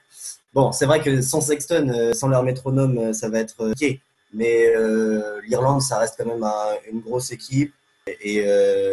Bon, 0.54 0.72
c'est 0.72 0.86
vrai 0.86 1.00
que 1.00 1.20
sans 1.20 1.40
Sexton, 1.42 1.88
euh, 1.94 2.14
sans 2.14 2.28
leur 2.28 2.42
métronome, 2.42 3.12
ça 3.12 3.28
va 3.28 3.40
être 3.40 3.54
ok. 3.72 3.84
Mais 4.32 4.66
l'Irlande, 5.46 5.80
ça 5.82 5.98
reste 5.98 6.16
quand 6.18 6.26
même 6.26 6.42
un- 6.42 6.76
une 6.90 7.00
grosse 7.00 7.30
équipe. 7.32 7.72
Et 8.06 8.44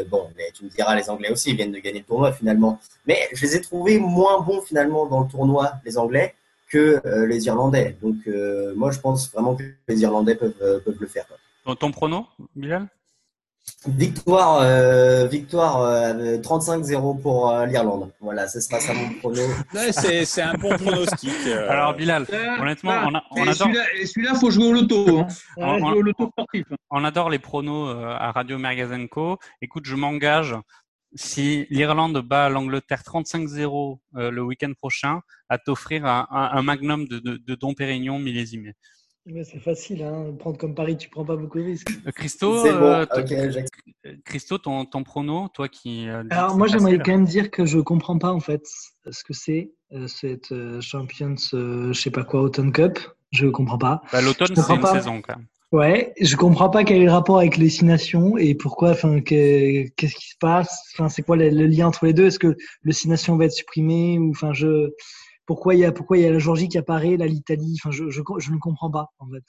bon, 0.09 0.29
tu 0.53 0.65
me 0.65 0.69
diras, 0.69 0.95
les 0.95 1.09
Anglais 1.09 1.31
aussi 1.31 1.49
ils 1.51 1.55
viennent 1.55 1.71
de 1.71 1.79
gagner 1.79 1.99
le 1.99 2.05
tournoi 2.05 2.31
finalement. 2.33 2.79
Mais 3.07 3.17
je 3.33 3.41
les 3.45 3.55
ai 3.57 3.61
trouvés 3.61 3.99
moins 3.99 4.41
bons 4.41 4.61
finalement 4.61 5.05
dans 5.07 5.21
le 5.23 5.27
tournoi, 5.29 5.73
les 5.85 5.97
Anglais, 5.97 6.35
que 6.69 7.01
les 7.27 7.45
Irlandais. 7.47 7.97
Donc 8.03 8.17
moi, 8.75 8.91
je 8.91 8.99
pense 8.99 9.31
vraiment 9.31 9.55
que 9.55 9.63
les 9.87 10.01
Irlandais 10.01 10.35
peuvent, 10.35 10.53
le 10.99 11.07
faire. 11.07 11.25
Ton, 11.66 11.76
ton 11.76 11.91
prono, 11.91 12.28
Bilal? 12.55 12.88
Victoire, 13.88 14.59
euh, 14.62 15.28
victoire 15.28 15.82
euh, 15.82 16.38
35-0 16.38 17.22
pour 17.22 17.49
euh, 17.51 17.66
l'Irlande. 17.68 18.12
Voilà, 18.20 18.47
ce 18.47 18.59
sera 18.59 18.80
ça 18.80 18.93
mon 18.93 19.09
prono. 19.20 19.41
C'est 19.91 20.26
c'est 20.26 20.41
un 20.41 20.53
bon 20.55 20.76
pronostic. 20.78 21.32
euh. 21.47 21.70
Alors 21.70 21.93
Bilal, 21.95 22.26
Là, 22.32 22.57
honnêtement, 22.62 22.91
on, 23.07 23.16
a- 23.16 23.24
on 23.32 23.38
et 23.38 23.41
adore, 23.41 23.55
celui-là, 23.55 23.84
celui-là, 24.05 24.34
faut 24.36 24.49
jouer 24.51 24.68
au 24.68 24.74
loto. 24.74 25.20
Hein. 25.20 25.28
On- 25.57 25.91
loto 25.91 26.28
sportif. 26.32 26.66
hein. 26.72 26.76
on 26.89 27.03
adore 27.03 27.30
les 27.30 27.39
pronos 27.39 27.89
euh, 27.89 28.05
à 28.07 28.32
Radio 28.32 28.57
Magazine 28.57 29.07
Co. 29.07 29.38
Écoute, 29.62 29.86
je 29.86 29.95
m'engage, 29.95 30.55
si 31.16 31.68
l'Irlande 31.70 32.18
bat 32.22 32.49
l'Angleterre 32.49 33.01
35-0 33.05 33.99
euh, 34.16 34.32
le 34.32 34.43
week-end 34.43 34.72
prochain, 34.76 35.22
à 35.49 35.57
t'offrir 35.59 36.05
un, 36.05 36.28
un- 36.32 36.49
un 36.57 36.62
magnum 36.64 37.07
de, 37.07 37.20
de, 37.20 37.38
de 37.38 37.55
Dom 37.55 37.76
Pérignon 37.76 38.18
millésimé. 38.20 38.74
C'est 39.43 39.59
facile, 39.59 40.01
hein. 40.03 40.34
prendre 40.39 40.57
comme 40.57 40.74
pari, 40.74 40.97
tu 40.97 41.07
prends 41.07 41.24
pas 41.24 41.36
beaucoup 41.36 41.59
de 41.59 41.63
risques. 41.65 41.91
Euh, 42.07 42.11
Christo, 42.11 42.63
bon. 42.63 42.69
euh, 42.69 43.05
Christo 44.26 44.57
ton, 44.57 44.86
ton 44.86 45.03
prono, 45.03 45.47
toi 45.53 45.69
qui... 45.69 46.09
euh, 46.09 46.24
Alors 46.32 46.57
moi 46.57 46.65
j'aimerais 46.67 46.97
quand 46.97 47.11
même 47.11 47.26
dire 47.26 47.51
que 47.51 47.65
je 47.65 47.78
comprends 47.80 48.17
pas 48.17 48.32
en 48.32 48.39
fait 48.39 48.63
ce 49.09 49.24
que 49.24 49.34
c'est 49.34 49.74
euh, 49.93 50.07
cette 50.07 50.51
Champions, 50.82 51.36
euh, 51.53 51.93
je 51.93 52.01
sais 52.01 52.09
pas 52.09 52.24
quoi, 52.24 52.41
Autumn 52.41 52.72
Cup. 52.72 52.97
Je 53.32 53.47
comprends 53.47 53.78
pas. 53.78 54.01
Bah, 54.11 54.22
L'automne, 54.22 54.55
c'est 54.55 54.74
une 54.74 54.82
pas. 54.82 54.93
saison 54.93 55.22
quand 55.22 55.38
même. 55.38 55.45
Ouais, 55.72 56.13
je 56.19 56.36
comprends 56.36 56.69
pas 56.69 56.84
quel 56.84 57.01
est 57.01 57.05
le 57.05 57.11
rapport 57.11 57.38
avec 57.38 57.55
les 57.55 57.69
six 57.69 57.86
nations 57.86 58.38
et 58.38 58.55
pourquoi, 58.55 58.89
enfin, 58.91 59.22
que- 59.22 59.88
qu'est-ce 59.95 60.15
qui 60.15 60.30
se 60.32 60.38
passe, 60.38 60.84
enfin, 60.93 61.07
c'est 61.07 61.22
quoi 61.22 61.38
le, 61.38 61.49
le 61.49 61.65
lien 61.67 61.88
entre 61.88 62.05
les 62.05 62.11
deux? 62.13 62.26
Est-ce 62.26 62.39
que 62.39 62.57
le 62.82 62.91
six 62.91 63.07
nations 63.07 63.38
va 63.38 63.45
être 63.45 63.53
supprimé 63.53 64.19
ou, 64.19 64.32
enfin, 64.32 64.51
je, 64.51 64.89
pourquoi 65.52 65.76
il 65.76 65.82
y 65.82 65.86
a, 65.86 65.91
pourquoi 65.91 66.18
il 66.18 66.24
y 66.24 66.26
a 66.26 66.32
la 66.32 66.39
Georgie 66.39 66.70
qui 66.70 66.78
apparaît, 66.78 67.18
là, 67.18 67.28
l'Italie, 67.28 67.76
enfin, 67.78 67.91
je, 67.91 68.10
je, 68.10 68.22
je 68.38 68.52
ne 68.52 68.58
comprends 68.58 68.89
pas 68.89 69.08
en 69.20 69.28
fait. 69.30 69.43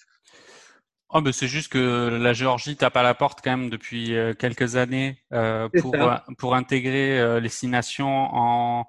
Oh, 1.11 1.21
c'est 1.31 1.47
juste 1.47 1.71
que 1.71 2.19
la 2.21 2.33
Géorgie 2.33 2.77
tape 2.77 2.97
à 2.97 3.05
la 3.05 3.15
porte 3.15 3.39
quand 3.41 3.57
même 3.57 3.71
depuis 3.71 4.17
euh, 4.17 4.35
quelques 4.35 4.75
années 4.75 5.23
euh, 5.33 5.69
pour, 5.81 5.95
euh, 5.95 6.17
pour 6.39 6.57
intégrer 6.57 7.21
euh, 7.21 7.39
les 7.39 7.51
six 7.51 7.69
nations 7.69 8.29
en, 8.33 8.85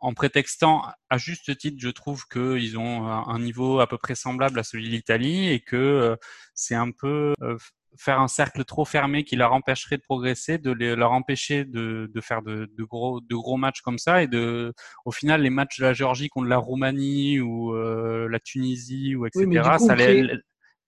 en 0.00 0.12
prétextant 0.12 0.82
à 1.08 1.18
juste 1.18 1.56
titre, 1.56 1.76
je 1.78 1.90
trouve 1.90 2.24
qu'ils 2.26 2.76
ont 2.78 3.06
un 3.06 3.38
niveau 3.38 3.78
à 3.78 3.86
peu 3.86 3.96
près 3.96 4.16
semblable 4.16 4.58
à 4.58 4.64
celui 4.64 4.86
de 4.88 4.94
l'Italie 4.94 5.50
et 5.50 5.60
que 5.60 5.76
euh, 5.76 6.16
c'est 6.54 6.74
un 6.74 6.90
peu 6.90 7.32
faire 7.98 8.20
un 8.20 8.28
cercle 8.28 8.64
trop 8.64 8.84
fermé 8.84 9.24
qui 9.24 9.36
leur 9.36 9.52
empêcherait 9.52 9.96
de 9.96 10.02
progresser, 10.02 10.58
de 10.58 10.70
les, 10.72 10.96
leur 10.96 11.12
empêcher 11.12 11.64
de, 11.64 12.10
de 12.12 12.20
faire 12.20 12.42
de, 12.42 12.70
de, 12.76 12.84
gros 12.84 13.20
de 13.20 13.34
gros 13.34 13.56
matchs 13.56 13.80
comme 13.80 13.98
ça 13.98 14.22
et 14.22 14.26
de 14.26 14.72
au 15.04 15.12
final 15.12 15.42
les 15.42 15.50
matchs 15.50 15.78
de 15.78 15.84
la 15.84 15.92
Géorgie 15.92 16.28
contre 16.28 16.48
la 16.48 16.58
Roumanie 16.58 17.40
ou 17.40 17.74
euh, 17.74 18.28
la 18.28 18.40
Tunisie 18.40 19.14
ou 19.14 19.26
etc. 19.26 19.46
ça, 19.78 19.94
les, 19.94 20.28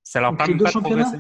ça 0.02 0.20
leur 0.20 0.36
permet 0.36 0.56
pas 0.56 0.72
de 0.72 0.78
progresser. 0.78 1.18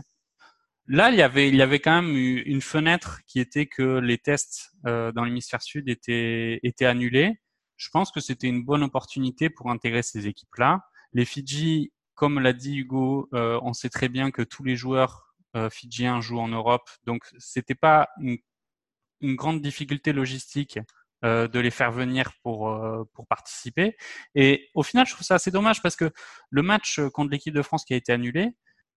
Là, 0.90 1.10
il 1.10 1.16
y 1.16 1.22
avait 1.22 1.48
il 1.48 1.56
y 1.56 1.62
avait 1.62 1.80
quand 1.80 2.02
même 2.02 2.16
une 2.16 2.62
fenêtre 2.62 3.20
qui 3.26 3.40
était 3.40 3.66
que 3.66 3.98
les 3.98 4.16
tests 4.16 4.70
euh, 4.86 5.12
dans 5.12 5.24
l'hémisphère 5.24 5.62
sud 5.62 5.88
étaient 5.88 6.60
étaient 6.62 6.86
annulés. 6.86 7.40
Je 7.76 7.90
pense 7.90 8.10
que 8.10 8.20
c'était 8.20 8.48
une 8.48 8.64
bonne 8.64 8.82
opportunité 8.82 9.50
pour 9.50 9.70
intégrer 9.70 10.02
ces 10.02 10.26
équipes-là. 10.26 10.80
Les 11.12 11.26
Fidji, 11.26 11.92
comme 12.14 12.40
l'a 12.40 12.54
dit 12.54 12.78
Hugo, 12.78 13.28
euh, 13.34 13.60
on 13.62 13.74
sait 13.74 13.90
très 13.90 14.08
bien 14.08 14.30
que 14.30 14.42
tous 14.42 14.64
les 14.64 14.76
joueurs 14.76 15.27
euh, 15.56 15.70
fidjiens 15.70 16.20
jouent 16.20 16.40
en 16.40 16.48
Europe. 16.48 16.88
Donc, 17.04 17.24
c'était 17.38 17.74
pas 17.74 18.08
une, 18.20 18.36
une, 19.20 19.34
grande 19.34 19.62
difficulté 19.62 20.12
logistique 20.12 20.78
euh, 21.24 21.48
de 21.48 21.58
les 21.58 21.70
faire 21.70 21.90
venir 21.90 22.32
pour, 22.42 22.70
euh, 22.70 23.04
pour 23.14 23.26
participer. 23.26 23.96
Et 24.34 24.68
au 24.74 24.82
final, 24.82 25.06
je 25.06 25.14
trouve 25.14 25.26
ça 25.26 25.36
assez 25.36 25.50
dommage 25.50 25.82
parce 25.82 25.96
que 25.96 26.10
le 26.50 26.62
match 26.62 27.00
contre 27.14 27.30
l'équipe 27.30 27.54
de 27.54 27.62
France 27.62 27.84
qui 27.84 27.94
a 27.94 27.96
été 27.96 28.12
annulé, 28.12 28.50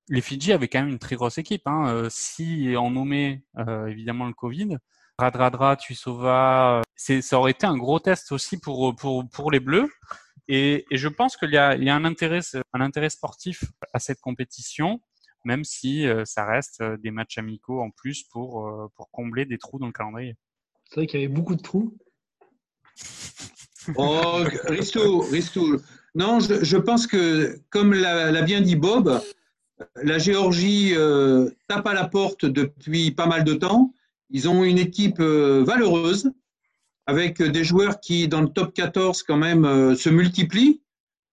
les 0.09 0.21
Fidji 0.21 0.51
avaient 0.51 0.67
quand 0.67 0.81
même 0.81 0.89
une 0.89 0.99
très 0.99 1.15
grosse 1.15 1.37
équipe. 1.37 1.65
Hein. 1.67 2.07
Si 2.09 2.73
on 2.77 2.91
nommait 2.91 3.43
évidemment 3.87 4.25
le 4.25 4.33
Covid, 4.33 4.77
Radradra, 5.17 5.77
Tuisova, 5.77 6.81
ça 6.95 7.39
aurait 7.39 7.51
été 7.51 7.65
un 7.65 7.77
gros 7.77 7.99
test 7.99 8.31
aussi 8.31 8.59
pour, 8.59 8.95
pour, 8.95 9.29
pour 9.29 9.51
les 9.51 9.59
Bleus. 9.59 9.89
Et, 10.47 10.85
et 10.91 10.97
je 10.97 11.07
pense 11.07 11.37
qu'il 11.37 11.51
y 11.51 11.57
a, 11.57 11.75
il 11.75 11.83
y 11.83 11.89
a 11.89 11.95
un, 11.95 12.03
intérêt, 12.03 12.41
un 12.73 12.81
intérêt 12.81 13.09
sportif 13.09 13.63
à 13.93 13.99
cette 13.99 14.19
compétition 14.19 15.01
même 15.43 15.63
si 15.63 16.07
euh, 16.07 16.25
ça 16.25 16.45
reste 16.45 16.81
euh, 16.81 16.97
des 16.97 17.11
matchs 17.11 17.37
amicaux 17.37 17.81
en 17.81 17.89
plus 17.91 18.23
pour, 18.23 18.67
euh, 18.67 18.87
pour 18.95 19.09
combler 19.11 19.45
des 19.45 19.57
trous 19.57 19.79
dans 19.79 19.87
le 19.87 19.91
calendrier. 19.91 20.35
C'est 20.89 20.95
vrai 20.95 21.07
qu'il 21.07 21.21
y 21.21 21.23
avait 21.23 21.33
beaucoup 21.33 21.55
de 21.55 21.61
trous. 21.61 21.97
Oh, 23.95 24.43
Risto, 24.65 25.21
Risto. 25.21 25.77
Non, 26.13 26.39
je, 26.39 26.63
je, 26.63 26.77
pense 26.77 27.07
que, 27.07 27.59
comme 27.69 27.93
l'a 27.93 28.41
bien 28.41 28.61
dit 28.61 28.75
Bob, 28.75 29.21
la 30.03 30.17
Géorgie 30.17 30.93
euh, 30.95 31.49
tape 31.67 31.87
à 31.87 31.93
la 31.93 32.07
porte 32.07 32.45
depuis 32.45 33.11
pas 33.11 33.27
mal 33.27 33.43
de 33.43 33.53
temps. 33.53 33.93
Ils 34.29 34.47
ont 34.47 34.63
une 34.63 34.77
équipe 34.77 35.19
euh, 35.19 35.63
valeureuse, 35.65 36.31
avec 37.05 37.41
des 37.41 37.63
joueurs 37.63 37.99
qui, 37.99 38.27
dans 38.27 38.41
le 38.41 38.47
top 38.47 38.73
14, 38.73 39.23
quand 39.23 39.37
même, 39.37 39.65
euh, 39.65 39.95
se 39.95 40.09
multiplient. 40.09 40.81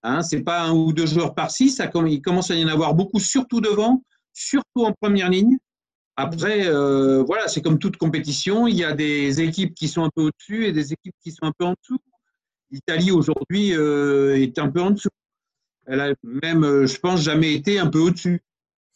Hein, 0.08 0.22
c'est 0.22 0.40
pas 0.40 0.62
un 0.62 0.72
ou 0.72 0.94
deux 0.94 1.04
joueurs 1.04 1.34
par-ci, 1.34 1.76
il 2.06 2.22
commence 2.22 2.50
à 2.50 2.54
y 2.54 2.64
en 2.64 2.68
avoir 2.68 2.94
beaucoup, 2.94 3.20
surtout 3.20 3.60
devant, 3.60 4.02
surtout 4.32 4.86
en 4.86 4.92
première 4.98 5.28
ligne. 5.28 5.58
Après, 6.16 6.66
euh, 6.66 7.22
voilà, 7.22 7.46
c'est 7.46 7.60
comme 7.60 7.78
toute 7.78 7.98
compétition, 7.98 8.66
il 8.66 8.74
y 8.74 8.84
a 8.84 8.94
des 8.94 9.42
équipes 9.42 9.74
qui 9.74 9.86
sont 9.86 10.04
un 10.04 10.10
peu 10.14 10.22
au-dessus 10.22 10.66
et 10.66 10.72
des 10.72 10.94
équipes 10.94 11.14
qui 11.22 11.30
sont 11.30 11.44
un 11.44 11.52
peu 11.56 11.66
en 11.66 11.74
dessous. 11.80 11.98
L'Italie 12.70 13.10
aujourd'hui 13.10 13.74
euh, 13.74 14.40
est 14.40 14.58
un 14.58 14.70
peu 14.70 14.80
en 14.80 14.92
dessous. 14.92 15.10
Elle 15.86 16.00
a 16.00 16.14
même, 16.22 16.64
euh, 16.64 16.86
je 16.86 16.98
pense, 16.98 17.20
jamais 17.20 17.52
été 17.52 17.78
un 17.78 17.88
peu 17.88 17.98
au-dessus. 17.98 18.40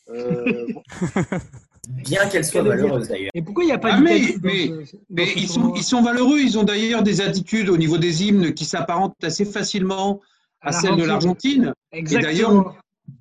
Euh, 0.08 0.66
Bien 1.88 2.26
qu'elle 2.28 2.44
soit 2.44 2.62
valeureuse 2.62 3.08
d'ailleurs. 3.08 3.32
Et 3.34 3.42
pourquoi 3.42 3.64
il 3.64 3.66
n'y 3.66 3.72
a 3.72 3.78
pas 3.78 3.94
ah, 3.94 4.00
mais, 4.00 4.34
mais, 4.42 4.70
mais 5.10 5.32
ils, 5.36 5.48
sont, 5.48 5.74
ils 5.74 5.82
sont 5.82 6.00
valeureux, 6.00 6.38
ils 6.38 6.56
ont 6.56 6.62
d'ailleurs 6.62 7.02
des 7.02 7.20
attitudes 7.20 7.68
au 7.68 7.76
niveau 7.76 7.98
des 7.98 8.24
hymnes 8.24 8.54
qui 8.54 8.64
s'apparentent 8.64 9.22
assez 9.22 9.44
facilement 9.44 10.20
à 10.62 10.72
celle 10.72 10.96
de 10.96 11.04
l'Argentine. 11.04 11.74
Exactement. 11.92 12.74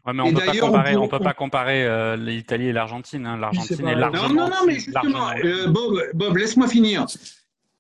Ouais, 0.05 0.13
mais 0.13 0.21
on 0.21 0.31
ne 0.31 0.39
peut, 0.39 0.45
pas 0.45 0.57
comparer, 0.57 0.95
on, 0.95 1.07
peut 1.07 1.19
pas 1.19 1.33
comparer 1.33 1.85
euh, 1.85 2.15
l'Italie 2.15 2.67
et 2.67 2.73
l'Argentine. 2.73 3.25
Hein. 3.25 3.37
L'Argentine 3.37 3.87
et 3.87 3.95
l'Argentine. 3.95 4.35
Non, 4.35 4.43
non, 4.43 4.49
non, 4.49 4.65
mais 4.65 4.75
justement, 4.75 5.31
euh, 5.43 5.67
Bob, 5.67 6.01
Bob 6.13 6.37
laisse-moi 6.37 6.67
finir. 6.67 7.05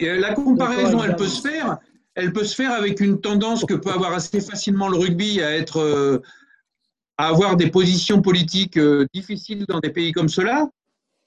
Euh, 0.01 0.19
la 0.19 0.33
comparaison, 0.33 1.03
elle 1.03 1.15
peut 1.15 1.27
se 1.27 1.41
faire. 1.41 1.77
Elle 2.15 2.33
peut 2.33 2.43
se 2.43 2.55
faire 2.55 2.71
avec 2.71 2.99
une 2.99 3.21
tendance 3.21 3.65
que 3.65 3.73
peut 3.73 3.91
avoir 3.91 4.13
assez 4.13 4.41
facilement 4.41 4.89
le 4.89 4.97
rugby 4.97 5.41
à 5.41 5.55
être, 5.55 5.79
euh, 5.79 6.21
à 7.17 7.27
avoir 7.27 7.55
des 7.55 7.69
positions 7.69 8.21
politiques 8.21 8.77
euh, 8.77 9.05
difficiles 9.13 9.65
dans 9.67 9.79
des 9.79 9.91
pays 9.91 10.11
comme 10.11 10.27
cela, 10.27 10.67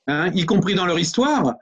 hein, 0.07 0.31
y 0.35 0.45
compris 0.45 0.75
dans 0.75 0.87
leur 0.87 0.99
histoire. 0.99 1.55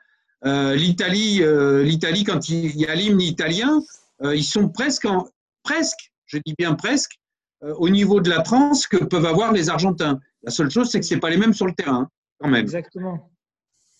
L'Italie, 0.44 1.40
l'Italie, 1.84 2.24
quand 2.24 2.48
il 2.48 2.74
y 2.76 2.84
a 2.86 2.96
l'hymne 2.96 3.20
italien, 3.20 3.80
ils 4.24 4.42
sont 4.42 4.68
presque 4.68 5.04
en, 5.04 5.28
presque, 5.62 6.10
je 6.32 6.38
dis 6.44 6.54
bien 6.58 6.74
presque, 6.74 7.18
euh, 7.62 7.74
au 7.78 7.88
niveau 7.88 8.20
de 8.20 8.30
la 8.30 8.42
transe 8.42 8.86
que 8.86 8.96
peuvent 8.96 9.26
avoir 9.26 9.52
les 9.52 9.68
Argentins. 9.68 10.20
La 10.42 10.50
seule 10.50 10.70
chose, 10.70 10.90
c'est 10.90 11.00
que 11.00 11.06
c'est 11.06 11.20
pas 11.20 11.30
les 11.30 11.36
mêmes 11.36 11.54
sur 11.54 11.66
le 11.66 11.74
terrain, 11.74 12.08
quand 12.38 12.48
même. 12.48 12.62
Exactement. 12.62 13.30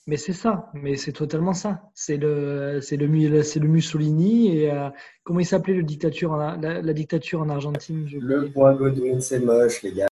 Mais 0.08 0.16
c'est 0.16 0.32
ça, 0.32 0.68
mais 0.74 0.96
c'est 0.96 1.12
totalement 1.12 1.52
ça. 1.52 1.90
C'est 1.94 2.16
le, 2.16 2.80
c'est 2.82 2.96
le, 2.96 3.42
c'est 3.44 3.60
le 3.60 3.68
Mussolini 3.68 4.56
et 4.56 4.72
euh, 4.72 4.88
comment 5.22 5.38
il 5.38 5.46
s'appelait 5.46 5.74
le 5.74 5.84
dictature, 5.84 6.36
la, 6.36 6.56
la, 6.56 6.92
dictature 6.92 7.40
en 7.40 7.48
Argentine. 7.48 8.08
Le 8.20 8.50
point 8.50 8.74
Godwin, 8.74 9.20
c'est 9.20 9.38
moche, 9.38 9.82
les 9.82 9.92
gars. 9.92 10.08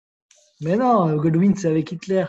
Mais 0.60 0.76
non, 0.76 1.14
Godwin, 1.14 1.54
c'est 1.54 1.68
avec 1.68 1.92
Hitler. 1.92 2.24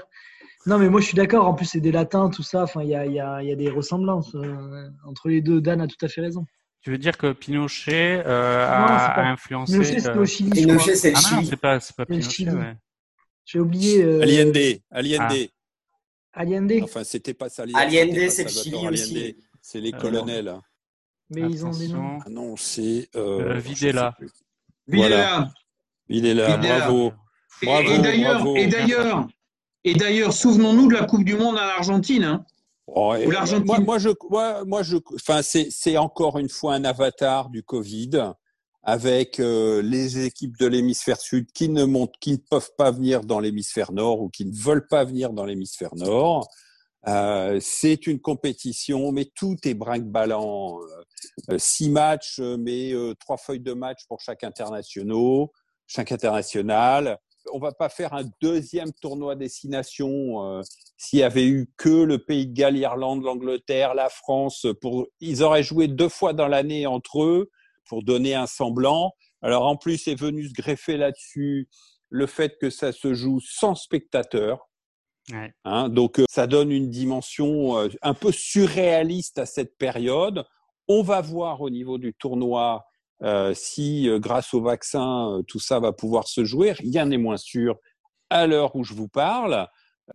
Non, 0.67 0.77
mais 0.77 0.89
moi 0.89 1.01
je 1.01 1.07
suis 1.07 1.15
d'accord. 1.15 1.47
En 1.47 1.55
plus, 1.55 1.65
c'est 1.65 1.79
des 1.79 1.91
latins, 1.91 2.29
tout 2.29 2.43
ça. 2.43 2.61
Enfin, 2.61 2.83
il 2.83 2.89
y 2.89 2.95
a, 2.95 3.07
y, 3.07 3.19
a, 3.19 3.41
y 3.41 3.51
a, 3.51 3.55
des 3.55 3.69
ressemblances 3.69 4.35
euh, 4.35 4.89
entre 5.05 5.29
les 5.29 5.41
deux. 5.41 5.59
Dan 5.59 5.81
a 5.81 5.88
tout 5.88 6.05
à 6.05 6.09
fait 6.09 6.21
raison. 6.21 6.45
Tu 6.88 6.91
veux 6.91 6.97
dire 6.97 7.17
que 7.17 7.33
Pinochet 7.33 8.23
euh, 8.25 8.65
a, 8.65 9.07
a, 9.07 9.29
influencé 9.29 9.73
Pinochet, 9.73 9.99
c'est 9.99 10.17
au 10.17 10.25
Chili. 10.25 10.49
Pinochet, 10.51 10.95
c'est 10.95 11.09
le 11.11 11.17
ah 11.17 11.19
Chili. 11.19 11.41
non, 11.41 11.43
c'est 11.49 11.57
pas, 11.57 11.79
c'est 11.81 11.95
pas 11.97 12.05
Pinochet. 12.05 12.49
Ouais. 12.49 12.77
J'ai 13.43 13.59
oublié. 13.59 14.03
Euh... 14.05 14.21
Allende. 14.21 14.79
Allende. 14.89 15.49
Ah. 16.31 16.39
Allende. 16.39 16.71
Enfin, 16.83 17.03
c'était 17.03 17.33
pas 17.33 17.49
ça. 17.49 17.63
Allende, 17.73 18.29
c'est 18.29 18.43
le 18.43 18.49
Chili 18.49 18.88
aussi. 18.88 19.35
C'est 19.61 19.81
les 19.81 19.91
colonels. 19.91 20.47
Euh, 20.47 20.55
mais 21.29 21.41
Attention. 21.41 21.57
ils 21.57 21.65
ont 21.65 21.77
des 21.77 21.88
noms. 21.89 22.19
Ah 22.25 22.29
non, 22.29 22.55
c'est. 22.55 23.09
Euh, 23.17 23.55
euh, 23.55 23.59
Videla. 23.59 24.15
Videla. 24.88 25.49
Videla. 26.07 26.55
Bravo. 26.55 27.11
Bravo. 27.63 27.91
Et 27.91 27.97
d'ailleurs, 27.97 28.47
et 28.55 28.67
d'ailleurs, 28.67 29.27
et 29.83 29.93
d'ailleurs, 29.93 30.31
souvenons-nous 30.31 30.88
de 30.88 30.93
la 30.93 31.03
Coupe 31.03 31.25
du 31.25 31.35
Monde 31.35 31.57
en 31.57 31.59
Argentine. 31.59 32.23
Hein. 32.23 32.45
Oh, 32.88 33.13
moi, 33.65 33.79
moi, 33.79 33.99
je, 33.99 34.09
moi, 34.29 34.63
moi, 34.65 34.83
je, 34.83 34.97
enfin, 35.15 35.41
c'est 35.41 35.97
encore 35.97 36.38
une 36.39 36.49
fois 36.49 36.73
un 36.73 36.85
avatar 36.85 37.49
du 37.49 37.61
Covid 37.63 38.33
avec 38.83 39.39
euh, 39.41 39.81
les 39.81 40.25
équipes 40.25 40.57
de 40.57 40.65
l'hémisphère 40.65 41.19
sud 41.19 41.51
qui 41.51 41.67
ne 41.67 41.83
montent, 41.83 42.15
qui 42.21 42.31
ne 42.31 42.38
peuvent 42.38 42.71
pas 42.77 42.91
venir 42.91 43.21
dans 43.21 43.41
l'hémisphère 43.41 43.91
nord 43.91 44.21
ou 44.21 44.29
qui 44.29 44.45
ne 44.45 44.55
veulent 44.55 44.88
pas 44.88 45.03
venir 45.03 45.33
dans 45.33 45.43
l'hémisphère 45.43 45.95
nord. 45.95 46.47
Euh, 47.07 47.59
c'est 47.61 48.07
une 48.07 48.19
compétition, 48.19 49.11
mais 49.11 49.25
tout 49.25 49.57
est 49.63 49.73
brinque-ballant. 49.73 50.79
Euh, 51.49 51.57
six 51.57 51.89
matchs, 51.89 52.39
mais 52.39 52.93
euh, 52.93 53.13
trois 53.15 53.38
feuilles 53.38 53.59
de 53.59 53.73
match 53.73 53.99
pour 54.07 54.19
chaque 54.19 54.43
international, 54.43 55.47
chaque 55.88 56.11
international 56.11 57.17
on 57.54 57.60
va 57.60 57.72
pas 57.72 57.89
faire 57.89 58.14
un 58.14 58.24
deuxième 58.41 58.91
tournoi 58.93 59.36
destination 59.36 60.43
euh, 60.43 60.62
s'il 60.98 61.20
y 61.20 61.24
avait 61.24 61.45
eu 61.45 61.72
que 61.78 61.89
le 61.89 62.18
pays 62.20 62.48
de 62.48 62.54
Galles, 62.54 62.76
l'Irlande, 62.76 63.24
l'Angleterre, 63.24 63.93
la 63.93 64.10
France. 64.10 64.66
Pour, 64.82 65.08
ils 65.20 65.43
auraient 65.43 65.64
joué 65.64 65.88
deux 65.88 66.10
fois 66.10 66.34
dans 66.34 66.48
l'année 66.48 66.88
entre 66.88 67.24
eux 67.24 67.50
pour 67.86 68.04
donner 68.04 68.36
un 68.36 68.48
semblant. 68.48 69.14
Alors 69.41 69.65
en 69.65 69.76
plus 69.76 70.07
est 70.07 70.19
venu 70.19 70.48
se 70.48 70.53
greffer 70.53 70.98
là-dessus 70.98 71.69
le 72.10 72.26
fait 72.26 72.57
que 72.60 72.69
ça 72.69 72.91
se 72.91 73.14
joue 73.14 73.40
sans 73.41 73.76
spectateurs. 73.76 74.68
Ouais. 75.32 75.53
Hein, 75.65 75.90
donc 75.90 76.19
euh, 76.19 76.26
ça 76.30 76.48
donne 76.48 76.72
une 76.72 76.90
dimension 76.90 77.78
euh, 77.78 77.90
un 78.02 78.14
peu 78.14 78.32
surréaliste 78.32 79.38
à 79.38 79.45
cette 79.45 79.78
période. 79.78 80.45
On 80.88 81.03
va 81.03 81.19
voir 81.19 81.61
au 81.61 81.69
niveau 81.69 81.98
du 81.98 82.14
tournoi 82.14 82.86
euh, 83.23 83.53
si, 83.53 84.10
euh, 84.10 84.19
grâce 84.19 84.53
au 84.53 84.61
vaccin, 84.61 85.31
euh, 85.31 85.41
tout 85.44 85.60
ça 85.60 85.80
va 85.80 85.91
pouvoir 85.91 86.27
se 86.27 86.44
jouer, 86.44 86.72
rien 86.72 87.06
n'est 87.06 87.18
moins 87.18 87.38
sûr 87.38 87.77
à 88.30 88.48
l'heure 88.48 88.76
où 88.76 88.84
je 88.84 88.94
vous 88.94 89.07
parle. 89.07 89.68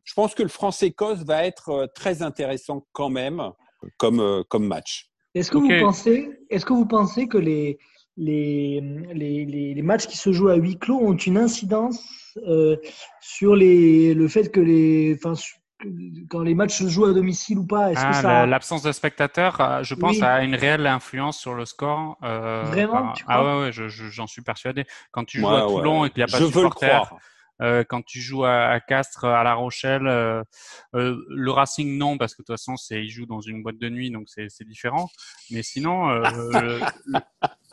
Je 0.04 0.14
pense 0.14 0.34
que 0.34 0.42
le 0.42 0.48
France-Écosse 0.48 1.24
va 1.24 1.44
être 1.44 1.90
très 1.94 2.22
intéressant 2.22 2.86
quand 2.92 3.10
même 3.10 3.42
comme, 3.98 4.44
comme 4.48 4.66
match. 4.66 5.10
Est-ce 5.34 5.50
que, 5.50 5.58
okay. 5.58 5.78
vous 5.78 5.84
pensez, 5.84 6.30
est-ce 6.50 6.64
que 6.64 6.72
vous 6.72 6.86
pensez 6.86 7.26
que 7.26 7.38
les, 7.38 7.78
les, 8.16 8.80
les, 9.14 9.74
les, 9.74 9.82
matchs 9.82 10.06
qui 10.06 10.16
se 10.16 10.32
jouent 10.32 10.48
à 10.48 10.56
huis 10.56 10.78
clos 10.78 10.98
ont 10.98 11.16
une 11.16 11.38
incidence 11.38 12.02
euh, 12.46 12.76
sur 13.20 13.56
les, 13.56 14.14
le 14.14 14.28
fait 14.28 14.50
que 14.50 14.60
les, 14.60 15.14
enfin, 15.14 15.34
quand 16.28 16.42
les 16.42 16.54
matchs 16.54 16.78
se 16.78 16.88
jouent 16.88 17.06
à 17.06 17.12
domicile 17.12 17.58
ou 17.58 17.66
pas 17.66 17.92
Est-ce 17.92 18.00
ah, 18.02 18.10
que 18.10 18.16
ça 18.16 18.46
l'absence 18.46 18.82
de 18.82 18.92
spectateurs, 18.92 19.60
euh, 19.60 19.82
je 19.82 19.94
pense, 19.94 20.16
oui. 20.16 20.22
a 20.22 20.42
une 20.42 20.54
réelle 20.54 20.86
influence 20.86 21.38
sur 21.38 21.54
le 21.54 21.64
score. 21.64 22.16
Euh, 22.22 22.62
Vraiment 22.64 23.06
bah, 23.06 23.14
Ah 23.26 23.44
ouais, 23.44 23.60
ouais, 23.62 23.72
j'en 23.72 23.88
je, 23.88 24.10
je, 24.10 24.26
suis 24.26 24.42
persuadé. 24.42 24.84
Quand 25.10 25.24
tu 25.24 25.40
joues 25.40 25.48
ouais, 25.48 25.62
à 25.62 25.66
Toulon 25.66 26.02
ouais. 26.02 26.08
et 26.08 26.10
qu'il 26.10 26.20
n'y 26.20 26.24
a 26.24 26.32
pas 26.32 26.38
je 26.38 26.44
de 26.44 26.50
supporters, 26.50 27.14
euh, 27.60 27.84
quand 27.84 28.02
tu 28.02 28.20
joues 28.20 28.44
à, 28.44 28.68
à, 28.68 28.80
Castres, 28.80 29.24
à 29.24 29.44
La 29.44 29.54
Rochelle, 29.54 30.06
euh, 30.06 30.42
euh, 30.94 31.24
le 31.28 31.50
Racing 31.50 31.96
non 31.96 32.18
parce 32.18 32.34
que 32.34 32.42
de 32.42 32.46
toute 32.46 32.56
façon 32.56 32.76
c'est 32.76 33.04
ils 33.04 33.10
jouent 33.10 33.26
dans 33.26 33.40
une 33.40 33.62
boîte 33.62 33.78
de 33.78 33.88
nuit 33.88 34.10
donc 34.10 34.28
c'est 34.28 34.64
différent. 34.64 35.08
Mais 35.50 35.62
sinon, 35.62 36.08
le, 36.08 36.80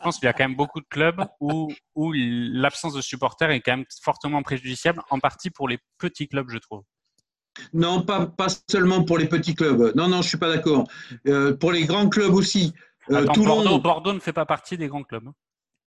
Je 0.00 0.04
pense 0.04 0.18
qu'il 0.18 0.24
y 0.24 0.30
a 0.30 0.32
quand 0.32 0.44
même 0.44 0.56
beaucoup 0.56 0.80
de 0.80 0.86
clubs 0.88 1.22
où, 1.40 1.70
où 1.94 2.12
l'absence 2.14 2.94
de 2.94 3.02
supporters 3.02 3.50
est 3.50 3.60
quand 3.60 3.76
même 3.76 3.84
fortement 4.02 4.42
préjudiciable, 4.42 5.02
en 5.10 5.18
partie 5.18 5.50
pour 5.50 5.68
les 5.68 5.78
petits 5.98 6.26
clubs, 6.26 6.48
je 6.48 6.56
trouve. 6.56 6.84
Non, 7.72 8.02
pas, 8.02 8.26
pas 8.26 8.46
seulement 8.68 9.04
pour 9.04 9.18
les 9.18 9.26
petits 9.26 9.54
clubs. 9.54 9.92
Non, 9.96 10.08
non, 10.08 10.22
je 10.22 10.28
suis 10.28 10.38
pas 10.38 10.48
d'accord. 10.48 10.84
Euh, 11.26 11.54
pour 11.54 11.72
les 11.72 11.84
grands 11.84 12.08
clubs 12.08 12.34
aussi. 12.34 12.72
Euh, 13.10 13.24
Bordeaux, 13.24 13.78
Bordeaux, 13.78 14.12
ne 14.12 14.20
fait 14.20 14.32
pas 14.32 14.46
partie 14.46 14.76
des 14.76 14.88
grands 14.88 15.02
clubs. 15.02 15.30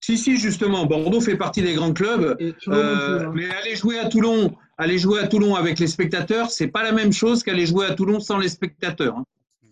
Si, 0.00 0.18
si, 0.18 0.36
justement, 0.36 0.84
Bordeaux 0.84 1.22
fait 1.22 1.36
partie 1.36 1.62
des 1.62 1.72
grands 1.72 1.94
clubs. 1.94 2.36
Euh, 2.68 3.24
hein. 3.26 3.32
mais 3.34 3.48
aller 3.48 3.74
jouer 3.74 3.98
à 3.98 4.08
Toulon, 4.10 4.54
aller 4.76 4.98
jouer 4.98 5.20
à 5.20 5.26
Toulon 5.26 5.54
avec 5.54 5.78
les 5.78 5.86
spectateurs, 5.86 6.50
c'est 6.50 6.68
pas 6.68 6.82
la 6.82 6.92
même 6.92 7.12
chose 7.12 7.42
qu'aller 7.42 7.64
jouer 7.64 7.86
à 7.86 7.94
Toulon 7.94 8.20
sans 8.20 8.36
les 8.36 8.50
spectateurs. 8.50 9.16
Hein. 9.16 9.24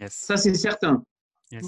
Ça, 0.08 0.38
c'est 0.38 0.54
certain. 0.54 1.02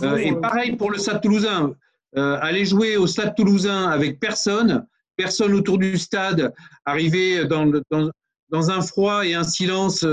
Euh, 0.02 0.16
et 0.16 0.34
pareil 0.40 0.76
pour 0.76 0.90
le 0.90 0.96
Stade 0.96 1.20
Toulousain. 1.20 1.74
Euh, 2.16 2.38
aller 2.40 2.64
jouer 2.64 2.96
au 2.96 3.06
Stade 3.06 3.34
Toulousain 3.36 3.90
avec 3.90 4.18
personne, 4.18 4.86
personne 5.14 5.52
autour 5.52 5.76
du 5.76 5.98
stade, 5.98 6.54
arriver 6.86 7.44
dans, 7.44 7.66
dans, 7.90 8.10
dans 8.54 8.70
un 8.70 8.82
froid 8.82 9.26
et 9.26 9.34
un 9.34 9.42
silence, 9.42 10.06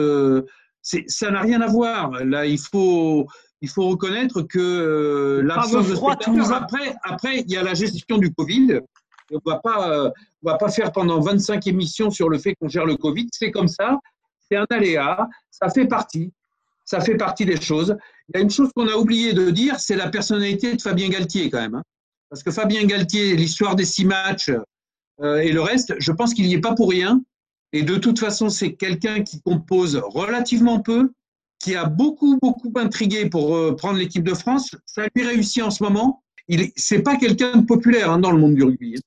ça 0.81 1.31
n'a 1.31 1.41
rien 1.41 1.61
à 1.61 1.67
voir. 1.67 2.23
Là, 2.25 2.47
il 2.47 2.57
faut, 2.57 3.27
il 3.61 3.69
faut 3.69 3.87
reconnaître 3.87 4.41
que 4.41 4.59
euh, 4.59 5.43
l'absence 5.43 5.87
de 5.87 5.95
spectateurs, 5.95 6.51
après, 6.51 6.95
après, 7.03 7.41
il 7.41 7.51
y 7.51 7.57
a 7.57 7.61
la 7.61 7.75
gestion 7.75 8.17
du 8.17 8.33
Covid. 8.33 8.79
On 9.31 9.35
ne 9.35 9.51
va, 9.51 9.59
pas, 9.59 9.91
euh, 9.91 10.09
va 10.41 10.57
pas 10.57 10.69
faire 10.69 10.91
pendant 10.91 11.19
25 11.21 11.67
émissions 11.67 12.09
sur 12.09 12.29
le 12.29 12.39
fait 12.39 12.55
qu'on 12.55 12.67
gère 12.67 12.85
le 12.85 12.95
Covid. 12.95 13.27
C'est 13.31 13.51
comme 13.51 13.67
ça, 13.67 13.99
c'est 14.49 14.57
un 14.57 14.65
aléa, 14.71 15.29
ça 15.51 15.69
fait 15.69 15.85
partie. 15.85 16.31
Ça 16.83 16.99
fait 16.99 17.15
partie 17.15 17.45
des 17.45 17.61
choses. 17.61 17.95
Il 18.27 18.37
y 18.37 18.39
a 18.39 18.41
une 18.41 18.49
chose 18.49 18.71
qu'on 18.75 18.87
a 18.87 18.95
oublié 18.95 19.33
de 19.33 19.51
dire, 19.51 19.79
c'est 19.79 19.95
la 19.95 20.09
personnalité 20.09 20.75
de 20.75 20.81
Fabien 20.81 21.09
Galtier 21.09 21.51
quand 21.51 21.61
même. 21.61 21.75
Hein. 21.75 21.83
Parce 22.29 22.41
que 22.41 22.49
Fabien 22.49 22.83
Galtier, 22.85 23.35
l'histoire 23.35 23.75
des 23.75 23.85
six 23.85 24.03
matchs 24.03 24.51
euh, 25.21 25.37
et 25.37 25.51
le 25.51 25.61
reste, 25.61 25.93
je 25.99 26.11
pense 26.11 26.33
qu'il 26.33 26.47
n'y 26.47 26.55
est 26.55 26.61
pas 26.61 26.73
pour 26.73 26.89
rien. 26.89 27.21
Et 27.73 27.83
de 27.83 27.95
toute 27.97 28.19
façon, 28.19 28.49
c'est 28.49 28.73
quelqu'un 28.73 29.23
qui 29.23 29.41
compose 29.41 29.95
relativement 29.95 30.79
peu, 30.79 31.11
qui 31.59 31.75
a 31.75 31.85
beaucoup, 31.85 32.37
beaucoup 32.41 32.71
intrigué 32.75 33.29
pour 33.29 33.55
euh, 33.55 33.75
prendre 33.75 33.97
l'équipe 33.97 34.23
de 34.23 34.33
France. 34.33 34.75
Ça 34.85 35.03
lui 35.15 35.25
réussit 35.25 35.63
en 35.63 35.71
ce 35.71 35.83
moment. 35.83 36.23
Il 36.47 36.59
n'est 36.59 37.01
pas 37.01 37.17
quelqu'un 37.17 37.57
de 37.57 37.65
populaire 37.65 38.11
hein, 38.11 38.19
dans 38.19 38.31
le 38.31 38.39
monde 38.39 38.55
du 38.55 38.63
rugby. 38.63 38.95
Hein. 38.97 39.01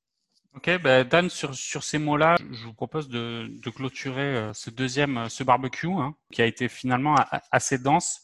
Ok, 0.57 0.71
ben 0.83 1.07
Dan, 1.07 1.29
sur, 1.29 1.83
ces 1.83 1.99
mots-là, 1.99 2.37
je 2.53 2.65
vous 2.65 2.73
propose 2.73 3.09
de, 3.09 3.51
clôturer 3.75 4.23
euh, 4.23 4.53
ce 4.55 4.71
deuxième, 4.71 5.19
euh, 5.19 5.29
ce 5.29 5.43
barbecue, 5.43 5.89
hein, 5.89 6.15
qui 6.33 6.43
a 6.43 6.47
été 6.47 6.69
finalement 6.69 7.17
assez 7.51 7.77
dense. 7.77 8.21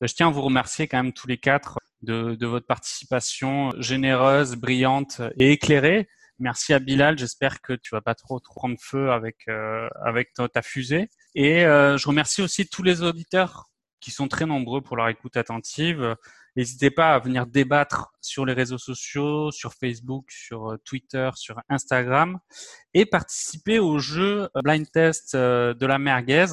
Ben, 0.00 0.08
je 0.08 0.14
tiens 0.14 0.28
à 0.28 0.30
vous 0.30 0.42
remercier 0.42 0.88
quand 0.88 1.02
même 1.02 1.12
tous 1.12 1.28
les 1.28 1.38
quatre 1.38 1.78
de 2.02 2.46
votre 2.46 2.66
participation 2.66 3.72
généreuse, 3.78 4.54
brillante 4.54 5.20
et 5.36 5.52
éclairée. 5.52 6.08
Merci 6.40 6.72
à 6.72 6.78
Bilal. 6.78 7.18
J'espère 7.18 7.60
que 7.60 7.72
tu 7.72 7.90
vas 7.92 8.00
pas 8.00 8.14
trop, 8.14 8.38
trop 8.38 8.54
prendre 8.54 8.76
feu 8.80 9.10
avec 9.10 9.48
euh, 9.48 9.88
avec 10.04 10.32
ta, 10.34 10.62
fusée. 10.62 11.10
Et 11.34 11.64
euh, 11.64 11.98
je 11.98 12.06
remercie 12.06 12.42
aussi 12.42 12.68
tous 12.68 12.84
les 12.84 13.02
auditeurs 13.02 13.66
qui 14.00 14.12
sont 14.12 14.28
très 14.28 14.46
nombreux 14.46 14.80
pour 14.80 14.96
leur 14.96 15.08
écoute 15.08 15.36
attentive. 15.36 16.16
N'hésitez 16.54 16.90
pas 16.90 17.14
à 17.14 17.18
venir 17.18 17.46
débattre 17.46 18.12
sur 18.20 18.46
les 18.46 18.52
réseaux 18.52 18.78
sociaux, 18.78 19.50
sur 19.50 19.74
Facebook, 19.74 20.30
sur 20.30 20.70
euh, 20.70 20.76
Twitter, 20.84 21.28
sur 21.34 21.60
Instagram 21.68 22.38
et 22.94 23.04
participer 23.04 23.80
au 23.80 23.98
jeu 23.98 24.48
blind 24.62 24.88
test 24.92 25.34
de 25.34 25.86
la 25.86 25.98
merguez. 25.98 26.46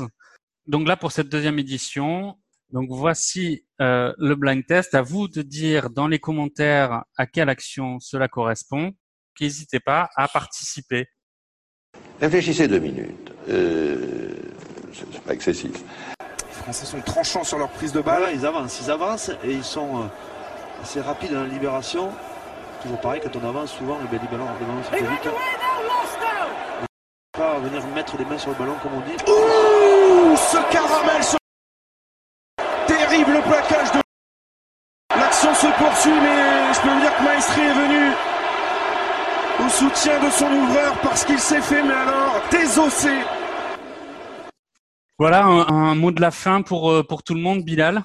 Donc 0.65 0.87
là 0.87 0.97
pour 0.97 1.11
cette 1.11 1.29
deuxième 1.29 1.59
édition, 1.59 2.39
donc 2.71 2.87
voici 2.89 3.67
le 3.79 4.33
blind 4.33 4.65
test. 4.65 4.95
À 4.95 5.03
vous 5.03 5.27
de 5.27 5.43
dire 5.43 5.91
dans 5.91 6.07
les 6.07 6.17
commentaires 6.17 7.03
à 7.17 7.27
quelle 7.27 7.49
action 7.49 7.99
cela 7.99 8.27
correspond 8.27 8.95
n'hésitez 9.39 9.79
pas 9.79 10.09
à 10.15 10.27
participer. 10.27 11.07
Réfléchissez 12.21 12.67
deux 12.67 12.79
minutes. 12.79 13.31
Euh, 13.49 14.33
c'est 14.93 15.21
pas 15.21 15.33
excessif. 15.33 15.71
Les 16.19 16.53
Français 16.53 16.85
sont 16.85 17.01
tranchants 17.01 17.43
sur 17.43 17.57
leur 17.57 17.69
prise 17.69 17.91
de 17.91 18.01
balle. 18.01 18.29
ils 18.33 18.45
avancent, 18.45 18.79
ils 18.81 18.89
avancent 18.89 19.31
et 19.43 19.51
ils 19.51 19.63
sont 19.63 20.03
euh, 20.03 20.07
assez 20.81 21.01
rapides 21.01 21.33
dans 21.33 21.43
la 21.43 21.47
libération. 21.47 22.09
Toujours 22.81 22.99
pareil, 23.01 23.21
quand 23.23 23.35
on 23.35 23.47
avance, 23.47 23.73
souvent, 23.73 23.97
les 23.99 24.17
ballons, 24.17 24.47
les 24.59 24.65
ballons 24.65 25.11
vite. 25.11 25.29
Pas 27.33 27.59
venir 27.59 27.85
mettre 27.87 28.17
les 28.17 28.25
mains 28.25 28.37
sur 28.37 28.51
le 28.51 28.55
ballon 28.55 28.75
comme 28.81 28.93
on 28.93 29.01
dit. 29.01 29.15
Ouh, 29.27 30.35
ce 30.37 30.57
caramel, 30.71 31.23
ce 31.23 31.37
terrible 32.87 33.41
plaquage 33.41 33.91
de. 33.91 33.99
L'action 35.17 35.53
se 35.53 35.67
poursuit, 35.67 36.11
mais 36.21 36.73
je 36.73 36.81
peux 36.81 36.89
vous 36.89 37.01
dire 37.01 37.17
que 37.17 37.23
Maestri 37.23 37.61
est 37.61 37.73
venu 37.73 38.11
au 39.63 39.69
soutien 39.69 40.23
de 40.23 40.29
son 40.29 40.45
ouvreur 40.45 40.99
parce 41.01 41.23
qu'il 41.25 41.39
s'est 41.39 41.61
fait, 41.61 41.83
mais 41.83 41.93
alors, 41.93 42.41
désossé. 42.51 43.21
Voilà 45.17 45.45
un, 45.45 45.95
mot 45.95 46.11
de 46.11 46.19
la 46.19 46.31
fin 46.31 46.61
pour, 46.61 46.91
euh, 46.91 47.03
pour 47.03 47.23
tout 47.23 47.33
le 47.33 47.39
monde, 47.39 47.63
Bilal. 47.63 48.03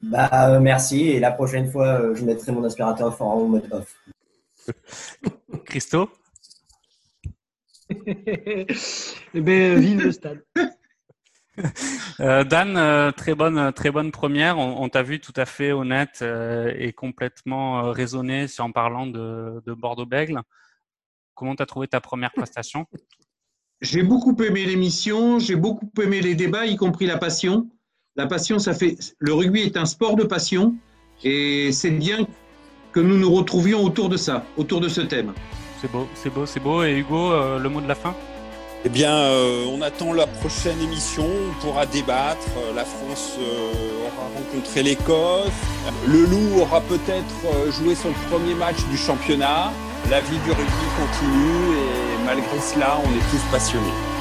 Bah, 0.00 0.30
euh, 0.32 0.60
merci. 0.60 1.08
Et 1.08 1.20
la 1.20 1.32
prochaine 1.32 1.70
fois, 1.70 2.00
euh, 2.00 2.14
je 2.14 2.24
mettrai 2.24 2.52
mon 2.52 2.64
aspirateur 2.64 3.16
fort 3.16 3.28
en 3.28 3.44
mode 3.46 3.68
off. 3.72 3.94
Christo? 5.64 6.10
Eh 9.34 9.40
bien, 9.40 9.74
vive 9.76 10.02
le 10.04 10.12
stade. 10.12 10.42
Dan, 12.18 13.12
très 13.16 13.34
bonne, 13.34 13.72
très 13.72 13.90
bonne 13.90 14.10
première. 14.10 14.58
On, 14.58 14.88
t'a 14.88 15.02
vu 15.02 15.20
tout 15.20 15.34
à 15.36 15.44
fait 15.44 15.72
honnête 15.72 16.24
et 16.76 16.92
complètement 16.92 17.92
raisonné 17.92 18.46
en 18.58 18.72
parlant 18.72 19.06
de, 19.06 19.62
de 19.66 19.72
Bordeaux-Bègle. 19.74 20.40
Comment 21.34 21.54
tu 21.54 21.62
as 21.62 21.66
trouvé 21.66 21.88
ta 21.88 22.00
première 22.00 22.32
prestation? 22.32 22.86
J'ai 23.80 24.04
beaucoup 24.04 24.36
aimé 24.42 24.64
l'émission, 24.64 25.40
j'ai 25.40 25.56
beaucoup 25.56 25.90
aimé 26.00 26.20
les 26.20 26.36
débats, 26.36 26.66
y 26.66 26.76
compris 26.76 27.06
la 27.06 27.18
passion. 27.18 27.68
La 28.14 28.26
passion, 28.26 28.58
ça 28.58 28.74
fait. 28.74 28.96
Le 29.18 29.34
rugby 29.34 29.62
est 29.62 29.76
un 29.76 29.86
sport 29.86 30.14
de 30.14 30.22
passion 30.22 30.74
et 31.24 31.72
c'est 31.72 31.90
bien 31.90 32.26
que 32.92 33.00
nous 33.00 33.16
nous 33.16 33.32
retrouvions 33.32 33.82
autour 33.82 34.08
de 34.08 34.16
ça, 34.16 34.44
autour 34.56 34.80
de 34.80 34.88
ce 34.88 35.00
thème. 35.00 35.32
C'est 35.80 35.90
beau, 35.90 36.06
c'est 36.14 36.30
beau, 36.30 36.46
c'est 36.46 36.60
beau. 36.60 36.84
Et 36.84 36.96
Hugo, 36.98 37.32
euh, 37.32 37.58
le 37.58 37.68
mot 37.68 37.80
de 37.80 37.88
la 37.88 37.96
fin? 37.96 38.14
Eh 38.84 38.88
bien, 38.88 39.14
euh, 39.14 39.64
on 39.66 39.80
attend 39.82 40.12
la 40.12 40.26
prochaine 40.26 40.80
émission. 40.80 41.24
On 41.24 41.64
pourra 41.64 41.86
débattre. 41.86 42.48
La 42.74 42.84
France 42.84 43.36
euh, 43.38 44.06
aura 44.06 44.28
rencontré 44.34 44.82
l'Écosse. 44.82 45.50
Le 46.06 46.24
Loup 46.24 46.60
aura 46.60 46.80
peut-être 46.80 47.70
joué 47.70 47.94
son 47.94 48.12
premier 48.30 48.54
match 48.54 48.84
du 48.90 48.96
championnat 48.96 49.72
la 50.10 50.20
vie 50.20 50.38
du 50.44 50.50
rugby 50.50 50.86
continue 50.96 51.76
et 51.76 52.24
malgré 52.24 52.60
cela, 52.60 52.98
on 53.04 53.10
est 53.10 53.30
tous 53.30 53.42
passionnés. 53.50 54.11